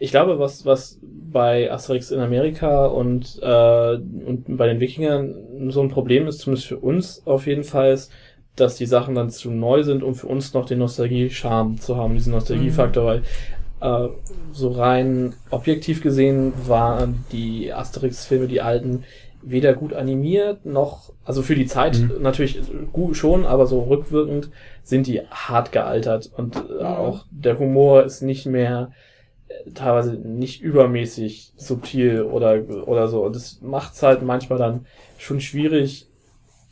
Ich 0.00 0.10
glaube, 0.10 0.38
was, 0.38 0.64
was 0.64 0.98
bei 1.02 1.70
Asterix 1.70 2.10
in 2.10 2.20
Amerika 2.20 2.86
und, 2.86 3.38
äh, 3.42 3.94
und 3.94 4.44
bei 4.56 4.66
den 4.66 4.80
Wikingern 4.80 5.34
so 5.68 5.82
ein 5.82 5.90
Problem 5.90 6.26
ist, 6.26 6.38
zumindest 6.38 6.68
für 6.68 6.78
uns 6.78 7.22
auf 7.26 7.46
jeden 7.46 7.62
Fall, 7.64 7.92
ist, 7.92 8.10
dass 8.56 8.76
die 8.76 8.86
Sachen 8.86 9.14
dann 9.14 9.30
zu 9.30 9.50
neu 9.50 9.82
sind, 9.82 10.02
um 10.02 10.14
für 10.14 10.26
uns 10.26 10.52
noch 10.54 10.66
den 10.66 10.78
Nostalgie-Charme 10.78 11.80
zu 11.80 11.96
haben, 11.96 12.14
diesen 12.14 12.32
Nostalgiefaktor, 12.32 13.04
weil 13.04 13.22
äh, 13.80 14.08
so 14.52 14.70
rein 14.70 15.34
objektiv 15.50 16.02
gesehen 16.02 16.52
waren 16.66 17.24
die 17.32 17.72
Asterix-Filme, 17.72 18.48
die 18.48 18.60
alten, 18.60 19.04
weder 19.42 19.74
gut 19.74 19.92
animiert 19.92 20.64
noch, 20.64 21.12
also 21.24 21.42
für 21.42 21.56
die 21.56 21.66
Zeit 21.66 22.00
natürlich 22.20 22.60
gut 22.92 23.16
schon, 23.16 23.44
aber 23.44 23.66
so 23.66 23.80
rückwirkend 23.82 24.50
sind 24.84 25.06
die 25.08 25.20
hart 25.30 25.72
gealtert 25.72 26.30
und 26.36 26.56
äh, 26.78 26.84
auch 26.84 27.24
der 27.30 27.58
Humor 27.58 28.04
ist 28.04 28.22
nicht 28.22 28.46
mehr 28.46 28.92
äh, 29.48 29.70
teilweise 29.72 30.12
nicht 30.12 30.62
übermäßig 30.62 31.54
subtil 31.56 32.22
oder 32.22 32.62
oder 32.86 33.08
so. 33.08 33.24
Und 33.24 33.34
das 33.34 33.60
macht 33.62 33.94
es 33.94 34.02
halt 34.04 34.22
manchmal 34.22 34.60
dann 34.60 34.86
schon 35.18 35.40
schwierig 35.40 36.06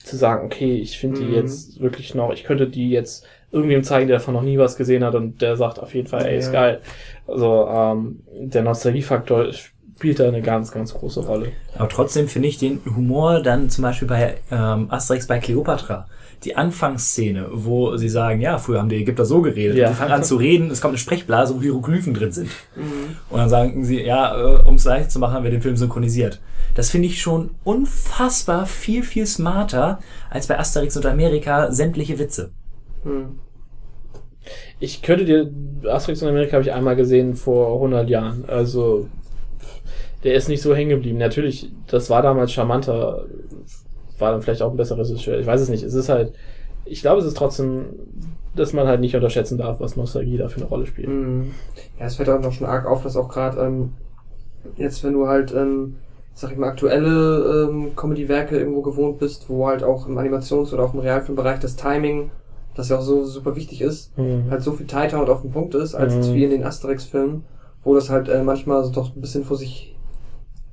zu 0.02 0.16
sagen, 0.16 0.46
okay, 0.46 0.74
ich 0.76 0.98
finde 0.98 1.20
die 1.20 1.26
Mhm. 1.26 1.34
jetzt 1.34 1.80
wirklich 1.80 2.14
noch, 2.14 2.32
ich 2.32 2.44
könnte 2.44 2.66
die 2.68 2.90
jetzt 2.90 3.24
irgendwem 3.52 3.82
zeigen, 3.82 4.08
der 4.08 4.18
davon 4.18 4.34
noch 4.34 4.42
nie 4.42 4.58
was 4.58 4.76
gesehen 4.76 5.04
hat 5.04 5.14
und 5.14 5.42
der 5.42 5.56
sagt 5.56 5.78
auf 5.78 5.94
jeden 5.94 6.06
Fall, 6.08 6.24
ey, 6.26 6.38
ist 6.38 6.46
Ja. 6.46 6.52
geil. 6.52 6.80
Also 7.26 7.68
ähm, 7.68 8.20
der 8.38 8.62
Nostalgiefaktor 8.62 9.52
spielt 9.52 10.18
da 10.20 10.28
eine 10.28 10.40
ganz, 10.40 10.72
ganz 10.72 10.94
große 10.94 11.20
Rolle. 11.26 11.48
Aber 11.76 11.88
trotzdem 11.88 12.28
finde 12.28 12.48
ich 12.48 12.58
den 12.58 12.80
Humor 12.96 13.42
dann 13.42 13.68
zum 13.68 13.82
Beispiel 13.82 14.08
bei 14.08 14.36
ähm, 14.50 14.86
Asterix 14.90 15.26
bei 15.26 15.38
Cleopatra. 15.40 16.06
Die 16.44 16.56
Anfangsszene, 16.56 17.48
wo 17.52 17.96
sie 17.98 18.08
sagen, 18.08 18.40
ja, 18.40 18.56
früher 18.56 18.78
haben 18.78 18.88
die 18.88 18.96
Ägypter 18.96 19.26
so 19.26 19.42
geredet. 19.42 19.76
Ja. 19.76 19.88
Und 19.88 19.92
die 19.92 19.98
fangen 19.98 20.12
an 20.12 20.24
zu 20.24 20.36
reden, 20.36 20.70
es 20.70 20.80
kommt 20.80 20.92
eine 20.92 20.98
Sprechblase, 20.98 21.54
wo 21.54 21.60
Hieroglyphen 21.60 22.14
drin 22.14 22.32
sind. 22.32 22.48
Mhm. 22.76 23.16
Und 23.28 23.38
dann 23.38 23.50
sagen 23.50 23.84
sie, 23.84 24.00
ja, 24.00 24.34
äh, 24.40 24.62
um 24.66 24.76
es 24.76 24.84
leicht 24.84 25.10
zu 25.10 25.18
machen, 25.18 25.34
haben 25.34 25.44
wir 25.44 25.50
den 25.50 25.60
Film 25.60 25.76
synchronisiert. 25.76 26.40
Das 26.74 26.90
finde 26.90 27.08
ich 27.08 27.20
schon 27.20 27.50
unfassbar 27.64 28.66
viel, 28.66 29.02
viel 29.02 29.26
smarter 29.26 29.98
als 30.30 30.46
bei 30.46 30.58
Asterix 30.58 30.96
und 30.96 31.06
Amerika 31.06 31.72
sämtliche 31.72 32.18
Witze. 32.18 32.50
Hm. 33.02 33.38
Ich 34.78 35.02
könnte 35.02 35.24
dir, 35.24 35.50
Asterix 35.88 36.22
in 36.22 36.28
Amerika 36.28 36.52
habe 36.52 36.62
ich 36.62 36.72
einmal 36.72 36.96
gesehen 36.96 37.36
vor 37.36 37.74
100 37.74 38.08
Jahren. 38.08 38.44
Also, 38.46 39.08
der 40.24 40.34
ist 40.34 40.48
nicht 40.48 40.62
so 40.62 40.74
hängen 40.74 40.90
geblieben. 40.90 41.18
Natürlich, 41.18 41.70
das 41.86 42.10
war 42.10 42.22
damals 42.22 42.52
charmanter, 42.52 43.26
war 44.18 44.32
dann 44.32 44.42
vielleicht 44.42 44.62
auch 44.62 44.70
ein 44.70 44.76
besseres 44.76 45.10
Regisseur. 45.10 45.38
Ich 45.38 45.46
weiß 45.46 45.60
es 45.60 45.68
nicht. 45.68 45.82
Es 45.82 45.94
ist 45.94 46.08
halt, 46.08 46.32
ich 46.84 47.02
glaube, 47.02 47.20
es 47.20 47.26
ist 47.26 47.36
trotzdem, 47.36 47.86
dass 48.54 48.72
man 48.72 48.86
halt 48.86 49.00
nicht 49.00 49.14
unterschätzen 49.14 49.58
darf, 49.58 49.80
was 49.80 49.96
Nostalgie 49.96 50.36
da 50.36 50.48
für 50.48 50.60
eine 50.60 50.68
Rolle 50.68 50.86
spielt. 50.86 51.08
Mhm. 51.08 51.52
Ja, 51.98 52.06
es 52.06 52.16
fällt 52.16 52.28
auch 52.28 52.40
noch 52.40 52.52
schon 52.52 52.66
arg 52.66 52.86
auf, 52.86 53.02
dass 53.02 53.16
auch 53.16 53.28
gerade 53.28 53.60
ähm, 53.60 53.92
jetzt, 54.76 55.04
wenn 55.04 55.12
du 55.12 55.28
halt, 55.28 55.52
ähm, 55.54 55.96
sag 56.34 56.52
ich 56.52 56.56
mal, 56.58 56.68
aktuelle 56.68 57.68
ähm, 57.70 57.94
Comedy-Werke 57.96 58.58
irgendwo 58.58 58.82
gewohnt 58.82 59.18
bist, 59.18 59.48
wo 59.48 59.66
halt 59.66 59.82
auch 59.82 60.06
im 60.06 60.16
Animations- 60.18 60.72
oder 60.72 60.84
auch 60.84 60.94
im 60.94 61.00
Realfilmbereich 61.00 61.58
das 61.60 61.76
Timing, 61.76 62.30
das 62.74 62.88
ja 62.88 62.96
auch 62.98 63.02
so 63.02 63.24
super 63.24 63.56
wichtig 63.56 63.82
ist, 63.82 64.16
Mhm. 64.16 64.50
halt 64.50 64.62
so 64.62 64.72
viel 64.72 64.86
tighter 64.86 65.20
und 65.20 65.28
auf 65.28 65.42
den 65.42 65.50
Punkt 65.50 65.74
ist, 65.74 65.94
als 65.94 66.14
Mhm. 66.14 66.20
jetzt 66.20 66.34
wie 66.34 66.44
in 66.44 66.50
den 66.50 66.64
Asterix-Filmen, 66.64 67.44
wo 67.84 67.94
das 67.94 68.08
halt 68.10 68.28
äh, 68.28 68.42
manchmal 68.42 68.82
so 68.84 68.90
doch 68.90 69.14
ein 69.14 69.20
bisschen 69.20 69.44
vor 69.44 69.56
sich 69.56 69.96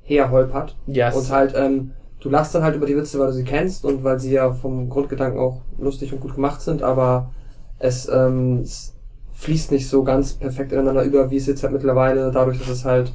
her 0.02 0.30
holpert. 0.30 0.76
Ja, 0.86 1.08
es- 1.08 1.16
Und 1.16 1.30
halt, 1.30 1.54
ähm, 1.56 1.90
du 2.20 2.30
lachst 2.30 2.54
dann 2.54 2.62
halt 2.62 2.76
über 2.76 2.86
die 2.86 2.96
Witze, 2.96 3.18
weil 3.18 3.26
du 3.28 3.32
sie 3.34 3.44
kennst 3.44 3.84
und 3.84 4.04
weil 4.04 4.18
sie 4.18 4.32
ja 4.32 4.52
vom 4.52 4.88
Grundgedanken 4.88 5.38
auch 5.40 5.60
lustig 5.78 6.12
und 6.12 6.20
gut 6.20 6.34
gemacht 6.34 6.60
sind, 6.62 6.82
aber 6.82 7.30
es, 7.78 8.08
ähm, 8.08 8.60
es 8.62 8.94
fließt 9.32 9.70
nicht 9.70 9.88
so 9.88 10.02
ganz 10.02 10.32
perfekt 10.32 10.72
ineinander 10.72 11.02
über, 11.04 11.30
wie 11.30 11.36
es 11.36 11.46
jetzt 11.46 11.62
halt 11.62 11.72
mittlerweile, 11.72 12.30
dadurch, 12.32 12.58
dass 12.58 12.68
es 12.68 12.84
halt 12.84 13.12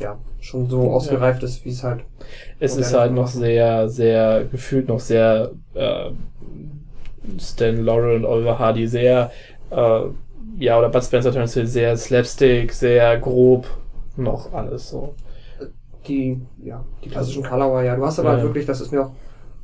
ja 0.00 0.18
schon 0.40 0.68
so 0.68 0.82
Ja. 0.82 0.92
ausgereift 0.94 1.42
ist, 1.42 1.64
wie 1.64 1.70
es 1.70 1.82
halt. 1.84 2.04
Es 2.60 2.76
ist 2.76 2.94
halt 2.94 3.12
noch 3.12 3.24
machen. 3.24 3.40
sehr, 3.40 3.88
sehr, 3.88 4.44
gefühlt 4.50 4.88
noch 4.88 5.00
sehr 5.00 5.52
äh, 5.74 6.10
Stan 7.38 7.76
Laurel 7.84 8.16
und 8.16 8.24
Oliver 8.24 8.58
Hardy 8.58 8.86
sehr, 8.86 9.30
äh, 9.70 10.00
ja, 10.58 10.78
oder 10.78 10.88
Bud 10.88 11.04
Spencer 11.04 11.32
Turnstile 11.32 11.66
sehr 11.66 11.96
slapstick, 11.96 12.72
sehr 12.72 13.18
grob, 13.18 13.66
noch 14.16 14.52
alles 14.52 14.90
so. 14.90 15.14
Die, 16.06 16.40
ja, 16.62 16.84
die 17.04 17.10
klassischen 17.10 17.42
Colorway, 17.42 17.86
ja. 17.86 17.96
Du 17.96 18.04
hast 18.04 18.18
aber 18.18 18.30
Ja, 18.30 18.34
halt 18.36 18.44
wirklich, 18.44 18.66
das 18.66 18.80
ist 18.80 18.92
mir 18.92 19.02
auch 19.06 19.10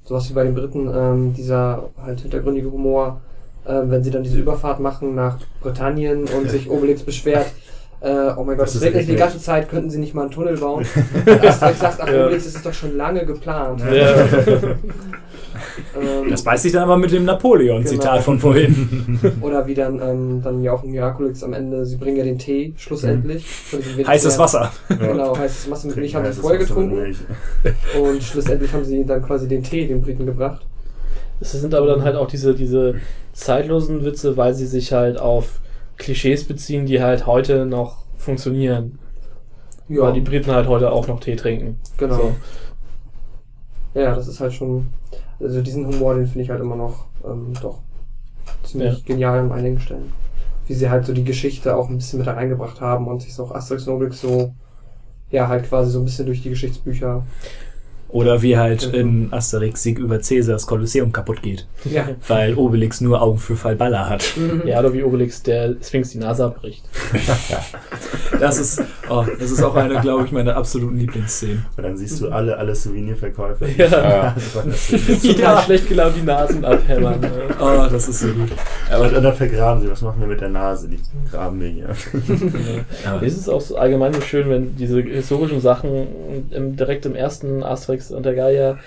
sowas 0.04 0.28
wie 0.28 0.34
bei 0.34 0.44
den 0.44 0.54
Briten, 0.54 0.90
ähm, 0.94 1.32
dieser 1.34 1.90
halt 1.96 2.20
hintergründige 2.20 2.70
Humor, 2.70 3.22
ähm, 3.66 3.90
wenn 3.90 4.02
sie 4.04 4.10
dann 4.10 4.22
diese 4.24 4.38
Überfahrt 4.40 4.80
machen 4.80 5.14
nach 5.14 5.38
Britannien 5.60 6.28
und 6.28 6.50
sich 6.50 6.68
Obelix 6.70 7.02
beschwert, 7.02 7.54
äh, 8.04 8.34
oh 8.36 8.44
mein 8.44 8.56
Gott, 8.56 8.66
Das 8.66 8.80
regnet 8.82 9.08
die 9.08 9.16
ganze 9.16 9.38
Zeit, 9.40 9.68
könnten 9.68 9.90
sie 9.90 9.98
nicht 9.98 10.14
mal 10.14 10.22
einen 10.22 10.30
Tunnel 10.30 10.56
bauen? 10.58 10.84
Und 11.26 11.44
Asterix 11.46 11.80
sagt, 11.80 12.00
ach 12.00 12.08
Ja. 12.12 12.26
Obelix, 12.26 12.44
das 12.44 12.54
ist 12.56 12.66
doch 12.66 12.72
schon 12.74 12.96
lange 12.96 13.24
geplant. 13.24 13.80
Ja. 13.92 14.14
Ähm, 15.96 16.30
Das 16.30 16.42
beißt 16.42 16.64
sich 16.64 16.72
dann 16.72 16.82
aber 16.82 16.96
mit 16.96 17.12
dem 17.12 17.24
Napoleon-Zitat 17.24 18.12
Genau. 18.12 18.22
von 18.22 18.38
vorhin. 18.40 19.18
Oder 19.40 19.66
wie 19.66 19.74
dann, 19.74 20.00
ähm, 20.00 20.40
dann 20.42 20.62
ja 20.62 20.72
auch 20.72 20.82
in 20.82 20.90
Miraculix 20.90 21.42
am 21.44 21.52
Ende, 21.52 21.86
sie 21.86 21.96
bringen 21.96 22.16
ja 22.16 22.24
den 22.24 22.38
Tee, 22.38 22.74
schlussendlich. 22.76 23.46
Winter- 23.96 24.10
Heißes 24.10 24.38
Wasser. 24.38 24.72
Genau, 24.88 25.36
heißes 25.36 25.70
Wasser 25.70 25.88
mit 25.88 25.96
Milch 25.96 26.14
haben 26.14 26.30
sie 26.30 26.40
vorher 26.40 26.58
getrunken. 26.58 27.14
Und 28.00 28.22
schlussendlich 28.22 28.72
haben 28.72 28.84
sie 28.84 29.04
dann 29.04 29.22
quasi 29.22 29.46
den 29.48 29.62
Tee 29.62 29.86
den 29.86 30.02
Briten 30.02 30.26
gebracht. 30.26 30.66
Es 31.40 31.52
sind 31.52 31.74
aber 31.74 31.86
dann 31.86 32.02
halt 32.02 32.16
auch 32.16 32.26
diese, 32.28 32.54
diese 32.54 32.96
zeitlosen 33.32 34.04
Witze, 34.04 34.36
weil 34.36 34.54
sie 34.54 34.66
sich 34.66 34.92
halt 34.92 35.18
auf 35.20 35.60
Klischees 35.96 36.44
beziehen, 36.44 36.86
die 36.86 37.02
halt 37.02 37.26
heute 37.26 37.66
noch 37.66 38.04
funktionieren. 38.16 38.98
Ja, 39.88 40.02
Weil 40.02 40.12
die 40.14 40.20
Briten 40.20 40.50
halt 40.50 40.66
heute 40.66 40.90
auch 40.92 41.06
noch 41.08 41.20
Tee 41.20 41.36
trinken. 41.36 41.78
genau. 41.98 42.16
So. 42.16 42.34
Ja, 43.94 44.14
das 44.14 44.26
ist 44.28 44.40
halt 44.40 44.52
schon, 44.52 44.86
also 45.40 45.62
diesen 45.62 45.86
Humor, 45.86 46.14
den 46.14 46.26
finde 46.26 46.42
ich 46.42 46.50
halt 46.50 46.60
immer 46.60 46.76
noch 46.76 47.06
ähm, 47.24 47.52
doch 47.62 47.78
ziemlich 48.64 48.98
Ja. 48.98 49.04
genial 49.04 49.38
an 49.38 49.52
einigen 49.52 49.78
Stellen. 49.80 50.12
Wie 50.66 50.74
sie 50.74 50.88
halt 50.90 51.06
so 51.06 51.12
die 51.12 51.24
Geschichte 51.24 51.76
auch 51.76 51.88
ein 51.88 51.96
bisschen 51.98 52.18
mit 52.18 52.28
reingebracht 52.28 52.80
haben 52.80 53.06
und 53.06 53.22
sich 53.22 53.34
so 53.34 53.44
auch 53.44 53.54
Asterix 53.54 53.86
und 53.86 53.94
Obelix 53.94 54.20
so, 54.20 54.54
ja, 55.30 55.48
halt 55.48 55.68
quasi 55.68 55.90
so 55.90 55.98
ein 56.00 56.04
bisschen 56.06 56.26
durch 56.26 56.42
die 56.42 56.50
Geschichtsbücher. 56.50 57.24
Oder 58.14 58.42
wie 58.42 58.56
halt 58.56 58.84
in 58.84 59.32
Asterix 59.32 59.82
Sieg 59.82 59.98
über 59.98 60.20
Cäsars 60.20 60.68
Kolosseum 60.68 61.10
kaputt 61.10 61.42
geht. 61.42 61.66
Ja. 61.84 62.10
Weil 62.28 62.54
Obelix 62.54 63.00
nur 63.00 63.20
Augen 63.20 63.38
für 63.38 63.56
Falballa 63.56 64.08
hat. 64.08 64.24
Ja, 64.64 64.78
oder 64.78 64.92
wie 64.94 65.02
Obelix 65.02 65.42
der 65.42 65.74
Sphinx 65.82 66.10
die 66.10 66.18
Nase 66.18 66.44
abbricht. 66.44 66.84
Das 68.40 68.58
ist, 68.58 68.82
oh, 69.08 69.24
das 69.38 69.50
ist 69.50 69.62
auch 69.62 69.76
eine, 69.76 70.00
glaube 70.00 70.24
ich, 70.26 70.32
meiner 70.32 70.56
absoluten 70.56 70.98
Lieblingsszenen. 70.98 71.64
Und 71.76 71.82
dann 71.82 71.96
siehst 71.96 72.20
du 72.20 72.30
alle, 72.30 72.56
alle 72.58 72.74
Souvenirverkäufer. 72.74 73.66
Ja. 73.76 73.86
Ja. 73.86 74.36
Total 75.22 75.62
schlecht 75.62 75.88
gelaunt 75.88 76.16
die 76.16 76.22
Nasen 76.22 76.64
abhämmern. 76.64 77.20
ne? 77.20 77.30
Oh, 77.60 77.86
das 77.90 78.08
ist 78.08 78.20
so 78.20 78.28
gut. 78.28 78.50
Aber 78.90 79.06
und 79.16 79.22
dann 79.22 79.34
vergraben 79.34 79.82
sie. 79.82 79.90
Was 79.90 80.02
machen 80.02 80.20
wir 80.20 80.26
mit 80.26 80.40
der 80.40 80.48
Nase? 80.48 80.88
Die 80.88 80.98
graben 81.30 81.60
wir 81.60 81.68
hier. 81.68 81.88
Aber 83.06 83.22
Es 83.22 83.36
ist 83.36 83.48
auch 83.48 83.60
so 83.60 83.76
allgemein 83.76 84.12
so 84.12 84.20
schön, 84.20 84.48
wenn 84.50 84.76
diese 84.76 85.00
historischen 85.00 85.60
Sachen 85.60 86.08
im, 86.50 86.76
direkt 86.76 87.06
im 87.06 87.14
ersten 87.14 87.62
Asterix 87.62 88.03
und 88.10 88.26
der 88.26 88.34
Gallier 88.34 88.78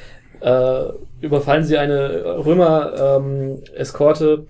äh, 0.42 0.84
überfallen 1.22 1.64
sie 1.64 1.78
eine 1.78 2.46
Römer-Eskorte 2.46 4.46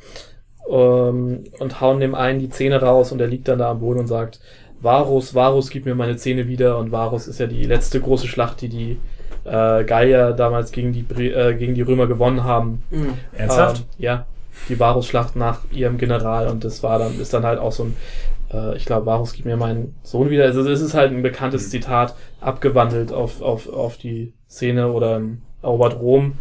ähm, 0.70 1.44
und 1.60 1.82
hauen 1.82 2.00
dem 2.00 2.16
einen 2.16 2.40
die 2.40 2.50
Zähne 2.50 2.82
raus 2.82 3.12
und 3.12 3.22
er 3.22 3.28
liegt 3.28 3.48
dann 3.48 3.60
da 3.60 3.72
am 3.72 3.80
Boden 3.80 4.00
und 4.00 4.08
sagt, 4.08 4.40
Varus, 4.82 5.34
Varus, 5.34 5.70
gib 5.70 5.86
mir 5.86 5.96
meine 5.96 6.18
Zähne 6.18 6.48
wieder 6.48 6.78
und 6.78 6.92
Varus 6.92 7.28
ist 7.28 7.40
ja 7.40 7.48
die 7.48 7.64
letzte 7.64 8.00
große 8.00 8.28
Schlacht, 8.28 8.62
die 8.62 8.70
die 8.70 8.98
äh, 9.46 9.84
Gallier 9.86 10.34
damals 10.34 10.72
gegen 10.72 10.94
die, 10.94 11.04
Bre- 11.04 11.34
äh, 11.34 11.56
gegen 11.56 11.74
die 11.74 11.82
Römer 11.82 12.08
gewonnen 12.08 12.44
haben. 12.44 12.84
Mhm. 12.92 13.14
ernsthaft? 13.36 13.78
Ähm, 13.78 13.86
ja, 13.98 14.26
die 14.70 14.80
Varus-Schlacht 14.80 15.36
nach 15.36 15.62
ihrem 15.72 15.98
General 15.98 16.48
und 16.48 16.64
das 16.64 16.84
war 16.84 17.00
dann, 17.00 17.20
ist 17.20 17.34
dann 17.34 17.46
halt 17.46 17.60
auch 17.60 17.72
so 17.72 17.86
ein, 17.86 17.96
äh, 18.52 18.76
ich 18.76 18.86
glaube, 18.86 19.06
Varus 19.06 19.34
gibt 19.34 19.46
mir 19.46 19.56
meinen 19.56 19.96
Sohn 20.04 20.30
wieder. 20.30 20.44
Also 20.44 20.70
es 20.70 20.82
ist 20.82 20.94
halt 20.94 21.12
ein 21.12 21.24
bekanntes 21.24 21.70
Zitat, 21.70 22.14
abgewandelt 22.42 23.14
auf, 23.14 23.42
auf, 23.42 23.72
auf 23.72 23.98
die 23.98 24.34
Szene 24.50 24.92
oder 24.92 25.18
im 25.18 25.42
erobert 25.62 26.00
Rom. 26.00 26.34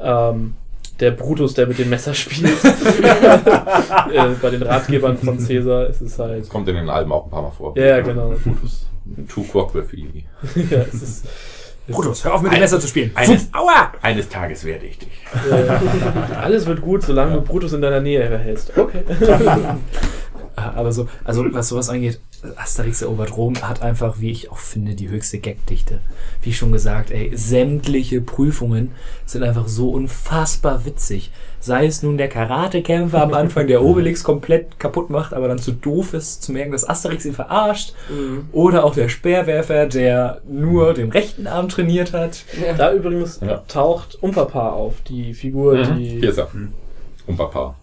Ähm, 0.00 0.54
der 1.00 1.10
Brutus, 1.10 1.54
der 1.54 1.66
mit 1.66 1.78
dem 1.78 1.90
Messer 1.90 2.14
spielt. 2.14 2.64
äh, 2.64 4.28
bei 4.40 4.50
den 4.50 4.62
Ratgebern 4.62 5.18
von 5.18 5.38
Caesar 5.38 5.88
ist 5.88 6.00
es 6.00 6.18
halt. 6.18 6.42
Das 6.42 6.48
kommt 6.48 6.68
in 6.68 6.76
den 6.76 6.88
Alben 6.88 7.10
auch 7.12 7.24
ein 7.24 7.30
paar 7.30 7.42
Mal 7.42 7.50
vor. 7.50 7.76
Ja, 7.76 8.00
genau. 8.00 8.34
Two 9.28 9.42
Quack 9.42 9.74
with 9.74 9.90
Fee. 9.90 10.24
ja, 10.70 10.82
es 10.82 11.02
ist, 11.02 11.26
Brutus, 11.88 12.24
hör 12.24 12.34
auf 12.34 12.42
mit 12.42 12.52
dem 12.52 12.60
Messer 12.60 12.78
zu 12.78 12.86
spielen. 12.86 13.10
Eines, 13.14 13.48
Aua! 13.52 13.92
eines 14.00 14.28
Tages 14.28 14.64
werde 14.64 14.86
ich 14.86 14.98
dich. 14.98 15.08
äh, 15.50 16.34
alles 16.34 16.66
wird 16.66 16.80
gut, 16.80 17.02
solange 17.02 17.34
du 17.34 17.40
Brutus 17.40 17.72
in 17.72 17.82
deiner 17.82 18.00
Nähe 18.00 18.28
behältst. 18.28 18.76
Okay. 18.76 19.02
Aber 20.56 20.92
so, 20.92 21.08
also 21.24 21.44
was 21.52 21.68
sowas 21.68 21.88
angeht, 21.88 22.20
Asterix 22.56 23.02
erobert 23.02 23.36
Rom 23.36 23.54
hat 23.62 23.82
einfach, 23.82 24.16
wie 24.18 24.30
ich 24.32 24.50
auch 24.50 24.58
finde, 24.58 24.94
die 24.94 25.08
höchste 25.08 25.38
Gagdichte. 25.38 26.00
Wie 26.42 26.52
schon 26.52 26.72
gesagt, 26.72 27.10
ey, 27.12 27.30
sämtliche 27.34 28.20
Prüfungen 28.20 28.90
sind 29.26 29.44
einfach 29.44 29.68
so 29.68 29.90
unfassbar 29.90 30.84
witzig. 30.84 31.30
Sei 31.60 31.86
es 31.86 32.02
nun 32.02 32.18
der 32.18 32.28
Karatekämpfer 32.28 33.22
am 33.22 33.32
Anfang, 33.34 33.68
der 33.68 33.82
Obelix 33.84 34.24
komplett 34.24 34.80
kaputt 34.80 35.08
macht, 35.10 35.32
aber 35.34 35.46
dann 35.46 35.58
zu 35.58 35.70
doof 35.70 36.14
ist, 36.14 36.42
zu 36.42 36.50
merken, 36.52 36.72
dass 36.72 36.88
Asterix 36.88 37.24
ihn 37.24 37.34
verarscht. 37.34 37.94
Mhm. 38.10 38.48
Oder 38.50 38.84
auch 38.84 38.94
der 38.94 39.08
Speerwerfer, 39.08 39.86
der 39.86 40.40
nur 40.48 40.94
den 40.94 41.10
rechten 41.10 41.46
Arm 41.46 41.68
trainiert 41.68 42.12
hat. 42.12 42.44
Ja. 42.60 42.72
Da 42.74 42.92
übrigens 42.92 43.38
Ja. 43.40 43.62
taucht 43.68 44.18
Umpapa 44.20 44.70
auf, 44.70 45.00
die 45.02 45.34
Figur, 45.34 45.76
Mhm. 45.76 45.96
die. 45.98 46.08
Hier 46.18 46.30
ist 46.30 46.38
er. 46.38 46.48
Und 47.26 47.36
Papa. 47.36 47.76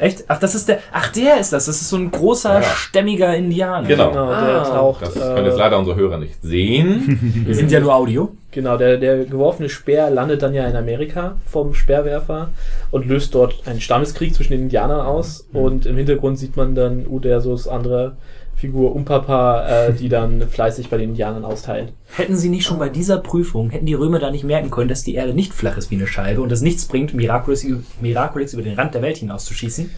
Echt? 0.00 0.24
Ach, 0.28 0.38
das 0.40 0.54
ist 0.54 0.68
der. 0.68 0.78
Ach, 0.92 1.12
der 1.12 1.38
ist 1.38 1.52
das. 1.52 1.66
Das 1.66 1.80
ist 1.80 1.88
so 1.90 1.96
ein 1.96 2.10
großer, 2.10 2.54
Ja. 2.54 2.62
stämmiger 2.62 3.36
Indianer. 3.36 3.86
Genau. 3.86 4.10
der 4.12 4.22
Ah. 4.22 4.64
taucht. 4.64 5.02
Das 5.02 5.14
äh, 5.16 5.20
können 5.20 5.46
jetzt 5.46 5.58
leider 5.58 5.78
unsere 5.78 5.96
Hörer 5.96 6.18
nicht 6.18 6.40
sehen. 6.42 7.44
Wir 7.46 7.54
sind 7.54 7.70
ja 7.70 7.80
nur 7.80 7.94
Audio. 7.94 8.30
Genau, 8.52 8.76
der, 8.76 8.96
der 8.96 9.24
geworfene 9.26 9.68
Speer 9.68 10.10
landet 10.10 10.42
dann 10.42 10.54
ja 10.54 10.66
in 10.66 10.74
Amerika 10.74 11.36
vom 11.46 11.72
Speerwerfer 11.74 12.48
und 12.90 13.06
löst 13.06 13.34
dort 13.34 13.62
einen 13.66 13.80
Stammeskrieg 13.80 14.34
zwischen 14.34 14.52
den 14.52 14.62
Indianern 14.62 15.00
aus. 15.02 15.46
Und 15.52 15.86
im 15.86 15.96
Hintergrund 15.96 16.38
sieht 16.38 16.56
man 16.56 16.74
dann 16.74 17.06
Udersos 17.06 17.68
andere 17.68 18.16
Figur 18.60 18.94
Umpapa, 18.94 19.66
äh, 19.66 19.92
die 19.94 20.10
dann 20.10 20.46
fleißig 20.46 20.90
bei 20.90 20.98
den 20.98 21.10
Indianern 21.10 21.46
austeilt. 21.46 21.94
Hätten 22.14 22.36
sie 22.36 22.50
nicht 22.50 22.66
schon 22.66 22.78
bei 22.78 22.90
dieser 22.90 23.16
Prüfung, 23.16 23.70
hätten 23.70 23.86
die 23.86 23.94
Römer 23.94 24.18
da 24.18 24.30
nicht 24.30 24.44
merken 24.44 24.70
können, 24.70 24.88
dass 24.88 25.02
die 25.02 25.14
Erde 25.14 25.32
nicht 25.32 25.54
flach 25.54 25.78
ist 25.78 25.90
wie 25.90 25.94
eine 25.94 26.06
Scheibe 26.06 26.42
und 26.42 26.52
es 26.52 26.60
nichts 26.60 26.84
bringt, 26.84 27.14
Miraculix 27.14 28.52
über 28.52 28.62
den 28.62 28.74
Rand 28.74 28.94
der 28.94 29.00
Welt 29.00 29.16
hinauszuschießen? 29.16 29.90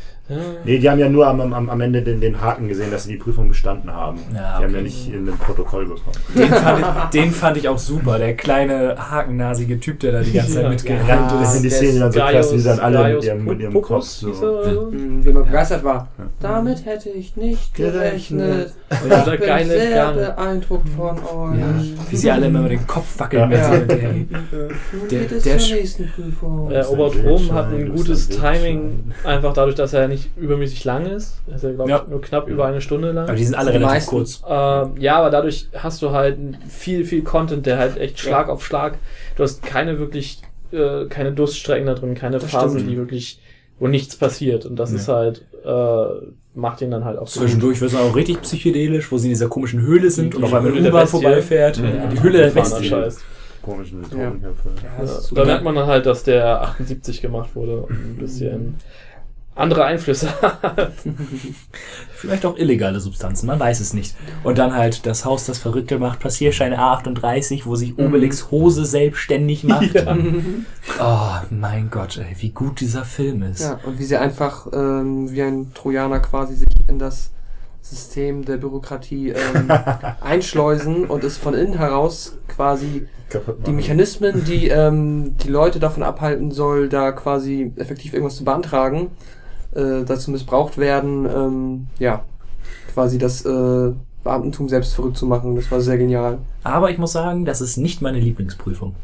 Nee, 0.65 0.79
die 0.79 0.89
haben 0.89 0.99
ja 0.99 1.09
nur 1.11 1.27
am, 1.27 1.41
am, 1.41 1.69
am 1.69 1.81
Ende 1.81 2.01
den, 2.01 2.21
den 2.21 2.41
Haken 2.41 2.69
gesehen, 2.69 2.91
dass 2.91 3.05
sie 3.05 3.13
die 3.13 3.19
Prüfung 3.19 3.49
bestanden 3.49 3.93
haben. 3.93 4.19
Ja, 4.35 4.59
Die 4.59 4.65
haben 4.65 4.75
ja 4.75 4.81
nicht 4.81 5.13
in 5.13 5.27
dem 5.27 5.37
Protokoll 5.37 5.85
bekommen. 5.85 6.17
Den 6.35 6.49
fand, 6.49 6.79
ich, 6.81 7.21
den 7.21 7.31
fand 7.33 7.57
ich 7.59 7.69
auch 7.69 7.79
super, 7.79 8.19
der 8.19 8.35
kleine 8.35 8.95
hakennasige 8.99 9.79
Typ, 9.81 10.01
der 10.01 10.13
da 10.13 10.21
die 10.21 10.33
ganze 10.33 10.55
Zeit 10.55 10.63
Ja. 10.63 10.69
mitgerannt 10.71 11.33
Das 11.33 11.55
sind 11.55 11.67
ist. 11.67 11.81
die 11.81 11.87
Szenen 11.87 12.01
dann 12.01 12.13
so 12.13 12.21
krass, 12.21 12.53
wie 12.55 12.59
sie 12.61 12.69
dann 12.69 12.79
alle 12.81 13.15
mit 13.15 13.25
ihrem, 13.25 13.45
mit 13.45 13.61
ihrem 13.61 13.83
Kopf 13.83 14.05
so. 14.05 14.29
er 14.29 14.35
so? 14.75 14.91
Mhm, 14.91 15.25
Wie 15.25 15.31
man 15.33 15.45
begeistert 15.45 15.85
war. 15.85 16.09
Damit 16.41 16.87
hätte 16.87 17.11
ich 17.11 17.37
nicht 17.37 17.75
gerechnet. 17.75 18.73
Und 18.91 18.97
Ich 19.13 19.15
dieser 19.19 19.37
bin 19.37 19.47
geile 19.49 19.69
sehr 19.69 19.91
Garne. 19.95 20.35
beeindruckt 20.37 20.89
von 20.91 21.17
euch. 21.19 21.59
Ja, 21.59 21.75
wie 22.11 22.17
sie 22.17 22.31
alle 22.31 22.47
immer 22.47 22.61
mit 22.63 22.73
dem 22.73 22.87
Kopf 22.87 23.19
wackeln, 23.19 23.51
wenn 23.51 23.59
Ja. 23.59 23.73
sie 23.73 23.79
mit 23.81 23.91
der, 23.91 24.13
Nun 24.13 25.09
Der- 25.11 25.21
der 25.25 25.41
zur 25.41 25.53
Sch- 25.53 25.75
nächsten 25.75 26.09
Prüfung. 26.09 26.71
Äh, 26.71 26.85
Obert 26.87 27.17
ein 27.17 27.27
Rom 27.27 27.53
hat 27.53 27.73
ein 27.73 27.95
gutes 27.95 28.31
ein 28.31 28.37
Timing, 28.41 29.13
einfach 29.25 29.53
dadurch, 29.53 29.75
dass 29.75 29.93
er 29.93 30.09
nicht 30.13 30.31
übermäßig 30.37 30.85
lang 30.85 31.07
ist. 31.07 31.41
Ist 31.55 31.65
ja, 31.65 31.73
glaube 31.73 31.91
ich, 31.91 31.97
Ja. 31.97 32.05
nur 32.09 32.21
knapp 32.21 32.49
über 32.49 32.67
eine 32.67 32.81
Stunde 32.81 33.13
lang. 33.13 33.25
Aber 33.29 33.37
die 33.37 33.45
sind 33.45 33.55
alle 33.55 33.71
Die 33.73 33.79
relativ 33.79 33.95
meisten. 33.95 34.11
kurz. 34.11 34.43
Ähm, 34.49 34.91
ja, 35.01 35.17
aber 35.17 35.31
dadurch 35.31 35.69
hast 35.77 36.01
du 36.03 36.11
halt 36.11 36.39
viel, 36.69 37.05
viel 37.05 37.23
Content, 37.23 37.67
der 37.67 37.79
halt 37.79 37.97
echt 37.99 38.19
Schlag 38.21 38.49
auf 38.49 38.65
Schlag. 38.65 38.99
Du 39.37 39.43
hast 39.43 39.63
keine 39.63 39.99
wirklich, 39.99 40.41
äh, 40.73 41.07
keine 41.07 41.33
Durststrecken 41.33 41.87
da 41.87 41.95
drin, 41.95 42.15
keine 42.15 42.39
Das 42.39 42.51
Phasen, 42.51 42.79
stimmt. 42.79 42.91
die 42.93 42.97
wirklich, 42.97 43.41
wo 43.79 43.89
nichts 43.89 44.17
passiert. 44.17 44.65
Und 44.67 44.77
das 44.77 44.91
Ja. 44.91 44.97
ist 44.97 45.09
halt, 45.09 45.45
äh, 45.65 46.27
macht 46.55 46.81
ihn 46.83 46.91
dann 46.91 47.05
halt 47.05 47.19
auch 47.19 47.27
so. 47.29 47.41
Zwischendurch 47.41 47.81
wird 47.81 47.93
es 47.93 47.97
auch 47.99 48.15
richtig 48.15 48.41
psychedelisch, 48.43 49.11
wo 49.11 49.17
sie 49.19 49.29
in 49.29 49.33
dieser 49.33 49.49
komischen 49.49 49.81
Höhle 49.81 50.11
sind 50.11 50.33
Die- 50.35 50.37
und 50.39 50.45
auf 50.45 50.53
einmal 50.55 50.73
eine 50.73 50.83
der 50.83 50.93
U-Bahn 50.93 51.07
vorbeifährt. 51.07 51.79
Ja, 51.79 52.07
Die 52.13 52.23
Höhle 52.23 52.39
der 52.39 52.51
Bestie. 52.51 52.85
Scheiß. 52.85 53.19
Komischen 53.63 54.03
Ja. 54.03 54.09
Drogenköpfe. 54.09 54.69
Ja, 54.99 55.05
Ja, 55.05 55.21
da 55.35 55.45
merkt 55.45 55.63
man 55.65 55.75
dann 55.77 55.87
halt, 55.87 56.05
dass 56.05 56.25
der 56.25 56.63
78 56.63 57.23
gemacht 57.23 57.55
wurde 57.55 57.77
und 57.83 57.93
ein 57.93 58.17
bisschen 58.19 58.75
andere 59.55 59.85
Einflüsse 59.85 60.31
hat. 60.41 60.93
Vielleicht 62.13 62.47
auch 62.47 62.57
illegale 62.57 63.01
Substanzen, 63.01 63.47
man 63.47 63.61
weiß 63.61 63.81
es 63.81 63.93
nicht. 63.93 64.15
Und 64.45 64.59
dann 64.59 64.75
halt 64.75 65.07
das 65.07 65.25
Haus, 65.25 65.45
das 65.45 65.59
Verrückte 65.59 65.99
macht, 65.99 66.21
Passierschein 66.21 66.73
A38, 66.73 67.63
wo 67.65 67.75
sich 67.77 67.99
Obelix 67.99 68.51
Hose 68.51 68.85
selbstständig 68.85 69.65
macht. 69.65 69.91
Oh 71.01 71.33
mein 71.51 71.91
Gott, 71.91 72.19
ey, 72.19 72.37
wie 72.39 72.51
gut 72.51 72.81
dieser 72.81 73.05
Film 73.05 73.43
ist. 73.43 73.63
Ja, 73.63 73.79
und 73.85 73.99
wie 73.99 74.05
sie 74.05 74.17
einfach 74.17 74.69
ähm, 74.73 75.31
wie 75.31 75.43
ein 75.43 75.73
Trojaner 75.75 76.21
quasi 76.21 76.55
sich 76.55 76.69
in 76.89 76.99
das 76.99 77.33
System 77.83 78.45
der 78.45 78.57
Bürokratie 78.57 79.31
ähm, 79.31 79.71
einschleusen 80.21 81.07
und 81.07 81.25
es 81.25 81.37
von 81.37 81.55
innen 81.55 81.75
heraus 81.75 82.39
quasi 82.49 83.09
die. 83.67 83.73
Mechanismen, 83.73 84.45
die 84.45 84.69
ähm, 84.69 85.37
die 85.39 85.49
Leute 85.49 85.81
davon 85.81 86.03
abhalten 86.03 86.53
soll, 86.53 86.89
da 86.89 87.13
quasi 87.13 87.73
effektiv 87.77 88.13
irgendwas 88.13 88.37
zu 88.37 88.45
beantragen, 88.45 89.11
äh, 89.75 90.05
dazu 90.05 90.31
missbraucht 90.31 90.79
werden, 90.79 91.27
ähm, 91.27 91.87
ja, 91.99 92.25
quasi 92.93 93.19
das 93.19 93.45
äh, 93.45 93.93
Beamtentum 94.25 94.69
selbst 94.69 94.95
verrückt 94.95 95.17
zu 95.17 95.27
machen. 95.27 95.57
Das 95.57 95.71
war 95.71 95.81
sehr 95.81 95.99
genial. 95.99 96.39
Aber 96.63 96.91
ich 96.91 96.99
muss 96.99 97.13
sagen, 97.13 97.45
das 97.45 97.61
ist 97.61 97.77
nicht 97.77 98.03
meine 98.03 98.19
Lieblingsprüfung. 98.19 98.95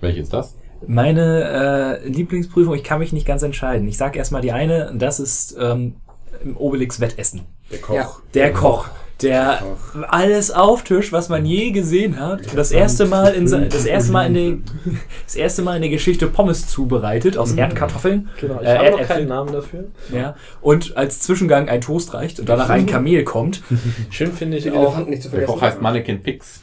Welches 0.00 0.24
ist 0.24 0.32
das? 0.32 0.54
Meine 0.86 2.00
äh, 2.02 2.08
Lieblingsprüfung, 2.08 2.74
ich 2.74 2.84
kann 2.84 3.00
mich 3.00 3.12
nicht 3.12 3.26
ganz 3.26 3.42
entscheiden. 3.42 3.86
Ich 3.86 3.98
sage 3.98 4.18
erstmal 4.18 4.40
die 4.40 4.52
eine, 4.52 4.92
das 4.94 5.20
ist 5.20 5.56
ähm, 5.60 5.96
im 6.42 6.56
Obelix 6.56 7.00
Wettessen. 7.00 7.42
Der 7.70 7.80
Koch. 7.80 7.94
Ja. 7.94 8.10
Der 8.34 8.52
Koch, 8.52 8.88
der 9.22 9.60
alles 10.08 10.50
auftischt, 10.50 11.12
was 11.12 11.28
man 11.28 11.44
je 11.46 11.70
gesehen 11.70 12.18
hat. 12.18 12.40
Das 12.56 12.70
erste 12.72 13.06
Mal 13.06 13.34
in 13.34 13.46
das 13.68 13.84
erste 13.84 14.12
Mal 14.12 14.26
in 14.26 14.34
der 14.34 14.56
das 15.26 15.36
erste 15.36 15.62
Mal 15.62 15.76
in 15.76 15.82
der 15.82 15.90
Geschichte 15.90 16.26
Pommes 16.26 16.66
zubereitet 16.68 17.36
aus 17.36 17.52
Erdkartoffeln. 17.52 18.28
Genau, 18.40 18.60
ich 18.60 18.66
Äh, 18.66 18.70
habe 18.78 18.84
noch 18.84 18.84
Erdäpfeln. 18.98 19.18
keinen 19.18 19.28
Namen 19.28 19.52
dafür. 19.52 19.84
Ja. 20.12 20.36
Und 20.60 20.96
als 20.96 21.20
Zwischengang 21.20 21.68
ein 21.68 21.80
Toast 21.80 22.14
reicht 22.14 22.40
und 22.40 22.48
danach 22.48 22.70
ein 22.70 22.86
Kamel 22.86 23.24
kommt. 23.24 23.62
Schön 24.10 24.32
finde 24.32 24.56
ich 24.56 24.64
Den 24.64 24.74
auch, 24.74 24.82
Elefanten 24.86 25.10
nicht 25.10 25.22
zu 25.22 25.28
Der 25.28 25.38
vergessen. 25.40 25.52
Koch 25.58 25.62
heißt 25.62 25.80
Mannequin 25.82 26.22
Pix. 26.22 26.60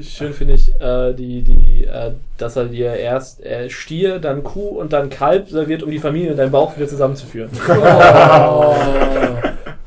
schön 0.00 0.32
finde 0.32 0.54
ich, 0.54 0.72
äh, 0.80 1.12
die, 1.14 1.42
die, 1.42 1.84
äh, 1.84 2.10
dass 2.36 2.56
er 2.56 2.64
dir 2.64 2.92
erst 2.94 3.44
äh, 3.44 3.70
Stier, 3.70 4.18
dann 4.18 4.42
Kuh 4.42 4.68
und 4.80 4.92
dann 4.92 5.08
Kalb 5.08 5.48
serviert, 5.48 5.82
um 5.84 5.90
die 5.90 6.00
Familie 6.00 6.32
in 6.32 6.36
deinem 6.36 6.50
Bauch 6.50 6.76
wieder 6.76 6.88
zusammenzuführen. 6.88 7.50
Oh. 7.68 8.74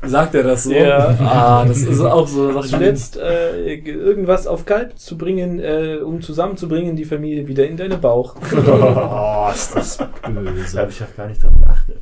Sagt 0.08 0.34
er 0.34 0.42
das 0.42 0.64
so? 0.64 0.72
Ja. 0.72 1.16
Ah, 1.20 1.64
das 1.66 1.78
ist 1.82 2.00
auch 2.00 2.26
so. 2.26 2.48
Sachen, 2.52 2.62
die- 2.62 2.68
Zuletzt 2.68 3.16
äh, 3.16 3.74
irgendwas 3.74 4.46
auf 4.46 4.64
Kalb 4.64 4.98
zu 4.98 5.16
bringen, 5.18 5.60
äh, 5.60 5.98
um 6.04 6.20
zusammenzubringen, 6.22 6.96
die 6.96 7.04
Familie 7.04 7.46
wieder 7.46 7.66
in 7.66 7.76
deinen 7.76 8.00
Bauch. 8.00 8.34
Oh, 8.66 9.50
ist 9.52 9.74
das 9.76 9.98
böse. 9.98 10.76
Da 10.76 10.82
habe 10.82 10.90
ich 10.90 11.02
auch 11.02 11.16
gar 11.16 11.26
nicht 11.28 11.42
dran 11.42 11.54
geachtet. 11.60 11.96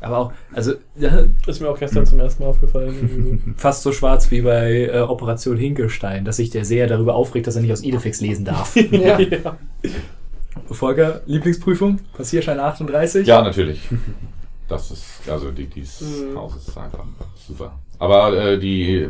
Aber 0.00 0.18
auch, 0.18 0.32
also 0.52 0.72
ja, 0.96 1.24
Ist 1.46 1.60
mir 1.60 1.68
auch 1.68 1.78
gestern 1.78 2.04
zum 2.06 2.18
ersten 2.20 2.42
Mal 2.42 2.48
aufgefallen. 2.50 3.54
fast 3.56 3.82
so 3.82 3.92
schwarz 3.92 4.30
wie 4.32 4.40
bei 4.42 4.88
äh, 4.92 4.98
Operation 5.00 5.56
Hinkelstein, 5.56 6.24
dass 6.24 6.36
sich 6.38 6.50
der 6.50 6.64
Seher 6.64 6.86
darüber 6.88 7.14
aufregt, 7.14 7.46
dass 7.46 7.54
er 7.56 7.62
nicht 7.62 7.72
aus 7.72 7.82
Idefix 7.82 8.20
lesen 8.20 8.44
darf. 8.44 8.74
Ja. 8.90 9.18
ja. 9.20 9.56
Volker, 10.70 11.20
Lieblingsprüfung? 11.26 11.98
Passierschein 12.16 12.58
38? 12.60 13.26
Ja, 13.26 13.42
natürlich. 13.42 13.88
Das 14.68 14.90
ist, 14.90 15.04
also 15.28 15.50
die, 15.50 15.66
dieses 15.66 16.00
Mhm. 16.00 16.36
Haus 16.36 16.56
ist 16.56 16.76
einfach 16.76 17.04
super. 17.46 17.78
Aber 17.98 18.36
äh, 18.36 18.58
die, 18.58 19.08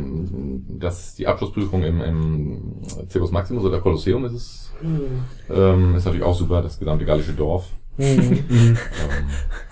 das, 0.79 1.15
die 1.15 1.25
Abschlussprüfung 1.25 1.83
im, 1.83 2.01
im 2.01 2.61
Circus 3.09 3.31
Maximus 3.31 3.63
oder 3.63 3.79
Kolosseum 3.81 4.25
ist 4.25 4.33
es, 4.33 4.71
ähm, 5.49 5.95
ist 5.95 6.05
natürlich 6.05 6.23
auch 6.25 6.35
super, 6.35 6.61
das 6.61 6.77
gesamte 6.77 7.05
gallische 7.05 7.33
Dorf. 7.33 7.65
Mhm. 7.97 8.43
Ähm, 8.49 8.77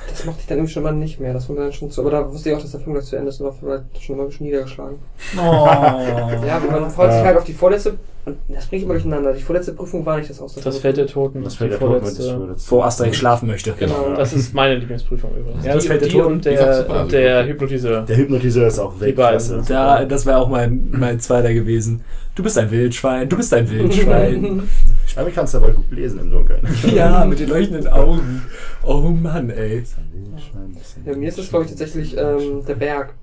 Das 0.09 0.25
mochte 0.25 0.41
ich 0.41 0.47
dann 0.47 0.57
irgendwie 0.57 0.73
schon 0.73 0.83
mal 0.83 0.91
nicht 0.93 1.19
mehr. 1.19 1.33
Das 1.33 1.47
mir 1.49 1.55
dann 1.55 1.71
schon 1.73 1.89
zu. 1.89 2.01
Aber 2.01 2.11
da 2.11 2.31
wusste 2.31 2.49
ich 2.49 2.55
auch, 2.55 2.61
dass 2.61 2.71
der 2.71 2.79
Film 2.81 2.93
gleich 2.93 3.05
zu 3.05 3.15
Ende 3.15 3.29
ist 3.29 3.39
und 3.39 3.47
war 3.63 3.83
schon 3.99 4.15
immer 4.15 4.23
ein 4.25 4.29
bisschen 4.29 4.45
niedergeschlagen. 4.45 4.97
Oh. 5.37 5.39
Ja, 5.39 6.57
aber 6.57 6.79
man 6.81 6.91
freut 6.91 7.11
sich 7.11 7.19
Ja. 7.21 7.25
halt 7.27 7.37
auf 7.37 7.43
die 7.45 7.53
vorletzte. 7.53 7.97
Und 8.23 8.37
das 8.49 8.67
bringt 8.67 8.83
immer 8.83 8.93
durcheinander. 8.93 9.33
Die 9.33 9.41
vorletzte 9.41 9.73
Prüfung 9.73 10.05
war 10.05 10.17
nicht 10.17 10.29
das 10.29 10.39
aus. 10.39 10.53
Das 10.55 10.77
Feld 10.77 10.97
der 10.97 11.07
Toten. 11.07 11.43
Das 11.43 11.53
die 11.53 11.59
der 11.59 11.69
mit 11.69 11.79
vorletzte. 11.79 12.55
Wo 12.67 12.81
Asterix 12.83 13.17
schlafen 13.17 13.47
möchte. 13.47 13.73
Genau. 13.73 14.13
Das 14.15 14.33
ist 14.33 14.53
meine 14.53 14.75
Lieblingsprüfung 14.75 15.31
übrigens. 15.35 15.65
Ja, 15.65 15.73
das 15.73 15.83
die, 15.83 15.87
Feld 15.87 16.01
der 16.01 16.07
die 16.07 16.15
Toten, 16.15 16.33
und 16.33 16.45
die 16.45 16.49
der, 16.49 17.01
und 17.01 17.11
der 17.11 17.47
Hypnotiseur. 17.47 18.01
Der 18.03 18.17
Hypnotiseur 18.17 18.67
ist 18.67 18.79
auch 18.79 18.93
Die 18.93 19.11
beiden. 19.11 19.17
Weltklasse. 19.17 19.63
Da, 19.67 20.05
das 20.05 20.25
wäre 20.27 20.37
auch 20.37 20.49
mein, 20.49 20.89
mein 20.91 21.19
zweiter 21.19 21.51
gewesen. 21.53 22.01
Du 22.35 22.43
bist 22.43 22.57
ein 22.57 22.71
Wildschwein, 22.71 23.27
du 23.27 23.35
bist 23.35 23.53
ein 23.53 23.69
Wildschwein. 23.69 24.63
Aber 25.15 25.29
kannst 25.31 25.53
du 25.53 25.57
aber 25.57 25.73
gut 25.73 25.91
lesen 25.91 26.19
im 26.19 26.31
Dunkeln. 26.31 26.65
ja, 26.95 27.25
mit 27.25 27.39
den 27.39 27.49
leuchtenden 27.49 27.87
Augen. 27.87 28.43
Oh 28.83 29.09
Mann, 29.09 29.49
ey. 29.49 29.83
Ja, 31.05 31.15
mir 31.15 31.27
ist 31.27 31.39
es, 31.39 31.49
glaube 31.49 31.65
ich, 31.65 31.71
tatsächlich 31.71 32.15
ähm, 32.15 32.63
der 32.65 32.75
Berg. 32.75 33.13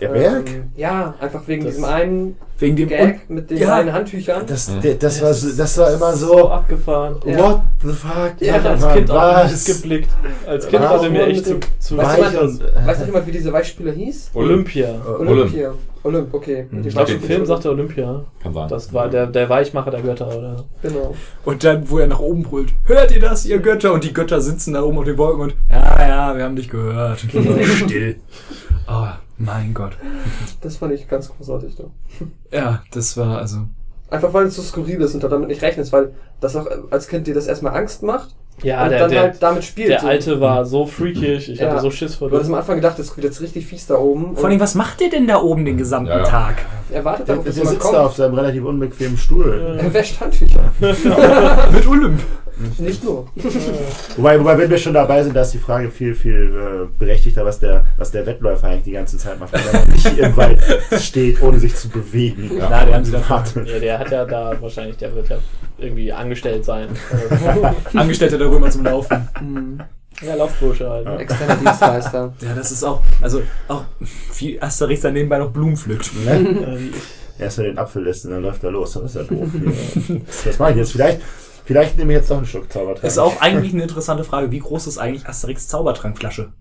Der 0.00 0.08
Berg? 0.08 0.48
Ähm, 0.50 0.64
ja, 0.76 1.14
einfach 1.20 1.46
wegen 1.46 1.64
Das- 1.64 1.74
diesem 1.74 1.84
einen 1.88 2.36
Wegen 2.58 2.76
dem. 2.76 2.88
Gag 2.88 3.28
mit 3.28 3.50
den 3.50 3.58
ja. 3.58 3.74
einen 3.76 3.92
Handtüchern. 3.92 4.44
Das, 4.46 4.70
der, 4.80 4.94
das, 4.94 5.20
war, 5.22 5.32
so- 5.34 5.56
das 5.56 5.76
war 5.78 5.92
immer 5.92 6.12
so 6.14 6.26
so. 6.38 6.48
abgefahren. 6.50 7.16
Ja. 7.26 7.38
What 7.38 7.60
the 7.82 7.92
fuck? 7.92 8.32
Ja, 8.40 8.54
hab 8.54 8.64
als 8.66 8.80
Mann, 8.82 8.94
Kind 8.94 9.10
auch 9.10 9.42
nicht 9.44 9.54
was? 9.54 9.64
geblickt. 9.64 10.10
Als 10.46 10.66
Kind 10.68 10.82
war 10.82 10.98
der 11.00 11.10
mir 11.10 11.26
echt 11.26 11.44
zu, 11.46 11.58
zu 11.78 11.96
Weißt 11.98 12.18
du, 12.18 12.22
Weich 12.22 12.34
man- 12.34 12.48
und, 12.48 12.60
äh, 12.62 12.86
Weiß 12.86 12.98
noch 13.00 13.06
jemand, 13.06 13.26
wie 13.26 13.32
dieser 13.32 13.52
Weichspieler 13.52 13.92
hieß? 13.92 14.30
Olympia. 14.34 14.88
Olympia. 15.18 15.72
Olymp, 16.02 16.32
okay. 16.32 16.66
Mhm. 16.70 16.86
Ich 16.86 16.94
glaube, 16.94 17.12
im 17.12 17.20
Film 17.20 17.44
sagt 17.46 17.64
er 17.64 17.72
Olympia. 17.72 18.24
kann 18.42 18.54
sein. 18.54 18.68
Das 18.68 18.92
war 18.94 19.08
der, 19.08 19.26
der 19.26 19.48
Weichmacher 19.48 19.90
der 19.90 20.02
Götter, 20.02 20.28
oder? 20.28 20.64
Genau. 20.80 21.14
Und 21.44 21.64
dann, 21.64 21.90
wo 21.90 21.98
er 21.98 22.06
nach 22.06 22.20
oben 22.20 22.42
brüllt, 22.44 22.72
hört 22.84 23.12
ihr 23.12 23.20
das, 23.20 23.44
ihr 23.44 23.58
Götter? 23.58 23.92
Und 23.92 24.04
die 24.04 24.12
Götter 24.12 24.40
sitzen 24.40 24.74
da 24.74 24.82
oben 24.82 24.98
auf 24.98 25.04
den 25.04 25.18
Wolken 25.18 25.40
und, 25.42 25.54
ja, 25.68 26.08
ja, 26.08 26.36
wir 26.36 26.44
haben 26.44 26.54
dich 26.56 26.68
gehört. 26.70 27.18
Still. 27.76 28.16
Oh, 28.88 29.06
mein 29.38 29.74
Gott. 29.74 29.92
Das 30.62 30.76
fand 30.76 30.92
ich 30.92 31.08
ganz 31.08 31.28
großartig. 31.28 31.76
Da. 31.76 31.84
Ja, 32.56 32.82
das 32.92 33.16
war 33.16 33.38
also. 33.38 33.58
Einfach 34.08 34.32
weil 34.32 34.46
es 34.46 34.54
so 34.56 34.62
skurril 34.62 35.00
ist 35.00 35.14
und 35.14 35.22
du 35.24 35.28
damit 35.28 35.48
nicht 35.48 35.62
rechnest, 35.62 35.92
weil 35.92 36.12
das 36.40 36.54
auch 36.54 36.66
äh, 36.66 36.76
als 36.90 37.08
Kind 37.08 37.26
dir 37.26 37.34
das 37.34 37.48
erstmal 37.48 37.76
Angst 37.76 38.04
macht 38.04 38.36
Ja, 38.62 38.84
und 38.84 38.90
der, 38.90 38.98
dann 39.00 39.10
der, 39.10 39.20
halt 39.22 39.42
damit 39.42 39.64
spielt. 39.64 39.88
der. 39.90 40.04
Alte 40.04 40.40
war 40.40 40.64
so 40.64 40.86
freakig. 40.86 41.48
Ich 41.50 41.58
Ja. 41.58 41.70
hatte 41.72 41.80
so 41.80 41.90
Schiss 41.90 42.14
vor 42.14 42.28
Du 42.30 42.36
hattest 42.36 42.48
dem. 42.48 42.54
am 42.54 42.60
Anfang 42.60 42.76
gedacht, 42.76 42.98
das 43.00 43.16
wird 43.16 43.24
jetzt 43.24 43.40
richtig 43.40 43.66
fies 43.66 43.86
da 43.88 43.96
oben. 43.96 44.36
Vor 44.36 44.48
allem, 44.48 44.60
was 44.60 44.76
macht 44.76 45.00
ihr 45.00 45.10
denn 45.10 45.26
da 45.26 45.40
oben 45.42 45.64
den 45.64 45.76
gesamten 45.76 46.10
Ja, 46.10 46.18
ja. 46.18 46.24
Tag? 46.24 46.54
er 46.92 47.04
wartet 47.04 47.26
Der, 47.26 47.34
darauf, 47.34 47.44
der 47.44 47.50
dass 47.52 47.56
jemand 47.58 47.82
sitzt 47.82 47.92
da 47.92 47.98
auf 48.00 48.04
kommt. 48.06 48.16
seinem 48.16 48.34
relativ 48.34 48.64
unbequemen 48.64 49.18
Stuhl. 49.18 49.76
Er 49.80 49.92
wäscht 49.92 50.20
Handtücher. 50.20 50.72
Mit 51.72 51.86
Olymp. 51.88 52.20
Nicht 52.78 53.04
nur. 53.04 53.26
Wobei, 54.16 54.38
wobei, 54.40 54.56
wenn 54.58 54.70
wir 54.70 54.78
schon 54.78 54.94
dabei 54.94 55.22
sind, 55.22 55.34
da 55.36 55.42
ist 55.42 55.52
die 55.52 55.58
Frage 55.58 55.90
viel, 55.90 56.14
viel 56.14 56.86
äh, 56.86 56.98
berechtigter, 56.98 57.44
was 57.44 57.58
der, 57.58 57.84
was 57.98 58.10
der 58.10 58.24
Wettläufer 58.26 58.68
eigentlich 58.68 58.84
die 58.84 58.92
ganze 58.92 59.18
Zeit 59.18 59.38
macht, 59.38 59.52
wenn 59.52 59.60
er 59.80 59.86
nicht 59.86 60.18
im 60.18 60.36
Wald 60.36 60.58
steht, 60.98 61.42
ohne 61.42 61.58
sich 61.58 61.74
zu 61.74 61.88
bewegen. 61.88 62.50
Na, 62.58 62.84
die 62.84 62.94
haben 62.94 63.04
sie 63.04 63.12
dann 63.12 63.28
Warte. 63.28 63.62
Ja, 63.66 63.78
der 63.78 63.98
hat 63.98 64.10
ja 64.10 64.24
da 64.24 64.56
wahrscheinlich, 64.60 64.96
der 64.96 65.14
wird 65.14 65.28
ja 65.28 65.38
irgendwie 65.78 66.12
angestellt 66.12 66.64
sein. 66.64 66.88
Angestellte 67.94 68.38
der 68.38 68.48
Römer 68.50 68.70
zum 68.70 68.84
Laufen. 68.84 69.28
Mhm. 69.40 69.80
ja, 70.22 70.34
Laufbursche 70.34 70.88
halt. 70.88 71.04
ne? 71.06 71.18
Externer 71.18 71.56
Dienstleister. 71.56 72.32
Ja, 72.40 72.54
das 72.54 72.72
ist 72.72 72.84
auch, 72.84 73.02
also 73.20 73.42
auch 73.68 73.84
wie 74.38 74.60
Asterix 74.62 75.02
dann 75.02 75.12
nebenbei 75.12 75.38
noch 75.38 75.50
Blumen 75.50 75.76
pflückt. 75.76 76.10
Ne? 76.24 76.32
Ähm, 76.36 76.94
Erst 77.38 77.58
mal 77.58 77.64
den 77.64 77.76
Apfel 77.78 78.02
lässt 78.02 78.24
und 78.24 78.30
dann 78.30 78.42
läuft 78.42 78.64
er 78.64 78.70
los. 78.70 78.94
Das 78.94 79.02
ist 79.04 79.16
ja 79.16 79.22
doof. 79.24 79.48
Das 80.44 80.58
mache 80.58 80.70
ich 80.70 80.76
jetzt. 80.78 80.92
Vielleicht, 80.92 81.20
vielleicht 81.66 81.98
nehme 81.98 82.12
ich 82.14 82.18
jetzt 82.20 82.30
noch 82.30 82.38
einen 82.38 82.46
Schluck 82.46 82.72
Zaubertrank. 82.72 83.04
Ist 83.04 83.18
auch 83.18 83.40
eigentlich 83.42 83.74
eine 83.74 83.82
interessante 83.82 84.24
Frage. 84.24 84.50
Wie 84.50 84.58
groß 84.60 84.86
ist 84.86 84.96
eigentlich 84.98 85.28
Asterix 85.28 85.68
Zaubertrankflasche? 85.68 86.52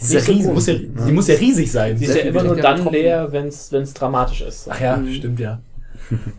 Die, 0.00 0.04
ist 0.16 0.26
ja 0.26 0.34
riesig, 0.34 0.52
muss 0.52 0.66
ja, 0.66 0.74
die 0.74 1.12
muss 1.12 1.28
ja 1.28 1.34
riesig 1.34 1.70
sein. 1.70 1.96
Sie 1.98 2.06
ist 2.06 2.16
ja 2.16 2.22
immer 2.22 2.42
nur 2.42 2.56
dann 2.56 2.86
leer, 2.90 3.32
wenn 3.32 3.46
es 3.48 3.94
dramatisch 3.94 4.40
ist. 4.40 4.68
Ach 4.70 4.80
ja, 4.80 4.96
Mhm. 4.96 5.12
stimmt 5.12 5.40
ja. 5.40 5.60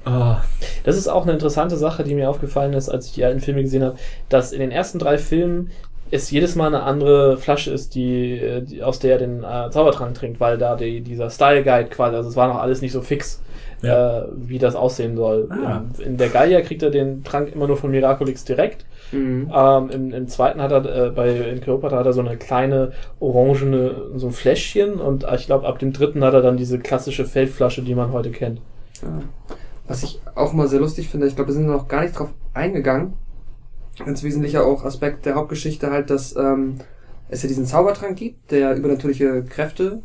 Oh, 0.05 0.35
Das 0.83 0.97
ist 0.97 1.07
auch 1.07 1.23
eine 1.23 1.33
interessante 1.33 1.77
Sache, 1.77 2.03
die 2.03 2.15
mir 2.15 2.29
aufgefallen 2.29 2.73
ist, 2.73 2.89
als 2.89 3.05
ich 3.07 3.13
die 3.13 3.23
alten 3.23 3.39
Filme 3.39 3.61
gesehen 3.61 3.83
habe, 3.83 3.95
dass 4.29 4.51
in 4.51 4.59
den 4.59 4.71
ersten 4.71 4.99
drei 4.99 5.17
Filmen 5.17 5.69
es 6.09 6.29
jedes 6.29 6.55
Mal 6.55 6.67
eine 6.67 6.83
andere 6.83 7.37
Flasche 7.37 7.71
ist, 7.71 7.95
die, 7.95 8.37
äh, 8.37 8.61
die 8.63 8.83
aus 8.83 8.99
der 8.99 9.13
er 9.13 9.17
den 9.19 9.43
äh, 9.43 9.69
Zaubertrank 9.71 10.13
trinkt, 10.15 10.39
weil 10.41 10.57
da 10.57 10.75
die, 10.75 11.01
dieser 11.01 11.29
Style 11.29 11.63
Guide 11.63 11.89
quasi, 11.89 12.15
also 12.17 12.29
es 12.29 12.35
war 12.35 12.49
noch 12.49 12.59
alles 12.59 12.81
nicht 12.81 12.91
so 12.91 13.01
fix, 13.01 13.41
Ja. 13.81 14.19
äh, 14.19 14.27
wie 14.35 14.59
das 14.59 14.75
aussehen 14.75 15.15
soll. 15.15 15.47
Ah. 15.49 15.83
In, 15.97 16.05
in 16.05 16.17
der 16.17 16.29
Gallia 16.29 16.61
kriegt 16.61 16.83
er 16.83 16.91
den 16.91 17.23
Trank 17.23 17.53
immer 17.53 17.67
nur 17.67 17.77
von 17.77 17.91
Miraculix 17.91 18.45
direkt. 18.45 18.85
Mhm. 19.11 19.51
Ähm, 19.53 19.89
im, 19.89 20.13
Im 20.13 20.27
zweiten 20.27 20.61
hat 20.61 20.71
er, 20.71 21.07
äh, 21.07 21.09
bei 21.09 21.29
in 21.31 21.61
Kleopatra 21.61 21.97
hat 21.97 22.05
er 22.05 22.13
so 22.13 22.21
eine 22.21 22.37
kleine 22.37 22.91
orangene, 23.19 23.95
so 24.15 24.27
ein 24.27 24.33
Fläschchen 24.33 24.93
und 24.93 25.25
ich 25.35 25.45
glaube 25.45 25.67
ab 25.67 25.79
dem 25.79 25.93
dritten 25.93 26.23
hat 26.23 26.33
er 26.33 26.41
dann 26.41 26.57
diese 26.57 26.79
klassische 26.79 27.25
Feldflasche, 27.25 27.81
die 27.81 27.95
man 27.95 28.11
heute 28.11 28.31
kennt. 28.31 28.61
Ja. 29.01 29.21
Was 29.87 30.03
ich 30.03 30.21
auch 30.35 30.53
mal 30.53 30.67
sehr 30.67 30.79
lustig 30.79 31.09
finde, 31.09 31.27
ich 31.27 31.35
glaube, 31.35 31.49
wir 31.49 31.55
sind 31.55 31.65
noch 31.65 31.87
gar 31.87 32.01
nicht 32.01 32.17
drauf 32.17 32.29
eingegangen. 32.53 33.13
Ganz 34.05 34.23
wesentlicher 34.23 34.65
auch 34.65 34.85
Aspekt 34.85 35.25
der 35.25 35.35
Hauptgeschichte 35.35 35.91
halt, 35.91 36.09
dass 36.09 36.35
ähm, 36.35 36.75
es 37.29 37.43
ja 37.43 37.47
diesen 37.47 37.65
Zaubertrank 37.65 38.17
gibt, 38.17 38.51
der 38.51 38.75
übernatürliche 38.75 39.43
Kräfte 39.43 40.01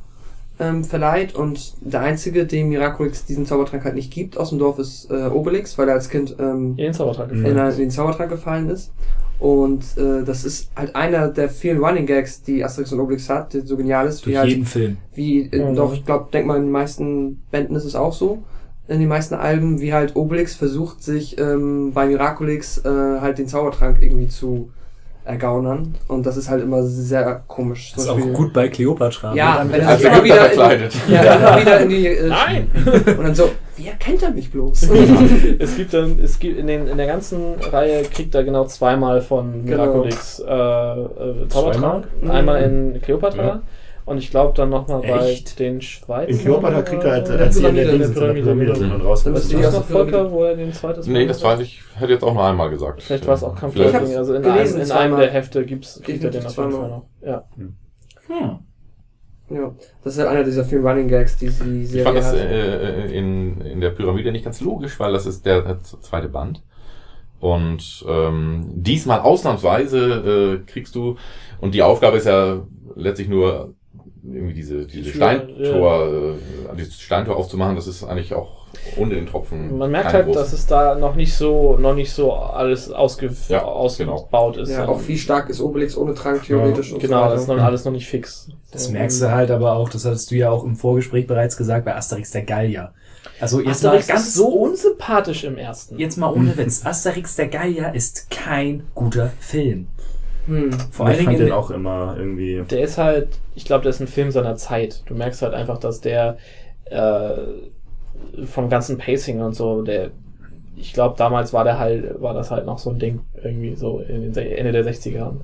ähm, 0.58 0.84
verleiht 0.84 1.34
und 1.34 1.74
der 1.80 2.00
einzige, 2.00 2.46
dem 2.46 2.68
Miraculix 2.70 3.24
diesen 3.26 3.44
Zaubertrank 3.46 3.84
halt 3.84 3.94
nicht 3.94 4.12
gibt 4.12 4.38
aus 4.38 4.50
dem 4.50 4.58
Dorf 4.58 4.78
ist 4.78 5.10
äh, 5.10 5.26
Obelix, 5.26 5.76
weil 5.76 5.88
er 5.88 5.94
als 5.94 6.08
Kind 6.08 6.34
ähm, 6.38 6.70
In 6.70 6.76
den 6.76 6.94
Zaubertrank 6.94 7.30
gefallen. 7.30 7.56
in, 7.56 7.70
in 7.72 7.76
den 7.78 7.90
Zaubertrank 7.90 8.30
gefallen 8.30 8.70
ist. 8.70 8.92
Und 9.38 9.84
äh, 9.98 10.24
das 10.24 10.44
ist 10.46 10.70
halt 10.74 10.96
einer 10.96 11.28
der 11.28 11.50
vielen 11.50 11.78
Running 11.84 12.06
Gags, 12.06 12.40
die 12.42 12.64
Asterix 12.64 12.90
und 12.92 13.00
Obelix 13.00 13.28
hat, 13.28 13.52
der 13.52 13.66
so 13.66 13.76
genial 13.76 14.06
ist. 14.06 14.24
durch 14.24 14.34
wie 14.34 14.38
halt 14.38 14.48
jeden 14.48 14.64
Film. 14.64 14.96
wie, 15.14 15.42
äh, 15.42 15.70
Mhm. 15.72 15.76
doch, 15.76 15.92
ich 15.92 16.06
glaube, 16.06 16.28
denk 16.32 16.46
mal, 16.46 16.56
in 16.56 16.62
den 16.62 16.70
meisten 16.72 17.42
Bänden 17.50 17.76
ist 17.76 17.84
es 17.84 17.94
auch 17.94 18.14
so. 18.14 18.42
In 18.88 18.98
den 19.00 19.08
meisten 19.08 19.34
Alben, 19.34 19.80
wie 19.80 19.92
halt 19.92 20.16
Obelix 20.16 20.54
versucht, 20.54 21.02
sich 21.02 21.38
ähm, 21.38 21.92
bei 21.92 22.06
Miraculix 22.06 22.78
äh, 22.78 22.88
halt 22.88 23.36
den 23.36 23.48
Zaubertrank 23.48 23.98
irgendwie 24.00 24.28
zu 24.28 24.70
ergaunern. 25.26 25.94
Und 26.08 26.24
das 26.24 26.36
ist 26.36 26.48
halt 26.48 26.62
immer 26.62 26.82
sehr 26.84 27.42
komisch. 27.46 27.92
Das 27.94 28.04
ist 28.04 28.10
auch 28.10 28.18
gut 28.32 28.52
bei 28.52 28.68
Kleopatra. 28.68 29.34
Ja, 29.34 29.58
Wenn 29.60 29.72
wenn 29.72 29.80
er 29.82 29.88
Als 29.88 30.02
immer 30.02 30.24
wieder, 30.24 30.36
in, 30.36 30.40
verkleidet. 30.56 30.94
ja, 31.08 31.34
immer 31.34 31.60
wieder 31.60 31.80
in 31.80 31.88
die. 31.88 32.06
Äh, 32.06 32.28
Nein! 32.28 32.70
Und 33.18 33.24
dann 33.24 33.34
so, 33.34 33.50
wie 33.76 33.88
erkennt 33.88 34.22
er 34.22 34.30
mich 34.30 34.50
bloß? 34.50 34.82
es 35.58 35.76
gibt 35.76 35.92
dann, 35.92 36.18
es 36.22 36.38
gibt 36.38 36.58
in, 36.58 36.66
den, 36.66 36.86
in 36.86 36.96
der 36.96 37.06
ganzen 37.06 37.54
Reihe 37.70 38.02
kriegt 38.04 38.34
er 38.34 38.44
genau 38.44 38.64
zweimal 38.66 39.20
von 39.20 39.64
Genau. 39.66 39.82
Miraculix 39.84 40.38
äh, 40.40 40.44
äh, 40.52 41.48
Zaubertrank. 41.48 42.06
Zweimal? 42.20 42.36
Einmal 42.36 42.62
in 42.62 43.00
Kleopatra 43.02 43.42
Ja. 43.44 43.62
Und 44.06 44.18
ich 44.18 44.30
glaube 44.30 44.54
dann 44.54 44.70
nochmal 44.70 45.00
bei 45.02 45.30
Echt? 45.30 45.58
den 45.58 45.82
Schweizer. 45.82 46.30
In 46.30 46.38
Kleopatra 46.38 46.82
kriegt 46.82 47.02
er 47.02 47.10
halt, 47.10 47.28
als 47.28 47.56
in 47.56 47.62
der 47.64 47.70
Pyramide, 47.70 47.90
Dings 47.98 48.06
in 48.06 48.14
der 48.14 48.32
Pyramide 48.32 48.74
sind 48.76 48.84
und 48.84 48.98
Dann 48.98 49.06
rauskommen. 49.06 49.34
Weißt 49.36 49.44
ist 49.44 49.52
du 49.52 49.56
die 49.56 49.62
das 49.64 49.74
erste 49.74 49.80
noch, 49.92 49.98
Volker, 49.98 50.10
Pyramide. 50.12 50.32
wo 50.32 50.44
er 50.44 50.56
den 50.56 50.72
zweiten 50.72 51.12
Nee, 51.12 51.26
das 51.26 51.42
weiß 51.42 51.60
ich. 51.60 51.82
Hätte 51.96 52.12
jetzt 52.12 52.22
auch 52.22 52.32
nur 52.32 52.44
einmal 52.44 52.70
gesagt. 52.70 53.02
Vielleicht 53.02 53.26
war 53.26 53.34
es 53.34 53.42
auch 53.42 53.56
Kampf 53.56 53.74
Ich 53.74 53.92
hab's 53.92 54.14
Also 54.14 54.34
in, 54.34 54.42
gelesen 54.42 54.74
einem, 54.74 54.80
in 54.82 54.86
zweimal. 54.86 55.04
einem 55.06 55.18
der 55.18 55.30
Hefte 55.30 55.66
gibt's, 55.66 56.00
kriegt 56.02 56.22
er 56.22 56.30
den 56.30 56.46
auf 56.46 56.56
jeden 56.56 56.70
Fall 56.70 56.88
noch. 56.88 57.06
Ja. 57.20 57.44
Hm. 57.56 57.74
Ja, 59.48 59.74
das 60.02 60.14
ist 60.14 60.18
halt 60.20 60.28
einer 60.30 60.44
dieser 60.44 60.64
vielen 60.64 60.86
Running 60.86 61.08
Gags, 61.08 61.36
die 61.36 61.48
sie 61.48 61.82
Ich 61.82 61.90
Serie 61.90 62.04
fand 62.04 62.18
das 62.18 62.32
äh, 62.34 63.06
in, 63.16 63.60
in 63.60 63.80
der 63.80 63.90
Pyramide 63.90 64.32
nicht 64.32 64.44
ganz 64.44 64.60
logisch, 64.60 64.98
weil 64.98 65.12
das 65.12 65.26
ist 65.26 65.46
der, 65.46 65.62
der 65.62 65.82
zweite 65.82 66.28
Band. 66.28 66.62
Und 67.38 68.04
ähm, 68.08 68.64
diesmal 68.74 69.20
ausnahmsweise 69.20 70.62
äh, 70.64 70.70
kriegst 70.70 70.94
du, 70.94 71.16
und 71.60 71.74
die 71.74 71.82
Aufgabe 71.82 72.16
ist 72.16 72.26
ja 72.26 72.62
letztlich 72.96 73.28
nur 73.28 73.74
irgendwie 74.22 74.54
diese, 74.54 74.86
diese 74.86 75.10
Steintor, 75.10 76.06
äh, 76.72 76.76
dieses 76.76 77.00
Steintor 77.00 77.36
aufzumachen, 77.36 77.76
das 77.76 77.86
ist 77.86 78.04
eigentlich 78.04 78.34
auch 78.34 78.66
ohne 78.96 79.14
den 79.14 79.26
Tropfen. 79.26 79.78
Man 79.78 79.90
merkt 79.90 80.12
halt, 80.12 80.34
dass 80.34 80.52
es 80.52 80.66
da 80.66 80.94
noch 80.96 81.14
nicht 81.14 81.34
so, 81.34 81.76
noch 81.76 81.94
nicht 81.94 82.12
so 82.12 82.32
alles 82.32 82.90
ausge 82.90 83.30
Ja, 83.48 83.62
ausgebaut 83.62 84.56
ist. 84.58 84.70
ja, 84.70 84.86
auch 84.86 85.00
wie 85.06 85.18
stark 85.18 85.48
ist 85.48 85.60
Obelix 85.60 85.96
ohne 85.96 86.14
Trank 86.14 86.42
theoretisch 86.44 86.92
und 86.92 87.00
Genau, 87.00 87.24
so 87.24 87.30
das 87.30 87.42
ist 87.42 87.48
noch 87.48 87.58
alles 87.58 87.84
noch 87.84 87.92
nicht 87.92 88.06
fix. 88.06 88.48
Das 88.72 88.90
merkst 88.90 89.22
du 89.22 89.30
halt 89.30 89.50
aber 89.50 89.74
auch, 89.74 89.88
das 89.88 90.04
hattest 90.04 90.30
du 90.30 90.34
ja 90.34 90.50
auch 90.50 90.64
im 90.64 90.76
Vorgespräch 90.76 91.26
bereits 91.26 91.56
gesagt, 91.56 91.84
bei 91.84 91.94
Asterix 91.94 92.30
der 92.32 92.42
Gallier. 92.42 92.92
Also 93.40 93.60
jetzt 93.60 93.84
Asterix 93.84 94.08
mal 94.08 94.14
ganz 94.14 94.26
ist 94.28 94.34
so 94.34 94.48
unsympathisch 94.48 95.44
im 95.44 95.58
ersten. 95.58 95.98
Jetzt 95.98 96.16
mal 96.16 96.32
ohne 96.32 96.56
Witz. 96.56 96.84
Asterix 96.84 97.36
der 97.36 97.48
Gallier 97.48 97.94
ist 97.94 98.30
kein 98.30 98.84
guter 98.94 99.32
Film. 99.40 99.88
Hm. 100.46 100.72
Vor 100.90 101.06
ich 101.08 101.16
allen 101.16 101.24
fand 101.24 101.38
Dingen 101.38 101.48
den 101.48 101.52
auch 101.52 101.70
immer 101.70 102.16
irgendwie. 102.18 102.62
Der 102.70 102.80
ist 102.82 102.98
halt, 102.98 103.28
ich 103.54 103.64
glaube, 103.64 103.82
der 103.82 103.90
ist 103.90 104.00
ein 104.00 104.06
Film 104.06 104.30
seiner 104.30 104.56
Zeit. 104.56 105.02
Du 105.06 105.14
merkst 105.14 105.42
halt 105.42 105.54
einfach, 105.54 105.78
dass 105.78 106.00
der 106.00 106.38
äh, 106.86 107.32
vom 108.44 108.68
ganzen 108.68 108.98
Pacing 108.98 109.40
und 109.40 109.54
so, 109.54 109.82
der, 109.82 110.10
ich 110.76 110.92
glaube, 110.92 111.14
damals 111.18 111.52
war 111.52 111.64
der 111.64 111.78
halt, 111.78 112.20
war 112.20 112.34
das 112.34 112.50
halt 112.50 112.66
noch 112.66 112.78
so 112.78 112.90
ein 112.90 112.98
Ding, 112.98 113.20
irgendwie 113.42 113.74
so 113.74 114.00
in 114.00 114.32
den 114.32 114.46
Ende 114.52 114.72
der 114.72 114.84
60er. 114.84 115.28
Und 115.28 115.40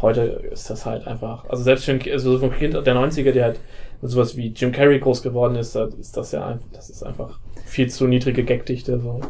heute 0.00 0.22
ist 0.52 0.68
das 0.70 0.86
halt 0.86 1.06
einfach, 1.06 1.44
also 1.48 1.62
selbst 1.62 1.86
Ki- 1.86 2.12
also 2.12 2.38
ein 2.42 2.52
Kind 2.52 2.74
der 2.74 2.94
90er, 2.94 3.32
der 3.32 3.44
halt 3.44 3.60
sowas 4.02 4.36
wie 4.36 4.48
Jim 4.48 4.72
Carrey 4.72 4.98
groß 5.00 5.22
geworden 5.22 5.56
ist, 5.56 5.74
ist 5.76 6.16
das 6.16 6.32
ja 6.32 6.46
einfach, 6.46 6.66
das 6.72 6.90
ist 6.90 7.02
einfach 7.02 7.38
viel 7.64 7.88
zu 7.88 8.06
niedrige 8.06 8.44
Gagdichte, 8.44 9.00
so. 9.00 9.20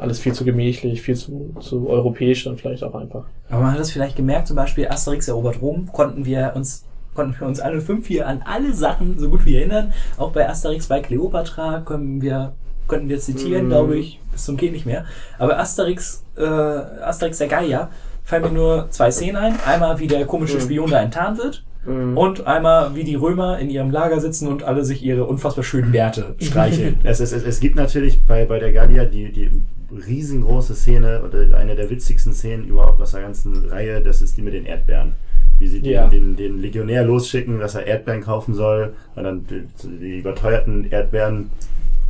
Alles 0.00 0.18
viel 0.18 0.32
zu 0.32 0.44
gemächlich, 0.44 1.02
viel 1.02 1.14
zu, 1.16 1.54
zu 1.60 1.88
europäisch 1.88 2.44
dann 2.44 2.56
vielleicht 2.56 2.82
auch 2.82 2.94
einfach. 2.94 3.24
Aber 3.50 3.62
man 3.62 3.72
hat 3.72 3.80
es 3.80 3.90
vielleicht 3.90 4.16
gemerkt, 4.16 4.46
zum 4.48 4.56
Beispiel 4.56 4.88
Asterix 4.88 5.28
erobert 5.28 5.60
Rom, 5.60 5.90
konnten 5.92 6.24
wir 6.24 6.52
uns 6.54 6.84
konnten 7.14 7.34
wir 7.40 7.46
uns 7.48 7.58
alle 7.60 7.80
fünf 7.80 8.06
hier 8.06 8.26
an 8.28 8.40
alle 8.44 8.72
Sachen 8.72 9.18
so 9.18 9.28
gut 9.28 9.44
wie 9.44 9.56
erinnern. 9.56 9.92
Auch 10.16 10.30
bei 10.30 10.48
Asterix 10.48 10.86
bei 10.86 11.00
Cleopatra 11.00 11.80
können 11.84 12.22
wir, 12.22 12.52
könnten 12.88 13.08
wir 13.08 13.18
zitieren, 13.18 13.64
Mhm. 13.64 13.68
glaube 13.68 13.98
ich, 13.98 14.20
bis 14.32 14.44
zum 14.44 14.56
geht 14.56 14.72
nicht 14.72 14.86
mehr. 14.86 15.04
Aber 15.38 15.58
Asterix, 15.58 16.24
äh, 16.38 16.44
Asterix 16.44 17.38
der 17.38 17.48
Gallier 17.48 17.90
fallen 18.24 18.44
mir 18.44 18.52
nur 18.52 18.86
zwei 18.90 19.10
Szenen 19.10 19.36
ein. 19.36 19.54
Einmal, 19.66 19.98
wie 19.98 20.06
der 20.06 20.24
komische 20.24 20.56
Mhm. 20.58 20.60
Spion 20.62 20.90
da 20.90 21.02
enttarnt 21.02 21.38
wird. 21.38 21.64
Mhm. 21.84 22.16
Und 22.16 22.46
einmal, 22.46 22.94
wie 22.94 23.02
die 23.04 23.16
Römer 23.16 23.58
in 23.58 23.70
ihrem 23.70 23.90
Lager 23.90 24.20
sitzen 24.20 24.46
und 24.46 24.62
alle 24.62 24.84
sich 24.84 25.02
ihre 25.02 25.24
unfassbar 25.24 25.64
schönen 25.64 25.90
Bärte 25.92 26.36
streicheln. 26.40 27.00
Es, 27.04 27.18
es, 27.20 27.32
es, 27.32 27.42
es 27.42 27.58
gibt 27.58 27.74
natürlich 27.74 28.20
bei, 28.22 28.44
bei 28.46 28.60
der 28.60 28.72
Gallia 28.72 29.04
die, 29.04 29.32
die 29.32 29.50
riesengroße 29.92 30.74
Szene 30.74 31.22
oder 31.22 31.56
eine 31.56 31.74
der 31.74 31.90
witzigsten 31.90 32.32
Szenen 32.32 32.66
überhaupt 32.66 33.00
aus 33.00 33.12
der 33.12 33.22
ganzen 33.22 33.68
Reihe, 33.68 34.00
das 34.00 34.22
ist 34.22 34.36
die 34.36 34.42
mit 34.42 34.54
den 34.54 34.66
Erdbeeren. 34.66 35.12
Wie 35.58 35.66
sie 35.66 35.80
den, 35.80 35.92
Ja. 35.92 36.06
den, 36.08 36.36
den 36.36 36.58
Legionär 36.58 37.04
losschicken, 37.04 37.58
dass 37.58 37.74
er 37.74 37.86
Erdbeeren 37.86 38.22
kaufen 38.22 38.54
soll 38.54 38.94
und 39.14 39.24
dann 39.24 39.46
die, 39.46 40.18
überteuerten 40.18 40.90
Erdbeeren 40.90 41.50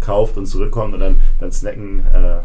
kauft 0.01 0.36
und 0.36 0.47
zurückkommt 0.47 0.94
und 0.94 1.01
dann, 1.01 1.16
dann 1.40 1.51
snacken, 1.52 2.01
äh, 2.15 2.39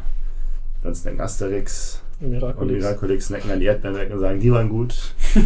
dann 0.81 0.95
snacken 0.95 1.21
Asterix 1.21 2.01
Miraculix. 2.19 2.83
Miraculix 2.83 3.27
snacken 3.27 3.49
dann 3.49 3.59
die 3.59 3.65
Erdbeeren 3.65 3.97
weg 3.97 4.09
und 4.13 4.19
sagen, 4.19 4.39
die 4.39 4.51
waren 4.51 4.69
gut. 4.69 4.95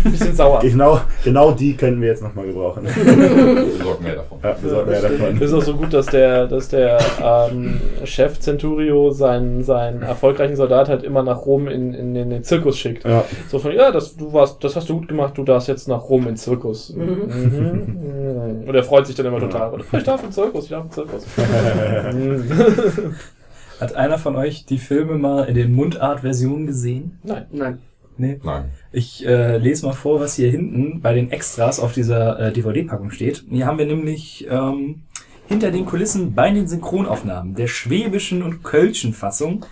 Bisschen 0.04 0.36
sauer. 0.36 0.60
Genau, 0.70 1.02
genau 1.24 1.52
die 1.52 1.76
können 1.76 2.00
wir 2.00 2.10
jetzt 2.10 2.22
nochmal 2.22 2.46
gebrauchen. 2.46 2.86
Wir 2.86 3.66
besorgen 3.66 4.04
mehr 4.04 4.16
davon. 4.16 4.40
ja, 4.44 4.56
wir 4.62 4.70
sollten 4.70 4.90
mehr 4.90 5.02
davon. 5.02 5.42
ist 5.42 5.54
auch 5.54 5.62
so 5.62 5.76
gut, 5.76 5.94
dass 5.94 6.06
der, 6.08 6.48
dass 6.48 6.70
der 6.70 7.00
ähm, 7.22 7.82
Chef 8.04 8.40
Centurio 8.40 9.10
seinen, 9.12 9.64
seinen 9.64 10.04
erfolgreichen 10.04 10.56
Soldat 10.56 10.90
halt 10.90 11.04
immer 11.04 11.24
nach 11.24 11.46
Rom 11.46 11.68
in, 11.68 11.94
in, 11.94 12.16
in 12.16 12.30
den 12.30 12.44
Zirkus 12.44 12.78
schickt. 12.78 13.04
Ja. 13.04 13.26
So 13.50 13.60
von, 13.60 13.72
ja, 13.74 13.92
das, 13.92 14.16
du 14.16 14.32
warst, 14.32 14.64
das 14.64 14.76
hast 14.76 14.90
du 14.90 15.00
gut 15.00 15.08
gemacht, 15.08 15.38
du 15.38 15.44
darfst 15.44 15.68
jetzt 15.68 15.88
nach 15.88 16.08
Rom 16.08 16.22
in 16.22 16.28
den 16.30 16.38
Zirkus. 16.38 16.94
Mhm. 16.94 18.66
Und 18.68 18.76
er 18.76 18.84
freut 18.84 19.08
sich 19.08 19.16
dann 19.16 19.26
immer 19.26 19.40
total. 19.40 19.74
Ich 19.92 20.04
darf 20.04 20.22
in 20.22 20.28
den 20.28 20.34
Zirkus, 20.34 20.66
ich 20.66 20.70
darf 20.70 20.86
in 20.86 20.90
den 20.90 22.48
Zirkus. 22.48 23.20
Hat 23.80 23.96
einer 23.96 24.18
von 24.18 24.36
euch 24.36 24.66
die 24.66 24.78
Filme 24.78 25.18
mal 25.18 25.46
in 25.46 25.56
den 25.56 25.74
Mundart-Versionen 25.74 26.68
gesehen? 26.68 27.20
Nein. 27.24 27.46
Nein. 27.52 27.80
Nee. 28.18 28.40
Nein. 28.44 28.72
Ich 28.92 29.26
äh, 29.26 29.58
lese 29.58 29.86
mal 29.86 29.94
vor, 29.94 30.20
was 30.20 30.36
hier 30.36 30.52
hinten 30.52 31.00
bei 31.00 31.14
den 31.14 31.32
Extras 31.32 31.80
auf 31.80 31.94
dieser 31.94 32.38
äh, 32.40 32.52
DVD-Packung 32.52 33.12
steht. 33.12 33.46
Hier 33.50 33.66
haben 33.66 33.78
wir 33.78 33.86
nämlich 33.86 34.46
ähm, 34.50 35.04
hinter 35.48 35.72
den 35.72 35.86
Kulissen 35.86 36.36
bei 36.36 36.52
den 36.52 36.68
Synchronaufnahmen 36.68 37.56
der 37.56 37.68
schwäbischen 37.68 38.44
und 38.44 38.64
kölschen 38.64 39.14
Fassung, 39.14 39.66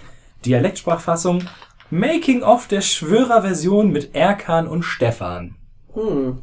Dialektsprachfassung, 0.46 1.44
Making-of 1.90 2.68
der 2.68 2.82
Schwörer-Version 2.82 3.92
mit 3.92 4.16
Erkan 4.16 4.68
und 4.68 4.84
Stefan. 4.84 5.56
Hm. 5.94 6.38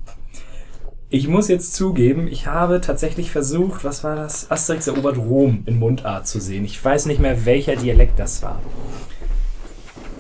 Ich 1.15 1.29
muss 1.29 1.47
jetzt 1.47 1.75
zugeben, 1.75 2.27
ich 2.27 2.49
habe 2.49 2.81
tatsächlich 2.81 3.31
versucht, 3.31 3.85
was 3.85 4.03
war 4.03 4.17
das? 4.17 4.51
Asterix 4.51 4.89
erobert 4.89 5.17
Rom 5.17 5.63
in 5.65 5.79
Mundart 5.79 6.27
zu 6.27 6.41
sehen. 6.41 6.65
Ich 6.65 6.85
weiß 6.85 7.07
nicht 7.07 7.21
mehr, 7.21 7.47
welcher 7.47 7.77
Dialekt 7.77 8.19
das 8.19 8.43
war. 8.43 8.61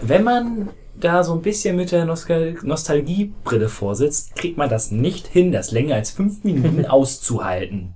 Wenn 0.03 0.23
man 0.23 0.69
da 0.95 1.25
so 1.25 1.33
ein 1.33 1.43
bisschen 1.43 1.75
mit 1.75 1.91
der 1.91 2.05
Nostal 2.05 2.55
Nostalgiebrille 2.63 3.69
vorsitzt, 3.69 4.37
kriegt 4.37 4.57
man 4.57 4.71
das 4.71 4.93
nicht 4.93 5.27
hin, 5.27 5.51
das 5.51 5.73
länger 5.73 5.97
als 5.97 6.13
fünf 6.13 6.45
Minuten 6.45 6.87
auszuhalten. 6.89 7.95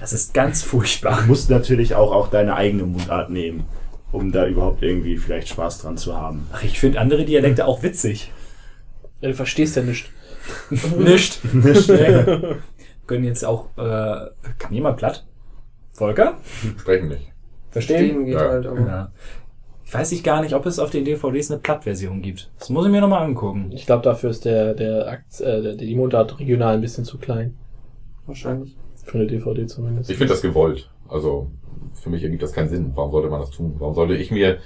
Das 0.00 0.14
ist 0.14 0.32
ganz 0.32 0.62
furchtbar. 0.62 1.18
Du 1.20 1.26
musst 1.26 1.50
natürlich 1.50 1.94
auch, 1.94 2.10
auch 2.10 2.28
deine 2.28 2.54
eigene 2.56 2.84
Mundart 2.84 3.28
nehmen, 3.28 3.64
um 4.12 4.32
da 4.32 4.46
überhaupt 4.46 4.82
irgendwie 4.82 5.18
vielleicht 5.18 5.50
Spaß 5.50 5.82
dran 5.82 5.98
zu 5.98 6.16
haben. 6.16 6.46
Ach, 6.54 6.62
ich 6.62 6.80
finde 6.80 7.00
andere 7.00 7.26
Dialekte 7.26 7.66
auch 7.66 7.82
witzig. 7.82 8.32
Ja, 9.20 9.28
du 9.28 9.34
verstehst 9.34 9.76
ja 9.76 9.82
nicht. 9.82 10.06
Nicht. 10.98 11.44
Nicht. 11.54 11.88
Nee. 11.88 12.56
Können 13.06 13.24
jetzt 13.24 13.44
auch, 13.44 13.66
äh, 13.76 14.30
kann 14.58 14.72
jemand 14.72 14.96
platt? 14.96 15.26
Volker? 15.92 16.38
Sprechen 16.78 17.08
nicht. 17.08 17.30
Stehen 17.76 18.24
geht 18.24 18.34
Ja. 18.34 18.48
halt, 18.48 18.66
aber. 18.66 18.80
Ja. 18.80 19.12
Ich 19.84 19.92
weiß 19.92 20.12
ich 20.12 20.24
gar 20.24 20.40
nicht, 20.40 20.54
ob 20.54 20.64
es 20.66 20.78
auf 20.78 20.90
den 20.90 21.04
DVDs 21.04 21.50
eine 21.50 21.60
Plattversion 21.60 22.22
gibt. 22.22 22.50
Das 22.58 22.70
muss 22.70 22.86
ich 22.86 22.90
mir 22.90 23.00
nochmal 23.00 23.22
angucken. 23.22 23.70
Ich 23.72 23.84
glaube, 23.86 24.02
dafür 24.02 24.30
ist 24.30 24.44
der, 24.44 24.74
der, 24.74 25.06
Akt, 25.08 25.40
äh, 25.40 25.62
der, 25.62 25.74
die 25.74 25.94
Mundart 25.94 26.38
regional 26.40 26.74
ein 26.74 26.80
bisschen 26.80 27.04
zu 27.04 27.18
klein. 27.18 27.54
Wahrscheinlich. 28.26 28.76
Für 29.04 29.18
eine 29.18 29.26
DVD 29.26 29.66
zumindest. 29.66 30.10
Ich 30.10 30.16
finde 30.16 30.32
das 30.32 30.40
gewollt. 30.40 30.90
Also 31.08 31.50
für 31.92 32.08
mich 32.08 32.22
ergibt 32.24 32.42
das 32.42 32.52
keinen 32.52 32.68
Sinn. 32.70 32.92
Warum 32.94 33.12
sollte 33.12 33.28
man 33.28 33.40
das 33.40 33.50
tun? 33.50 33.74
Warum 33.78 33.94
sollte 33.94 34.14
ich 34.14 34.30
mir 34.30 34.58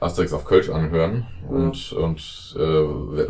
Asterix 0.00 0.32
auf 0.32 0.44
Kölsch 0.44 0.70
anhören 0.70 1.26
und, 1.48 1.92
und 1.92 2.56
äh, 2.56 2.60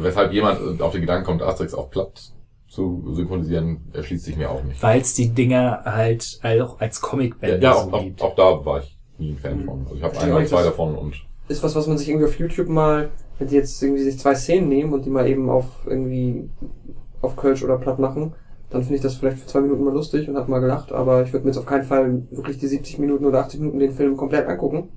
weshalb 0.03 0.33
jemand 0.33 0.83
auf 0.83 0.93
den 0.93 1.01
Gedanken 1.01 1.25
kommt, 1.25 1.43
Asterix 1.43 1.73
auf 1.75 1.91
Platt 1.91 2.33
zu 2.69 3.05
synchronisieren, 3.15 3.91
erschließt 3.95 4.25
sich 4.25 4.37
mir 4.37 4.51
auch 4.51 4.63
nicht. 4.63 4.83
Weil 4.83 5.01
es 5.01 5.15
die 5.15 5.31
Dinger 5.31 5.83
halt 5.85 6.41
auch 6.61 6.79
als 6.81 7.01
Ja, 7.01 7.09
Comicbände 7.09 7.59
ja 7.67 7.73
so 7.73 7.79
auch, 7.81 7.93
auch, 7.95 8.03
gibt. 8.05 8.23
auch 8.23 8.35
da 8.35 8.65
war 8.65 8.81
ich 8.81 8.99
nie 9.19 9.31
ein 9.33 9.39
Fan 9.39 9.65
von. 9.65 9.81
Also 9.85 9.95
ich 9.95 10.03
habe 10.03 10.19
ein 10.19 10.33
oder 10.33 10.47
zwei 10.47 10.63
davon 10.63 10.95
und 10.95 11.15
Ist 11.49 11.63
was, 11.63 11.75
was 11.75 11.87
man 11.87 11.97
sich 11.97 12.09
irgendwie 12.09 12.27
auf 12.27 12.39
YouTube 12.39 12.69
mal, 12.69 13.09
wenn 13.39 13.49
die 13.49 13.55
jetzt 13.55 13.83
irgendwie 13.83 14.03
sich 14.03 14.19
zwei 14.19 14.35
Szenen 14.35 14.69
nehmen 14.69 14.93
und 14.93 15.07
die 15.07 15.11
mal 15.11 15.27
eben 15.27 15.49
auf 15.49 15.65
irgendwie 15.87 16.51
auf 17.23 17.37
Kölsch 17.37 17.65
oder 17.65 17.79
Platt 17.79 17.99
machen, 17.99 18.35
dann 18.69 18.83
finde 18.83 18.97
ich 18.97 19.03
das 19.03 19.15
vielleicht 19.15 19.39
für 19.39 19.47
zwei 19.47 19.63
Minuten 19.63 19.83
mal 19.85 19.95
lustig 19.95 20.29
und 20.29 20.37
hab 20.37 20.49
mal 20.49 20.61
gelacht, 20.61 20.93
aber 20.93 21.23
ich 21.23 21.33
würde 21.33 21.47
mir 21.47 21.53
jetzt 21.53 21.59
auf 21.59 21.67
keinen 21.67 21.85
Fall 21.85 22.23
wirklich 22.31 22.59
die 22.59 22.67
70 22.67 22.99
Minuten 22.99 23.25
oder 23.25 23.41
80 23.41 23.61
Minuten 23.61 23.79
den 23.79 23.93
Film 23.93 24.17
komplett 24.19 24.47
angucken. 24.47 24.91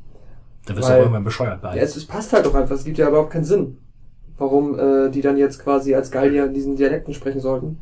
Da 0.65 0.75
wirst 0.77 0.89
du 0.89 0.93
auch 0.93 0.99
irgendwann 0.99 1.23
bescheuert 1.23 1.61
bei. 1.61 1.75
Ja, 1.75 1.81
es, 1.81 1.95
es 1.95 2.05
passt 2.05 2.33
halt 2.33 2.45
doch 2.45 2.53
einfach, 2.55 2.75
es 2.75 2.83
gibt 2.83 2.97
ja 2.97 3.07
überhaupt 3.09 3.31
keinen 3.31 3.45
Sinn. 3.45 3.77
Warum 4.37 4.77
äh, 4.77 5.09
die 5.09 5.21
dann 5.21 5.37
jetzt 5.37 5.59
quasi 5.63 5.93
als 5.95 6.09
Gallier 6.11 6.45
in 6.45 6.53
diesen 6.53 6.75
Dialekten 6.75 7.13
sprechen 7.13 7.41
sollten. 7.41 7.77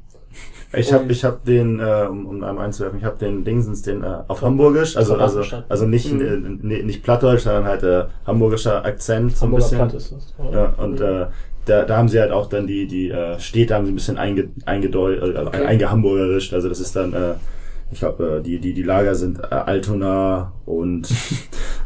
Ich 0.71 0.93
habe 0.93 1.11
ich 1.11 1.25
hab 1.25 1.43
den, 1.45 1.79
äh, 1.79 2.05
um, 2.09 2.27
um 2.27 2.43
einmal 2.43 2.65
einzuwerfen, 2.65 2.99
ich 2.99 3.05
habe 3.05 3.17
den 3.17 3.43
Dingsens, 3.43 3.81
den 3.81 4.03
äh, 4.03 4.17
auf 4.27 4.41
Hamburgisch, 4.43 4.95
also 4.97 5.15
also, 5.15 5.41
also 5.67 5.85
nicht, 5.87 6.13
Mhm. 6.13 6.59
äh, 6.69 6.83
nicht 6.83 7.01
Plattdeutsch, 7.01 7.41
sondern 7.41 7.65
halt 7.65 7.81
äh, 7.83 8.03
hamburgischer 8.27 8.85
Akzent 8.85 9.35
so 9.35 9.45
ein 9.45 9.51
Hamburger 9.51 9.63
bisschen. 9.63 9.77
Platt 9.79 9.93
ist 9.95 10.11
das. 10.11 10.33
Ja, 10.53 10.73
und 10.77 11.01
äh, 11.01 11.25
da, 11.65 11.85
da 11.85 11.97
haben 11.97 12.07
sie 12.07 12.19
halt 12.19 12.31
auch 12.31 12.47
dann 12.49 12.67
die, 12.67 12.85
die 12.87 13.09
äh, 13.09 13.39
Städte 13.39 13.73
haben 13.73 13.85
sie 13.85 13.91
ein 13.91 13.95
bisschen 13.95 14.17
einge, 14.17 14.49
eingedeu 14.65 15.13
äh, 15.13 15.35
also 15.35 15.47
Okay. 15.47 15.65
eingehamburgerischt. 15.65 16.53
Also 16.53 16.69
das 16.69 16.79
ist 16.79 16.95
dann, 16.95 17.13
äh, 17.13 17.33
ich 17.91 17.99
glaube, 17.99 18.37
äh, 18.37 18.41
die, 18.41 18.59
die, 18.59 18.73
die 18.73 18.83
Lager 18.83 19.15
sind 19.15 19.39
äh, 19.39 19.47
Altona 19.55 20.53
und 20.65 21.09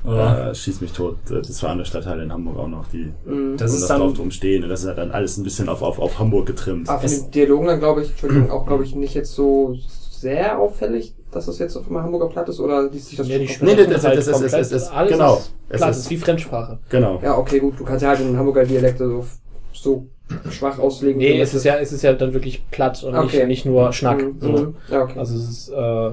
Ja. 0.05 0.49
Äh, 0.49 0.55
schieß 0.55 0.81
mich 0.81 0.91
tot. 0.91 1.15
Das 1.29 1.63
waren 1.63 1.71
andere 1.71 1.85
Stadtteile 1.87 2.23
in 2.23 2.33
Hamburg 2.33 2.57
auch 2.57 2.67
noch, 2.67 2.87
die 2.89 3.13
Mhm. 3.25 3.55
Das 3.55 3.73
ist 3.73 3.81
das 3.83 3.89
drauf 3.89 4.07
dann, 4.07 4.13
drum 4.15 4.31
stehen. 4.31 4.63
Und 4.63 4.69
das 4.69 4.81
ist 4.81 4.87
halt 4.87 4.97
dann 4.97 5.11
alles 5.11 5.37
ein 5.37 5.43
bisschen 5.43 5.69
auf, 5.69 5.81
auf, 5.81 5.97
auf 5.99 6.19
Hamburg 6.19 6.45
getrimmt. 6.45 6.89
Aber 6.89 6.99
von 6.99 7.05
Es- 7.05 7.21
den 7.23 7.31
Dialogen 7.31 7.67
dann 7.67 7.79
glaube 7.79 8.01
ich, 8.03 8.09
Entschuldigung, 8.09 8.51
auch 8.51 8.65
glaube 8.67 8.83
ich 8.83 8.95
nicht 8.95 9.13
jetzt 9.13 9.31
so 9.33 9.75
sehr 10.09 10.59
auffällig, 10.59 11.15
dass 11.31 11.45
das 11.45 11.57
jetzt 11.59 11.77
auf 11.77 11.87
dem 11.87 11.97
Hamburger 11.97 12.27
Platt 12.27 12.49
ist 12.49 12.59
oder 12.59 12.89
liest 12.89 13.07
sich 13.07 13.17
das 13.17 13.29
Ja, 13.29 13.37
die 13.39 13.47
schon- 13.47 13.65
Nee, 13.65 13.73
sprechen 13.75 13.91
das- 13.91 14.03
halt 14.03 14.17
das- 14.17 14.25
das- 14.25 14.33
komplett. 14.41 14.59
das- 14.61 14.69
das- 14.69 14.91
Alles 14.91 15.11
genau. 15.13 15.35
ist 15.37 15.53
platt, 15.69 15.89
ist- 15.91 16.09
wie 16.09 16.17
Fremdsprache. 16.17 16.79
Genau. 16.89 17.19
Ja, 17.23 17.37
okay, 17.37 17.59
gut, 17.59 17.79
du 17.79 17.85
kannst 17.85 18.03
ja 18.03 18.09
halt 18.09 18.19
den 18.19 18.35
Hamburger 18.37 18.65
Dialekte 18.65 19.07
so, 19.07 19.25
so 19.71 20.07
schwach 20.49 20.79
auslegen. 20.79 21.17
Nee, 21.19 21.39
es 21.39 21.53
ist 21.53 21.63
ja, 21.65 21.75
es 21.77 21.91
ist 21.91 22.01
ja 22.01 22.13
dann 22.13 22.33
wirklich 22.33 22.63
platt 22.71 23.03
und 23.03 23.15
Okay. 23.15 23.37
nicht, 23.39 23.47
nicht 23.47 23.65
nur 23.65 23.91
Schnack. 23.93 24.23
Mhm, 24.23 24.35
So. 24.39 24.47
mhm. 24.49 24.75
Ja, 24.89 25.03
okay. 25.03 25.19
Also 25.19 25.35
es 25.35 25.49
ist, 25.49 25.69
äh, 25.69 26.11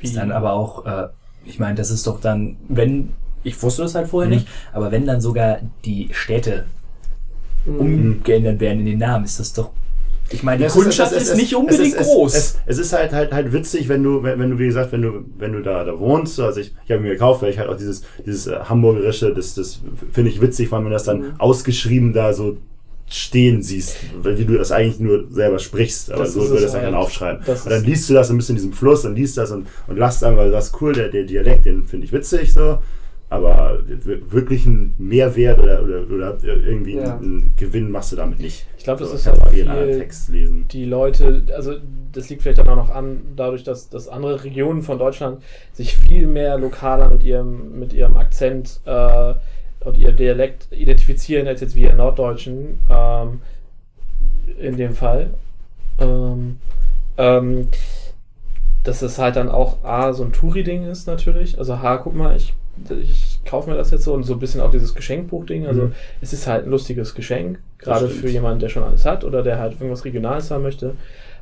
wie, 0.00 0.06
ist 0.06 0.16
dann 0.16 0.32
aber 0.32 0.52
auch, 0.52 0.86
äh, 0.86 1.08
ich 1.44 1.58
meine, 1.58 1.74
das 1.76 1.90
ist 1.90 2.06
doch 2.06 2.20
dann, 2.20 2.56
wenn, 2.68 3.12
ich 3.44 3.60
wusste 3.62 3.82
das 3.82 3.94
halt 3.94 4.08
vorher 4.08 4.28
Mhm. 4.28 4.36
nicht, 4.36 4.48
aber 4.72 4.90
wenn 4.90 5.06
dann 5.06 5.20
sogar 5.20 5.58
die 5.84 6.08
Städte 6.12 6.64
Mhm. 7.66 7.78
umgeändert 7.80 8.60
werden 8.60 8.80
in 8.80 8.86
den 8.86 8.98
Namen, 8.98 9.24
ist 9.24 9.38
das 9.40 9.52
doch, 9.52 9.70
ich 10.30 10.42
meine, 10.42 10.58
die 10.58 10.64
Es 10.64 10.76
ist- 10.76 10.82
Kundschaft 10.82 11.12
es 11.12 11.28
ist, 11.30 11.36
nicht 11.36 11.52
es 11.52 11.58
unbedingt 11.58 11.94
es, 11.96 12.06
groß. 12.06 12.34
Es, 12.34 12.58
es 12.66 12.78
ist 12.78 12.92
halt, 12.92 13.12
halt, 13.12 13.32
halt 13.32 13.52
witzig, 13.52 13.88
wenn 13.88 14.02
du, 14.02 14.22
wenn, 14.22 14.38
wenn 14.38 14.50
du, 14.50 14.58
wie 14.58 14.66
gesagt, 14.66 14.92
wenn 14.92 15.02
du, 15.02 15.24
wenn 15.38 15.52
du 15.52 15.62
da, 15.62 15.84
da 15.84 15.98
wohnst. 15.98 16.38
Also 16.40 16.60
ich, 16.60 16.74
ich 16.84 16.90
habe 16.90 17.00
mir 17.02 17.12
gekauft, 17.12 17.40
weil 17.42 17.50
ich 17.50 17.58
halt 17.58 17.68
auch 17.70 17.76
dieses, 17.76 18.02
dieses 18.26 18.46
äh, 18.46 18.56
Hamburgerische, 18.64 19.32
das, 19.34 19.54
das 19.54 19.80
finde 20.12 20.30
ich 20.30 20.40
witzig, 20.42 20.68
vor 20.68 20.76
allem 20.76 20.84
wenn 20.86 20.90
du 20.90 20.96
das 20.96 21.04
dann 21.04 21.20
Mhm. 21.20 21.32
ausgeschrieben 21.38 22.12
da 22.12 22.32
so 22.34 22.58
stehen 23.10 23.62
siehst, 23.62 23.96
wie 24.22 24.44
du 24.44 24.58
das 24.58 24.70
eigentlich 24.72 25.00
nur 25.00 25.26
selber 25.30 25.58
sprichst, 25.58 26.10
aber 26.12 26.24
Das 26.24 26.34
so 26.34 26.40
würde 26.42 26.56
es 26.56 26.62
das 26.62 26.72
dann 26.72 26.82
halt. 26.84 26.94
aufschreiben. 26.94 27.42
Das 27.46 27.64
und 27.64 27.70
dann 27.70 27.84
liest 27.84 28.08
du 28.10 28.14
das 28.14 28.30
ein 28.30 28.36
bisschen 28.36 28.56
in 28.56 28.62
diesem 28.62 28.72
Fluss 28.74 29.04
und 29.04 29.14
liest 29.14 29.36
das 29.38 29.50
und, 29.50 29.66
und 29.86 29.96
lachst 29.96 30.22
einfach, 30.24 30.38
weil 30.42 30.50
das 30.50 30.66
ist 30.68 30.80
cool, 30.82 30.92
der, 30.92 31.08
der 31.08 31.24
Dialekt, 31.24 31.64
den 31.64 31.84
finde 31.86 32.06
ich 32.06 32.12
witzig 32.12 32.52
so. 32.52 32.78
Aber 33.30 33.80
wir- 33.86 34.32
wirklich 34.32 34.66
einen 34.66 34.94
Mehrwert 34.96 35.58
oder, 35.58 35.82
oder, 35.82 36.02
oder 36.10 36.38
irgendwie 36.44 36.96
Ja. 36.96 37.18
einen 37.18 37.50
Gewinn 37.58 37.90
machst 37.90 38.10
du 38.12 38.16
damit 38.16 38.40
nicht. 38.40 38.64
Ich 38.78 38.84
glaube, 38.84 39.00
das 39.00 39.10
So, 39.10 39.16
ist 39.30 39.54
jeden 39.54 39.68
anderen 39.68 39.90
viel 39.90 39.98
Text 39.98 40.28
lesen. 40.30 40.64
die 40.72 40.86
Leute, 40.86 41.42
also 41.54 41.74
das 42.12 42.30
liegt 42.30 42.40
vielleicht 42.40 42.58
dann 42.58 42.68
auch 42.70 42.76
noch 42.76 42.88
an, 42.90 43.18
dadurch, 43.36 43.64
dass, 43.64 43.90
dass 43.90 44.08
andere 44.08 44.44
Regionen 44.44 44.82
von 44.82 44.98
Deutschland 44.98 45.42
sich 45.74 45.94
viel 45.94 46.26
mehr 46.26 46.56
lokaler 46.58 47.10
mit 47.10 47.22
ihrem, 47.22 47.78
mit 47.78 47.92
ihrem 47.92 48.16
Akzent 48.16 48.80
äh, 48.86 49.34
und 49.80 49.96
ihrem 49.96 50.16
Dialekt 50.16 50.68
identifizieren, 50.70 51.46
als 51.46 51.60
jetzt 51.60 51.74
wir 51.74 51.92
Norddeutschen 51.92 52.80
ähm, 52.90 53.40
in 54.58 54.76
dem 54.76 54.94
Fall. 54.94 55.30
Ähm, 56.00 56.58
ähm, 57.16 57.68
dass 58.84 59.02
es 59.02 59.18
halt 59.18 59.36
dann 59.36 59.48
auch 59.48 59.84
A, 59.84 60.12
so 60.12 60.24
ein 60.24 60.32
Touri-Ding 60.32 60.84
ist 60.88 61.06
natürlich. 61.06 61.58
Also, 61.58 61.80
ha, 61.82 61.96
guck 61.98 62.14
mal, 62.14 62.36
ich, 62.36 62.54
ich 62.90 63.40
kaufe 63.44 63.68
mir 63.68 63.76
das 63.76 63.90
jetzt 63.90 64.04
so 64.04 64.14
und 64.14 64.22
so 64.22 64.34
ein 64.34 64.38
bisschen 64.38 64.60
auch 64.60 64.70
dieses 64.70 64.94
Geschenkbuch-Ding. 64.94 65.66
Also, 65.66 65.82
Mhm. 65.82 65.92
es 66.20 66.32
ist 66.32 66.46
halt 66.46 66.64
ein 66.64 66.70
lustiges 66.70 67.14
Geschenk, 67.14 67.58
gerade 67.78 68.08
für 68.08 68.28
jemanden, 68.28 68.60
der 68.60 68.68
schon 68.68 68.84
alles 68.84 69.04
hat 69.04 69.24
oder 69.24 69.42
der 69.42 69.58
halt 69.58 69.72
irgendwas 69.74 70.04
Regionales 70.04 70.50
haben 70.50 70.62
möchte. 70.62 70.94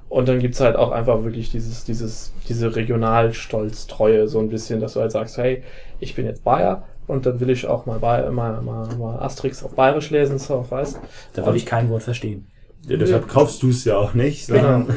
Und 0.08 0.28
dann 0.28 0.38
gibt's 0.38 0.60
halt 0.60 0.76
auch 0.76 0.92
einfach 0.92 1.24
wirklich 1.24 1.50
dieses, 1.50 1.84
dieses, 1.84 2.32
diese 2.48 2.74
Regionalstolz-Treue, 2.76 4.28
so 4.28 4.38
ein 4.38 4.48
bisschen, 4.48 4.80
dass 4.80 4.94
du 4.94 5.00
halt 5.00 5.12
sagst, 5.12 5.36
hey, 5.36 5.62
ich 6.00 6.14
bin 6.14 6.26
jetzt 6.26 6.44
Bayer 6.44 6.84
und 7.06 7.26
dann 7.26 7.40
will 7.40 7.50
ich 7.50 7.66
auch 7.66 7.86
mal, 7.86 7.98
Bayer, 7.98 8.30
mal, 8.30 8.60
mal, 8.62 8.94
mal 8.96 9.18
Asterix 9.20 9.62
auf 9.62 9.74
Bayerisch 9.74 10.10
lesen, 10.10 10.38
so, 10.38 10.64
weißt 10.68 11.00
da 11.34 11.44
würde 11.44 11.58
ich 11.58 11.66
kein 11.66 11.88
Wort 11.90 12.02
verstehen. 12.02 12.46
Ja, 12.86 12.96
deshalb 12.96 13.28
kaufst 13.28 13.62
du 13.62 13.70
es 13.70 13.84
ja 13.84 13.96
auch 13.96 14.14
nicht. 14.14 14.48
Genau. 14.48 14.86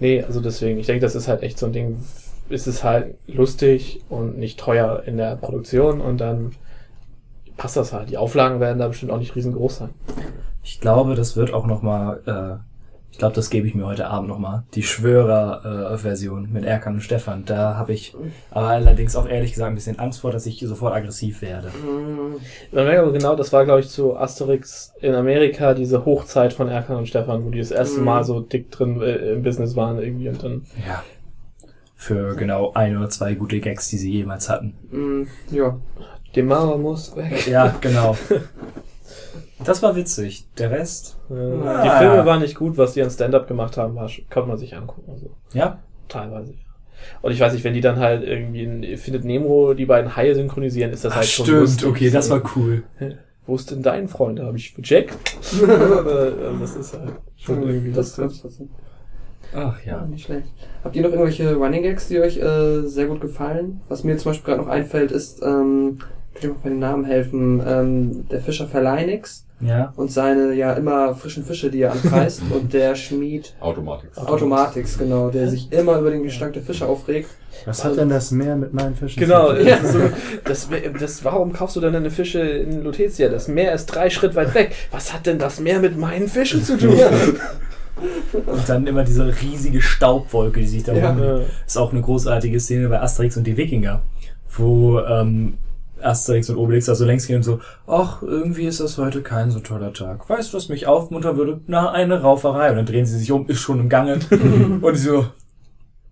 Nee, 0.00 0.20
also 0.20 0.40
deswegen, 0.40 0.80
ich 0.80 0.86
denke, 0.86 1.02
das 1.02 1.14
ist 1.14 1.28
halt 1.28 1.44
echt 1.44 1.60
so 1.60 1.66
ein 1.66 1.72
Ding, 1.72 2.02
es 2.48 2.66
ist 2.66 2.82
halt 2.82 3.14
lustig 3.28 4.00
und 4.08 4.36
nicht 4.36 4.58
teuer 4.58 5.04
in 5.06 5.16
der 5.16 5.36
Produktion 5.36 6.00
und 6.00 6.20
dann 6.20 6.56
passt 7.56 7.76
das 7.76 7.92
halt. 7.92 8.10
Die 8.10 8.16
Auflagen 8.16 8.58
werden 8.58 8.80
da 8.80 8.88
bestimmt 8.88 9.12
auch 9.12 9.20
nicht 9.20 9.36
riesengroß 9.36 9.76
sein. 9.76 9.90
Ich 10.64 10.80
glaube, 10.80 11.14
das 11.14 11.36
wird 11.36 11.54
auch 11.54 11.66
nochmal, 11.66 12.20
äh, 12.26 12.71
ich 13.12 13.18
glaube, 13.18 13.34
das 13.34 13.50
gebe 13.50 13.68
ich 13.68 13.74
mir 13.74 13.84
heute 13.86 14.06
Abend 14.06 14.28
nochmal, 14.30 14.64
die 14.74 14.82
Schwörer-Version 14.82 16.50
mit 16.50 16.64
Erkan 16.64 16.94
und 16.94 17.02
Stefan. 17.02 17.44
Da 17.44 17.76
habe 17.76 17.92
ich 17.92 18.16
aber 18.50 18.68
allerdings 18.68 19.14
auch 19.14 19.28
ehrlich 19.28 19.52
gesagt 19.52 19.70
ein 19.70 19.74
bisschen 19.74 19.98
Angst 19.98 20.20
vor, 20.20 20.32
dass 20.32 20.46
ich 20.46 20.58
sofort 20.60 20.94
aggressiv 20.94 21.42
werde. 21.42 21.68
Mhm. 21.68 22.36
Man 22.72 22.84
merkt 22.86 23.00
aber 23.00 23.12
genau, 23.12 23.36
das 23.36 23.52
war, 23.52 23.66
glaube 23.66 23.80
ich, 23.80 23.88
zu 23.88 24.16
Asterix 24.16 24.94
in 25.00 25.14
Amerika, 25.14 25.74
diese 25.74 26.06
Hochzeit 26.06 26.54
von 26.54 26.68
Erkan 26.68 26.96
und 26.96 27.06
Stefan, 27.06 27.44
wo 27.44 27.50
die 27.50 27.58
das 27.58 27.70
erste 27.70 27.98
Mhm. 28.00 28.06
Mal 28.06 28.24
so 28.24 28.40
dick 28.40 28.70
drin 28.70 29.00
äh, 29.02 29.32
im 29.32 29.42
Business 29.42 29.76
waren 29.76 30.00
irgendwie 30.00 30.30
und 30.30 30.42
dann. 30.42 30.62
Ja. 30.88 31.04
Für 31.94 32.34
genau 32.34 32.72
ein 32.72 32.96
oder 32.96 33.10
zwei 33.10 33.34
gute 33.34 33.60
Gags, 33.60 33.88
die 33.88 33.98
sie 33.98 34.10
jemals 34.10 34.48
hatten. 34.48 34.74
Mhm. 34.90 35.28
Ja. 35.50 35.78
Die 36.34 36.42
Mauer 36.42 36.78
muss 36.78 37.14
weg. 37.14 37.46
Ja, 37.46 37.76
genau. 37.80 38.16
Das 39.64 39.82
war 39.82 39.94
witzig. 39.96 40.46
Der 40.58 40.70
Rest, 40.70 41.18
Äh, 41.30 41.34
Ah. 41.34 41.82
Die 41.82 41.90
Filme 42.04 42.26
waren 42.26 42.40
nicht 42.40 42.54
gut, 42.56 42.76
was 42.78 42.92
die 42.94 43.02
an 43.02 43.10
Stand-up 43.10 43.46
gemacht 43.48 43.76
haben, 43.76 43.94
war, 43.94 44.10
konnte 44.30 44.48
man 44.48 44.58
sich 44.58 44.74
angucken. 44.76 45.10
Also. 45.12 45.30
ja, 45.52 45.78
Teilweise. 46.08 46.52
ja. 46.52 46.58
Und 47.20 47.32
ich 47.32 47.40
weiß 47.40 47.52
nicht, 47.52 47.64
wenn 47.64 47.74
die 47.74 47.80
dann 47.80 47.98
halt 47.98 48.22
irgendwie 48.22 48.62
in 48.62 48.96
Findet 48.96 49.24
Nemo 49.24 49.74
die 49.74 49.86
beiden 49.86 50.14
Haie 50.16 50.34
synchronisieren, 50.34 50.92
ist 50.92 51.04
das 51.04 51.12
Ach, 51.12 51.16
halt 51.16 51.26
schon 51.26 51.46
stimmt. 51.46 51.60
lustig. 51.60 51.88
Okay, 51.88 52.10
das 52.10 52.30
war 52.30 52.42
cool. 52.56 52.84
Wo 53.46 53.56
ist 53.56 53.70
denn 53.72 53.82
dein 53.82 54.06
Freund? 54.08 54.38
Da 54.38 54.44
habe 54.46 54.56
ich 54.56 54.72
Jack. 54.84 55.12
Aber, 55.62 56.28
äh, 56.28 56.32
das 56.60 56.76
ist 56.76 56.92
halt 56.92 57.12
schon 57.36 57.62
irgendwie 57.62 57.90
das 57.92 58.16
lustig. 58.16 58.42
trifft 58.42 58.62
Ach 59.54 59.84
Ja, 59.84 59.92
ja. 59.98 60.06
nicht 60.06 60.24
schlecht. 60.26 60.46
Habt 60.84 60.94
ihr 60.94 61.02
noch 61.02 61.10
irgendwelche 61.10 61.54
Running 61.56 61.82
Gags, 61.82 62.06
die 62.08 62.20
euch 62.20 62.38
äh, 62.38 62.82
sehr 62.82 63.06
gut 63.06 63.20
gefallen? 63.20 63.80
Was 63.88 64.04
mir 64.04 64.16
zum 64.16 64.30
Beispiel 64.30 64.46
gerade 64.54 64.62
noch 64.64 64.70
einfällt, 64.72 65.10
ist, 65.10 65.42
ähm, 65.42 65.98
könnt 66.34 66.44
ihr 66.44 66.48
mir 66.50 66.54
auch 66.56 66.60
bei 66.62 66.68
den 66.70 66.78
Namen 66.78 67.04
helfen, 67.04 67.60
ähm, 67.66 68.28
der 68.28 68.40
Fischer 68.40 68.68
Verleinix 68.68 69.46
Ja. 69.62 69.92
und 69.96 70.10
seine 70.10 70.54
ja 70.54 70.72
immer 70.72 71.14
frischen 71.14 71.44
Fische, 71.44 71.70
die 71.70 71.82
er 71.82 71.92
anpreist 71.92 72.42
und 72.50 72.72
der 72.72 72.94
Schmied 72.94 73.54
Automatik. 73.60 74.10
Automatix, 74.16 74.98
genau, 74.98 75.30
der 75.30 75.48
sich 75.48 75.70
immer 75.72 75.98
über 75.98 76.10
den 76.10 76.22
Gestank 76.22 76.54
der 76.54 76.62
Fische 76.62 76.86
aufregt. 76.86 77.30
Was 77.64 77.84
hat 77.84 77.96
denn 77.96 78.08
das 78.08 78.30
Meer 78.30 78.56
mit 78.56 78.72
meinen 78.72 78.94
Fischen? 78.94 79.20
Genau, 79.20 79.50
zu 79.50 79.58
tun? 79.58 79.66
Ist 79.66 79.82
so, 79.92 80.00
das, 80.44 80.68
das, 80.98 81.24
warum 81.24 81.52
kaufst 81.52 81.76
du 81.76 81.80
denn 81.80 81.92
deine 81.92 82.10
Fische 82.10 82.40
in 82.40 82.82
Lutetia? 82.82 83.28
Das 83.28 83.48
Meer 83.48 83.72
ist 83.72 83.86
drei 83.86 84.10
Schritt 84.10 84.34
weit 84.34 84.54
weg. 84.54 84.74
Was 84.90 85.12
hat 85.12 85.26
denn 85.26 85.38
das 85.38 85.60
Meer 85.60 85.78
mit 85.78 85.96
meinen 85.96 86.28
Fischen 86.28 86.64
zu 86.64 86.76
tun? 86.76 86.96
Und 88.46 88.68
dann 88.68 88.86
immer 88.86 89.04
diese 89.04 89.32
riesige 89.42 89.80
Staubwolke, 89.80 90.60
die 90.60 90.66
sich 90.66 90.82
da. 90.82 90.92
Ja. 90.92 91.40
Ist 91.66 91.76
auch 91.76 91.92
eine 91.92 92.00
großartige 92.00 92.58
Szene 92.58 92.88
bei 92.88 93.00
Asterix 93.00 93.36
und 93.36 93.46
die 93.46 93.56
Wikinger, 93.56 94.02
wo 94.56 94.98
ähm, 95.00 95.54
Asterix 96.02 96.50
und 96.50 96.56
Obelix 96.56 96.86
da 96.86 96.94
so 96.94 97.04
längs 97.04 97.26
gehen 97.26 97.36
und 97.36 97.42
so, 97.42 97.60
ach, 97.86 98.22
irgendwie 98.22 98.66
ist 98.66 98.80
das 98.80 98.98
heute 98.98 99.22
kein 99.22 99.50
so 99.50 99.60
toller 99.60 99.92
Tag. 99.92 100.28
Weißt 100.28 100.52
du, 100.52 100.56
was 100.56 100.68
mich 100.68 100.86
aufmuntern 100.86 101.36
würde? 101.36 101.60
Na, 101.66 101.90
eine 101.90 102.20
Rauferei. 102.22 102.70
Und 102.70 102.76
dann 102.76 102.86
drehen 102.86 103.06
sie 103.06 103.18
sich 103.18 103.30
um, 103.32 103.46
ist 103.48 103.60
schon 103.60 103.80
im 103.80 103.88
Gange. 103.88 104.14
und 104.80 104.94
sie 104.96 105.08
so, 105.08 105.26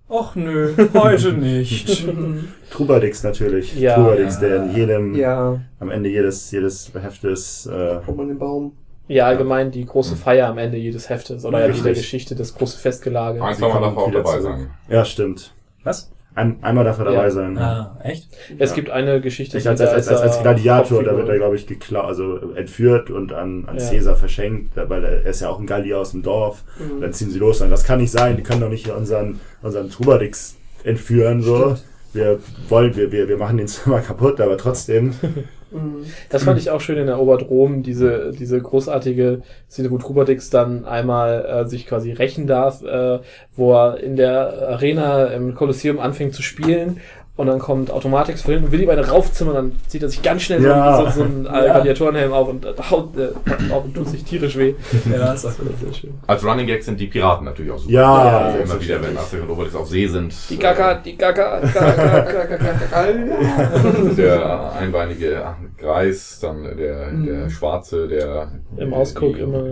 ach 0.09 0.35
nö, 0.35 0.73
heute 0.95 1.33
nicht. 1.33 2.07
Trubadix 2.71 3.23
natürlich. 3.23 3.75
Ja. 3.79 3.95
Trubadix, 3.97 4.39
der 4.39 4.65
in 4.65 4.75
jedem, 4.75 5.15
Ja, 5.15 5.61
am 5.79 5.91
Ende 5.91 6.09
jedes, 6.09 6.51
jedes 6.51 6.93
Heftes, 6.95 7.67
äh, 7.67 7.99
kommt 8.05 8.19
man 8.19 8.29
den 8.29 8.39
Baum. 8.39 8.73
Ja, 9.09 9.27
allgemein 9.27 9.73
die 9.73 9.85
große 9.85 10.15
Feier 10.15 10.47
am 10.49 10.59
Ende 10.59 10.77
jedes 10.77 11.09
Heftes 11.09 11.45
oder 11.45 11.67
ja 11.67 11.75
jeder 11.75 11.95
Geschichte, 11.95 12.37
das 12.37 12.55
große 12.55 12.79
Festgelage. 12.79 13.43
Ein, 13.43 13.55
Sie 13.55 13.61
zwei 13.61 13.81
Mal 13.81 13.89
auch 13.89 14.13
dabei 14.13 14.41
sein. 14.41 14.71
ja, 14.89 15.05
stimmt. 15.05 15.53
Was? 15.83 16.13
Ein, 16.35 16.63
einmal 16.63 16.85
darf 16.85 16.99
er 17.01 17.07
Ja. 17.07 17.13
dabei 17.13 17.31
sein. 17.31 17.59
Ah, 17.59 17.99
echt? 18.05 18.29
Es 18.59 18.71
Ja. 18.71 18.77
gibt 18.77 18.91
eine 18.91 19.21
Geschichte, 19.21 19.59
Ich 19.59 19.69
als, 19.69 19.81
als, 19.81 20.07
als, 20.09 20.21
als 20.21 20.41
Gladiator, 20.43 21.03
da 21.03 21.17
wird 21.17 21.29
er, 21.29 21.37
glaube 21.37 21.57
ich, 21.57 21.67
geklaut, 21.67 22.05
also 22.05 22.53
entführt 22.55 23.11
und 23.11 23.33
an, 23.33 23.65
an 23.67 23.79
Ja. 23.79 23.89
Caesar 23.91 24.15
verschenkt, 24.15 24.71
weil 24.77 25.05
er 25.05 25.27
ist 25.27 25.41
ja 25.41 25.49
auch 25.51 25.59
ein 25.59 25.67
Gallier 25.67 25.99
aus 25.99 26.13
dem 26.13 26.23
Dorf. 26.23 26.63
Mhm. 26.79 27.01
Dann 27.01 27.13
ziehen 27.13 27.31
sie 27.31 27.39
los 27.39 27.61
und 27.61 27.71
das 27.71 27.83
kann 27.85 27.99
nicht 28.01 28.13
sein, 28.13 28.37
die 28.37 28.43
können 28.45 28.61
doch 28.61 28.69
nicht 28.69 28.89
unseren, 28.91 29.41
unseren 29.63 29.91
Trubadix 29.91 30.57
entführen, 30.85 31.43
so. 31.43 31.57
Stimmt. 31.77 31.85
Wir 32.13 32.39
wollen, 32.69 32.97
wir, 32.97 33.13
wir, 33.13 33.29
wir 33.29 33.37
machen 33.37 33.57
den 33.57 33.69
zwar 33.69 34.01
kaputt, 34.11 34.41
aber 34.41 34.57
trotzdem. 34.57 35.15
Mhm. 35.71 36.07
Das 36.29 36.45
fand 36.45 36.59
ich 36.59 36.71
auch 36.71 36.81
schön 36.81 36.99
in 36.99 37.07
der 37.07 37.21
Oberdrom, 37.21 37.83
diese, 37.83 38.33
diese 38.33 38.61
großartige 38.61 39.43
Szene, 39.71 39.91
wo 39.91 39.99
Trubadix 39.99 40.51
dann 40.51 40.85
einmal 40.85 41.45
äh, 41.45 41.69
sich 41.69 41.87
quasi 41.87 42.13
rächen 42.13 42.47
darf, 42.47 42.83
äh, 42.83 43.21
wo 43.55 43.75
er 43.75 44.01
in 44.01 44.17
der 44.17 44.69
Arena 44.69 45.27
im 45.27 45.55
Kolosseum 45.55 45.99
anfängt 45.99 46.35
zu 46.35 46.43
spielen 46.43 47.01
und 47.41 47.47
dann 47.49 47.59
kommt 47.59 47.91
Automatix 47.91 48.43
vorhin 48.43 48.65
und 48.65 48.73
will 48.73 48.79
die 48.81 48.87
beide 48.87 49.07
raufzimmern, 49.09 49.55
dann 49.55 49.73
zieht 49.89 50.03
er 50.03 50.09
sich 50.09 50.23
ganz 50.23 50.43
schnell 50.43 50.63
Ja. 50.63 51.11
so, 51.11 51.21
so, 51.21 51.25
einen 51.25 51.47
äh, 51.47 51.49
Ja. 51.49 51.73
Gladiatorenhelm 51.75 52.33
auf 52.33 52.49
und 52.49 52.65
äh, 52.65 52.73
haut 52.91 53.17
äh, 53.17 53.29
auf 53.73 53.85
und 53.85 53.95
tut 53.95 54.09
sich 54.09 54.23
tierisch 54.25 54.57
weh. 54.57 54.75
Ja, 55.13 55.33
ist 55.33 55.45
auch 55.47 55.51
Das 55.51 55.59
war 55.59 55.67
sehr 55.85 55.93
schön. 55.95 56.15
Als 56.27 56.45
Running 56.45 56.67
Gag 56.67 56.83
sind 56.83 57.01
die 57.01 57.07
Piraten 57.07 57.45
natürlich 57.45 57.73
auch 57.73 57.79
super. 57.79 57.93
Ja, 57.93 58.39
also 58.39 58.59
immer 58.59 58.81
wieder, 58.81 59.03
wenn 59.03 59.17
Asterix 59.19 59.45
und 59.45 59.51
Obelix 59.51 59.75
auf 59.75 59.89
See 59.89 60.07
sind. 60.07 60.35
Die 60.51 60.57
Kaka, 60.57 60.95
die 60.95 61.17
Kaka, 61.17 61.61
Kaka, 61.61 63.07
äh, 63.07 64.15
Der 64.17 64.73
einbeinige 64.79 65.43
Greis, 65.79 66.39
dann 66.41 66.63
der, 66.77 67.11
der 67.13 67.51
Schwarze, 67.51 68.09
der 68.09 68.49
Im 68.77 68.93
Ausguck 68.95 69.39
immer. 69.39 69.65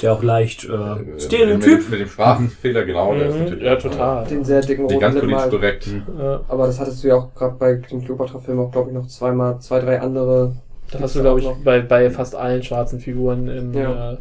Der 0.00 0.12
auch 0.12 0.22
leicht 0.22 0.64
äh, 0.64 0.72
äh, 0.72 1.20
Stereotyp. 1.20 1.78
Mit, 1.78 1.90
mit 1.90 2.00
dem 2.00 2.08
Sprachenfehler, 2.08 2.84
genau. 2.84 3.14
der 3.14 3.28
ist 3.28 3.34
Mhm, 3.34 3.40
natürlich 3.44 3.64
ja, 3.64 3.76
total. 3.76 4.26
Den 4.26 4.44
sehr 4.44 4.60
dicken 4.60 4.82
roten 4.82 4.98
ganz 5.00 5.18
politisch 5.18 5.48
korrekt. 5.50 5.86
Ja. 6.18 6.40
Aber 6.48 6.66
das 6.66 6.80
hattest 6.82 7.02
du 7.02 7.08
ja 7.08 7.14
auch 7.16 7.34
gerade 7.34 7.54
bei 7.58 7.74
dem 7.74 8.04
Cleopatra-Film 8.04 8.58
auch, 8.60 8.70
glaube 8.70 8.90
ich, 8.90 8.94
noch 8.94 9.06
zweimal, 9.06 9.58
zwei, 9.60 9.80
drei 9.80 10.00
andere. 10.00 10.56
Das 10.90 11.00
hast 11.00 11.16
du, 11.16 11.20
glaube 11.22 11.40
ich, 11.40 11.48
bei, 11.64 11.80
bei 11.80 12.10
fast 12.10 12.34
allen 12.34 12.62
schwarzen 12.62 13.00
Figuren 13.00 13.48
in, 13.48 13.72
Ja. 13.72 14.12
äh, 14.12 14.16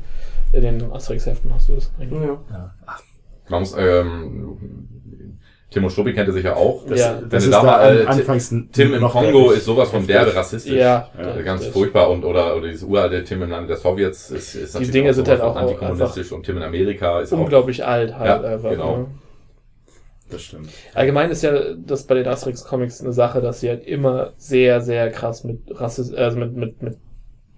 in 0.54 0.62
den 0.62 0.92
Asterix-Heften 0.92 1.54
hast 1.54 1.70
du 1.70 1.76
das 1.76 1.92
eigentlich. 2.00 2.22
Ja. 2.22 2.38
Ja. 2.50 2.74
Ach, 2.86 3.02
muss, 3.50 3.76
ähm, 3.78 4.58
Timo 5.70 5.88
Struppi 5.90 6.14
kennt 6.14 6.28
er 6.28 6.34
sich 6.34 6.44
ja 6.44 6.56
auch. 6.56 6.84
Das, 6.86 7.00
Ja. 7.00 7.20
Das 7.30 7.46
ist 7.46 7.54
da 7.54 7.60
da 7.62 7.66
mal, 7.66 7.98
äh, 7.98 8.02
an, 8.02 8.08
anfangs 8.08 8.50
Tim 8.74 8.94
im 8.94 9.04
Kongo 9.04 9.52
ist 9.52 9.66
sowas 9.66 9.90
von 9.90 10.06
derbe 10.06 10.36
rassistisch. 10.36 10.74
Ja, 10.74 11.10
Ja, 11.18 11.42
ganz 11.42 11.66
furchtbar 11.68 12.10
und 12.10 12.26
oder, 12.26 12.56
oder 12.58 12.68
dieses 12.68 12.84
uralte 12.84 13.24
Tim 13.24 13.42
im 13.44 13.50
Lande 13.50 13.68
der 13.68 13.78
Sowjets 13.78 14.32
ist, 14.32 14.56
ist 14.56 14.74
natürlich 14.74 14.92
Dinge 14.92 15.10
auch 15.12 15.14
sind 15.14 15.28
halt 15.30 15.42
auch 15.42 15.56
antikommunistisch 15.56 16.32
und 16.34 16.46
Tim 16.46 16.58
in 16.58 16.64
Amerika 16.64 17.22
ist 17.22 17.34
auch 17.34 17.40
Unglaublich 17.40 17.86
alt 17.86 18.14
halt 18.18 18.44
Ja, 18.44 18.50
einfach. 18.50 18.70
genau. 18.70 18.98
Ne? 18.98 19.06
Das 20.32 20.41
stimmt. 20.44 20.70
Allgemein 20.94 21.30
ist 21.30 21.44
ja 21.44 21.74
das 21.76 22.03
bei 22.08 22.16
den 22.16 22.28
Asterix-Comics 22.28 23.02
eine 23.02 23.14
Sache, 23.14 23.41
dass 23.41 23.60
sie 23.60 23.70
halt 23.70 23.86
immer 23.86 24.34
sehr, 24.38 24.82
sehr 24.82 25.10
krass 25.12 25.44
mit 25.44 25.60
Rassismus, 25.70 26.18
also 26.18 26.38
mit, 26.40 26.56
mit, 26.56 26.82
mit 26.82 26.98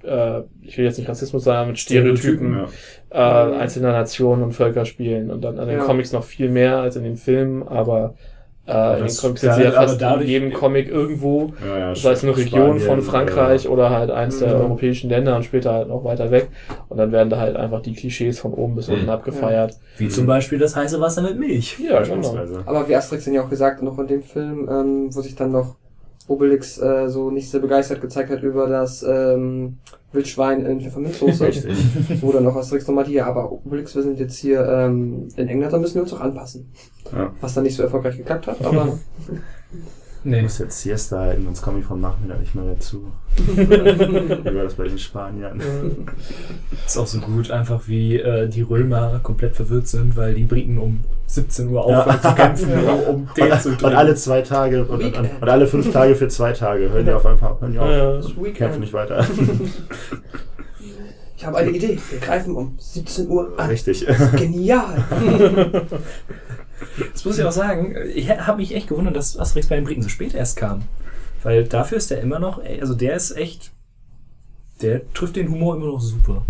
äh, 0.04 0.42
ich 0.62 0.78
will 0.78 0.86
jetzt 0.86 0.98
nicht 0.98 1.08
Rassismus 1.08 1.44
sagen, 1.44 1.70
mit 1.70 1.80
Stereotypen 1.80 2.68
Ja. 3.14 3.52
äh, 3.52 3.56
einzelner 3.58 3.92
Nationen 3.94 4.44
und 4.44 4.52
Völker 4.54 4.86
spielen 4.86 5.32
und 5.32 5.42
dann 5.42 5.60
an 5.60 5.68
den 5.68 5.78
Ja. 5.78 5.86
Comics 5.86 6.12
noch 6.12 6.24
viel 6.26 6.50
mehr 6.50 6.80
als 6.80 6.96
in 6.98 7.04
den 7.04 7.16
Filmen, 7.16 7.64
aber 7.68 8.16
äh, 8.66 8.72
in 8.72 8.96
den 9.00 9.04
Das- 9.08 9.18
Comics 9.22 9.42
sind 9.42 9.54
sie 9.54 9.64
ja 9.64 9.72
fast 9.72 10.02
in 10.02 10.22
jedem 10.22 10.54
Comic 10.54 10.88
irgendwo, 10.88 11.54
Ja, 11.66 11.78
ja, 11.78 11.96
sei 11.96 12.12
es 12.14 12.24
eine 12.24 12.36
Region 12.38 12.80
Spanien, 12.80 12.80
von 12.88 13.02
Frankreich 13.02 13.66
äh, 13.66 13.68
oder 13.68 13.90
halt 13.90 14.10
eins 14.10 14.40
der 14.40 14.56
Mhm. 14.56 14.62
europäischen 14.62 15.10
Länder 15.10 15.36
und 15.36 15.44
später 15.44 15.74
halt 15.74 15.90
noch 15.90 16.04
weiter 16.06 16.32
weg 16.32 16.48
und 16.90 16.98
dann 16.98 17.12
werden 17.12 17.30
da 17.30 17.38
halt 17.38 17.56
einfach 17.58 17.82
die 17.82 17.94
Klischees 17.94 18.40
von 18.40 18.54
oben 18.54 18.76
bis 18.76 18.88
unten 18.90 19.04
Mhm. 19.04 19.10
abgefeiert. 19.10 19.78
Wie 19.98 20.08
zum 20.10 20.26
Beispiel 20.26 20.60
das 20.60 20.76
heiße 20.76 21.00
Wasser 21.02 21.22
mit 21.24 21.38
Milch. 21.38 21.78
Ja, 21.80 22.02
genau. 22.02 22.38
Aber 22.66 22.88
wie 22.88 22.96
Asterix 22.96 23.26
dann 23.26 23.34
ja 23.34 23.44
auch 23.44 23.50
gesagt 23.50 23.78
hat, 23.78 23.84
noch 23.84 24.00
in 24.00 24.08
dem 24.08 24.24
Film, 24.24 24.70
ähm, 24.72 25.14
wo 25.16 25.22
sich 25.22 25.36
dann 25.36 25.52
noch 25.52 25.76
Obelix 26.28 26.82
äh, 26.82 27.10
so 27.10 27.32
nicht 27.32 27.52
sehr 27.52 27.60
begeistert 27.60 28.00
gezeigt 28.00 28.30
hat 28.32 28.44
über 28.44 28.68
das 28.68 29.04
ähm, 29.04 29.78
Wildschwein 30.14 30.66
in 30.66 30.82
Pfefferminzsoße. 30.82 31.48
Richtig. 31.48 31.78
dann 32.22 32.44
noch 32.44 32.56
Asterix 32.56 32.88
nochmal 32.88 33.06
hier, 33.06 33.26
aber 33.26 33.52
Obelix, 33.52 33.96
wir 33.96 34.04
sind 34.04 34.20
jetzt 34.20 34.38
hier 34.38 34.66
ähm, 34.68 35.28
in 35.36 35.48
England, 35.48 35.74
da 35.74 35.78
müssen 35.78 35.96
wir 35.96 36.04
uns 36.04 36.14
auch 36.14 36.22
anpassen. 36.22 36.72
Ja. 37.12 37.34
Was 37.42 37.54
dann 37.54 37.64
nicht 37.64 37.76
so 37.76 37.84
erfolgreich 37.84 38.18
geklappt 38.18 38.48
hat, 38.48 38.64
aber 38.64 39.00
Ich 40.26 40.32
Nee. 40.32 40.42
muss 40.42 40.58
jetzt 40.60 40.80
Siesta 40.82 41.20
halten, 41.20 41.44
sonst 41.44 41.62
komme 41.62 41.80
ich 41.80 41.86
vom 41.86 42.00
Nachmittag 42.00 42.40
nicht 42.40 42.56
mehr 42.56 42.64
dazu. 42.64 43.12
Wie 43.46 44.56
war 44.56 44.64
das 44.64 44.76
bei 44.76 44.86
den 44.86 44.98
Spaniern? 44.98 45.62
Ist 46.86 46.98
auch 46.98 47.08
so 47.08 47.20
gut, 47.20 47.52
einfach 47.52 47.82
wie 47.88 48.20
äh, 48.20 48.48
die 48.48 48.62
Römer 48.62 49.20
komplett 49.22 49.54
verwirrt 49.54 49.88
sind, 49.88 50.16
weil 50.16 50.34
die 50.34 50.46
Briten 50.46 50.78
um 50.78 51.02
17 51.26 51.68
Uhr 51.68 51.84
aufhören 51.84 52.22
zu 52.22 52.36
kämpfen, 52.36 52.72
um, 52.88 53.16
um 53.16 53.30
den 53.36 53.60
zu 53.60 53.70
Und, 53.70 53.84
und 53.84 53.96
alle 53.96 54.16
zwei 54.16 54.42
Tage 54.42 54.86
und, 54.86 55.04
und, 55.04 55.18
und, 55.18 55.30
und 55.42 55.50
alle 55.50 55.68
fünf 55.68 55.92
Tage 55.92 56.16
für 56.16 56.30
zwei 56.30 56.54
Tage 56.54 56.90
hören 56.90 57.06
die 57.06 57.12
auf 57.12 57.26
einfach 57.26 57.60
hören 57.60 57.74
die 57.74 57.80
auf. 57.80 57.90
Ja. 57.90 58.14
das 58.14 58.32
Kämpfen 58.54 58.80
nicht 58.80 58.94
weiter. 58.94 59.26
Ich 61.36 61.46
habe 61.46 61.58
eine 61.58 61.72
Idee. 61.72 62.00
Wir 62.10 62.20
greifen 62.20 62.56
um 62.56 62.76
17 62.78 63.28
Uhr 63.28 63.52
an. 63.58 63.68
Richtig. 63.68 64.08
Genial. 64.38 65.04
Das 67.14 67.26
muss 67.26 67.38
ich 67.38 67.44
auch 67.46 67.52
sagen, 67.52 67.96
ich 68.14 68.30
habe 68.30 68.58
mich 68.58 68.76
echt 68.76 68.88
gewundert, 68.88 69.16
dass 69.16 69.38
Asterix 69.38 69.68
bei 69.68 69.76
den 69.76 69.86
Briten 69.86 70.02
so 70.02 70.10
spät 70.10 70.34
erst 70.34 70.58
kam. 70.58 70.84
Weil 71.44 71.66
dafür 71.66 71.98
ist 71.98 72.10
der 72.12 72.22
immer 72.22 72.40
noch, 72.40 72.62
also 72.82 72.94
der 72.94 73.16
ist 73.16 73.36
echt, 73.36 73.72
der 74.82 75.02
trifft 75.14 75.36
den 75.36 75.50
Humor 75.50 75.76
immer 75.76 75.88
noch 75.88 76.00
super. 76.02 76.44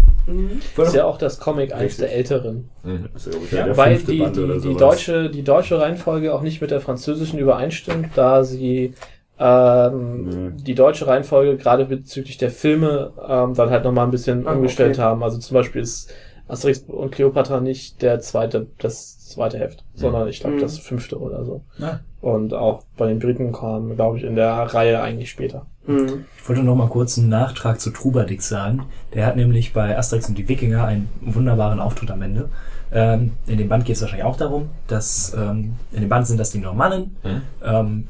War 0.75 0.85
Ist 0.85 0.95
ja 0.95 1.05
auch 1.05 1.17
das 1.17 1.39
Comic 1.39 1.73
eines 1.73 1.97
der 1.97 2.13
älteren. 2.13 2.69
Mhm. 2.83 3.09
Ja, 3.51 3.67
Ja, 3.67 3.77
Weil 3.77 3.97
die, 3.97 4.19
die, 4.31 4.59
die, 4.61 4.75
deutsche, 4.75 5.29
die 5.29 5.43
deutsche 5.43 5.79
Reihenfolge 5.79 6.33
auch 6.33 6.41
nicht 6.41 6.61
mit 6.61 6.71
der 6.71 6.79
französischen 6.79 7.39
übereinstimmt, 7.39 8.09
da 8.15 8.43
sie 8.43 8.93
ähm, 9.39 10.25
Nee. 10.55 10.63
die 10.63 10.75
deutsche 10.75 11.07
Reihenfolge 11.07 11.57
gerade 11.57 11.85
bezüglich 11.85 12.37
der 12.37 12.51
Filme 12.51 13.11
ähm, 13.27 13.53
dann 13.55 13.69
halt 13.71 13.83
nochmal 13.83 14.05
ein 14.05 14.11
bisschen 14.11 14.47
Ah, 14.47 14.53
umgestellt 14.53 14.93
okay. 14.95 15.01
haben. 15.01 15.23
Also 15.23 15.39
zum 15.39 15.55
Beispiel 15.55 15.81
ist 15.81 16.13
Asterix 16.47 16.79
und 16.87 17.11
Cleopatra 17.11 17.59
nicht 17.59 18.01
der 18.01 18.19
zweite, 18.19 18.67
das 18.77 19.22
zweite 19.33 19.59
Heft, 19.59 19.83
sondern 19.93 20.27
ich 20.27 20.39
glaube 20.39 20.55
Mhm. 20.57 20.61
das 20.61 20.77
fünfte 20.79 21.19
oder 21.19 21.43
so. 21.45 21.61
Ja. 21.77 21.99
Und 22.21 22.53
auch 22.53 22.83
bei 22.97 23.07
den 23.07 23.19
Briten 23.19 23.51
kam, 23.51 23.95
glaube 23.95 24.17
ich, 24.17 24.23
in 24.23 24.35
der 24.35 24.51
Reihe 24.53 25.01
eigentlich 25.01 25.29
später. 25.29 25.65
Mhm. 25.85 26.25
Ich 26.41 26.47
wollte 26.47 26.63
noch 26.63 26.75
mal 26.75 26.87
kurz 26.87 27.17
einen 27.17 27.29
Nachtrag 27.29 27.79
zu 27.81 27.89
Trubadix 27.91 28.47
sagen. 28.47 28.83
Der 29.13 29.25
hat 29.25 29.35
nämlich 29.35 29.73
bei 29.73 29.97
Asterix 29.97 30.29
und 30.29 30.37
die 30.37 30.47
Wikinger 30.47 30.85
einen 30.85 31.09
wunderbaren 31.21 31.79
Auftritt 31.79 32.11
am 32.11 32.21
Ende. 32.21 32.49
Ähm, 32.93 33.31
in 33.47 33.57
dem 33.57 33.67
Band 33.69 33.85
geht 33.85 33.95
es 33.95 34.01
wahrscheinlich 34.01 34.25
auch 34.25 34.37
darum, 34.37 34.69
dass 34.87 35.33
ähm, 35.37 35.73
in 35.91 36.01
dem 36.01 36.09
Band 36.09 36.27
sind 36.27 36.39
das 36.39 36.51
die 36.51 36.59
Normannen. 36.59 37.15
Mhm. 37.23 37.41
Ähm, 37.63 38.07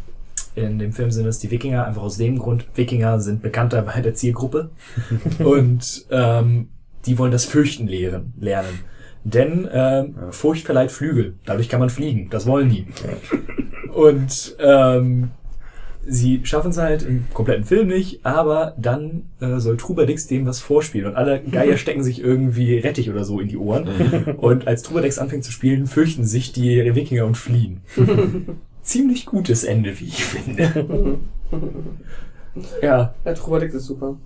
in 0.55 0.77
dem 0.77 0.93
Film 0.93 1.09
sind 1.09 1.25
es 1.25 1.39
die 1.39 1.49
Wikinger, 1.49 1.87
einfach 1.87 2.03
aus 2.03 2.17
dem 2.17 2.37
Grund, 2.37 2.67
Wikinger 2.75 3.19
sind 3.19 3.41
bekannter 3.41 3.81
bei 3.81 4.01
der 4.01 4.13
Zielgruppe. 4.13 4.69
und 5.39 6.05
ähm, 6.11 6.69
die 7.07 7.17
wollen 7.17 7.31
das 7.31 7.45
Fürchten 7.45 7.87
lehren, 7.87 8.33
lernen. 8.39 8.79
Denn 9.23 9.67
ähm, 9.71 10.15
Furcht 10.31 10.65
verleiht 10.65 10.91
Flügel. 10.91 11.35
Dadurch 11.45 11.69
kann 11.69 11.79
man 11.79 11.89
fliegen. 11.89 12.29
Das 12.29 12.45
wollen 12.45 12.69
die. 12.69 12.87
Und 13.93 14.55
ähm, 14.59 15.31
sie 16.05 16.41
schaffen 16.43 16.71
es 16.71 16.77
halt 16.77 17.03
im 17.03 17.25
kompletten 17.33 17.63
Film 17.63 17.87
nicht, 17.87 18.25
aber 18.25 18.73
dann 18.77 19.23
äh, 19.39 19.59
soll 19.59 19.77
Trubadix 19.77 20.27
dem 20.27 20.45
was 20.45 20.59
vorspielen 20.59 21.07
und 21.07 21.15
alle 21.15 21.41
Geier 21.41 21.77
stecken 21.77 22.03
sich 22.03 22.19
irgendwie 22.19 22.77
Rettich 22.79 23.09
oder 23.09 23.23
so 23.23 23.39
in 23.39 23.47
die 23.47 23.57
Ohren. 23.57 23.87
Und 24.37 24.67
als 24.67 24.81
Trubadix 24.81 25.19
anfängt 25.19 25.43
zu 25.43 25.51
spielen, 25.51 25.87
fürchten 25.87 26.25
sich 26.25 26.51
die 26.51 26.95
Wikinger 26.95 27.25
und 27.25 27.37
fliehen. 27.37 27.81
Ziemlich 28.81 29.25
gutes 29.25 29.63
Ende, 29.63 29.97
wie 29.99 30.05
ich 30.05 30.25
finde. 30.25 31.19
ja, 32.81 33.13
Ja, 33.23 33.33
Trubadix 33.33 33.73
ist 33.75 33.85
super. 33.85 34.17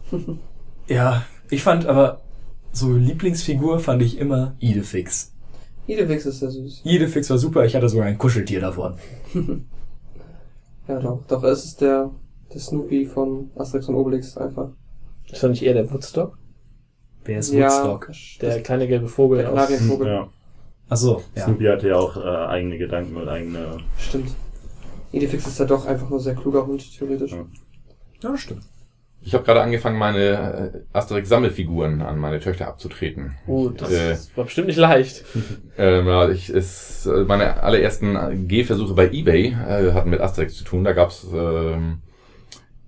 ja. 0.87 1.23
Ich 1.49 1.63
fand 1.63 1.85
aber 1.85 2.21
so 2.77 2.93
Lieblingsfigur 2.93 3.79
fand 3.79 4.01
ich 4.01 4.17
immer 4.17 4.55
Idefix. 4.59 5.33
Idefix 5.87 6.25
ist 6.25 6.39
sehr 6.39 6.51
süß. 6.51 6.81
Idefix 6.83 7.29
war 7.29 7.37
super, 7.37 7.65
ich 7.65 7.75
hatte 7.75 7.89
sogar 7.89 8.05
ein 8.07 8.17
Kuscheltier 8.17 8.61
davon. 8.61 8.97
Ja, 10.87 10.99
doch. 10.99 11.25
Doch, 11.27 11.43
es 11.43 11.65
ist 11.65 11.81
der, 11.81 12.11
der 12.53 12.61
Snoopy 12.61 13.05
von 13.05 13.51
Asterix 13.55 13.89
und 13.89 13.95
Obelix 13.95 14.37
einfach. 14.37 14.69
Ist 15.29 15.43
doch 15.43 15.49
nicht 15.49 15.61
eher 15.61 15.73
der 15.73 15.91
Woodstock? 15.91 16.37
Wer 17.25 17.39
ist 17.39 17.51
ja, 17.51 17.67
Woodstock? 17.67 18.11
Der 18.39 18.61
kleine 18.63 18.87
gelbe 18.87 19.09
Vogel 19.09 19.39
der 19.39 19.49
aus. 19.49 19.55
Kanarienvogel. 19.55 20.07
Ja. 20.07 20.29
Achso, 20.87 21.21
ja. 21.35 21.43
Snoopy 21.43 21.65
hatte 21.65 21.89
ja 21.89 21.97
auch 21.97 22.15
äh, 22.15 22.21
eigene 22.21 22.77
Gedanken 22.77 23.17
und 23.17 23.27
eigene. 23.27 23.79
Stimmt. 23.97 24.31
Idefix 25.11 25.45
ist 25.45 25.59
ja 25.59 25.65
doch 25.65 25.85
einfach 25.85 26.09
nur 26.09 26.21
sehr 26.21 26.35
kluger 26.35 26.65
Hund, 26.65 26.89
theoretisch. 26.97 27.33
Ja. 27.33 27.45
Ja, 28.23 28.37
stimmt. 28.37 28.63
Ich 29.27 29.33
habe 29.33 29.43
gerade 29.43 29.61
angefangen, 29.61 29.97
meine 29.99 30.71
äh, 30.73 30.97
Asterix-Sammelfiguren 30.97 32.01
an 32.01 32.17
meine 32.17 32.39
Töchter 32.39 32.69
abzutreten. 32.69 33.35
Uh, 33.45 33.67
das 33.71 33.91
Äh. 33.91 34.15
war 34.37 34.45
bestimmt 34.45 34.67
nicht 34.67 34.77
leicht. 34.79 35.25
Ähm, 35.79 36.07
ja, 36.07 36.27
ich, 36.29 36.49
ist, 36.49 37.05
äh, 37.05 37.23
meine 37.25 37.61
allerersten 37.61 38.47
Gehversuche 38.47 38.93
bei 38.95 39.09
eBay 39.11 39.47
äh, 39.49 39.91
hatten 39.91 40.09
mit 40.09 40.21
Asterix 40.21 40.55
zu 40.55 40.63
tun. 40.63 40.83
Da 40.83 40.93
gab's 40.93 41.27
ähm, 41.31 41.99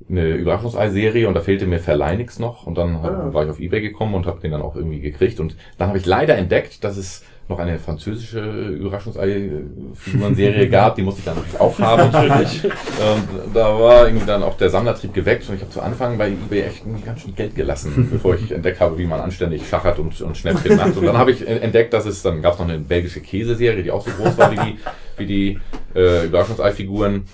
eine 0.09 0.29
Überraschungsei-Serie 0.29 1.27
und 1.27 1.35
da 1.35 1.41
fehlte 1.41 1.67
mir 1.67 1.77
Verleinix 1.79 2.39
noch. 2.39 2.65
Und 2.65 2.77
dann 2.79 2.95
Ah. 2.95 3.33
war 3.33 3.43
ich 3.43 3.49
auf 3.51 3.59
eBay 3.59 3.81
gekommen 3.81 4.15
und 4.15 4.25
habe 4.25 4.39
den 4.39 4.51
dann 4.51 4.61
auch 4.63 4.75
irgendwie 4.75 5.01
gekriegt. 5.01 5.39
Und 5.39 5.55
dann 5.77 5.89
habe 5.89 5.99
ich 5.99 6.05
leider 6.07 6.35
entdeckt, 6.37 6.83
dass 6.83 6.97
es 6.97 7.23
noch 7.49 7.59
eine 7.59 7.79
französische 7.79 8.39
Überraschungsei-Figuren-Serie 8.39 10.69
gab. 10.69 10.95
Die 10.95 11.01
musste 11.01 11.19
ich 11.19 11.25
dann 11.25 11.35
natürlich 11.35 11.59
auch 11.59 11.77
haben. 11.79 12.11
natürlich. 12.11 12.63
Und 12.63 13.27
da 13.55 13.79
war 13.79 14.07
irgendwie 14.07 14.27
dann 14.27 14.43
auch 14.43 14.55
der 14.55 14.69
Sammlertrieb 14.69 15.13
geweckt 15.13 15.49
und 15.49 15.55
ich 15.55 15.61
habe 15.61 15.71
zu 15.71 15.81
Anfang 15.81 16.17
bei 16.17 16.29
eBay 16.29 16.61
echt 16.61 16.83
ganz 17.03 17.21
schön 17.21 17.35
Geld 17.35 17.55
gelassen, 17.55 18.09
bevor 18.11 18.35
ich 18.35 18.51
entdeckt 18.51 18.79
habe, 18.79 18.97
wie 18.99 19.05
man 19.05 19.19
anständig 19.19 19.67
schachert 19.67 19.97
und, 19.97 20.21
und 20.21 20.37
Schnäppchen 20.37 20.77
macht. 20.77 20.95
Und 20.95 21.05
dann 21.05 21.17
habe 21.17 21.31
ich 21.31 21.47
entdeckt, 21.47 21.93
dass 21.93 22.05
es, 22.05 22.21
dann 22.21 22.41
gab 22.41 22.53
es 22.53 22.59
noch 22.59 22.69
eine 22.69 22.77
belgische 22.77 23.21
Käseserie, 23.21 23.81
die 23.81 23.91
auch 23.91 24.05
so 24.05 24.11
groß 24.11 24.37
war 24.37 24.51
wie 24.51 24.55
die, 24.55 24.77
wie 25.17 25.25
die 25.25 25.59
äh, 25.95 26.25
Überraschungsei-Figuren. 26.25 27.25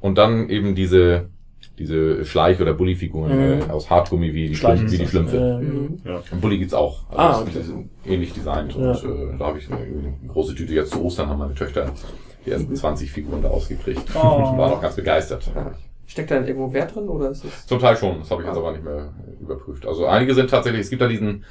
Und 0.00 0.18
dann 0.18 0.48
eben 0.48 0.74
diese, 0.74 1.28
diese 1.80 2.24
Schleich- 2.24 2.60
oder 2.60 2.74
Bully-Figuren 2.74 3.34
Mhm. 3.56 3.62
äh, 3.62 3.72
aus 3.72 3.90
Hartgummi 3.90 4.32
wie 4.34 4.48
die, 4.48 4.54
Schleich 4.54 4.78
Schlümpfe, 4.78 4.92
wie 4.92 4.96
die 4.98 5.02
das. 5.02 5.10
Schlümpfe. 5.10 5.60
Mhm. 5.62 5.96
Ja. 6.04 6.22
Und 6.30 6.40
Bully 6.40 6.58
gibt's 6.58 6.74
auch. 6.74 7.08
Also 7.10 7.42
Ah, 7.42 7.44
das- 7.52 7.68
okay. 7.70 7.88
ähnlich 8.06 8.32
designt. 8.32 8.76
Ja. 8.76 8.90
Und 8.92 9.04
äh, 9.04 9.36
da 9.38 9.46
habe 9.46 9.58
ich 9.58 9.68
eine, 9.72 9.80
eine 9.80 10.14
große 10.28 10.54
Tüte 10.54 10.74
jetzt 10.74 10.92
zu 10.92 11.02
Ostern 11.02 11.28
haben 11.28 11.38
meine 11.38 11.54
Töchter 11.54 11.90
die 12.46 12.50
ersten 12.52 12.74
20 12.76 13.10
Figuren 13.10 13.42
da 13.42 13.48
ausgekriegt. 13.48 14.02
Oh. 14.14 14.18
Und 14.18 14.58
waren 14.58 14.72
auch 14.72 14.80
ganz 14.80 14.94
begeistert. 14.96 15.50
Steckt 16.06 16.30
da 16.30 16.36
denn 16.38 16.46
irgendwo 16.48 16.72
Wert 16.72 16.94
drin 16.94 17.08
oder 17.08 17.30
ist 17.30 17.44
es? 17.44 17.66
Zum 17.66 17.78
Teil 17.78 17.96
schon, 17.96 18.18
das 18.20 18.30
habe 18.30 18.42
ich 18.42 18.48
jetzt 18.48 18.56
aber 18.56 18.72
nicht 18.72 18.84
mehr 18.84 19.12
überprüft. 19.40 19.86
Also 19.86 20.06
einige 20.06 20.34
sind 20.34 20.50
tatsächlich, 20.50 20.82
es 20.82 20.90
gibt 20.90 21.02
da 21.02 21.06
diesen, 21.08 21.44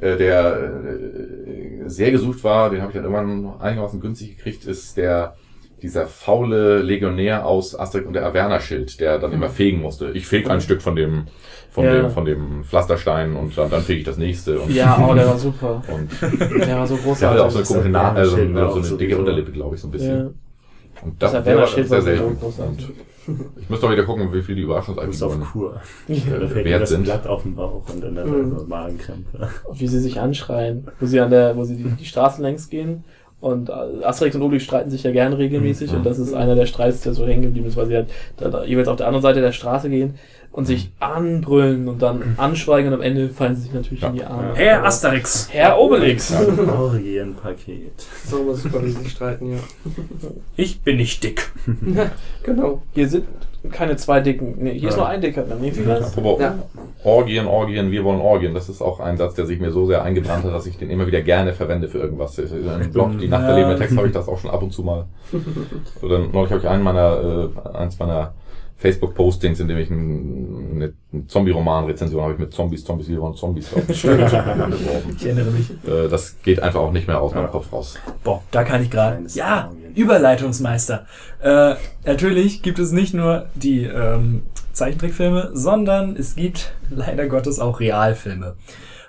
äh, 0.00 0.16
der 0.16 0.56
äh, 0.56 1.88
sehr 1.88 2.10
gesucht 2.10 2.44
war, 2.44 2.70
den 2.70 2.80
habe 2.82 2.90
ich 2.92 2.96
dann 3.00 3.04
irgendwann 3.12 3.60
einigermaßen 3.60 4.00
günstig 4.00 4.36
gekriegt, 4.36 4.64
ist 4.66 4.96
der 4.96 5.34
dieser 5.82 6.06
faule 6.06 6.80
Legionär 6.80 7.44
aus 7.44 7.78
Asterix 7.78 8.06
und 8.06 8.12
der 8.14 8.24
Averna-Schild, 8.26 9.00
der 9.00 9.18
dann 9.18 9.32
immer 9.32 9.48
fegen 9.48 9.80
musste. 9.80 10.10
Ich 10.12 10.26
feg 10.26 10.48
ein 10.48 10.60
Stück 10.60 10.80
von 10.80 10.94
dem, 10.96 11.24
von 11.70 11.84
Ja. 11.84 11.94
dem, 12.02 12.10
von 12.10 12.24
dem 12.24 12.64
Pflasterstein 12.64 13.34
und 13.36 13.56
dann, 13.58 13.68
dann 13.70 13.82
fege 13.82 13.98
ich 14.00 14.04
das 14.06 14.16
nächste. 14.18 14.60
Und, 14.60 14.70
Ja, 14.72 15.04
oh, 15.10 15.14
der 15.14 15.26
war 15.26 15.38
super. 15.38 15.82
und 15.92 16.10
Der 16.66 16.76
war 16.78 16.86
so 16.86 16.94
der 16.96 17.04
großartig. 17.04 17.28
hatte 17.40 17.44
auch 17.44 17.50
so 17.50 17.58
eine 17.58 17.66
komische 17.66 17.88
Nase, 17.88 18.16
also 18.18 18.36
so 18.36 18.42
eine 18.42 18.70
sowieso- 18.70 18.96
dicke 18.96 19.18
Unterlippe, 19.18 19.52
glaube 19.52 19.74
ich, 19.74 19.80
so 19.80 19.88
ein 19.88 19.90
bisschen. 19.90 20.16
ja. 20.18 20.30
Und 21.02 21.20
Das 21.20 21.32
das, 21.32 21.44
der 21.44 21.56
war 21.56 21.66
sehr 21.66 21.90
war 21.90 22.00
sowieso 22.00 22.00
selten. 22.16 22.38
großartig. 22.40 22.88
Und 23.26 23.40
Ich 23.60 23.70
muss 23.70 23.80
doch 23.80 23.90
wieder 23.90 24.02
gucken, 24.04 24.32
wie 24.32 24.42
viel 24.42 24.54
die 24.56 24.64
Kur. 24.64 25.80
äh, 26.08 26.12
mir 26.12 26.64
wert 26.64 26.82
das 26.82 26.90
sind. 26.90 27.04
Blatt 27.04 27.26
auf 27.26 27.42
den 27.42 27.54
Bauch 27.54 27.82
und 27.92 28.02
dann 28.02 28.14
Mhm. 28.14 28.68
Magenkrämpfe. 28.68 29.48
wie 29.74 29.86
sie 29.88 30.00
sich 30.00 30.20
anschreien, 30.20 30.86
wo 31.00 31.06
sie 31.06 31.20
an 31.20 31.30
der, 31.30 31.56
wo 31.56 31.64
sie 31.64 31.76
die, 31.76 31.84
die 31.90 32.04
Straße 32.04 32.42
längs 32.42 32.68
gehen. 32.68 33.04
Und 33.42 33.68
äh, 33.68 34.04
Asterix 34.04 34.34
und 34.36 34.42
Obelix 34.42 34.64
streiten 34.64 34.88
sich 34.88 35.02
ja 35.02 35.10
gern 35.10 35.32
regelmäßig 35.34 35.90
Mhm. 35.90 35.98
und 35.98 36.06
das 36.06 36.18
ist 36.18 36.32
einer 36.32 36.54
der 36.54 36.64
Streits, 36.66 37.00
der 37.02 37.12
so 37.12 37.26
hängen 37.26 37.42
geblieben 37.42 37.66
ist, 37.66 37.76
weil 37.76 37.86
sie 37.86 37.96
halt 37.96 38.06
da, 38.38 38.48
da 38.48 38.64
jeweils 38.64 38.88
auf 38.88 38.96
der 38.96 39.08
anderen 39.08 39.22
Seite 39.22 39.40
der 39.40 39.52
Straße 39.52 39.90
gehen 39.90 40.14
und 40.52 40.66
sich 40.66 40.90
anbrüllen 41.00 41.88
und 41.88 42.02
dann 42.02 42.34
anschweigen 42.36 42.88
und 42.92 42.94
am 42.98 43.02
Ende 43.02 43.30
fallen 43.30 43.56
sie 43.56 43.62
sich 43.62 43.72
natürlich 43.72 44.02
in 44.02 44.12
die 44.14 44.24
Arme. 44.24 44.48
Ja. 44.50 44.54
Herr 44.54 44.84
Asterix. 44.84 45.48
Herr 45.50 45.78
Obelix! 45.80 46.32
Orgienpaket. 46.78 48.04
So 48.26 48.42
muss 48.42 48.62
sie 48.62 48.68
sich 48.90 49.10
streiten, 49.10 49.52
ja. 49.52 49.58
Ich 50.56 50.80
bin 50.82 50.96
nicht 50.98 51.22
dick. 51.24 51.50
Genau. 52.44 52.82
Hier 52.92 53.08
sind 53.08 53.24
keine 53.70 53.96
zwei 53.96 54.20
Dicken. 54.20 54.56
Nee, 54.58 54.78
hier 54.78 54.88
ist 54.88 54.96
Ja. 54.96 55.02
nur 55.02 55.08
ein 55.08 55.20
Dicker. 55.20 55.44
Nee, 55.60 55.72
wie 55.74 55.86
war's? 55.86 56.14
Ja. 56.40 56.58
Orgien, 57.04 57.46
Orgien, 57.46 57.90
wir 57.92 58.02
wollen 58.02 58.20
Orgien. 58.20 58.54
Das 58.54 58.68
ist 58.68 58.82
auch 58.82 58.98
ein 58.98 59.16
Satz, 59.16 59.34
der 59.34 59.46
sich 59.46 59.60
mir 59.60 59.70
so 59.70 59.86
sehr 59.86 60.02
eingebrannt 60.02 60.44
hat, 60.44 60.52
dass 60.52 60.66
ich 60.66 60.76
den 60.78 60.90
immer 60.90 61.06
wieder 61.06 61.22
gerne 61.22 61.52
verwende 61.52 61.86
für 61.88 61.98
irgendwas. 61.98 62.36
In 62.38 62.68
einem 62.68 62.90
Blog, 62.90 63.18
die 63.20 63.28
Nacht 63.28 63.44
der 63.44 63.50
Ja. 63.50 63.56
lebenden 63.58 63.78
Text, 63.78 63.96
habe 63.96 64.08
ich 64.08 64.12
das 64.12 64.26
auch 64.28 64.38
schon 64.38 64.50
ab 64.50 64.62
und 64.62 64.72
zu 64.72 64.82
mal. 64.82 65.06
Oder 66.02 66.18
neulich 66.18 66.50
habe 66.50 66.60
ich 66.60 66.68
einen 66.68 66.82
meiner, 66.82 67.50
äh, 67.54 67.76
eins 67.78 67.98
meiner 68.00 68.34
Facebook-Postings, 68.82 69.60
in 69.60 69.68
dem 69.68 69.78
ich 69.78 69.90
einen, 69.90 70.92
eine- 71.12 71.26
Zombie-Roman-Rezension 71.28 72.22
habe 72.22 72.32
ich 72.32 72.38
mit 72.38 72.52
Zombies, 72.52 72.84
Zombies, 72.84 73.08
wir 73.08 73.20
wollen 73.20 73.34
Zombies. 73.34 73.68
Ich 73.88 74.04
erinnere 74.04 75.50
mich. 75.50 75.70
Äh, 75.86 76.08
Das 76.08 76.40
geht 76.42 76.60
einfach 76.60 76.80
auch 76.80 76.92
nicht 76.92 77.06
mehr 77.06 77.20
aus 77.20 77.32
meinem 77.34 77.44
Ja. 77.44 77.48
Kopf 77.50 77.72
raus. 77.72 77.98
Boah, 78.24 78.42
da 78.50 78.64
kann 78.64 78.82
ich 78.82 78.90
gerade. 78.90 79.22
Ja. 79.34 79.70
Überleitungsmeister. 79.94 81.06
Äh, 81.42 81.74
natürlich 82.04 82.62
gibt 82.62 82.78
es 82.78 82.92
nicht 82.92 83.14
nur 83.14 83.46
die 83.54 83.84
ähm, 83.84 84.42
Zeichentrickfilme, 84.72 85.50
sondern 85.52 86.16
es 86.16 86.34
gibt 86.34 86.72
leider 86.90 87.26
Gottes 87.28 87.58
auch 87.58 87.78
Realfilme. 87.80 88.56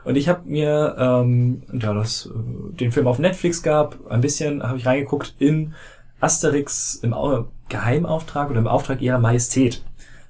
Und 0.03 0.17
ich 0.17 0.27
habe 0.27 0.41
mir, 0.45 0.95
ähm, 0.99 1.63
da 1.71 1.93
das 1.93 2.25
äh, 2.27 2.75
den 2.79 2.91
Film 2.91 3.07
auf 3.07 3.19
Netflix 3.19 3.63
gab, 3.63 3.97
ein 4.11 4.19
bisschen 4.21 4.61
habe 4.61 4.77
ich 4.77 4.85
reingeguckt 4.85 5.35
in 5.39 5.73
Asterix 6.19 6.95
im 7.01 7.13
Au 7.13 7.45
Geheimauftrag 7.73 8.49
oder 8.49 8.59
im 8.59 8.67
Auftrag 8.67 9.01
ihrer 9.01 9.17
Majestät. 9.19 9.83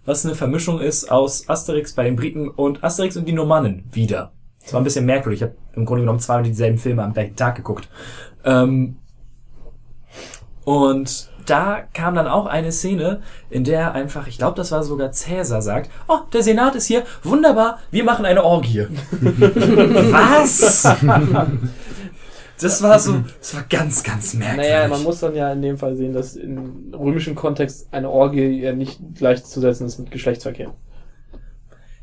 Was 0.06 0.26
eine 0.26 0.36
Vermischung 0.36 0.80
ist 0.80 1.12
aus 1.12 1.48
Asterix 1.50 1.94
bei 1.94 2.04
den 2.04 2.16
Briten 2.16 2.50
und 2.50 2.84
Asterix 2.84 3.16
und 3.18 3.26
die 3.26 3.34
Normannen 3.34 3.84
wieder. 3.92 4.32
Das 4.62 4.74
war 4.74 4.82
ein 4.82 4.86
bisschen 4.86 5.06
merkwürdig. 5.06 5.42
Ich 5.42 5.44
habe 5.44 5.56
im 5.74 5.86
Grunde 5.86 6.04
genommen 6.04 6.20
zweimal 6.20 6.44
dieselben 6.44 6.78
Filme 6.78 7.04
am 7.04 7.14
gleichen 7.14 7.36
Tag 7.36 7.56
geguckt. 7.56 7.90
Ähm, 8.46 8.98
und 10.64 11.30
da 11.46 11.82
kam 11.94 12.16
dann 12.16 12.28
auch 12.28 12.46
eine 12.46 12.72
Szene, 12.72 13.22
in 13.50 13.66
der 13.66 13.94
einfach, 13.94 14.28
ich 14.28 14.38
glaube, 14.38 14.56
das 14.56 14.72
war 14.72 14.84
sogar 14.84 15.12
Cäsar 15.12 15.62
sagt, 15.62 15.90
oh, 16.08 16.20
der 16.32 16.44
Senat 16.44 16.76
ist 16.76 16.86
hier, 16.86 17.04
wunderbar, 17.22 17.80
wir 17.92 18.06
machen 18.06 18.26
eine 18.26 18.44
Orgie. 18.44 18.88
Was? 19.22 20.88
Das 22.64 22.82
war 22.82 23.00
so, 23.00 23.24
das 23.40 23.56
war 23.56 23.66
ganz, 23.70 24.04
ganz 24.04 24.34
merkwürdig. 24.34 24.72
Naja, 24.72 24.88
man 24.88 25.04
muss 25.04 25.20
dann 25.20 25.36
ja 25.36 25.52
in 25.52 25.62
dem 25.62 25.78
Fall 25.78 25.96
sehen, 25.96 26.14
dass 26.14 26.36
im 26.36 26.94
römischen 26.94 27.36
Kontext 27.36 27.88
eine 27.92 28.10
Orgie 28.10 28.62
ja 28.62 28.74
nicht 28.74 29.00
gleichzusetzen 29.16 29.86
ist 29.88 30.00
mit 30.00 30.12
Geschlechtsverkehr, 30.12 30.74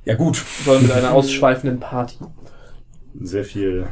ja 0.04 0.14
gut, 0.14 0.42
sondern 0.64 0.84
mit 0.84 0.92
einer 0.92 1.12
ausschweifenden 1.12 1.78
Party. 1.78 2.16
Sehr 3.20 3.44
viel, 3.44 3.86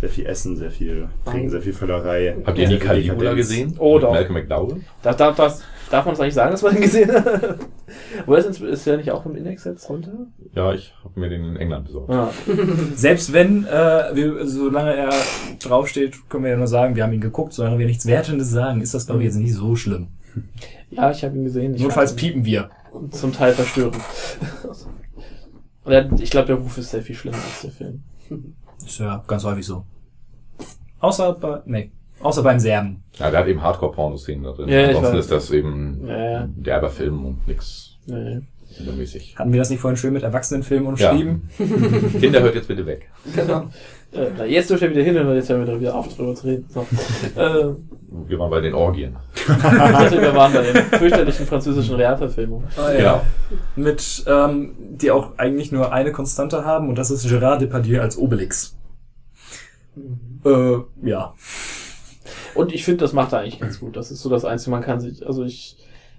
sehr 0.00 0.08
viel 0.08 0.26
Essen, 0.26 0.56
sehr 0.56 0.70
viel 0.70 1.08
Trinken, 1.24 1.50
sehr 1.50 1.60
viel 1.62 1.72
Völlerei. 1.72 2.36
Habt 2.44 2.58
ihr 2.58 2.68
viel 2.68 2.78
Caligula 2.78 3.34
gesehen? 3.34 3.74
Oh, 3.78 3.94
Mit 3.94 4.02
doch. 4.04 4.12
Malcolm 4.12 4.34
McDowell? 4.34 4.80
Darf, 5.02 5.16
darf, 5.16 5.36
darf, 5.36 5.60
darf 5.94 6.06
man 6.06 6.14
das 6.14 6.20
eigentlich 6.20 6.34
sagen, 6.34 6.50
dass 6.50 6.62
man 6.62 6.74
ihn 6.74 6.82
gesehen 6.82 7.12
hat? 7.12 7.58
Wo 8.26 8.34
ist, 8.34 8.60
ist 8.60 8.86
der 8.86 8.96
nicht 8.96 9.12
auch 9.12 9.24
im 9.26 9.36
Index 9.36 9.62
jetzt 9.62 9.88
runter? 9.88 10.26
Ja, 10.52 10.72
ich 10.72 10.92
habe 11.04 11.20
mir 11.20 11.28
den 11.28 11.44
in 11.44 11.56
England 11.56 11.86
besorgt. 11.86 12.10
Ah. 12.10 12.32
selbst 12.96 13.32
wenn, 13.32 13.64
äh, 13.64 14.10
wir, 14.12 14.44
solange 14.44 14.92
er 14.92 15.12
draufsteht, 15.62 16.28
können 16.28 16.44
wir 16.44 16.50
ja 16.50 16.56
nur 16.56 16.66
sagen, 16.66 16.96
wir 16.96 17.04
haben 17.04 17.12
ihn 17.12 17.20
geguckt, 17.20 17.52
solange 17.52 17.78
wir 17.78 17.86
nichts 17.86 18.06
Wertendes 18.06 18.50
sagen, 18.50 18.80
ist 18.80 18.92
das, 18.92 19.06
glaube 19.06 19.20
ich, 19.20 19.26
jetzt 19.26 19.36
nicht 19.36 19.54
so 19.54 19.76
schlimm. 19.76 20.08
Ja, 20.90 21.10
ich 21.10 21.24
habe 21.24 21.36
ihn 21.36 21.42
gesehen. 21.42 21.74
Ich 21.74 21.82
Notfalls 21.82 22.12
ihn 22.12 22.16
piepen 22.16 22.44
wir. 22.44 22.70
Zum 23.10 23.32
Teil 23.32 23.52
verstörend. 23.52 23.96
Und 25.82 25.92
er, 25.92 26.12
ich 26.20 26.30
glaube, 26.30 26.46
der 26.46 26.56
Ruf 26.56 26.78
ist 26.78 26.92
sehr 26.92 27.02
viel 27.02 27.16
schlimmer 27.16 27.38
als 27.38 27.62
der 27.62 27.72
Film. 27.72 28.04
Ist 28.86 29.00
ja 29.00 29.24
ganz 29.26 29.42
häufig 29.42 29.66
so. 29.66 29.84
Außer 31.00 31.32
bei, 31.32 31.62
nee, 31.64 31.90
außer 32.24 32.42
beim 32.42 32.58
Serben. 32.58 33.02
Ja, 33.18 33.30
der 33.30 33.40
hat 33.40 33.46
eben 33.48 33.62
Hardcore-Porno-Szenen 33.62 34.44
da 34.44 34.52
drin. 34.52 34.68
Ja, 34.68 34.86
Ansonsten 34.88 35.16
ist 35.18 35.30
das 35.30 35.50
eben 35.50 36.06
Ja, 36.06 36.30
ja. 36.30 36.40
ein 36.40 36.62
derber 36.62 36.90
Film 36.90 37.24
und 37.24 37.46
nix 37.46 37.96
Nee. 38.06 38.40
übermäßig. 38.80 39.34
Hatten 39.38 39.52
wir 39.52 39.60
das 39.60 39.70
nicht 39.70 39.80
vorhin 39.80 39.96
schön 39.96 40.12
mit 40.12 40.22
Erwachsenenfilmen 40.24 40.88
umschrieben? 40.88 41.48
Kinder, 42.20 42.40
hört 42.42 42.54
jetzt 42.56 42.68
bitte 42.68 42.84
weg. 42.86 43.08
Genau. 43.34 43.68
Äh, 44.12 44.30
na, 44.36 44.44
jetzt 44.44 44.70
dürft 44.70 44.82
ihr 44.82 44.90
wieder 44.90 45.02
hin 45.02 45.16
und 45.16 45.34
jetzt 45.34 45.48
hören 45.48 45.66
wir 45.66 45.80
wieder 45.80 45.94
auf, 45.94 46.14
drüber 46.14 46.34
zu 46.34 46.46
reden. 46.46 46.66
So. 46.68 46.80
äh, 47.40 47.74
Wir 48.28 48.38
waren 48.38 48.50
bei 48.50 48.60
den 48.60 48.74
Orgien. 48.74 49.16
ich 49.34 49.46
dachte, 49.46 50.20
wir 50.20 50.34
waren 50.34 50.52
bei 50.52 50.62
den 50.62 50.76
fürchterlichen 50.98 51.46
französischen 51.46 51.94
Realverfilmungen. 51.96 52.68
Ah, 52.76 52.92
Genau. 52.92 53.20
Mit, 53.76 54.24
ähm, 54.26 54.74
die 54.78 55.10
auch 55.10 55.36
eigentlich 55.38 55.72
nur 55.72 55.92
eine 55.92 56.12
Konstante 56.12 56.64
haben 56.64 56.88
und 56.88 56.96
das 56.98 57.10
ist 57.10 57.26
Gérard 57.26 57.58
Depardieu 57.58 58.00
als 58.00 58.16
Obelix. 58.18 58.76
Äh, 60.44 60.76
ja. 61.02 61.34
Und 62.54 62.72
ich 62.72 62.84
finde, 62.84 62.98
das 63.04 63.12
macht 63.12 63.32
er 63.32 63.40
eigentlich 63.40 63.60
ganz 63.60 63.80
gut. 63.80 63.96
Das 63.96 64.10
ist 64.10 64.22
so 64.22 64.28
das 64.30 64.44
Einzige, 64.44 64.70
man 64.70 64.82
kann 64.82 65.00
sich, 65.00 65.26
also 65.26 65.44
ich 65.44 65.76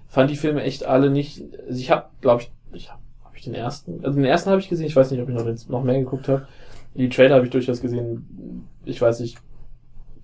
fand 0.08 0.30
die 0.30 0.36
Filme 0.36 0.62
echt 0.62 0.84
alle 0.84 1.10
nicht, 1.10 1.42
also 1.66 1.78
ich 1.80 1.90
habe, 1.90 2.06
glaube 2.20 2.42
ich, 2.42 2.52
ich 2.72 2.90
habe 2.90 3.00
hab 3.24 3.36
ich 3.36 3.44
den 3.44 3.54
ersten, 3.54 4.04
also 4.04 4.16
den 4.16 4.24
ersten 4.24 4.50
habe 4.50 4.60
ich 4.60 4.68
gesehen, 4.68 4.86
ich 4.86 4.96
weiß 4.96 5.10
nicht, 5.10 5.20
ob 5.22 5.28
ich 5.28 5.34
noch, 5.34 5.44
den, 5.44 5.58
noch 5.68 5.82
mehr 5.82 5.98
geguckt 5.98 6.28
habe. 6.28 6.46
Die 6.94 7.08
Trailer 7.08 7.34
habe 7.36 7.44
ich 7.46 7.50
durchaus 7.52 7.80
gesehen, 7.80 8.66
ich 8.84 9.00
weiß 9.02 9.20
nicht, 9.20 9.38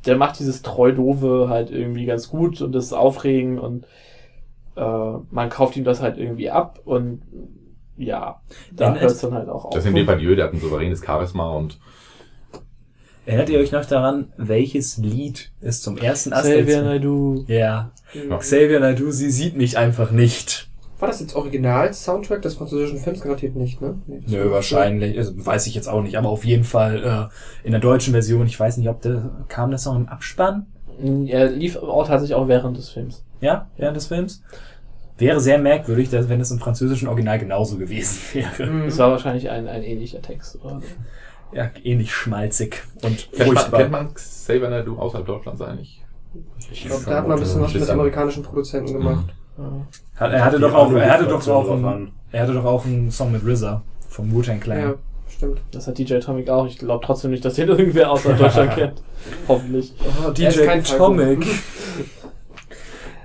der 0.06 0.16
macht 0.16 0.38
dieses 0.38 0.62
treu-dove 0.62 1.48
halt 1.48 1.70
irgendwie 1.70 2.06
ganz 2.06 2.28
gut 2.28 2.60
und 2.62 2.72
das 2.72 2.86
ist 2.86 2.92
aufregend 2.92 3.60
und 3.60 3.84
äh, 4.76 4.80
man 5.30 5.48
kauft 5.50 5.76
ihm 5.76 5.84
das 5.84 6.00
halt 6.00 6.16
irgendwie 6.18 6.50
ab 6.50 6.80
und 6.84 7.22
ja, 7.96 8.40
da 8.72 8.94
hört 8.94 9.04
es 9.04 9.12
es- 9.16 9.20
dann 9.20 9.34
halt 9.34 9.48
auch 9.48 9.66
auf. 9.66 9.74
Das 9.74 9.84
sind 9.84 9.94
Depardieu, 9.96 10.34
der 10.34 10.46
hat 10.46 10.54
ein 10.54 10.60
souveränes 10.60 11.04
Charisma 11.04 11.50
und 11.50 11.78
Erinnert 13.24 13.50
ihr 13.50 13.60
euch 13.60 13.70
noch 13.70 13.84
daran, 13.84 14.32
welches 14.36 14.96
Lied 14.96 15.52
es 15.60 15.80
zum 15.80 15.96
ersten 15.96 16.30
Xavier 16.30 16.58
Asterix... 16.58 16.82
Naidoo. 16.82 17.44
Ja. 17.46 17.92
Ja. 18.14 18.36
Xavier 18.38 18.80
Naidoo, 18.80 19.10
sie 19.10 19.30
sieht 19.30 19.56
mich 19.56 19.78
einfach 19.78 20.10
nicht. 20.10 20.68
War 20.98 21.08
das 21.08 21.20
jetzt 21.20 21.34
Original-Soundtrack 21.34 22.42
des 22.42 22.54
französischen 22.54 22.98
Films? 22.98 23.20
Garantiert 23.20 23.56
nicht, 23.56 23.80
ne? 23.80 23.96
Nee, 24.06 24.20
das 24.22 24.30
Nö, 24.30 24.50
wahrscheinlich. 24.50 25.18
Also, 25.18 25.32
weiß 25.34 25.66
ich 25.66 25.74
jetzt 25.74 25.88
auch 25.88 26.02
nicht, 26.02 26.16
aber 26.16 26.28
auf 26.28 26.44
jeden 26.44 26.64
Fall 26.64 27.30
äh, 27.32 27.66
in 27.66 27.72
der 27.72 27.80
deutschen 27.80 28.12
Version. 28.12 28.46
Ich 28.46 28.58
weiß 28.58 28.76
nicht, 28.76 28.88
ob 28.88 29.02
der 29.02 29.30
kam 29.48 29.70
das 29.70 29.84
noch 29.84 29.96
im 29.96 30.08
Abspann? 30.08 30.66
Er 31.26 31.50
lief 31.50 31.76
auch 31.76 32.06
tatsächlich 32.06 32.36
auch 32.36 32.46
während 32.48 32.76
des 32.76 32.90
Films. 32.90 33.24
Ja, 33.40 33.68
während 33.76 33.96
des 33.96 34.06
Films. 34.06 34.42
Wäre 35.18 35.40
sehr 35.40 35.58
merkwürdig, 35.58 36.10
dass, 36.10 36.28
wenn 36.28 36.40
es 36.40 36.50
im 36.50 36.58
französischen 36.58 37.08
Original 37.08 37.38
genauso 37.38 37.78
gewesen 37.78 38.18
wäre. 38.34 38.70
Mhm. 38.70 38.82
Es 38.86 38.98
war 38.98 39.10
wahrscheinlich 39.10 39.50
ein, 39.50 39.68
ein 39.68 39.82
ähnlicher 39.82 40.22
Text. 40.22 40.58
Oder? 40.64 40.82
Ja, 41.52 41.70
ähnlich 41.84 42.12
schmalzig 42.14 42.82
und 43.02 43.28
furchtbar. 43.32 43.80
kennt 43.80 43.92
man 43.92 44.14
Xavier 44.14 44.70
Naidoo 44.70 44.96
außerhalb 44.98 45.26
Deutschlands 45.26 45.60
eigentlich? 45.60 46.02
Ich 46.70 46.86
glaube, 46.86 47.04
da 47.04 47.16
hat 47.16 47.28
man 47.28 47.36
ein 47.36 47.40
bisschen 47.40 47.60
was 47.60 47.74
mit 47.74 47.90
amerikanischen 47.90 48.42
Produzenten 48.42 48.92
gemacht. 48.94 49.34
Ja. 49.58 49.64
Hat, 50.16 50.32
er 50.32 50.44
hatte 50.44 50.58
doch 50.58 50.72
auch, 50.74 50.90
er 50.92 51.10
hatte 51.10 51.24
doch 51.24 51.46
Alu-Fraktion 51.46 51.56
auch 51.56 51.66
drauf 51.66 51.76
einen, 51.76 51.84
an. 51.84 52.12
er 52.32 52.42
hatte 52.42 52.54
doch 52.54 52.64
auch 52.64 52.84
einen 52.86 53.10
Song 53.10 53.32
mit 53.32 53.44
RZA 53.44 53.82
vom 54.08 54.32
Wu-Tang 54.32 54.60
Clan. 54.60 54.78
Ja, 54.80 54.94
stimmt. 55.28 55.60
Das 55.72 55.86
hat 55.86 55.98
DJ 55.98 56.14
Atomic 56.14 56.48
auch. 56.48 56.66
Ich 56.66 56.78
glaube 56.78 57.04
trotzdem 57.04 57.32
nicht, 57.32 57.44
dass 57.44 57.54
den 57.54 57.68
irgendwer 57.68 58.10
außer 58.10 58.32
Deutschland 58.32 58.72
kennt. 58.74 59.02
Hoffentlich. 59.46 59.92
Oh, 60.26 60.30
DJ 60.30 60.64
kein 60.64 60.80
Atomic. 60.80 61.46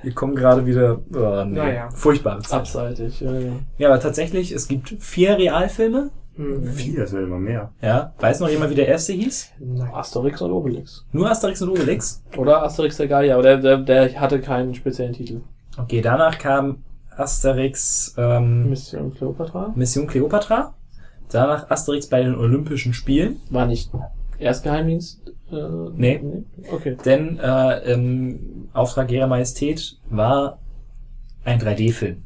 Wir 0.03 0.13
kommen 0.13 0.35
gerade 0.35 0.65
wieder, 0.65 0.99
oh, 1.13 1.43
nee, 1.45 1.55
Naja. 1.57 1.89
furchtbare 1.91 2.41
Zeit. 2.41 2.59
Abseitig. 2.59 3.19
Ja, 3.21 3.33
ja. 3.39 3.51
Ja, 3.77 3.89
aber 3.89 3.99
tatsächlich, 3.99 4.51
es 4.51 4.67
gibt 4.67 4.95
vier 4.99 5.37
Realfilme. 5.37 6.11
Mhm. 6.37 6.63
Vier, 6.67 6.99
das 7.01 7.11
wird 7.11 7.23
immer 7.23 7.39
mehr. 7.39 7.71
Ja, 7.81 8.13
weiß 8.19 8.39
noch 8.39 8.49
jemand, 8.49 8.71
wie 8.71 8.75
der 8.75 8.87
erste 8.87 9.13
hieß? 9.13 9.53
Nein. 9.59 9.91
Asterix 9.93 10.41
und 10.41 10.51
Obelix. 10.51 11.05
Nur 11.11 11.29
Asterix 11.29 11.61
und 11.61 11.69
Obelix. 11.69 12.23
Oder 12.37 12.63
Asterix 12.63 12.97
der 12.97 13.07
Gallier, 13.07 13.33
aber 13.33 13.43
der, 13.43 13.57
der, 13.57 13.77
der 13.77 14.19
hatte 14.19 14.39
keinen 14.39 14.75
speziellen 14.75 15.13
Titel. 15.13 15.41
Okay, 15.77 16.01
danach 16.01 16.37
kam 16.37 16.83
Asterix 17.15 18.13
ähm, 18.17 18.69
Mission 18.69 19.13
Cleopatra? 19.13 19.73
Mission 19.75 20.07
Cleopatra. 20.07 20.73
Danach 21.29 21.69
Asterix 21.69 22.07
bei 22.07 22.21
den 22.23 22.35
Olympischen 22.35 22.93
Spielen. 22.93 23.41
War 23.49 23.65
nicht 23.65 23.91
Erstgeheimdienst? 24.39 25.21
Äh, 25.51 25.55
Nee. 25.95 26.21
Okay. 26.71 26.95
Denn 27.03 27.39
äh, 27.39 27.91
im 27.93 28.69
Auftrag 28.73 29.11
ihrer 29.11 29.27
Majestät 29.27 29.97
war 30.09 30.59
ein 31.43 31.59
3D-Film. 31.59 32.23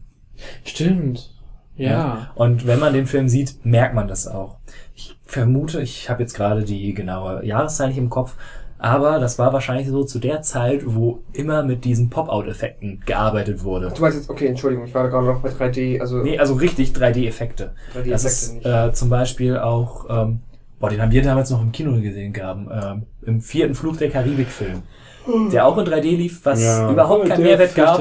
Stimmt. 0.66 1.30
Ja. 1.76 2.32
Und 2.36 2.68
wenn 2.68 2.80
man 2.80 2.94
den 2.94 3.08
Film 3.08 3.28
sieht, 3.30 3.66
merkt 3.66 3.96
man 3.96 4.08
das 4.08 4.28
auch. 4.28 4.58
Ich 4.96 5.18
vermute, 5.26 5.82
ich 5.82 6.10
habe 6.10 6.22
jetzt 6.22 6.34
gerade 6.36 6.64
die 6.64 6.94
genaue 6.94 7.46
Jahreszahl 7.46 7.88
nicht 7.88 7.98
im 7.98 8.10
Kopf, 8.10 8.36
Aber 8.84 9.20
das 9.20 9.38
war 9.38 9.54
wahrscheinlich 9.54 9.88
so 9.90 10.04
zu 10.04 10.18
der 10.18 10.42
Zeit, 10.42 10.82
wo 10.88 11.20
immer 11.34 11.62
mit 11.62 11.86
diesen 11.86 12.10
Pop-Out-Effekten 12.10 13.00
gearbeitet 13.06 13.64
wurde. 13.64 13.92
Du 13.96 14.02
meinst 14.02 14.18
jetzt, 14.18 14.28
okay, 14.30 14.48
Entschuldigung, 14.48 14.86
ich 14.88 14.96
war 14.96 15.08
gerade 15.08 15.28
noch 15.28 15.40
bei 15.40 15.50
3D, 15.50 16.00
also 16.02 16.18
Nee, 16.18 16.40
also 16.40 16.56
richtig 16.56 16.90
3D-Effekte. 16.94 17.74
3D-Effekte 17.94 18.10
Das 18.10 18.26
ist 18.26 18.56
nicht. 18.56 18.66
äh, 18.66 18.92
zum 18.92 19.10
Beispiel 19.12 19.60
auch, 19.60 20.06
ähm, 20.10 20.40
boah, 20.80 20.90
den 20.90 21.00
haben 21.00 21.12
wir 21.12 21.22
damals 21.22 21.52
noch 21.52 21.62
im 21.62 21.72
Kino 21.72 21.92
gesehen 22.02 22.34
gehabt, 22.34 22.62
ähm, 22.72 23.04
im 23.24 23.40
vierten 23.42 23.76
Fluch 23.76 23.98
der 23.98 24.10
Karibik-Film. 24.10 24.82
Der 25.54 25.68
auch 25.68 25.78
in 25.78 25.86
3D 25.86 26.16
lief, 26.18 26.44
was 26.44 26.64
Ja. 26.64 26.92
überhaupt 26.92 27.28
keinen 27.28 27.38
Der 27.44 27.58
Mehrwert 27.58 27.76
gab. 27.76 28.00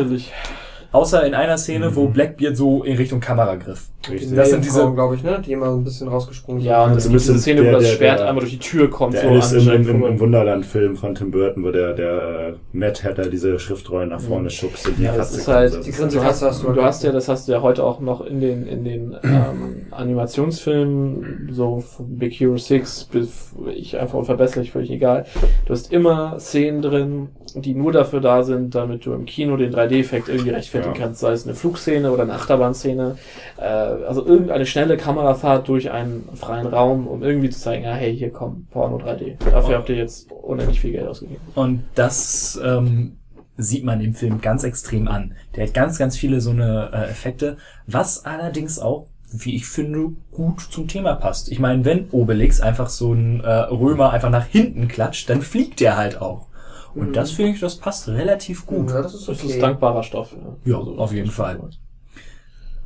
Außer 0.93 1.25
in 1.27 1.35
einer 1.35 1.57
Szene, 1.59 1.95
wo 1.95 2.07
Blackbeard 2.09 2.57
so 2.57 2.83
in 2.83 2.97
Richtung 2.97 3.21
Kamera 3.21 3.57
griff. 3.57 3.89
Richtig. 4.11 4.35
Das 4.35 4.49
sind 4.51 4.65
diese- 4.65 4.91
glaube 4.95 5.15
ich, 5.15 5.23
ne? 5.23 5.43
Die 5.45 5.53
immer 5.53 5.71
so 5.71 5.77
ein 5.77 5.85
bisschen 5.85 6.09
rausgesprungen 6.09 6.63
Ja, 6.63 6.85
und 6.85 6.93
Also 6.93 6.95
das 6.95 7.07
ein 7.09 7.17
ist 7.17 7.23
diese 7.25 7.33
bisschen 7.35 7.41
Szene, 7.43 7.61
wo 7.61 7.65
der- 7.65 7.73
das 7.75 7.83
der- 7.83 7.91
Schwert 7.97 8.19
der- 8.21 8.29
einmal 8.29 8.41
durch 8.41 8.53
die 8.53 8.59
Tür 8.59 8.89
kommt. 8.91 9.13
Der 9.15 9.23
so 9.23 9.29
Alice 9.29 9.53
im, 9.53 9.89
im, 9.89 10.05
im, 10.05 10.21
Wunderland-Film 10.21 10.97
von 10.97 11.15
Tim 11.15 11.31
Burton, 11.31 11.63
wo 11.65 11.71
der, 11.71 11.93
der 11.93 12.13
äh, 12.49 12.53
Mad 12.73 13.03
Hatter 13.05 13.29
diese 13.29 13.59
Schriftrollen 13.59 14.09
nach 14.09 14.21
vorne 14.21 14.49
schubst 14.49 14.89
und 14.89 14.99
die 14.99 15.03
Ja, 15.05 15.15
das 15.15 15.29
Katze 15.29 15.41
ist 15.41 15.49
halt- 15.49 15.75
Das 15.75 15.85
Die 15.85 15.91
Grinse- 15.93 16.17
Du 16.19 16.25
hast, 16.25 16.43
hast 16.43 16.63
du 16.63 16.69
halt 16.69 16.79
du 16.79 16.83
hast 16.83 17.05
ja, 17.05 17.13
das 17.13 17.29
hast 17.29 17.47
du 17.47 17.53
ja 17.53 17.61
heute 17.61 17.85
auch 17.85 18.01
noch 18.01 18.23
in 18.25 18.41
den, 18.41 18.67
in 18.67 18.85
den 18.85 19.17
ähm, 19.23 19.87
Animationsfilmen, 19.91 21.49
so 21.53 21.81
von 21.81 22.19
Big 22.19 22.33
Hero 22.33 22.57
6 22.57 23.05
bis 23.05 23.53
ich 23.75 23.99
einfach 23.99 24.19
unverbesserlich, 24.19 24.71
völlig 24.73 24.91
egal. 24.91 25.27
Du 25.67 25.73
hast 25.73 25.93
immer 25.93 26.39
Szenen 26.39 26.83
drin, 26.83 27.29
die 27.55 27.75
nur 27.75 27.93
dafür 27.93 28.21
da 28.21 28.43
sind, 28.43 28.75
damit 28.75 29.05
du 29.07 29.13
im 29.13 29.25
Kino 29.27 29.57
den 29.57 29.73
3D-Effekt 29.73 30.29
irgendwie 30.29 30.51
rechtfertigen 30.81 30.95
Ja. 31.01 31.07
kannst, 31.07 31.21
sei 31.21 31.33
es 31.33 31.47
eine 31.47 31.55
Flugszene 31.55 32.11
oder 32.13 32.23
eine 32.23 32.35
Achterbahnszene. 32.35 33.17
Äh, 33.59 33.63
also 33.63 34.25
irgendeine 34.27 34.67
schnelle 34.67 34.97
Kamerafahrt 34.97 35.69
durch 35.69 35.91
einen 35.91 36.29
freien 36.35 36.67
Raum, 36.67 37.07
um 37.07 37.23
irgendwie 37.23 37.51
zu 37.51 37.61
zeigen, 37.61 37.85
ja, 37.85 37.93
hey, 37.93 38.17
hier 38.17 38.31
kommt 38.31 38.71
Porno 38.71 38.97
3D. 38.99 39.37
Dafür 39.51 39.77
habt 39.77 39.89
ihr 39.89 39.97
jetzt 39.97 40.31
unendlich 40.33 40.81
viel 40.81 40.93
Geld 40.93 41.07
ausgegeben. 41.09 41.41
Und 41.55 41.85
das 41.95 42.61
ähm, 42.65 43.17
sieht 43.57 43.85
man 43.85 44.01
im 44.01 44.15
Film 44.15 44.41
ganz 44.41 44.65
extrem 44.65 45.09
an. 45.09 45.35
Der 45.57 45.67
hat 45.67 45.75
ganz, 45.75 45.99
ganz 45.99 46.17
viele 46.17 46.41
so 46.41 46.51
eine 46.51 46.91
äh, 46.93 47.11
Effekte, 47.11 47.57
was 47.87 48.25
allerdings 48.25 48.79
auch, 48.79 49.07
wie 49.33 49.55
ich 49.55 49.67
finde, 49.67 50.09
gut 50.33 50.61
zum 50.61 50.89
Thema 50.89 51.15
passt. 51.15 51.53
Ich 51.53 51.61
meine, 51.61 51.85
wenn 51.85 52.09
Obelix 52.11 52.61
einfach 52.61 52.89
so 52.89 53.13
ein 53.13 53.41
äh, 53.45 53.49
Römer 53.49 54.11
einfach 54.11 54.31
nach 54.31 54.47
hinten 54.47 54.89
klatscht, 54.89 55.31
dann 55.31 55.43
fliegt 55.43 55.79
der 55.81 55.97
halt 55.97 56.21
auch. 56.21 56.47
Und 56.95 57.09
Mhm. 57.09 57.13
das 57.13 57.31
finde 57.33 57.53
ich, 57.53 57.61
das 57.61 57.77
passt 57.77 58.09
relativ 58.09 58.67
gut. 58.67 58.91
Ja, 58.91 59.03
das 59.03 59.15
ist 59.15 59.29
Das 59.29 59.39
okay. 59.43 59.53
ist 59.53 59.63
dankbarer 59.63 60.03
Stoff. 60.03 60.35
Ja, 60.65 60.79
Also, 60.79 60.97
auf 60.99 61.13
jeden 61.13 61.27
das 61.27 61.35
Fall. 61.37 61.61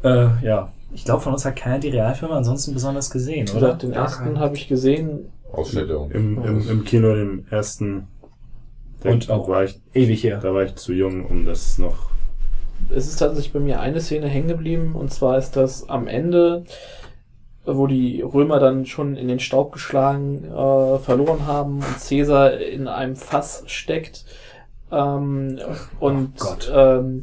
Äh, 0.03 0.45
ja, 0.45 0.73
ich 0.93 1.05
glaube, 1.05 1.23
von 1.23 1.33
uns 1.33 1.45
hat 1.45 1.57
keiner 1.57 1.79
die 1.79 1.89
Realfilme 1.89 2.35
ansonsten 2.35 2.75
besonders 2.75 3.11
gesehen, 3.11 3.49
oder? 3.49 3.61
gesagt, 3.61 3.83
den 3.83 3.93
ersten 3.93 4.39
habe 4.39 4.55
ich 4.57 4.69
gesehen. 4.69 5.31
Ausschnitte 5.53 5.99
und 5.99 6.13
Im, 6.13 6.43
im, 6.43 6.69
Im 6.69 6.85
Kino, 6.85 7.15
dem 7.15 7.47
ersten, 7.49 8.09
Und 9.05 9.31
auch 9.31 9.49
war 9.49 9.65
ich, 9.65 9.81
Ewig 9.95 10.23
her. 10.25 10.41
da 10.43 10.53
war 10.53 10.65
ich 10.65 10.75
zu 10.75 10.93
jung, 10.93 11.25
um 11.25 11.45
das 11.45 11.79
noch. 11.79 12.11
Es 12.95 13.07
ist 13.07 13.17
tatsächlich 13.17 13.53
bei 13.53 13.61
mir 13.61 13.81
eine 13.81 14.01
Szene 14.01 14.27
hängen 14.29 14.49
geblieben 14.49 14.95
und 14.95 15.13
zwar 15.13 15.39
ist 15.39 15.53
das 15.57 15.89
am 15.89 16.07
Ende, 16.09 16.65
wo 17.67 17.87
die 17.87 18.21
Römer 18.23 18.59
dann 18.61 18.87
schon 18.87 19.17
in 19.17 19.29
den 19.29 19.41
Staub 19.41 19.73
geschlagen 19.73 20.45
äh, 20.45 20.99
verloren 20.99 21.47
haben 21.47 21.77
und 21.77 22.09
Caesar 22.09 22.55
in 22.59 22.89
einem 22.89 23.17
Fass 23.17 23.63
steckt 23.67 24.25
ähm, 24.93 25.59
und 26.01 26.39
Gott. 26.39 26.71
ähm, 26.75 27.23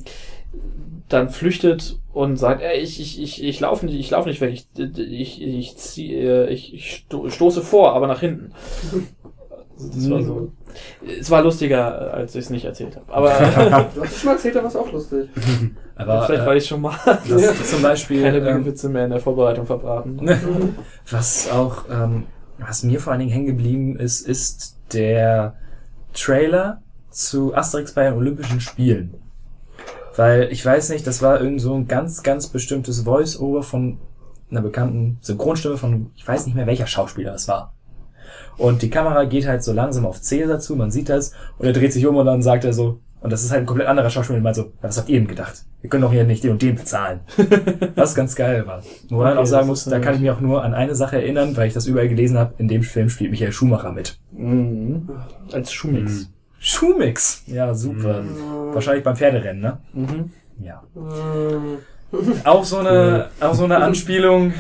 dann 1.09 1.29
flüchtet 1.29 1.99
und 2.13 2.37
sagt, 2.37 2.61
ey, 2.61 2.79
ich, 2.79 2.99
ich, 3.01 3.21
ich, 3.21 3.43
ich 3.43 3.59
laufe 3.59 3.85
nicht, 3.85 3.95
ich 3.99 4.09
laufe 4.11 4.29
nicht 4.29 4.39
weg, 4.41 4.53
ich, 4.53 4.97
ich, 4.97 5.41
ich, 5.41 5.77
zieh, 5.77 6.13
äh, 6.15 6.47
ich, 6.49 6.73
ich 6.73 6.95
sto- 6.95 7.29
stoße 7.29 7.61
vor, 7.61 7.93
aber 7.93 8.07
nach 8.07 8.21
hinten. 8.21 8.53
Also 9.77 9.87
Das 9.93 10.09
war 10.09 10.23
so. 10.23 10.51
Es 11.19 11.29
war 11.29 11.41
lustiger, 11.41 12.13
als 12.13 12.33
ich 12.35 12.45
es 12.45 12.49
nicht 12.49 12.63
erzählt 12.65 12.95
habe. 12.95 13.13
Aber 13.13 13.29
Du 13.95 14.01
hast 14.01 14.11
es 14.13 14.19
schon 14.19 14.27
mal 14.29 14.33
erzählt, 14.35 14.55
da 14.55 14.61
war 14.61 14.69
es 14.69 14.75
auch 14.75 14.91
lustig. 14.91 15.29
Aber 16.01 16.25
vielleicht 16.25 16.43
äh, 16.43 16.45
weil 16.47 16.57
ich 16.57 16.67
schon 16.67 16.81
mal 16.81 16.95
das 17.29 17.69
zum 17.69 17.81
Beispiel 17.81 18.23
keine 18.23 18.49
ähm, 18.49 18.65
Witze 18.65 18.89
mehr 18.89 19.05
in 19.05 19.11
der 19.11 19.19
Vorbereitung 19.19 19.65
verbraten. 19.65 20.19
Was 21.09 21.49
auch, 21.51 21.85
ähm, 21.89 22.25
was 22.59 22.83
mir 22.83 22.99
vor 22.99 23.11
allen 23.11 23.21
Dingen 23.21 23.31
hängen 23.31 23.47
geblieben 23.47 23.97
ist, 23.97 24.21
ist 24.21 24.77
der 24.93 25.55
Trailer 26.13 26.83
zu 27.09 27.55
Asterix 27.55 27.93
bei 27.93 28.03
den 28.03 28.13
Olympischen 28.13 28.61
Spielen. 28.61 29.15
Weil 30.15 30.49
ich 30.51 30.63
weiß 30.63 30.89
nicht, 30.89 31.07
das 31.07 31.23
war 31.23 31.41
irgend 31.41 31.59
so 31.59 31.73
ein 31.73 31.87
ganz, 31.87 32.21
ganz 32.21 32.47
bestimmtes 32.47 33.01
Voice-Over 33.01 33.63
von 33.63 33.97
einer 34.51 34.61
bekannten 34.61 35.17
Synchronstimme 35.21 35.77
von, 35.77 36.11
ich 36.15 36.27
weiß 36.27 36.45
nicht 36.45 36.55
mehr 36.55 36.67
welcher 36.67 36.85
Schauspieler 36.85 37.33
es 37.33 37.47
war. 37.47 37.73
Und 38.57 38.81
die 38.81 38.89
Kamera 38.89 39.23
geht 39.23 39.47
halt 39.47 39.63
so 39.63 39.73
langsam 39.73 40.05
auf 40.05 40.21
Cäsar 40.21 40.59
zu, 40.59 40.75
man 40.75 40.91
sieht 40.91 41.09
das, 41.09 41.33
und 41.57 41.65
er 41.65 41.73
dreht 41.73 41.93
sich 41.93 42.05
um 42.05 42.17
und 42.17 42.25
dann 42.25 42.41
sagt 42.41 42.63
er 42.63 42.73
so, 42.73 42.99
und 43.21 43.31
das 43.31 43.43
ist 43.43 43.51
halt 43.51 43.61
ein 43.61 43.65
komplett 43.65 43.87
anderer 43.87 44.09
Schauspieler, 44.09 44.37
und 44.37 44.43
meint 44.43 44.55
so, 44.55 44.73
was 44.81 44.97
habt 44.97 45.07
ihr 45.09 45.19
denn 45.19 45.27
gedacht? 45.27 45.63
Wir 45.81 45.89
können 45.89 46.03
doch 46.03 46.11
hier 46.11 46.23
nicht 46.25 46.43
den 46.43 46.51
und 46.51 46.61
den 46.61 46.75
bezahlen. 46.75 47.21
Was 47.95 48.13
ganz 48.13 48.35
geil 48.35 48.67
war. 48.67 48.83
Wo 49.09 49.17
man 49.17 49.31
Okay, 49.33 49.39
auch 49.39 49.45
sagen 49.45 49.67
muss, 49.67 49.85
da 49.85 49.99
kann 49.99 50.13
ich 50.15 50.21
mich 50.21 50.29
auch 50.29 50.39
nur 50.41 50.63
an 50.63 50.75
eine 50.75 50.93
Sache 50.93 51.15
erinnern, 51.15 51.57
weil 51.57 51.67
ich 51.67 51.73
das 51.73 51.87
überall 51.87 52.07
gelesen 52.07 52.37
habe, 52.37 52.53
in 52.59 52.67
dem 52.67 52.83
Film 52.83 53.09
spielt 53.09 53.31
Michael 53.31 53.51
Schumacher 53.51 53.91
mit. 53.91 54.19
Mhm. 54.31 55.09
Als 55.51 55.71
Schuhmix. 55.73 56.29
Schumix! 56.59 57.43
Ja, 57.47 57.73
super. 57.73 58.23
Wahrscheinlich 58.73 59.03
beim 59.03 59.15
Pferderennen, 59.15 59.61
ne? 59.61 59.79
Mhm. 59.93 60.31
Ja. 60.63 60.83
Mhm. 60.93 61.77
Auch 62.43 62.63
so 62.63 62.77
eine, 62.77 63.29
auch 63.39 63.55
so 63.55 63.63
eine 63.63 63.77
Anspielung 63.77 64.53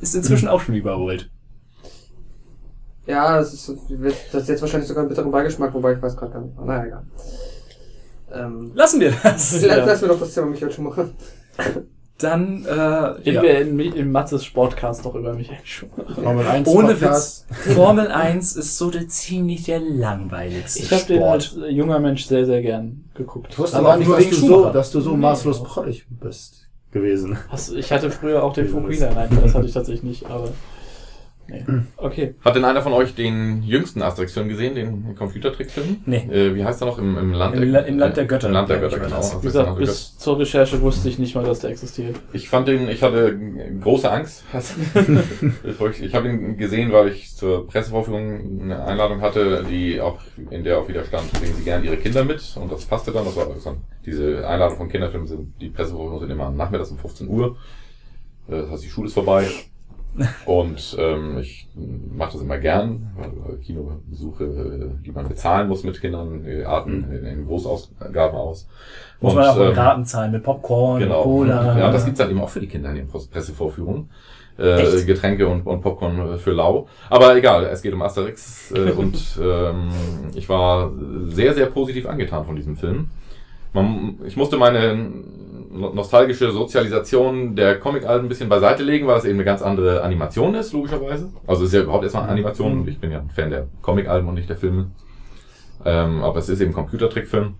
ist 0.00 0.14
inzwischen 0.14 0.48
auch 0.48 0.60
schon 0.62 0.74
überholt. 0.74 1.30
Ja, 3.08 3.38
das 3.38 3.54
ist, 3.54 3.74
das 4.32 4.42
ist 4.42 4.48
jetzt 4.48 4.60
wahrscheinlich 4.60 4.86
sogar 4.86 5.02
einen 5.02 5.08
bitteren 5.08 5.30
Beigeschmack, 5.30 5.72
wobei 5.72 5.94
ich 5.94 6.02
weiß 6.02 6.14
gerade 6.16 6.32
gar 6.32 6.40
nicht. 6.42 6.60
Naja, 6.60 6.84
egal. 6.84 7.02
Ähm, 8.30 8.72
Lassen 8.74 9.00
wir 9.00 9.12
das. 9.22 9.62
Ja. 9.66 9.84
Lass 9.84 10.02
mir 10.02 10.08
doch 10.08 10.20
das 10.20 10.34
Thema 10.34 10.48
Michael 10.48 10.70
Schumacher. 10.70 11.08
Dann, 12.18 12.66
äh, 12.66 12.72
Reden 12.72 13.34
ja. 13.34 13.42
wir 13.42 13.60
in, 13.60 13.78
im 13.78 14.12
Matzes 14.12 14.44
Sportcast 14.44 15.06
doch 15.06 15.14
über 15.14 15.32
Michael 15.32 15.58
Schumacher. 15.64 16.20
Formel 16.22 16.46
1 16.46 16.68
ohne 16.68 16.88
Podcast. 16.88 17.46
Witz, 17.48 17.74
Formel 17.74 18.08
1 18.08 18.56
ist 18.56 18.76
so 18.76 18.90
der 18.90 19.08
ziemlich 19.08 19.62
der 19.64 19.80
langweiligste 19.80 20.82
Ich 20.82 20.92
habe 20.92 21.04
den 21.04 21.22
als 21.22 21.56
junger 21.70 22.00
Mensch 22.00 22.26
sehr, 22.26 22.44
sehr 22.44 22.60
gern 22.60 23.04
geguckt. 23.14 23.52
Ich 23.52 23.58
wusste 23.58 23.78
Aber 23.78 23.96
nicht, 23.96 24.10
dass 24.10 24.28
du, 24.28 24.46
so, 24.46 24.70
dass 24.70 24.90
du 24.90 25.00
so 25.00 25.12
Nee. 25.12 25.18
maßlos 25.18 25.62
prollig 25.62 26.06
bist 26.10 26.68
gewesen. 26.90 27.38
Hast, 27.48 27.72
ich 27.72 27.90
hatte 27.90 28.10
früher 28.10 28.42
auch 28.42 28.52
den 28.52 28.68
Fukuhila, 28.68 29.10
nein, 29.14 29.28
das 29.42 29.54
hatte 29.54 29.66
ich 29.66 29.72
tatsächlich 29.72 30.02
nicht, 30.02 30.26
aber. 30.26 30.50
Nee. 31.50 31.64
Okay. 31.96 32.34
Hat 32.44 32.54
denn 32.56 32.64
einer 32.66 32.82
von 32.82 32.92
euch 32.92 33.14
den 33.14 33.62
jüngsten 33.62 34.02
Asterix-Film 34.02 34.48
gesehen, 34.48 34.74
den 34.74 35.14
Computertrickfilm? 35.16 36.02
Nee. 36.04 36.28
Äh, 36.30 36.54
wie 36.54 36.62
heißt 36.62 36.82
er 36.82 36.86
noch? 36.86 36.98
Im, 36.98 37.16
im 37.16 37.32
Land 37.32 37.54
Im 37.56 37.72
La- 37.72 37.80
im 37.80 37.98
Land 37.98 38.18
der 38.18 38.26
Götter, 38.26 38.48
Im 38.48 38.52
Land 38.52 38.68
der 38.68 38.78
Götter, 38.80 38.98
genau. 38.98 39.20
Wie 39.40 39.46
gesagt, 39.46 39.78
bis 39.78 40.18
zur 40.18 40.38
Recherche 40.38 40.80
wusste 40.82 41.08
ich 41.08 41.18
nicht 41.18 41.34
mal, 41.34 41.44
dass 41.44 41.60
der 41.60 41.70
existiert. 41.70 42.16
Ich 42.34 42.50
fand 42.50 42.68
den, 42.68 42.88
ich 42.88 43.02
hatte 43.02 43.38
große 43.80 44.10
Angst. 44.10 44.44
Ich 45.90 46.02
ich 46.02 46.14
habe 46.14 46.28
ihn 46.28 46.56
gesehen, 46.56 46.92
weil 46.92 47.08
ich 47.08 47.34
zur 47.34 47.66
Pressevorführung 47.66 48.62
eine 48.62 48.84
Einladung 48.84 49.20
hatte, 49.20 49.64
die 49.68 50.00
auch, 50.00 50.18
in 50.50 50.64
der 50.64 50.78
auch 50.78 50.88
wieder 50.88 51.04
stand, 51.04 51.32
bringen 51.32 51.54
Sie 51.56 51.64
gerne 51.64 51.84
Ihre 51.86 51.96
Kinder 51.96 52.24
mit. 52.24 52.56
Und 52.60 52.70
das 52.70 52.84
passte 52.84 53.12
dann. 53.12 53.24
Das 53.24 53.36
war 53.36 53.48
also 53.50 53.76
diese 54.04 54.46
Einladung 54.46 54.76
von 54.76 54.88
Kinderfilmen 54.88 55.26
sind, 55.26 55.52
die 55.60 55.68
Pressevorführungen 55.68 56.20
sind 56.20 56.30
immer 56.30 56.46
am 56.46 56.56
Nachmittags 56.56 56.90
um 56.90 56.98
15 56.98 57.28
Uhr. 57.28 57.56
Äh, 58.48 58.52
Das 58.62 58.70
heißt, 58.70 58.84
die 58.84 58.88
Schule 58.88 59.06
ist 59.08 59.14
vorbei. 59.14 59.46
Und 60.46 60.96
ähm, 60.98 61.38
ich 61.38 61.68
mache 62.16 62.32
das 62.32 62.42
immer 62.42 62.58
gern, 62.58 63.10
weil 63.16 63.58
Kinobesuche, 63.58 64.44
äh, 64.44 65.04
die 65.04 65.12
man 65.12 65.28
bezahlen 65.28 65.68
muss 65.68 65.84
mit 65.84 66.00
Kindern, 66.00 66.44
äh, 66.44 66.64
arten 66.64 67.04
in, 67.12 67.24
in 67.24 67.46
Großausgaben 67.46 68.36
aus. 68.36 68.66
Muss 69.20 69.32
Und, 69.34 69.38
man 69.40 69.48
auch 69.48 69.60
ähm, 69.60 69.72
Raten 69.72 70.04
zahlen 70.04 70.32
mit 70.32 70.42
Popcorn, 70.42 71.00
Genau. 71.00 71.22
Cola. 71.22 71.78
Ja, 71.78 71.92
das 71.92 72.04
gibt's 72.04 72.18
dann 72.18 72.30
eben 72.30 72.40
auch 72.40 72.48
für 72.48 72.60
die 72.60 72.66
Kinder 72.66 72.90
in 72.90 72.96
den 72.96 73.08
Pres- 73.08 73.30
Pressevorführungen. 73.30 74.10
Äh? 74.58 75.04
Getränke 75.04 75.46
und, 75.46 75.64
und 75.64 75.82
Popcorn 75.82 76.36
für 76.38 76.50
lau. 76.50 76.88
Aber 77.10 77.36
egal, 77.36 77.64
es 77.66 77.80
geht 77.80 77.92
um 77.94 78.02
Asterix 78.02 78.72
äh, 78.72 78.90
und 78.90 79.38
ähm, 79.40 79.90
ich 80.34 80.48
war 80.48 80.90
sehr, 81.28 81.54
sehr 81.54 81.66
positiv 81.66 82.06
angetan 82.06 82.44
von 82.44 82.56
diesem 82.56 82.76
Film. 82.76 83.08
Man, 83.72 84.16
ich 84.26 84.36
musste 84.36 84.56
meine 84.56 84.98
nostalgische 85.70 86.50
Sozialisation 86.50 87.54
der 87.54 87.78
Comic-Alben 87.78 88.26
ein 88.26 88.28
bisschen 88.28 88.48
beiseite 88.48 88.82
legen, 88.82 89.06
weil 89.06 89.18
es 89.18 89.24
eben 89.24 89.34
eine 89.34 89.44
ganz 89.44 89.62
andere 89.62 90.02
Animation 90.02 90.54
ist, 90.54 90.72
logischerweise. 90.72 91.30
Also 91.46 91.62
es 91.62 91.68
ist 91.68 91.74
ja 91.74 91.82
überhaupt 91.82 92.04
erstmal 92.04 92.24
eine 92.24 92.32
Animation 92.32 92.80
und 92.80 92.88
ich 92.88 92.98
bin 92.98 93.10
ja 93.10 93.20
ein 93.20 93.30
Fan 93.30 93.50
der 93.50 93.68
Comic-Alben 93.82 94.28
und 94.28 94.34
nicht 94.34 94.48
der 94.48 94.56
Filme. 94.56 94.90
Ähm, 95.84 96.22
aber 96.22 96.38
es 96.38 96.48
ist 96.48 96.60
eben 96.60 96.70
ein 96.70 96.74
Computertrickfilm. 96.74 97.54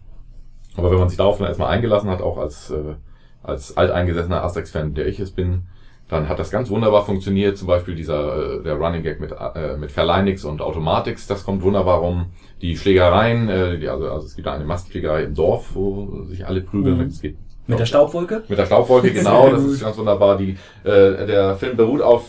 Aber 0.76 0.90
wenn 0.90 0.98
man 0.98 1.08
sich 1.08 1.18
darauf 1.18 1.38
dann 1.38 1.48
erstmal 1.48 1.70
eingelassen 1.70 2.08
hat, 2.08 2.22
auch 2.22 2.38
als, 2.38 2.70
äh, 2.70 2.94
als 3.42 3.76
alteingesessener 3.76 4.42
Asterix-Fan, 4.42 4.94
der 4.94 5.06
ich 5.06 5.20
es 5.20 5.32
bin, 5.32 5.62
dann 6.08 6.28
hat 6.28 6.38
das 6.38 6.50
ganz 6.50 6.70
wunderbar 6.70 7.04
funktioniert. 7.04 7.58
Zum 7.58 7.68
Beispiel 7.68 7.94
dieser 7.94 8.60
äh, 8.60 8.62
der 8.62 8.74
Running 8.74 9.02
Gag 9.02 9.20
mit, 9.20 9.32
äh, 9.32 9.76
mit 9.76 9.90
Verleinix 9.90 10.44
und 10.44 10.62
Automatics, 10.62 11.26
das 11.26 11.44
kommt 11.44 11.62
wunderbar 11.62 11.98
rum. 11.98 12.26
Die 12.62 12.76
Schlägereien, 12.76 13.48
äh, 13.48 13.78
die, 13.78 13.88
also, 13.88 14.10
also 14.10 14.26
es 14.26 14.34
gibt 14.34 14.46
da 14.46 14.54
eine 14.54 14.64
Massenschlägerei 14.64 15.24
im 15.24 15.34
Dorf, 15.34 15.74
wo 15.74 16.24
sich 16.24 16.46
alle 16.46 16.62
prügeln. 16.62 16.98
Mhm. 16.98 17.06
Es 17.06 17.20
geht 17.20 17.36
Mit 17.68 17.78
der 17.78 17.86
Staubwolke? 17.86 18.42
mit 18.48 18.58
der 18.58 18.66
Staubwolke, 18.66 19.12
genau, 19.12 19.50
das 19.50 19.62
ist 19.62 19.82
ganz 19.82 19.96
wunderbar. 19.98 20.38
Die, 20.38 20.56
äh, 20.84 21.26
der 21.26 21.54
Film 21.56 21.76
beruht 21.76 22.00
auf, 22.00 22.24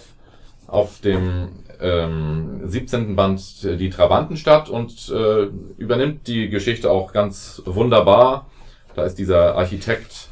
auf 0.68 1.00
dem 1.00 1.48
ähm, 1.80 2.62
17. 2.66 3.16
Band 3.16 3.42
äh, 3.64 3.78
Die 3.78 3.90
Trabantenstadt 3.90 4.70
und 4.70 5.10
äh, 5.10 5.48
übernimmt 5.78 6.28
die 6.28 6.50
Geschichte 6.50 6.92
auch 6.92 7.14
ganz 7.14 7.62
wunderbar. 7.66 8.48
Da 8.96 9.06
ist 9.06 9.16
dieser 9.16 9.56
Architekt, 9.56 10.28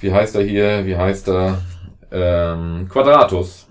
wie 0.00 0.12
heißt 0.12 0.34
er 0.34 0.42
hier, 0.42 0.84
wie 0.84 0.96
heißt 0.96 1.28
er, 1.28 1.62
ähm, 2.10 2.88
Quadratus, 2.88 3.68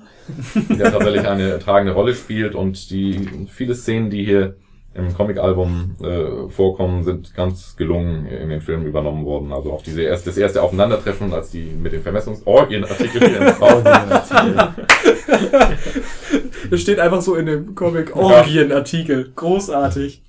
der 0.70 0.92
tatsächlich 0.92 1.28
eine 1.28 1.60
tragende 1.60 1.94
Rolle 1.94 2.16
spielt 2.16 2.56
und 2.56 2.90
die 2.90 3.48
viele 3.52 3.76
Szenen, 3.76 4.10
die 4.10 4.24
hier 4.24 4.56
im 4.98 5.14
Comic-Album 5.14 5.96
äh, 6.04 6.50
vorkommen, 6.50 7.04
sind 7.04 7.34
ganz 7.36 7.76
gelungen 7.78 8.26
in 8.26 8.50
den 8.50 8.62
Film 8.62 8.86
übernommen 8.86 9.26
worden. 9.26 9.54
Also 9.54 9.72
auch 9.72 9.84
diese 9.84 10.02
erste, 10.02 10.30
das 10.30 10.38
erste 10.38 10.62
Aufeinandertreffen, 10.64 11.34
als 11.34 11.52
die 11.52 11.66
mit 11.66 11.94
den 11.94 12.02
Vermessungsorgien-Artikel 12.02 13.28
hier 13.30 13.42
ins 13.42 13.60
Haus 13.60 13.84
Das 16.70 16.82
steht 16.82 17.00
einfach 17.00 17.22
so 17.22 17.36
in 17.36 17.46
dem 17.46 17.76
Comic 17.76 18.16
Orgien-Artikel. 18.16 19.32
Großartig. 19.36 20.22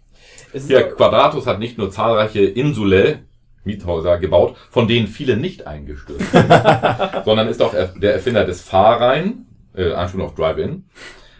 Es 0.52 0.62
ist 0.64 0.70
Ja, 0.70 0.82
Quadratus 0.82 1.46
hat 1.46 1.58
nicht 1.58 1.78
nur 1.78 1.90
zahlreiche 1.90 2.40
Insulae, 2.44 3.20
Miethäuser, 3.64 4.18
gebaut, 4.18 4.56
von 4.70 4.88
denen 4.88 5.06
viele 5.08 5.36
nicht 5.36 5.66
eingestürzt 5.66 6.30
sind, 6.32 6.46
sondern 7.24 7.48
ist 7.48 7.60
auch 7.60 7.74
er- 7.74 7.92
der 7.98 8.14
Erfinder 8.14 8.44
des 8.44 8.62
Fahrrhein, 8.62 9.46
äh, 9.76 9.92
Anspielung 9.92 10.26
auf 10.28 10.34
Drive-In, 10.34 10.84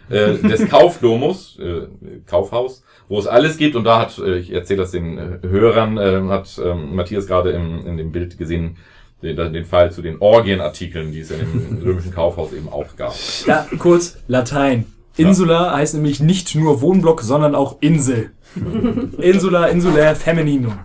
äh, 0.09 0.33
des 0.37 0.67
Kaufdomus, 0.69 1.57
äh, 1.59 1.87
Kaufhaus, 2.27 2.83
wo 3.09 3.19
es 3.19 3.27
alles 3.27 3.57
gibt. 3.57 3.75
Und 3.75 3.83
da 3.83 3.99
hat, 3.99 4.17
äh, 4.19 4.37
ich 4.37 4.53
erzähle 4.53 4.81
das 4.81 4.91
den 4.91 5.17
äh, 5.17 5.39
Hörern, 5.41 5.97
äh, 5.97 6.21
hat 6.29 6.61
ähm, 6.63 6.95
Matthias 6.95 7.27
gerade 7.27 7.51
im, 7.51 7.85
in 7.85 7.97
dem 7.97 8.11
Bild 8.13 8.37
gesehen, 8.37 8.77
den, 9.21 9.35
den 9.35 9.65
Fall 9.65 9.91
zu 9.91 10.01
den 10.01 10.21
Orgienartikeln, 10.21 11.11
die 11.11 11.19
es 11.19 11.31
in 11.31 11.39
dem 11.39 11.81
römischen 11.83 12.13
Kaufhaus 12.13 12.53
eben 12.53 12.69
auch 12.69 12.95
gab. 12.95 13.13
Ja, 13.45 13.67
kurz 13.77 14.19
Latein. 14.27 14.85
Insula 15.17 15.75
heißt 15.75 15.95
nämlich 15.95 16.21
nicht 16.21 16.55
nur 16.55 16.79
Wohnblock, 16.79 17.21
sondern 17.21 17.53
auch 17.53 17.77
Insel. 17.81 18.31
Insula, 19.17 19.65
insulär, 19.65 20.15
femininum. 20.15 20.79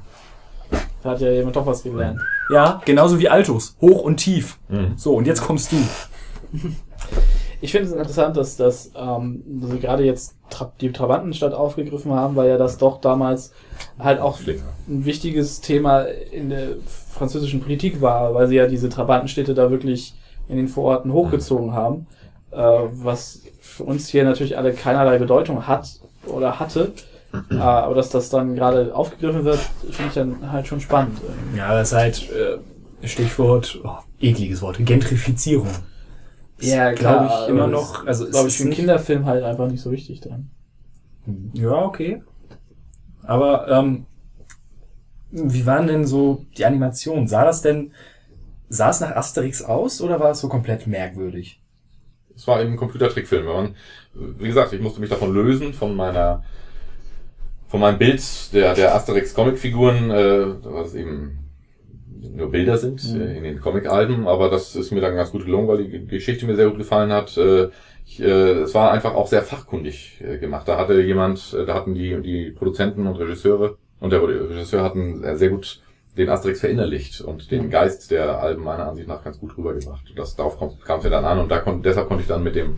Da 1.04 1.10
hat 1.10 1.20
ja 1.20 1.30
jemand 1.30 1.54
doch 1.54 1.66
was 1.66 1.84
gelernt. 1.84 2.20
Ja, 2.50 2.80
genauso 2.84 3.20
wie 3.20 3.28
Altus. 3.28 3.76
Hoch 3.80 4.02
und 4.02 4.16
tief. 4.16 4.58
Mhm. 4.68 4.94
So, 4.96 5.14
und 5.14 5.26
jetzt 5.26 5.42
kommst 5.42 5.70
du. 5.70 5.76
Ich 7.64 7.72
finde 7.72 7.88
es 7.88 7.94
interessant, 7.94 8.36
dass, 8.36 8.58
dass, 8.58 8.90
ähm, 8.94 9.42
dass 9.46 9.70
sie 9.70 9.78
gerade 9.78 10.04
jetzt 10.04 10.34
Tra 10.50 10.70
die 10.82 10.92
Trabantenstadt 10.92 11.54
aufgegriffen 11.54 12.12
haben, 12.12 12.36
weil 12.36 12.50
ja 12.50 12.58
das 12.58 12.76
doch 12.76 13.00
damals 13.00 13.52
halt 13.98 14.20
auch 14.20 14.38
ein 14.86 15.06
wichtiges 15.06 15.62
Thema 15.62 16.02
in 16.02 16.50
der 16.50 16.76
französischen 17.10 17.62
Politik 17.62 18.02
war, 18.02 18.34
weil 18.34 18.48
sie 18.48 18.56
ja 18.56 18.66
diese 18.66 18.90
Trabantenstädte 18.90 19.54
da 19.54 19.70
wirklich 19.70 20.12
in 20.46 20.58
den 20.58 20.68
Vororten 20.68 21.10
hochgezogen 21.14 21.72
haben, 21.72 22.06
äh, 22.50 22.58
was 22.58 23.40
für 23.62 23.84
uns 23.84 24.08
hier 24.08 24.24
natürlich 24.24 24.58
alle 24.58 24.74
keinerlei 24.74 25.16
Bedeutung 25.16 25.66
hat 25.66 25.88
oder 26.26 26.60
hatte. 26.60 26.92
Äh, 27.50 27.54
aber 27.54 27.94
dass 27.94 28.10
das 28.10 28.28
dann 28.28 28.56
gerade 28.56 28.94
aufgegriffen 28.94 29.46
wird, 29.46 29.60
finde 29.90 30.08
ich 30.08 30.14
dann 30.14 30.52
halt 30.52 30.66
schon 30.66 30.82
spannend. 30.82 31.18
Ja, 31.56 31.74
das 31.74 31.92
ist 31.92 31.96
halt 31.96 32.30
äh, 32.30 33.08
Stichwort, 33.08 33.80
oh, 33.82 33.96
ekliges 34.20 34.60
Wort, 34.60 34.76
Gentrifizierung. 34.80 35.70
Ja, 36.66 36.92
glaube 36.92 37.26
ich 37.26 37.48
immer 37.48 37.66
noch. 37.66 38.06
Also, 38.06 38.24
es 38.24 38.30
Glaube 38.30 38.48
ich, 38.48 38.54
ist 38.54 38.58
für 38.58 38.64
einen 38.64 38.72
Kinderfilm 38.72 39.26
halt 39.26 39.44
einfach 39.44 39.68
nicht 39.68 39.80
so 39.80 39.90
wichtig 39.90 40.20
dann. 40.20 40.50
Ja, 41.54 41.72
okay. 41.72 42.22
Aber 43.22 43.68
ähm, 43.68 44.06
wie 45.30 45.66
waren 45.66 45.86
denn 45.86 46.06
so 46.06 46.44
die 46.56 46.64
Animationen? 46.64 47.26
Sah 47.26 47.44
das 47.44 47.62
denn, 47.62 47.92
sah 48.68 48.90
es 48.90 49.00
nach 49.00 49.16
Asterix 49.16 49.62
aus 49.62 50.00
oder 50.00 50.20
war 50.20 50.30
es 50.30 50.40
so 50.40 50.48
komplett 50.48 50.86
merkwürdig? 50.86 51.60
Es 52.36 52.46
war 52.46 52.60
eben 52.60 52.72
ein 52.72 52.76
Computertrickfilm. 52.76 53.44
Man, 53.46 53.76
wie 54.14 54.48
gesagt, 54.48 54.72
ich 54.72 54.80
musste 54.80 55.00
mich 55.00 55.10
davon 55.10 55.32
lösen, 55.32 55.72
von 55.72 55.94
meiner, 55.94 56.44
von 57.68 57.80
meinem 57.80 57.98
Bild 57.98 58.22
der, 58.52 58.74
der 58.74 58.94
Asterix-Comic-Figuren, 58.94 60.10
äh, 60.10 60.64
was 60.64 60.94
eben 60.94 61.43
nur 62.34 62.50
Bilder 62.50 62.76
sind 62.78 63.02
Mhm. 63.12 63.20
äh, 63.20 63.36
in 63.38 63.44
den 63.44 63.60
Comic-Alben, 63.60 64.26
aber 64.26 64.50
das 64.50 64.74
ist 64.76 64.90
mir 64.92 65.00
dann 65.00 65.14
ganz 65.16 65.32
gut 65.32 65.44
gelungen, 65.44 65.68
weil 65.68 65.84
die 65.84 66.06
Geschichte 66.06 66.46
mir 66.46 66.56
sehr 66.56 66.68
gut 66.68 66.78
gefallen 66.78 67.12
hat. 67.12 67.36
Äh, 67.36 67.68
ich, 68.06 68.20
äh, 68.20 68.62
es 68.62 68.74
war 68.74 68.90
einfach 68.92 69.14
auch 69.14 69.26
sehr 69.26 69.42
fachkundig 69.42 70.20
äh, 70.22 70.38
gemacht. 70.38 70.68
Da 70.68 70.76
hatte 70.78 71.00
jemand, 71.00 71.54
äh, 71.58 71.64
da 71.64 71.74
hatten 71.74 71.94
die, 71.94 72.20
die 72.22 72.50
Produzenten 72.50 73.06
und 73.06 73.16
Regisseure 73.16 73.76
und 74.00 74.10
der 74.10 74.22
Regisseur 74.22 74.82
hatten 74.82 75.22
sehr 75.36 75.48
gut 75.50 75.80
den 76.16 76.28
Asterix 76.28 76.60
verinnerlicht 76.60 77.20
und 77.22 77.50
den 77.50 77.70
Geist 77.70 78.10
der 78.12 78.40
Alben 78.40 78.62
meiner 78.62 78.86
Ansicht 78.88 79.08
nach 79.08 79.24
ganz 79.24 79.40
gut 79.40 79.56
rübergebracht. 79.58 80.12
Das, 80.14 80.36
darauf 80.36 80.58
kam 80.84 80.98
es 80.98 81.04
ja 81.04 81.10
dann 81.10 81.24
an 81.24 81.40
und 81.40 81.50
da 81.50 81.58
kon, 81.58 81.82
deshalb 81.82 82.06
konnte 82.06 82.22
ich 82.22 82.28
dann 82.28 82.42
mit 82.44 82.54
dem 82.54 82.76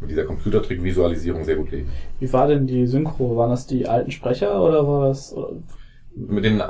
mit 0.00 0.10
dieser 0.10 0.24
Computertrick-Visualisierung 0.24 1.44
sehr 1.44 1.56
gut 1.56 1.70
leben. 1.72 1.90
Wie 2.20 2.32
war 2.32 2.46
denn 2.46 2.66
die 2.66 2.86
Synchro? 2.86 3.36
Waren 3.36 3.50
das 3.50 3.66
die 3.66 3.86
alten 3.86 4.10
Sprecher 4.10 4.62
oder 4.62 4.86
war 4.88 5.08
das. 5.08 5.34
Mit 6.28 6.44
den 6.44 6.60
äh, 6.60 6.64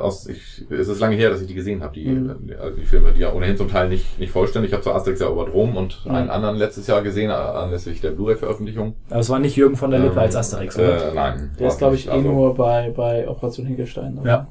aus 0.00 0.26
ich, 0.26 0.64
es 0.70 0.88
ist 0.88 1.00
lange 1.00 1.16
her, 1.16 1.30
dass 1.30 1.40
ich 1.40 1.46
die 1.46 1.54
gesehen 1.54 1.82
habe, 1.82 1.94
die, 1.94 2.06
Mhm. 2.08 2.46
die, 2.46 2.54
also 2.54 2.76
die 2.76 2.84
Filme, 2.84 3.12
die 3.12 3.20
ja 3.20 3.32
ohnehin 3.32 3.56
zum 3.56 3.68
Teil 3.68 3.88
nicht, 3.88 4.18
nicht 4.18 4.30
vollständig. 4.32 4.70
Ich 4.70 4.74
habe 4.74 4.82
zwar 4.82 4.94
Asterix 4.96 5.20
ja 5.20 5.28
über 5.30 5.48
Rom 5.48 5.76
und 5.76 6.04
Mhm. 6.04 6.14
einen 6.14 6.30
anderen 6.30 6.56
letztes 6.56 6.86
Jahr 6.86 7.02
gesehen, 7.02 7.30
äh, 7.30 7.34
anlässlich 7.34 8.00
der 8.00 8.10
Blu-ray-Veröffentlichung. 8.10 8.94
Aber 9.10 9.20
es 9.20 9.30
war 9.30 9.38
nicht 9.38 9.56
Jürgen 9.56 9.76
von 9.76 9.90
der 9.90 10.00
Lippe 10.00 10.12
Ähm, 10.14 10.18
als 10.20 10.36
Asterix, 10.36 10.78
oder? 10.78 11.10
Äh, 11.10 11.14
nein. 11.14 11.50
Der 11.58 11.68
ist, 11.68 11.78
glaube 11.78 11.94
ich, 11.94 12.06
nicht. 12.06 12.14
eh 12.14 12.18
Also, 12.18 12.28
nur 12.32 12.54
bei, 12.54 12.90
bei 12.94 13.28
Operation 13.28 13.66
Hinkelstein. 13.66 14.18
oder? 14.18 14.28
ja. 14.28 14.48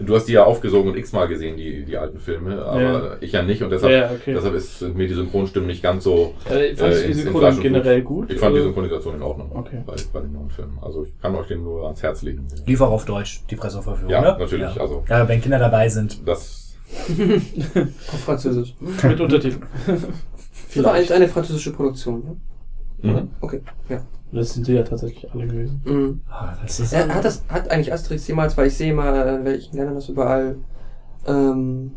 Du 0.00 0.14
hast 0.14 0.26
die 0.28 0.32
ja 0.32 0.44
aufgesogen 0.44 0.90
und 0.92 0.96
x-mal 0.96 1.28
gesehen, 1.28 1.56
die, 1.58 1.84
die 1.84 1.96
alten 1.98 2.18
Filme, 2.18 2.64
aber 2.64 2.80
Ja. 2.82 3.16
ich 3.20 3.32
ja 3.32 3.42
nicht 3.42 3.62
und 3.62 3.68
deshalb, 3.70 3.92
Ja, 3.92 4.10
okay. 4.10 4.32
deshalb 4.34 4.54
ist, 4.54 4.78
sind 4.78 4.96
mir 4.96 5.06
die 5.06 5.12
Synchronstimmen 5.14 5.66
nicht 5.66 5.82
ganz 5.82 6.04
so. 6.04 6.34
Äh, 6.48 6.74
fandest 6.74 6.80
äh, 6.80 6.84
du 6.84 6.88
die 7.00 7.12
ins- 7.12 7.16
Synchro 7.18 7.18
ins 7.18 7.22
dann 7.24 7.40
Fleisch 7.40 7.56
und 7.56 7.62
generell 7.62 8.02
gut? 8.02 8.30
Ich 8.32 8.38
fand 8.38 8.52
die 8.54 8.60
oder? 8.60 8.64
Synchronisation 8.68 9.14
in 9.16 9.22
Ordnung 9.22 9.50
Okay. 9.54 9.82
bei, 9.84 9.94
bei 10.12 10.20
den 10.20 10.32
neuen 10.32 10.48
Filmen. 10.50 10.78
Also 10.80 11.04
ich 11.04 11.20
kann 11.20 11.34
euch 11.34 11.48
den 11.48 11.62
nur 11.62 11.84
ans 11.84 12.02
Herz 12.02 12.22
legen. 12.22 12.46
Lief 12.66 12.80
auch 12.80 12.92
auf 12.92 13.04
Deutsch, 13.04 13.42
die 13.50 13.56
Presseverführung, 13.56 14.10
Ja, 14.10 14.20
ne? 14.22 14.36
natürlich, 14.38 14.74
Ja. 14.74 14.80
also- 14.80 15.04
ja, 15.06 15.28
wenn 15.28 15.40
Kinder 15.42 15.58
dabei 15.58 15.88
sind. 15.90 16.26
Das 16.26 16.74
Auf 18.12 18.20
Französisch. 18.20 18.74
Mit 18.80 19.20
Untertiteln. 19.20 19.62
Das 20.74 20.84
war 20.84 20.92
eigentlich 20.94 21.12
eine 21.12 21.28
französische 21.28 21.72
Produktion, 21.72 22.38
ne? 23.02 23.10
mhm. 23.12 23.28
Okay, 23.40 23.60
ja. 23.88 24.02
Das 24.34 24.54
sind 24.54 24.66
sie 24.66 24.74
ja 24.74 24.82
tatsächlich 24.82 25.32
alle 25.32 25.46
gewesen. 25.46 25.82
Mhm. 25.84 26.20
Ah, 26.30 26.54
das 26.62 26.80
ist 26.80 26.92
Ja, 26.92 27.08
hat 27.08 27.24
das, 27.24 27.42
hat 27.48 27.70
eigentlich 27.70 27.92
Asterix 27.92 28.26
jemals, 28.28 28.56
weil 28.56 28.66
ich 28.68 28.76
sehe 28.76 28.92
mal, 28.94 29.38
in 29.38 29.44
welchen 29.44 29.76
Ländern 29.76 29.94
das 29.94 30.08
überall 30.08 30.56
ähm, 31.26 31.92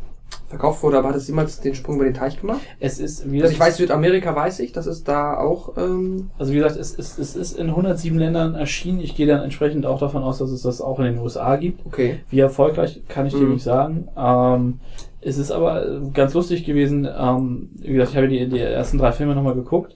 verkauft 0.47 0.83
wurde, 0.83 0.97
aber 0.97 1.09
hat 1.09 1.15
es 1.15 1.27
jemals 1.27 1.59
den 1.59 1.75
Sprung 1.75 1.95
über 1.97 2.05
den 2.05 2.13
Teich 2.13 2.39
gemacht? 2.39 2.61
Es 2.79 2.99
ist, 2.99 3.29
wie 3.29 3.41
Also 3.41 3.53
ich 3.53 3.59
weiß, 3.59 3.77
Südamerika 3.77 4.35
weiß 4.35 4.59
ich, 4.59 4.71
dass 4.71 4.85
es 4.85 5.03
da 5.03 5.37
auch, 5.37 5.77
ähm, 5.77 6.29
Also 6.37 6.53
wie 6.53 6.57
gesagt, 6.57 6.77
es 6.77 6.91
ist, 6.93 7.19
es 7.19 7.35
ist 7.35 7.57
in 7.57 7.67
107 7.69 8.17
Ländern 8.17 8.55
erschienen. 8.55 8.99
Ich 9.01 9.15
gehe 9.15 9.27
dann 9.27 9.41
entsprechend 9.43 9.85
auch 9.85 9.99
davon 9.99 10.23
aus, 10.23 10.37
dass 10.37 10.49
es 10.51 10.61
das 10.61 10.81
auch 10.81 10.99
in 10.99 11.05
den 11.05 11.17
USA 11.19 11.55
gibt. 11.57 11.85
okay. 11.85 12.19
Wie 12.29 12.39
erfolgreich, 12.39 13.01
kann 13.09 13.25
ich 13.25 13.33
dir 13.33 13.41
Mhm. 13.41 13.53
nicht 13.53 13.63
sagen. 13.63 14.07
Ähm, 14.17 14.79
es 15.19 15.37
ist 15.37 15.51
aber 15.51 15.85
äh, 15.85 15.99
ganz 16.13 16.33
lustig 16.33 16.63
gewesen. 16.65 17.05
Ähm, 17.17 17.69
wie 17.79 17.93
gesagt, 17.93 18.11
ich 18.11 18.17
habe 18.17 18.27
die, 18.29 18.47
die 18.47 18.59
ersten 18.59 18.97
drei 18.97 19.11
Filme 19.11 19.35
nochmal 19.35 19.55
geguckt. 19.55 19.95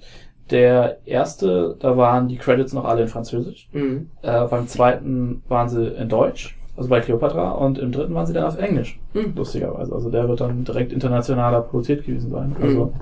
Der 0.52 0.98
erste, 1.06 1.78
da 1.80 1.96
waren 1.98 2.28
die 2.28 2.38
Credits 2.38 2.74
noch 2.74 2.84
alle 2.86 3.04
in 3.04 3.08
Französisch. 3.08 3.70
Mhm. 3.72 4.10
Äh, 4.22 4.46
beim 4.48 4.68
zweiten 4.68 5.42
waren 5.48 5.70
sie 5.70 5.88
in 5.88 6.10
Deutsch, 6.10 6.58
also 6.76 6.90
bei 6.90 7.00
Cleopatra. 7.00 7.52
Und 7.52 7.78
im 7.80 7.92
dritten 7.92 8.14
waren 8.14 8.26
sie 8.28 8.34
dann 8.34 8.44
auf 8.46 8.58
Englisch, 8.58 9.00
Mhm. 9.14 9.34
lustigerweise. 9.36 9.94
Also 9.94 10.10
der 10.10 10.28
wird 10.28 10.42
dann 10.42 10.64
direkt 10.66 10.92
internationaler 10.92 11.62
produziert 11.62 12.06
gewesen 12.06 12.30
sein. 12.30 12.56
Also, 12.62 12.94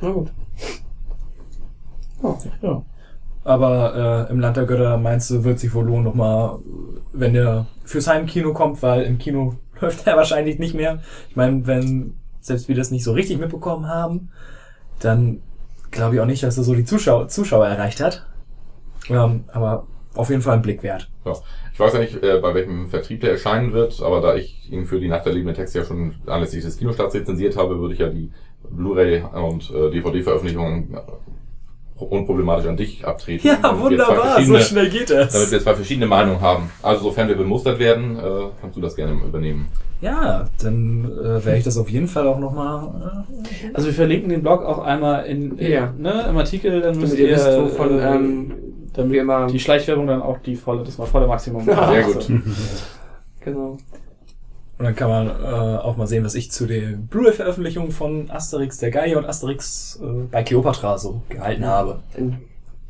Na 0.00 0.10
gut. 0.10 0.32
ja. 2.62 2.82
Aber 3.44 4.26
äh, 4.28 4.32
im 4.32 4.40
Land 4.40 4.56
der 4.56 4.66
Götter 4.66 4.98
meinst 4.98 5.30
du, 5.30 5.44
wird 5.44 5.58
sich 5.58 5.74
wohl 5.74 5.84
lohnen, 5.86 6.04
nochmal, 6.04 6.58
wenn 7.12 7.32
der 7.32 7.66
fürs 7.84 8.06
Heimkino 8.06 8.52
kommt, 8.52 8.82
weil 8.82 9.02
im 9.02 9.18
Kino 9.18 9.54
läuft 9.80 10.06
er 10.06 10.16
wahrscheinlich 10.16 10.58
nicht 10.58 10.74
mehr. 10.74 11.00
Ich 11.28 11.36
meine, 11.36 11.66
wenn 11.66 12.14
selbst 12.40 12.68
wir 12.68 12.74
das 12.74 12.90
nicht 12.90 13.04
so 13.04 13.12
richtig 13.12 13.38
mitbekommen 13.38 13.88
haben, 13.88 14.30
dann 15.00 15.40
glaube 15.90 16.14
ich 16.14 16.20
auch 16.20 16.26
nicht, 16.26 16.42
dass 16.42 16.56
er 16.56 16.64
so 16.64 16.74
die 16.74 16.84
Zuschauer, 16.84 17.28
Zuschauer 17.28 17.66
erreicht 17.66 18.00
hat. 18.00 18.26
Ähm, 19.08 19.44
aber 19.52 19.86
auf 20.14 20.30
jeden 20.30 20.42
Fall 20.42 20.54
ein 20.54 20.62
Blick 20.62 20.82
wert. 20.82 21.10
Ja. 21.24 21.32
Ich 21.72 21.80
weiß 21.80 21.94
ja 21.94 22.00
nicht, 22.00 22.22
äh, 22.22 22.38
bei 22.40 22.54
welchem 22.54 22.88
Vertrieb 22.88 23.20
der 23.22 23.30
erscheinen 23.30 23.72
wird, 23.72 24.02
aber 24.02 24.20
da 24.20 24.34
ich 24.34 24.70
ihn 24.70 24.84
für 24.84 25.00
die 25.00 25.08
Nacht 25.08 25.24
der 25.24 25.32
lebenden 25.32 25.56
Texte 25.56 25.78
ja 25.78 25.84
schon 25.84 26.14
anlässlich 26.26 26.62
des 26.62 26.76
Kinostarts 26.76 27.14
rezensiert 27.14 27.56
habe, 27.56 27.78
würde 27.78 27.94
ich 27.94 28.00
ja 28.00 28.08
die 28.08 28.30
Blu-ray 28.68 29.22
und 29.22 29.70
äh, 29.70 29.90
DVD-Veröffentlichung 29.90 30.98
unproblematisch 32.02 32.66
an 32.66 32.76
dich 32.76 33.04
abtreten. 33.06 33.48
wir 33.48 33.98
zwei 33.98 34.14
verschiedene- 34.16 34.60
schnell 34.60 34.90
geht 34.90 35.10
es. 35.10 35.32
Damit 35.32 35.50
wir 35.50 35.60
zwei 35.60 35.74
verschiedene 35.74 36.06
Meinungen 36.06 36.40
haben. 36.40 36.70
Also 36.82 37.04
sofern 37.04 37.28
wir 37.28 37.36
bemustert 37.36 37.78
werden, 37.78 38.16
äh, 38.18 38.22
kannst 38.60 38.76
du 38.76 38.80
das 38.80 38.94
gerne 38.96 39.12
übernehmen. 39.12 39.68
Ja, 40.00 40.46
dann 40.62 41.04
äh, 41.20 41.44
werde 41.44 41.58
ich 41.58 41.64
das 41.64 41.76
auf 41.76 41.90
jeden 41.90 42.08
Fall 42.08 42.26
auch 42.26 42.38
nochmal. 42.38 43.24
Also 43.74 43.88
wir 43.88 43.94
verlinken 43.94 44.30
den 44.30 44.40
Blog 44.42 44.64
auch 44.64 44.78
einmal 44.78 45.26
in, 45.26 45.58
in 45.58 45.70
Ja. 45.72 45.92
ne, 45.98 46.24
im 46.30 46.36
Artikel, 46.38 46.80
dann 46.80 46.98
müsst 46.98 47.18
ihr 47.18 47.28
ihr, 47.28 47.36
wisst, 47.36 47.46
wovon, 47.58 47.98
äh, 47.98 48.14
ähm, 48.14 48.52
damit 48.94 49.12
wie 49.12 49.18
immer- 49.18 49.46
die 49.46 49.60
Schleichwerbung 49.60 50.06
dann 50.06 50.22
auch 50.22 50.38
die 50.38 50.56
volle, 50.56 50.84
das 50.84 50.96
mal 50.96 51.04
volle 51.06 51.26
Maximum. 51.26 51.66
Ja. 51.68 51.90
Sehr 51.92 52.02
gut. 52.04 52.30
Genau. 53.42 53.78
Und 54.80 54.86
dann 54.86 54.96
kann 54.96 55.10
man 55.10 55.28
äh, 55.28 55.76
auch 55.78 55.98
mal 55.98 56.06
sehen, 56.06 56.24
was 56.24 56.34
ich 56.34 56.50
zu 56.50 56.64
der 56.64 56.92
Blu-ray-Veröffentlichung 56.96 57.90
von 57.90 58.30
Asterix 58.30 58.78
der 58.78 58.90
Gallier 58.90 59.18
und 59.18 59.26
Asterix 59.26 60.00
äh, 60.02 60.22
bei 60.30 60.42
Cleopatra 60.42 60.96
so 60.96 61.20
gehalten 61.28 61.66
habe. 61.66 62.00
In 62.16 62.38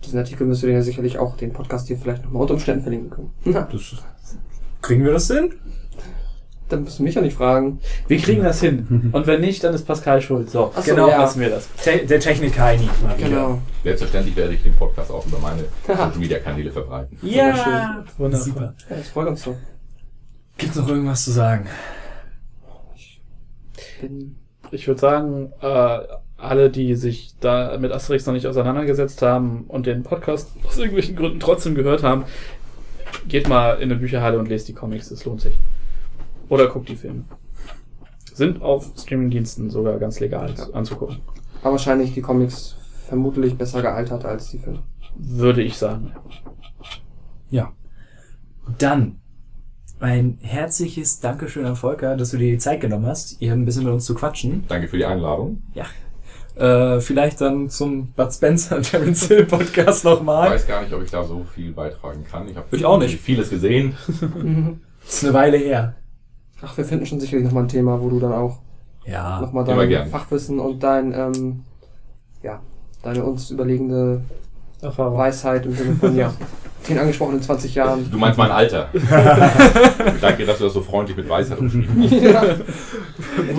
diesen 0.04 0.20
Artikel 0.20 0.46
müsst 0.46 0.62
ihr 0.62 0.70
ja 0.70 0.82
sicherlich 0.82 1.18
auch 1.18 1.36
den 1.36 1.52
Podcast 1.52 1.88
hier 1.88 1.98
vielleicht 1.98 2.22
nochmal 2.24 2.42
unter 2.42 2.54
Umständen 2.54 2.82
verlinken 2.82 3.10
können. 3.10 3.30
Na, 3.44 3.68
Das, 3.72 3.96
kriegen 4.82 5.04
wir 5.04 5.12
das 5.12 5.26
hin? 5.26 5.52
dann 6.68 6.84
müsst 6.84 7.00
ihr 7.00 7.02
mich 7.02 7.16
ja 7.16 7.22
nicht 7.22 7.36
fragen. 7.36 7.80
Wir 8.06 8.18
kriegen 8.18 8.44
das 8.44 8.60
hin. 8.60 9.10
Und 9.12 9.26
wenn 9.26 9.40
nicht, 9.40 9.64
dann 9.64 9.74
ist 9.74 9.84
Pascal 9.84 10.22
schuld. 10.22 10.48
So, 10.48 10.70
Ach 10.72 10.80
so, 10.84 10.94
genau, 10.94 11.08
ja. 11.08 11.18
lassen 11.18 11.40
wir 11.40 11.50
das. 11.50 11.68
Te 11.82 12.06
der 12.06 12.20
Technik 12.20 12.56
Heini 12.56 12.88
mal 13.02 13.18
wieder. 13.18 13.28
Genau. 13.28 13.58
Selbstverständlich 13.82 14.36
werde 14.36 14.54
ich 14.54 14.62
den 14.62 14.74
Podcast 14.74 15.10
auch 15.10 15.26
über 15.26 15.40
meine 15.40 15.64
Social 15.88 16.16
Media 16.16 16.38
Kanäle 16.38 16.70
verbreiten. 16.70 17.18
Ja, 17.22 18.04
Wundervoll. 18.16 18.46
super. 18.46 18.74
Ja, 18.88 18.96
das 18.96 19.08
freut 19.08 19.26
uns 19.26 19.42
so. 19.42 19.56
Gibt's 20.60 20.76
noch 20.76 20.88
irgendwas 20.88 21.24
zu 21.24 21.30
sagen? 21.30 21.66
Bin 24.02 24.36
Ich 24.70 24.86
würde 24.86 25.00
sagen, 25.00 25.52
äh, 25.62 25.98
alle, 26.36 26.68
die 26.68 26.94
sich 26.96 27.34
da 27.40 27.78
mit 27.78 27.92
Asterix 27.92 28.26
noch 28.26 28.34
nicht 28.34 28.46
auseinandergesetzt 28.46 29.22
haben 29.22 29.64
und 29.68 29.86
den 29.86 30.02
Podcast 30.02 30.50
aus 30.66 30.76
irgendwelchen 30.76 31.16
Gründen 31.16 31.40
trotzdem 31.40 31.74
gehört 31.74 32.02
haben, 32.02 32.24
geht 33.26 33.48
mal 33.48 33.74
in 33.76 33.90
eine 33.90 33.96
Bücherhalle 33.96 34.38
und 34.38 34.48
lest 34.48 34.68
die 34.68 34.74
Comics, 34.74 35.10
es 35.10 35.24
lohnt 35.24 35.40
sich. 35.40 35.58
Oder 36.50 36.66
guckt 36.66 36.90
die 36.90 36.96
Filme. 36.96 37.24
Sind 38.34 38.60
auf 38.60 38.92
Streamingdiensten 38.98 39.70
sogar 39.70 39.98
ganz 39.98 40.20
legal 40.20 40.54
anzugucken. 40.74 41.20
aber 41.62 41.72
wahrscheinlich 41.72 42.12
die 42.12 42.22
Comics 42.22 42.76
vermutlich 43.06 43.56
besser 43.56 43.80
gealtert 43.80 44.26
als 44.26 44.50
die 44.50 44.58
Filme. 44.58 44.82
Würde 45.16 45.62
ich 45.62 45.78
sagen. 45.78 46.12
Ja. 47.48 47.72
Dann 48.78 49.19
ein 50.00 50.38
herzliches 50.40 51.20
Dankeschön 51.20 51.64
an 51.66 51.76
Volker, 51.76 52.16
dass 52.16 52.30
du 52.30 52.38
dir 52.38 52.50
die 52.52 52.58
Zeit 52.58 52.80
genommen 52.80 53.06
hast, 53.06 53.36
hier 53.38 53.52
ein 53.52 53.64
bisschen 53.64 53.84
mit 53.84 53.92
uns 53.92 54.04
zu 54.06 54.14
quatschen. 54.14 54.64
Danke 54.68 54.88
für 54.88 54.96
die 54.96 55.04
Einladung. 55.04 55.62
Äh, 56.56 57.00
vielleicht 57.00 57.40
dann 57.40 57.70
zum 57.70 58.08
Bud 58.12 58.32
Spencer 58.32 58.82
Terence 58.82 59.28
Hill 59.28 59.46
Podcast 59.46 59.98
Ich 59.98 60.04
nochmal. 60.04 60.50
weiß 60.50 60.66
gar 60.66 60.82
nicht, 60.82 60.92
ob 60.92 61.02
ich 61.02 61.10
da 61.10 61.22
so 61.24 61.44
viel 61.54 61.72
beitragen 61.72 62.24
kann. 62.24 62.48
Ich 62.48 62.56
habe 62.56 62.66
Ich 62.76 62.84
auch 62.84 62.98
nicht. 62.98 63.18
vieles 63.20 63.48
gesehen. 63.50 63.94
Das 64.06 64.20
ist 65.14 65.24
eine 65.24 65.32
Weile 65.34 65.56
her. 65.56 65.94
Ach, 66.60 66.76
wir 66.76 66.84
finden 66.84 67.06
schon 67.06 67.20
sicherlich 67.20 67.44
nochmal 67.46 67.64
ein 67.64 67.68
Thema, 67.68 68.00
wo 68.02 68.10
du 68.10 68.18
dann 68.20 68.32
auch 68.32 68.58
Ja. 69.06 69.40
nochmal 69.40 69.64
dein. 69.64 70.08
Fachwissen 70.08 70.58
und 70.58 70.82
dein, 70.82 71.12
ähm, 71.14 71.64
ja, 72.42 72.60
deine 73.02 73.24
uns 73.24 73.50
überlegende 73.50 74.20
Erfahrung. 74.82 75.16
Weisheit 75.16 75.64
im 75.64 75.72
Sinne 75.74 75.94
von, 75.96 76.14
ja, 76.16 76.34
den 76.88 76.98
angesprochenen 76.98 77.42
20 77.42 77.74
Jahren. 77.74 78.10
Du 78.10 78.18
meinst 78.18 78.38
mein 78.38 78.50
Alter. 78.50 78.88
Danke, 80.20 80.46
dass 80.46 80.58
du 80.58 80.64
das 80.64 80.72
so 80.72 80.80
freundlich 80.80 81.16
mit 81.16 81.28
Weisheit 81.28 81.58
umschrieben 81.58 82.02
hast. 82.02 82.12
ja. 82.12 82.44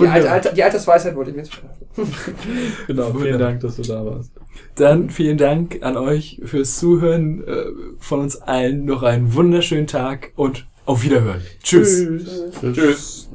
die, 0.00 0.06
Alter, 0.28 0.52
die 0.52 0.62
Altersweisheit 0.62 1.14
wollte 1.14 1.30
ich 1.30 1.36
mir 1.36 1.42
jetzt 1.42 1.52
Genau, 2.86 3.04
Wunderbar. 3.04 3.22
vielen 3.22 3.38
Dank, 3.38 3.60
dass 3.60 3.76
du 3.76 3.82
da 3.82 4.04
warst. 4.04 4.32
Dann 4.74 5.10
vielen 5.10 5.38
Dank 5.38 5.78
an 5.82 5.96
euch 5.96 6.40
fürs 6.44 6.78
Zuhören. 6.78 7.46
Äh, 7.46 7.64
von 7.98 8.20
uns 8.20 8.36
allen 8.36 8.84
noch 8.84 9.02
einen 9.02 9.34
wunderschönen 9.34 9.86
Tag 9.86 10.32
und 10.36 10.66
auf 10.84 11.02
Wiederhören. 11.04 11.40
Tschüss. 11.62 12.04
Tschüss. 12.04 12.52
Tschüss. 12.74 13.28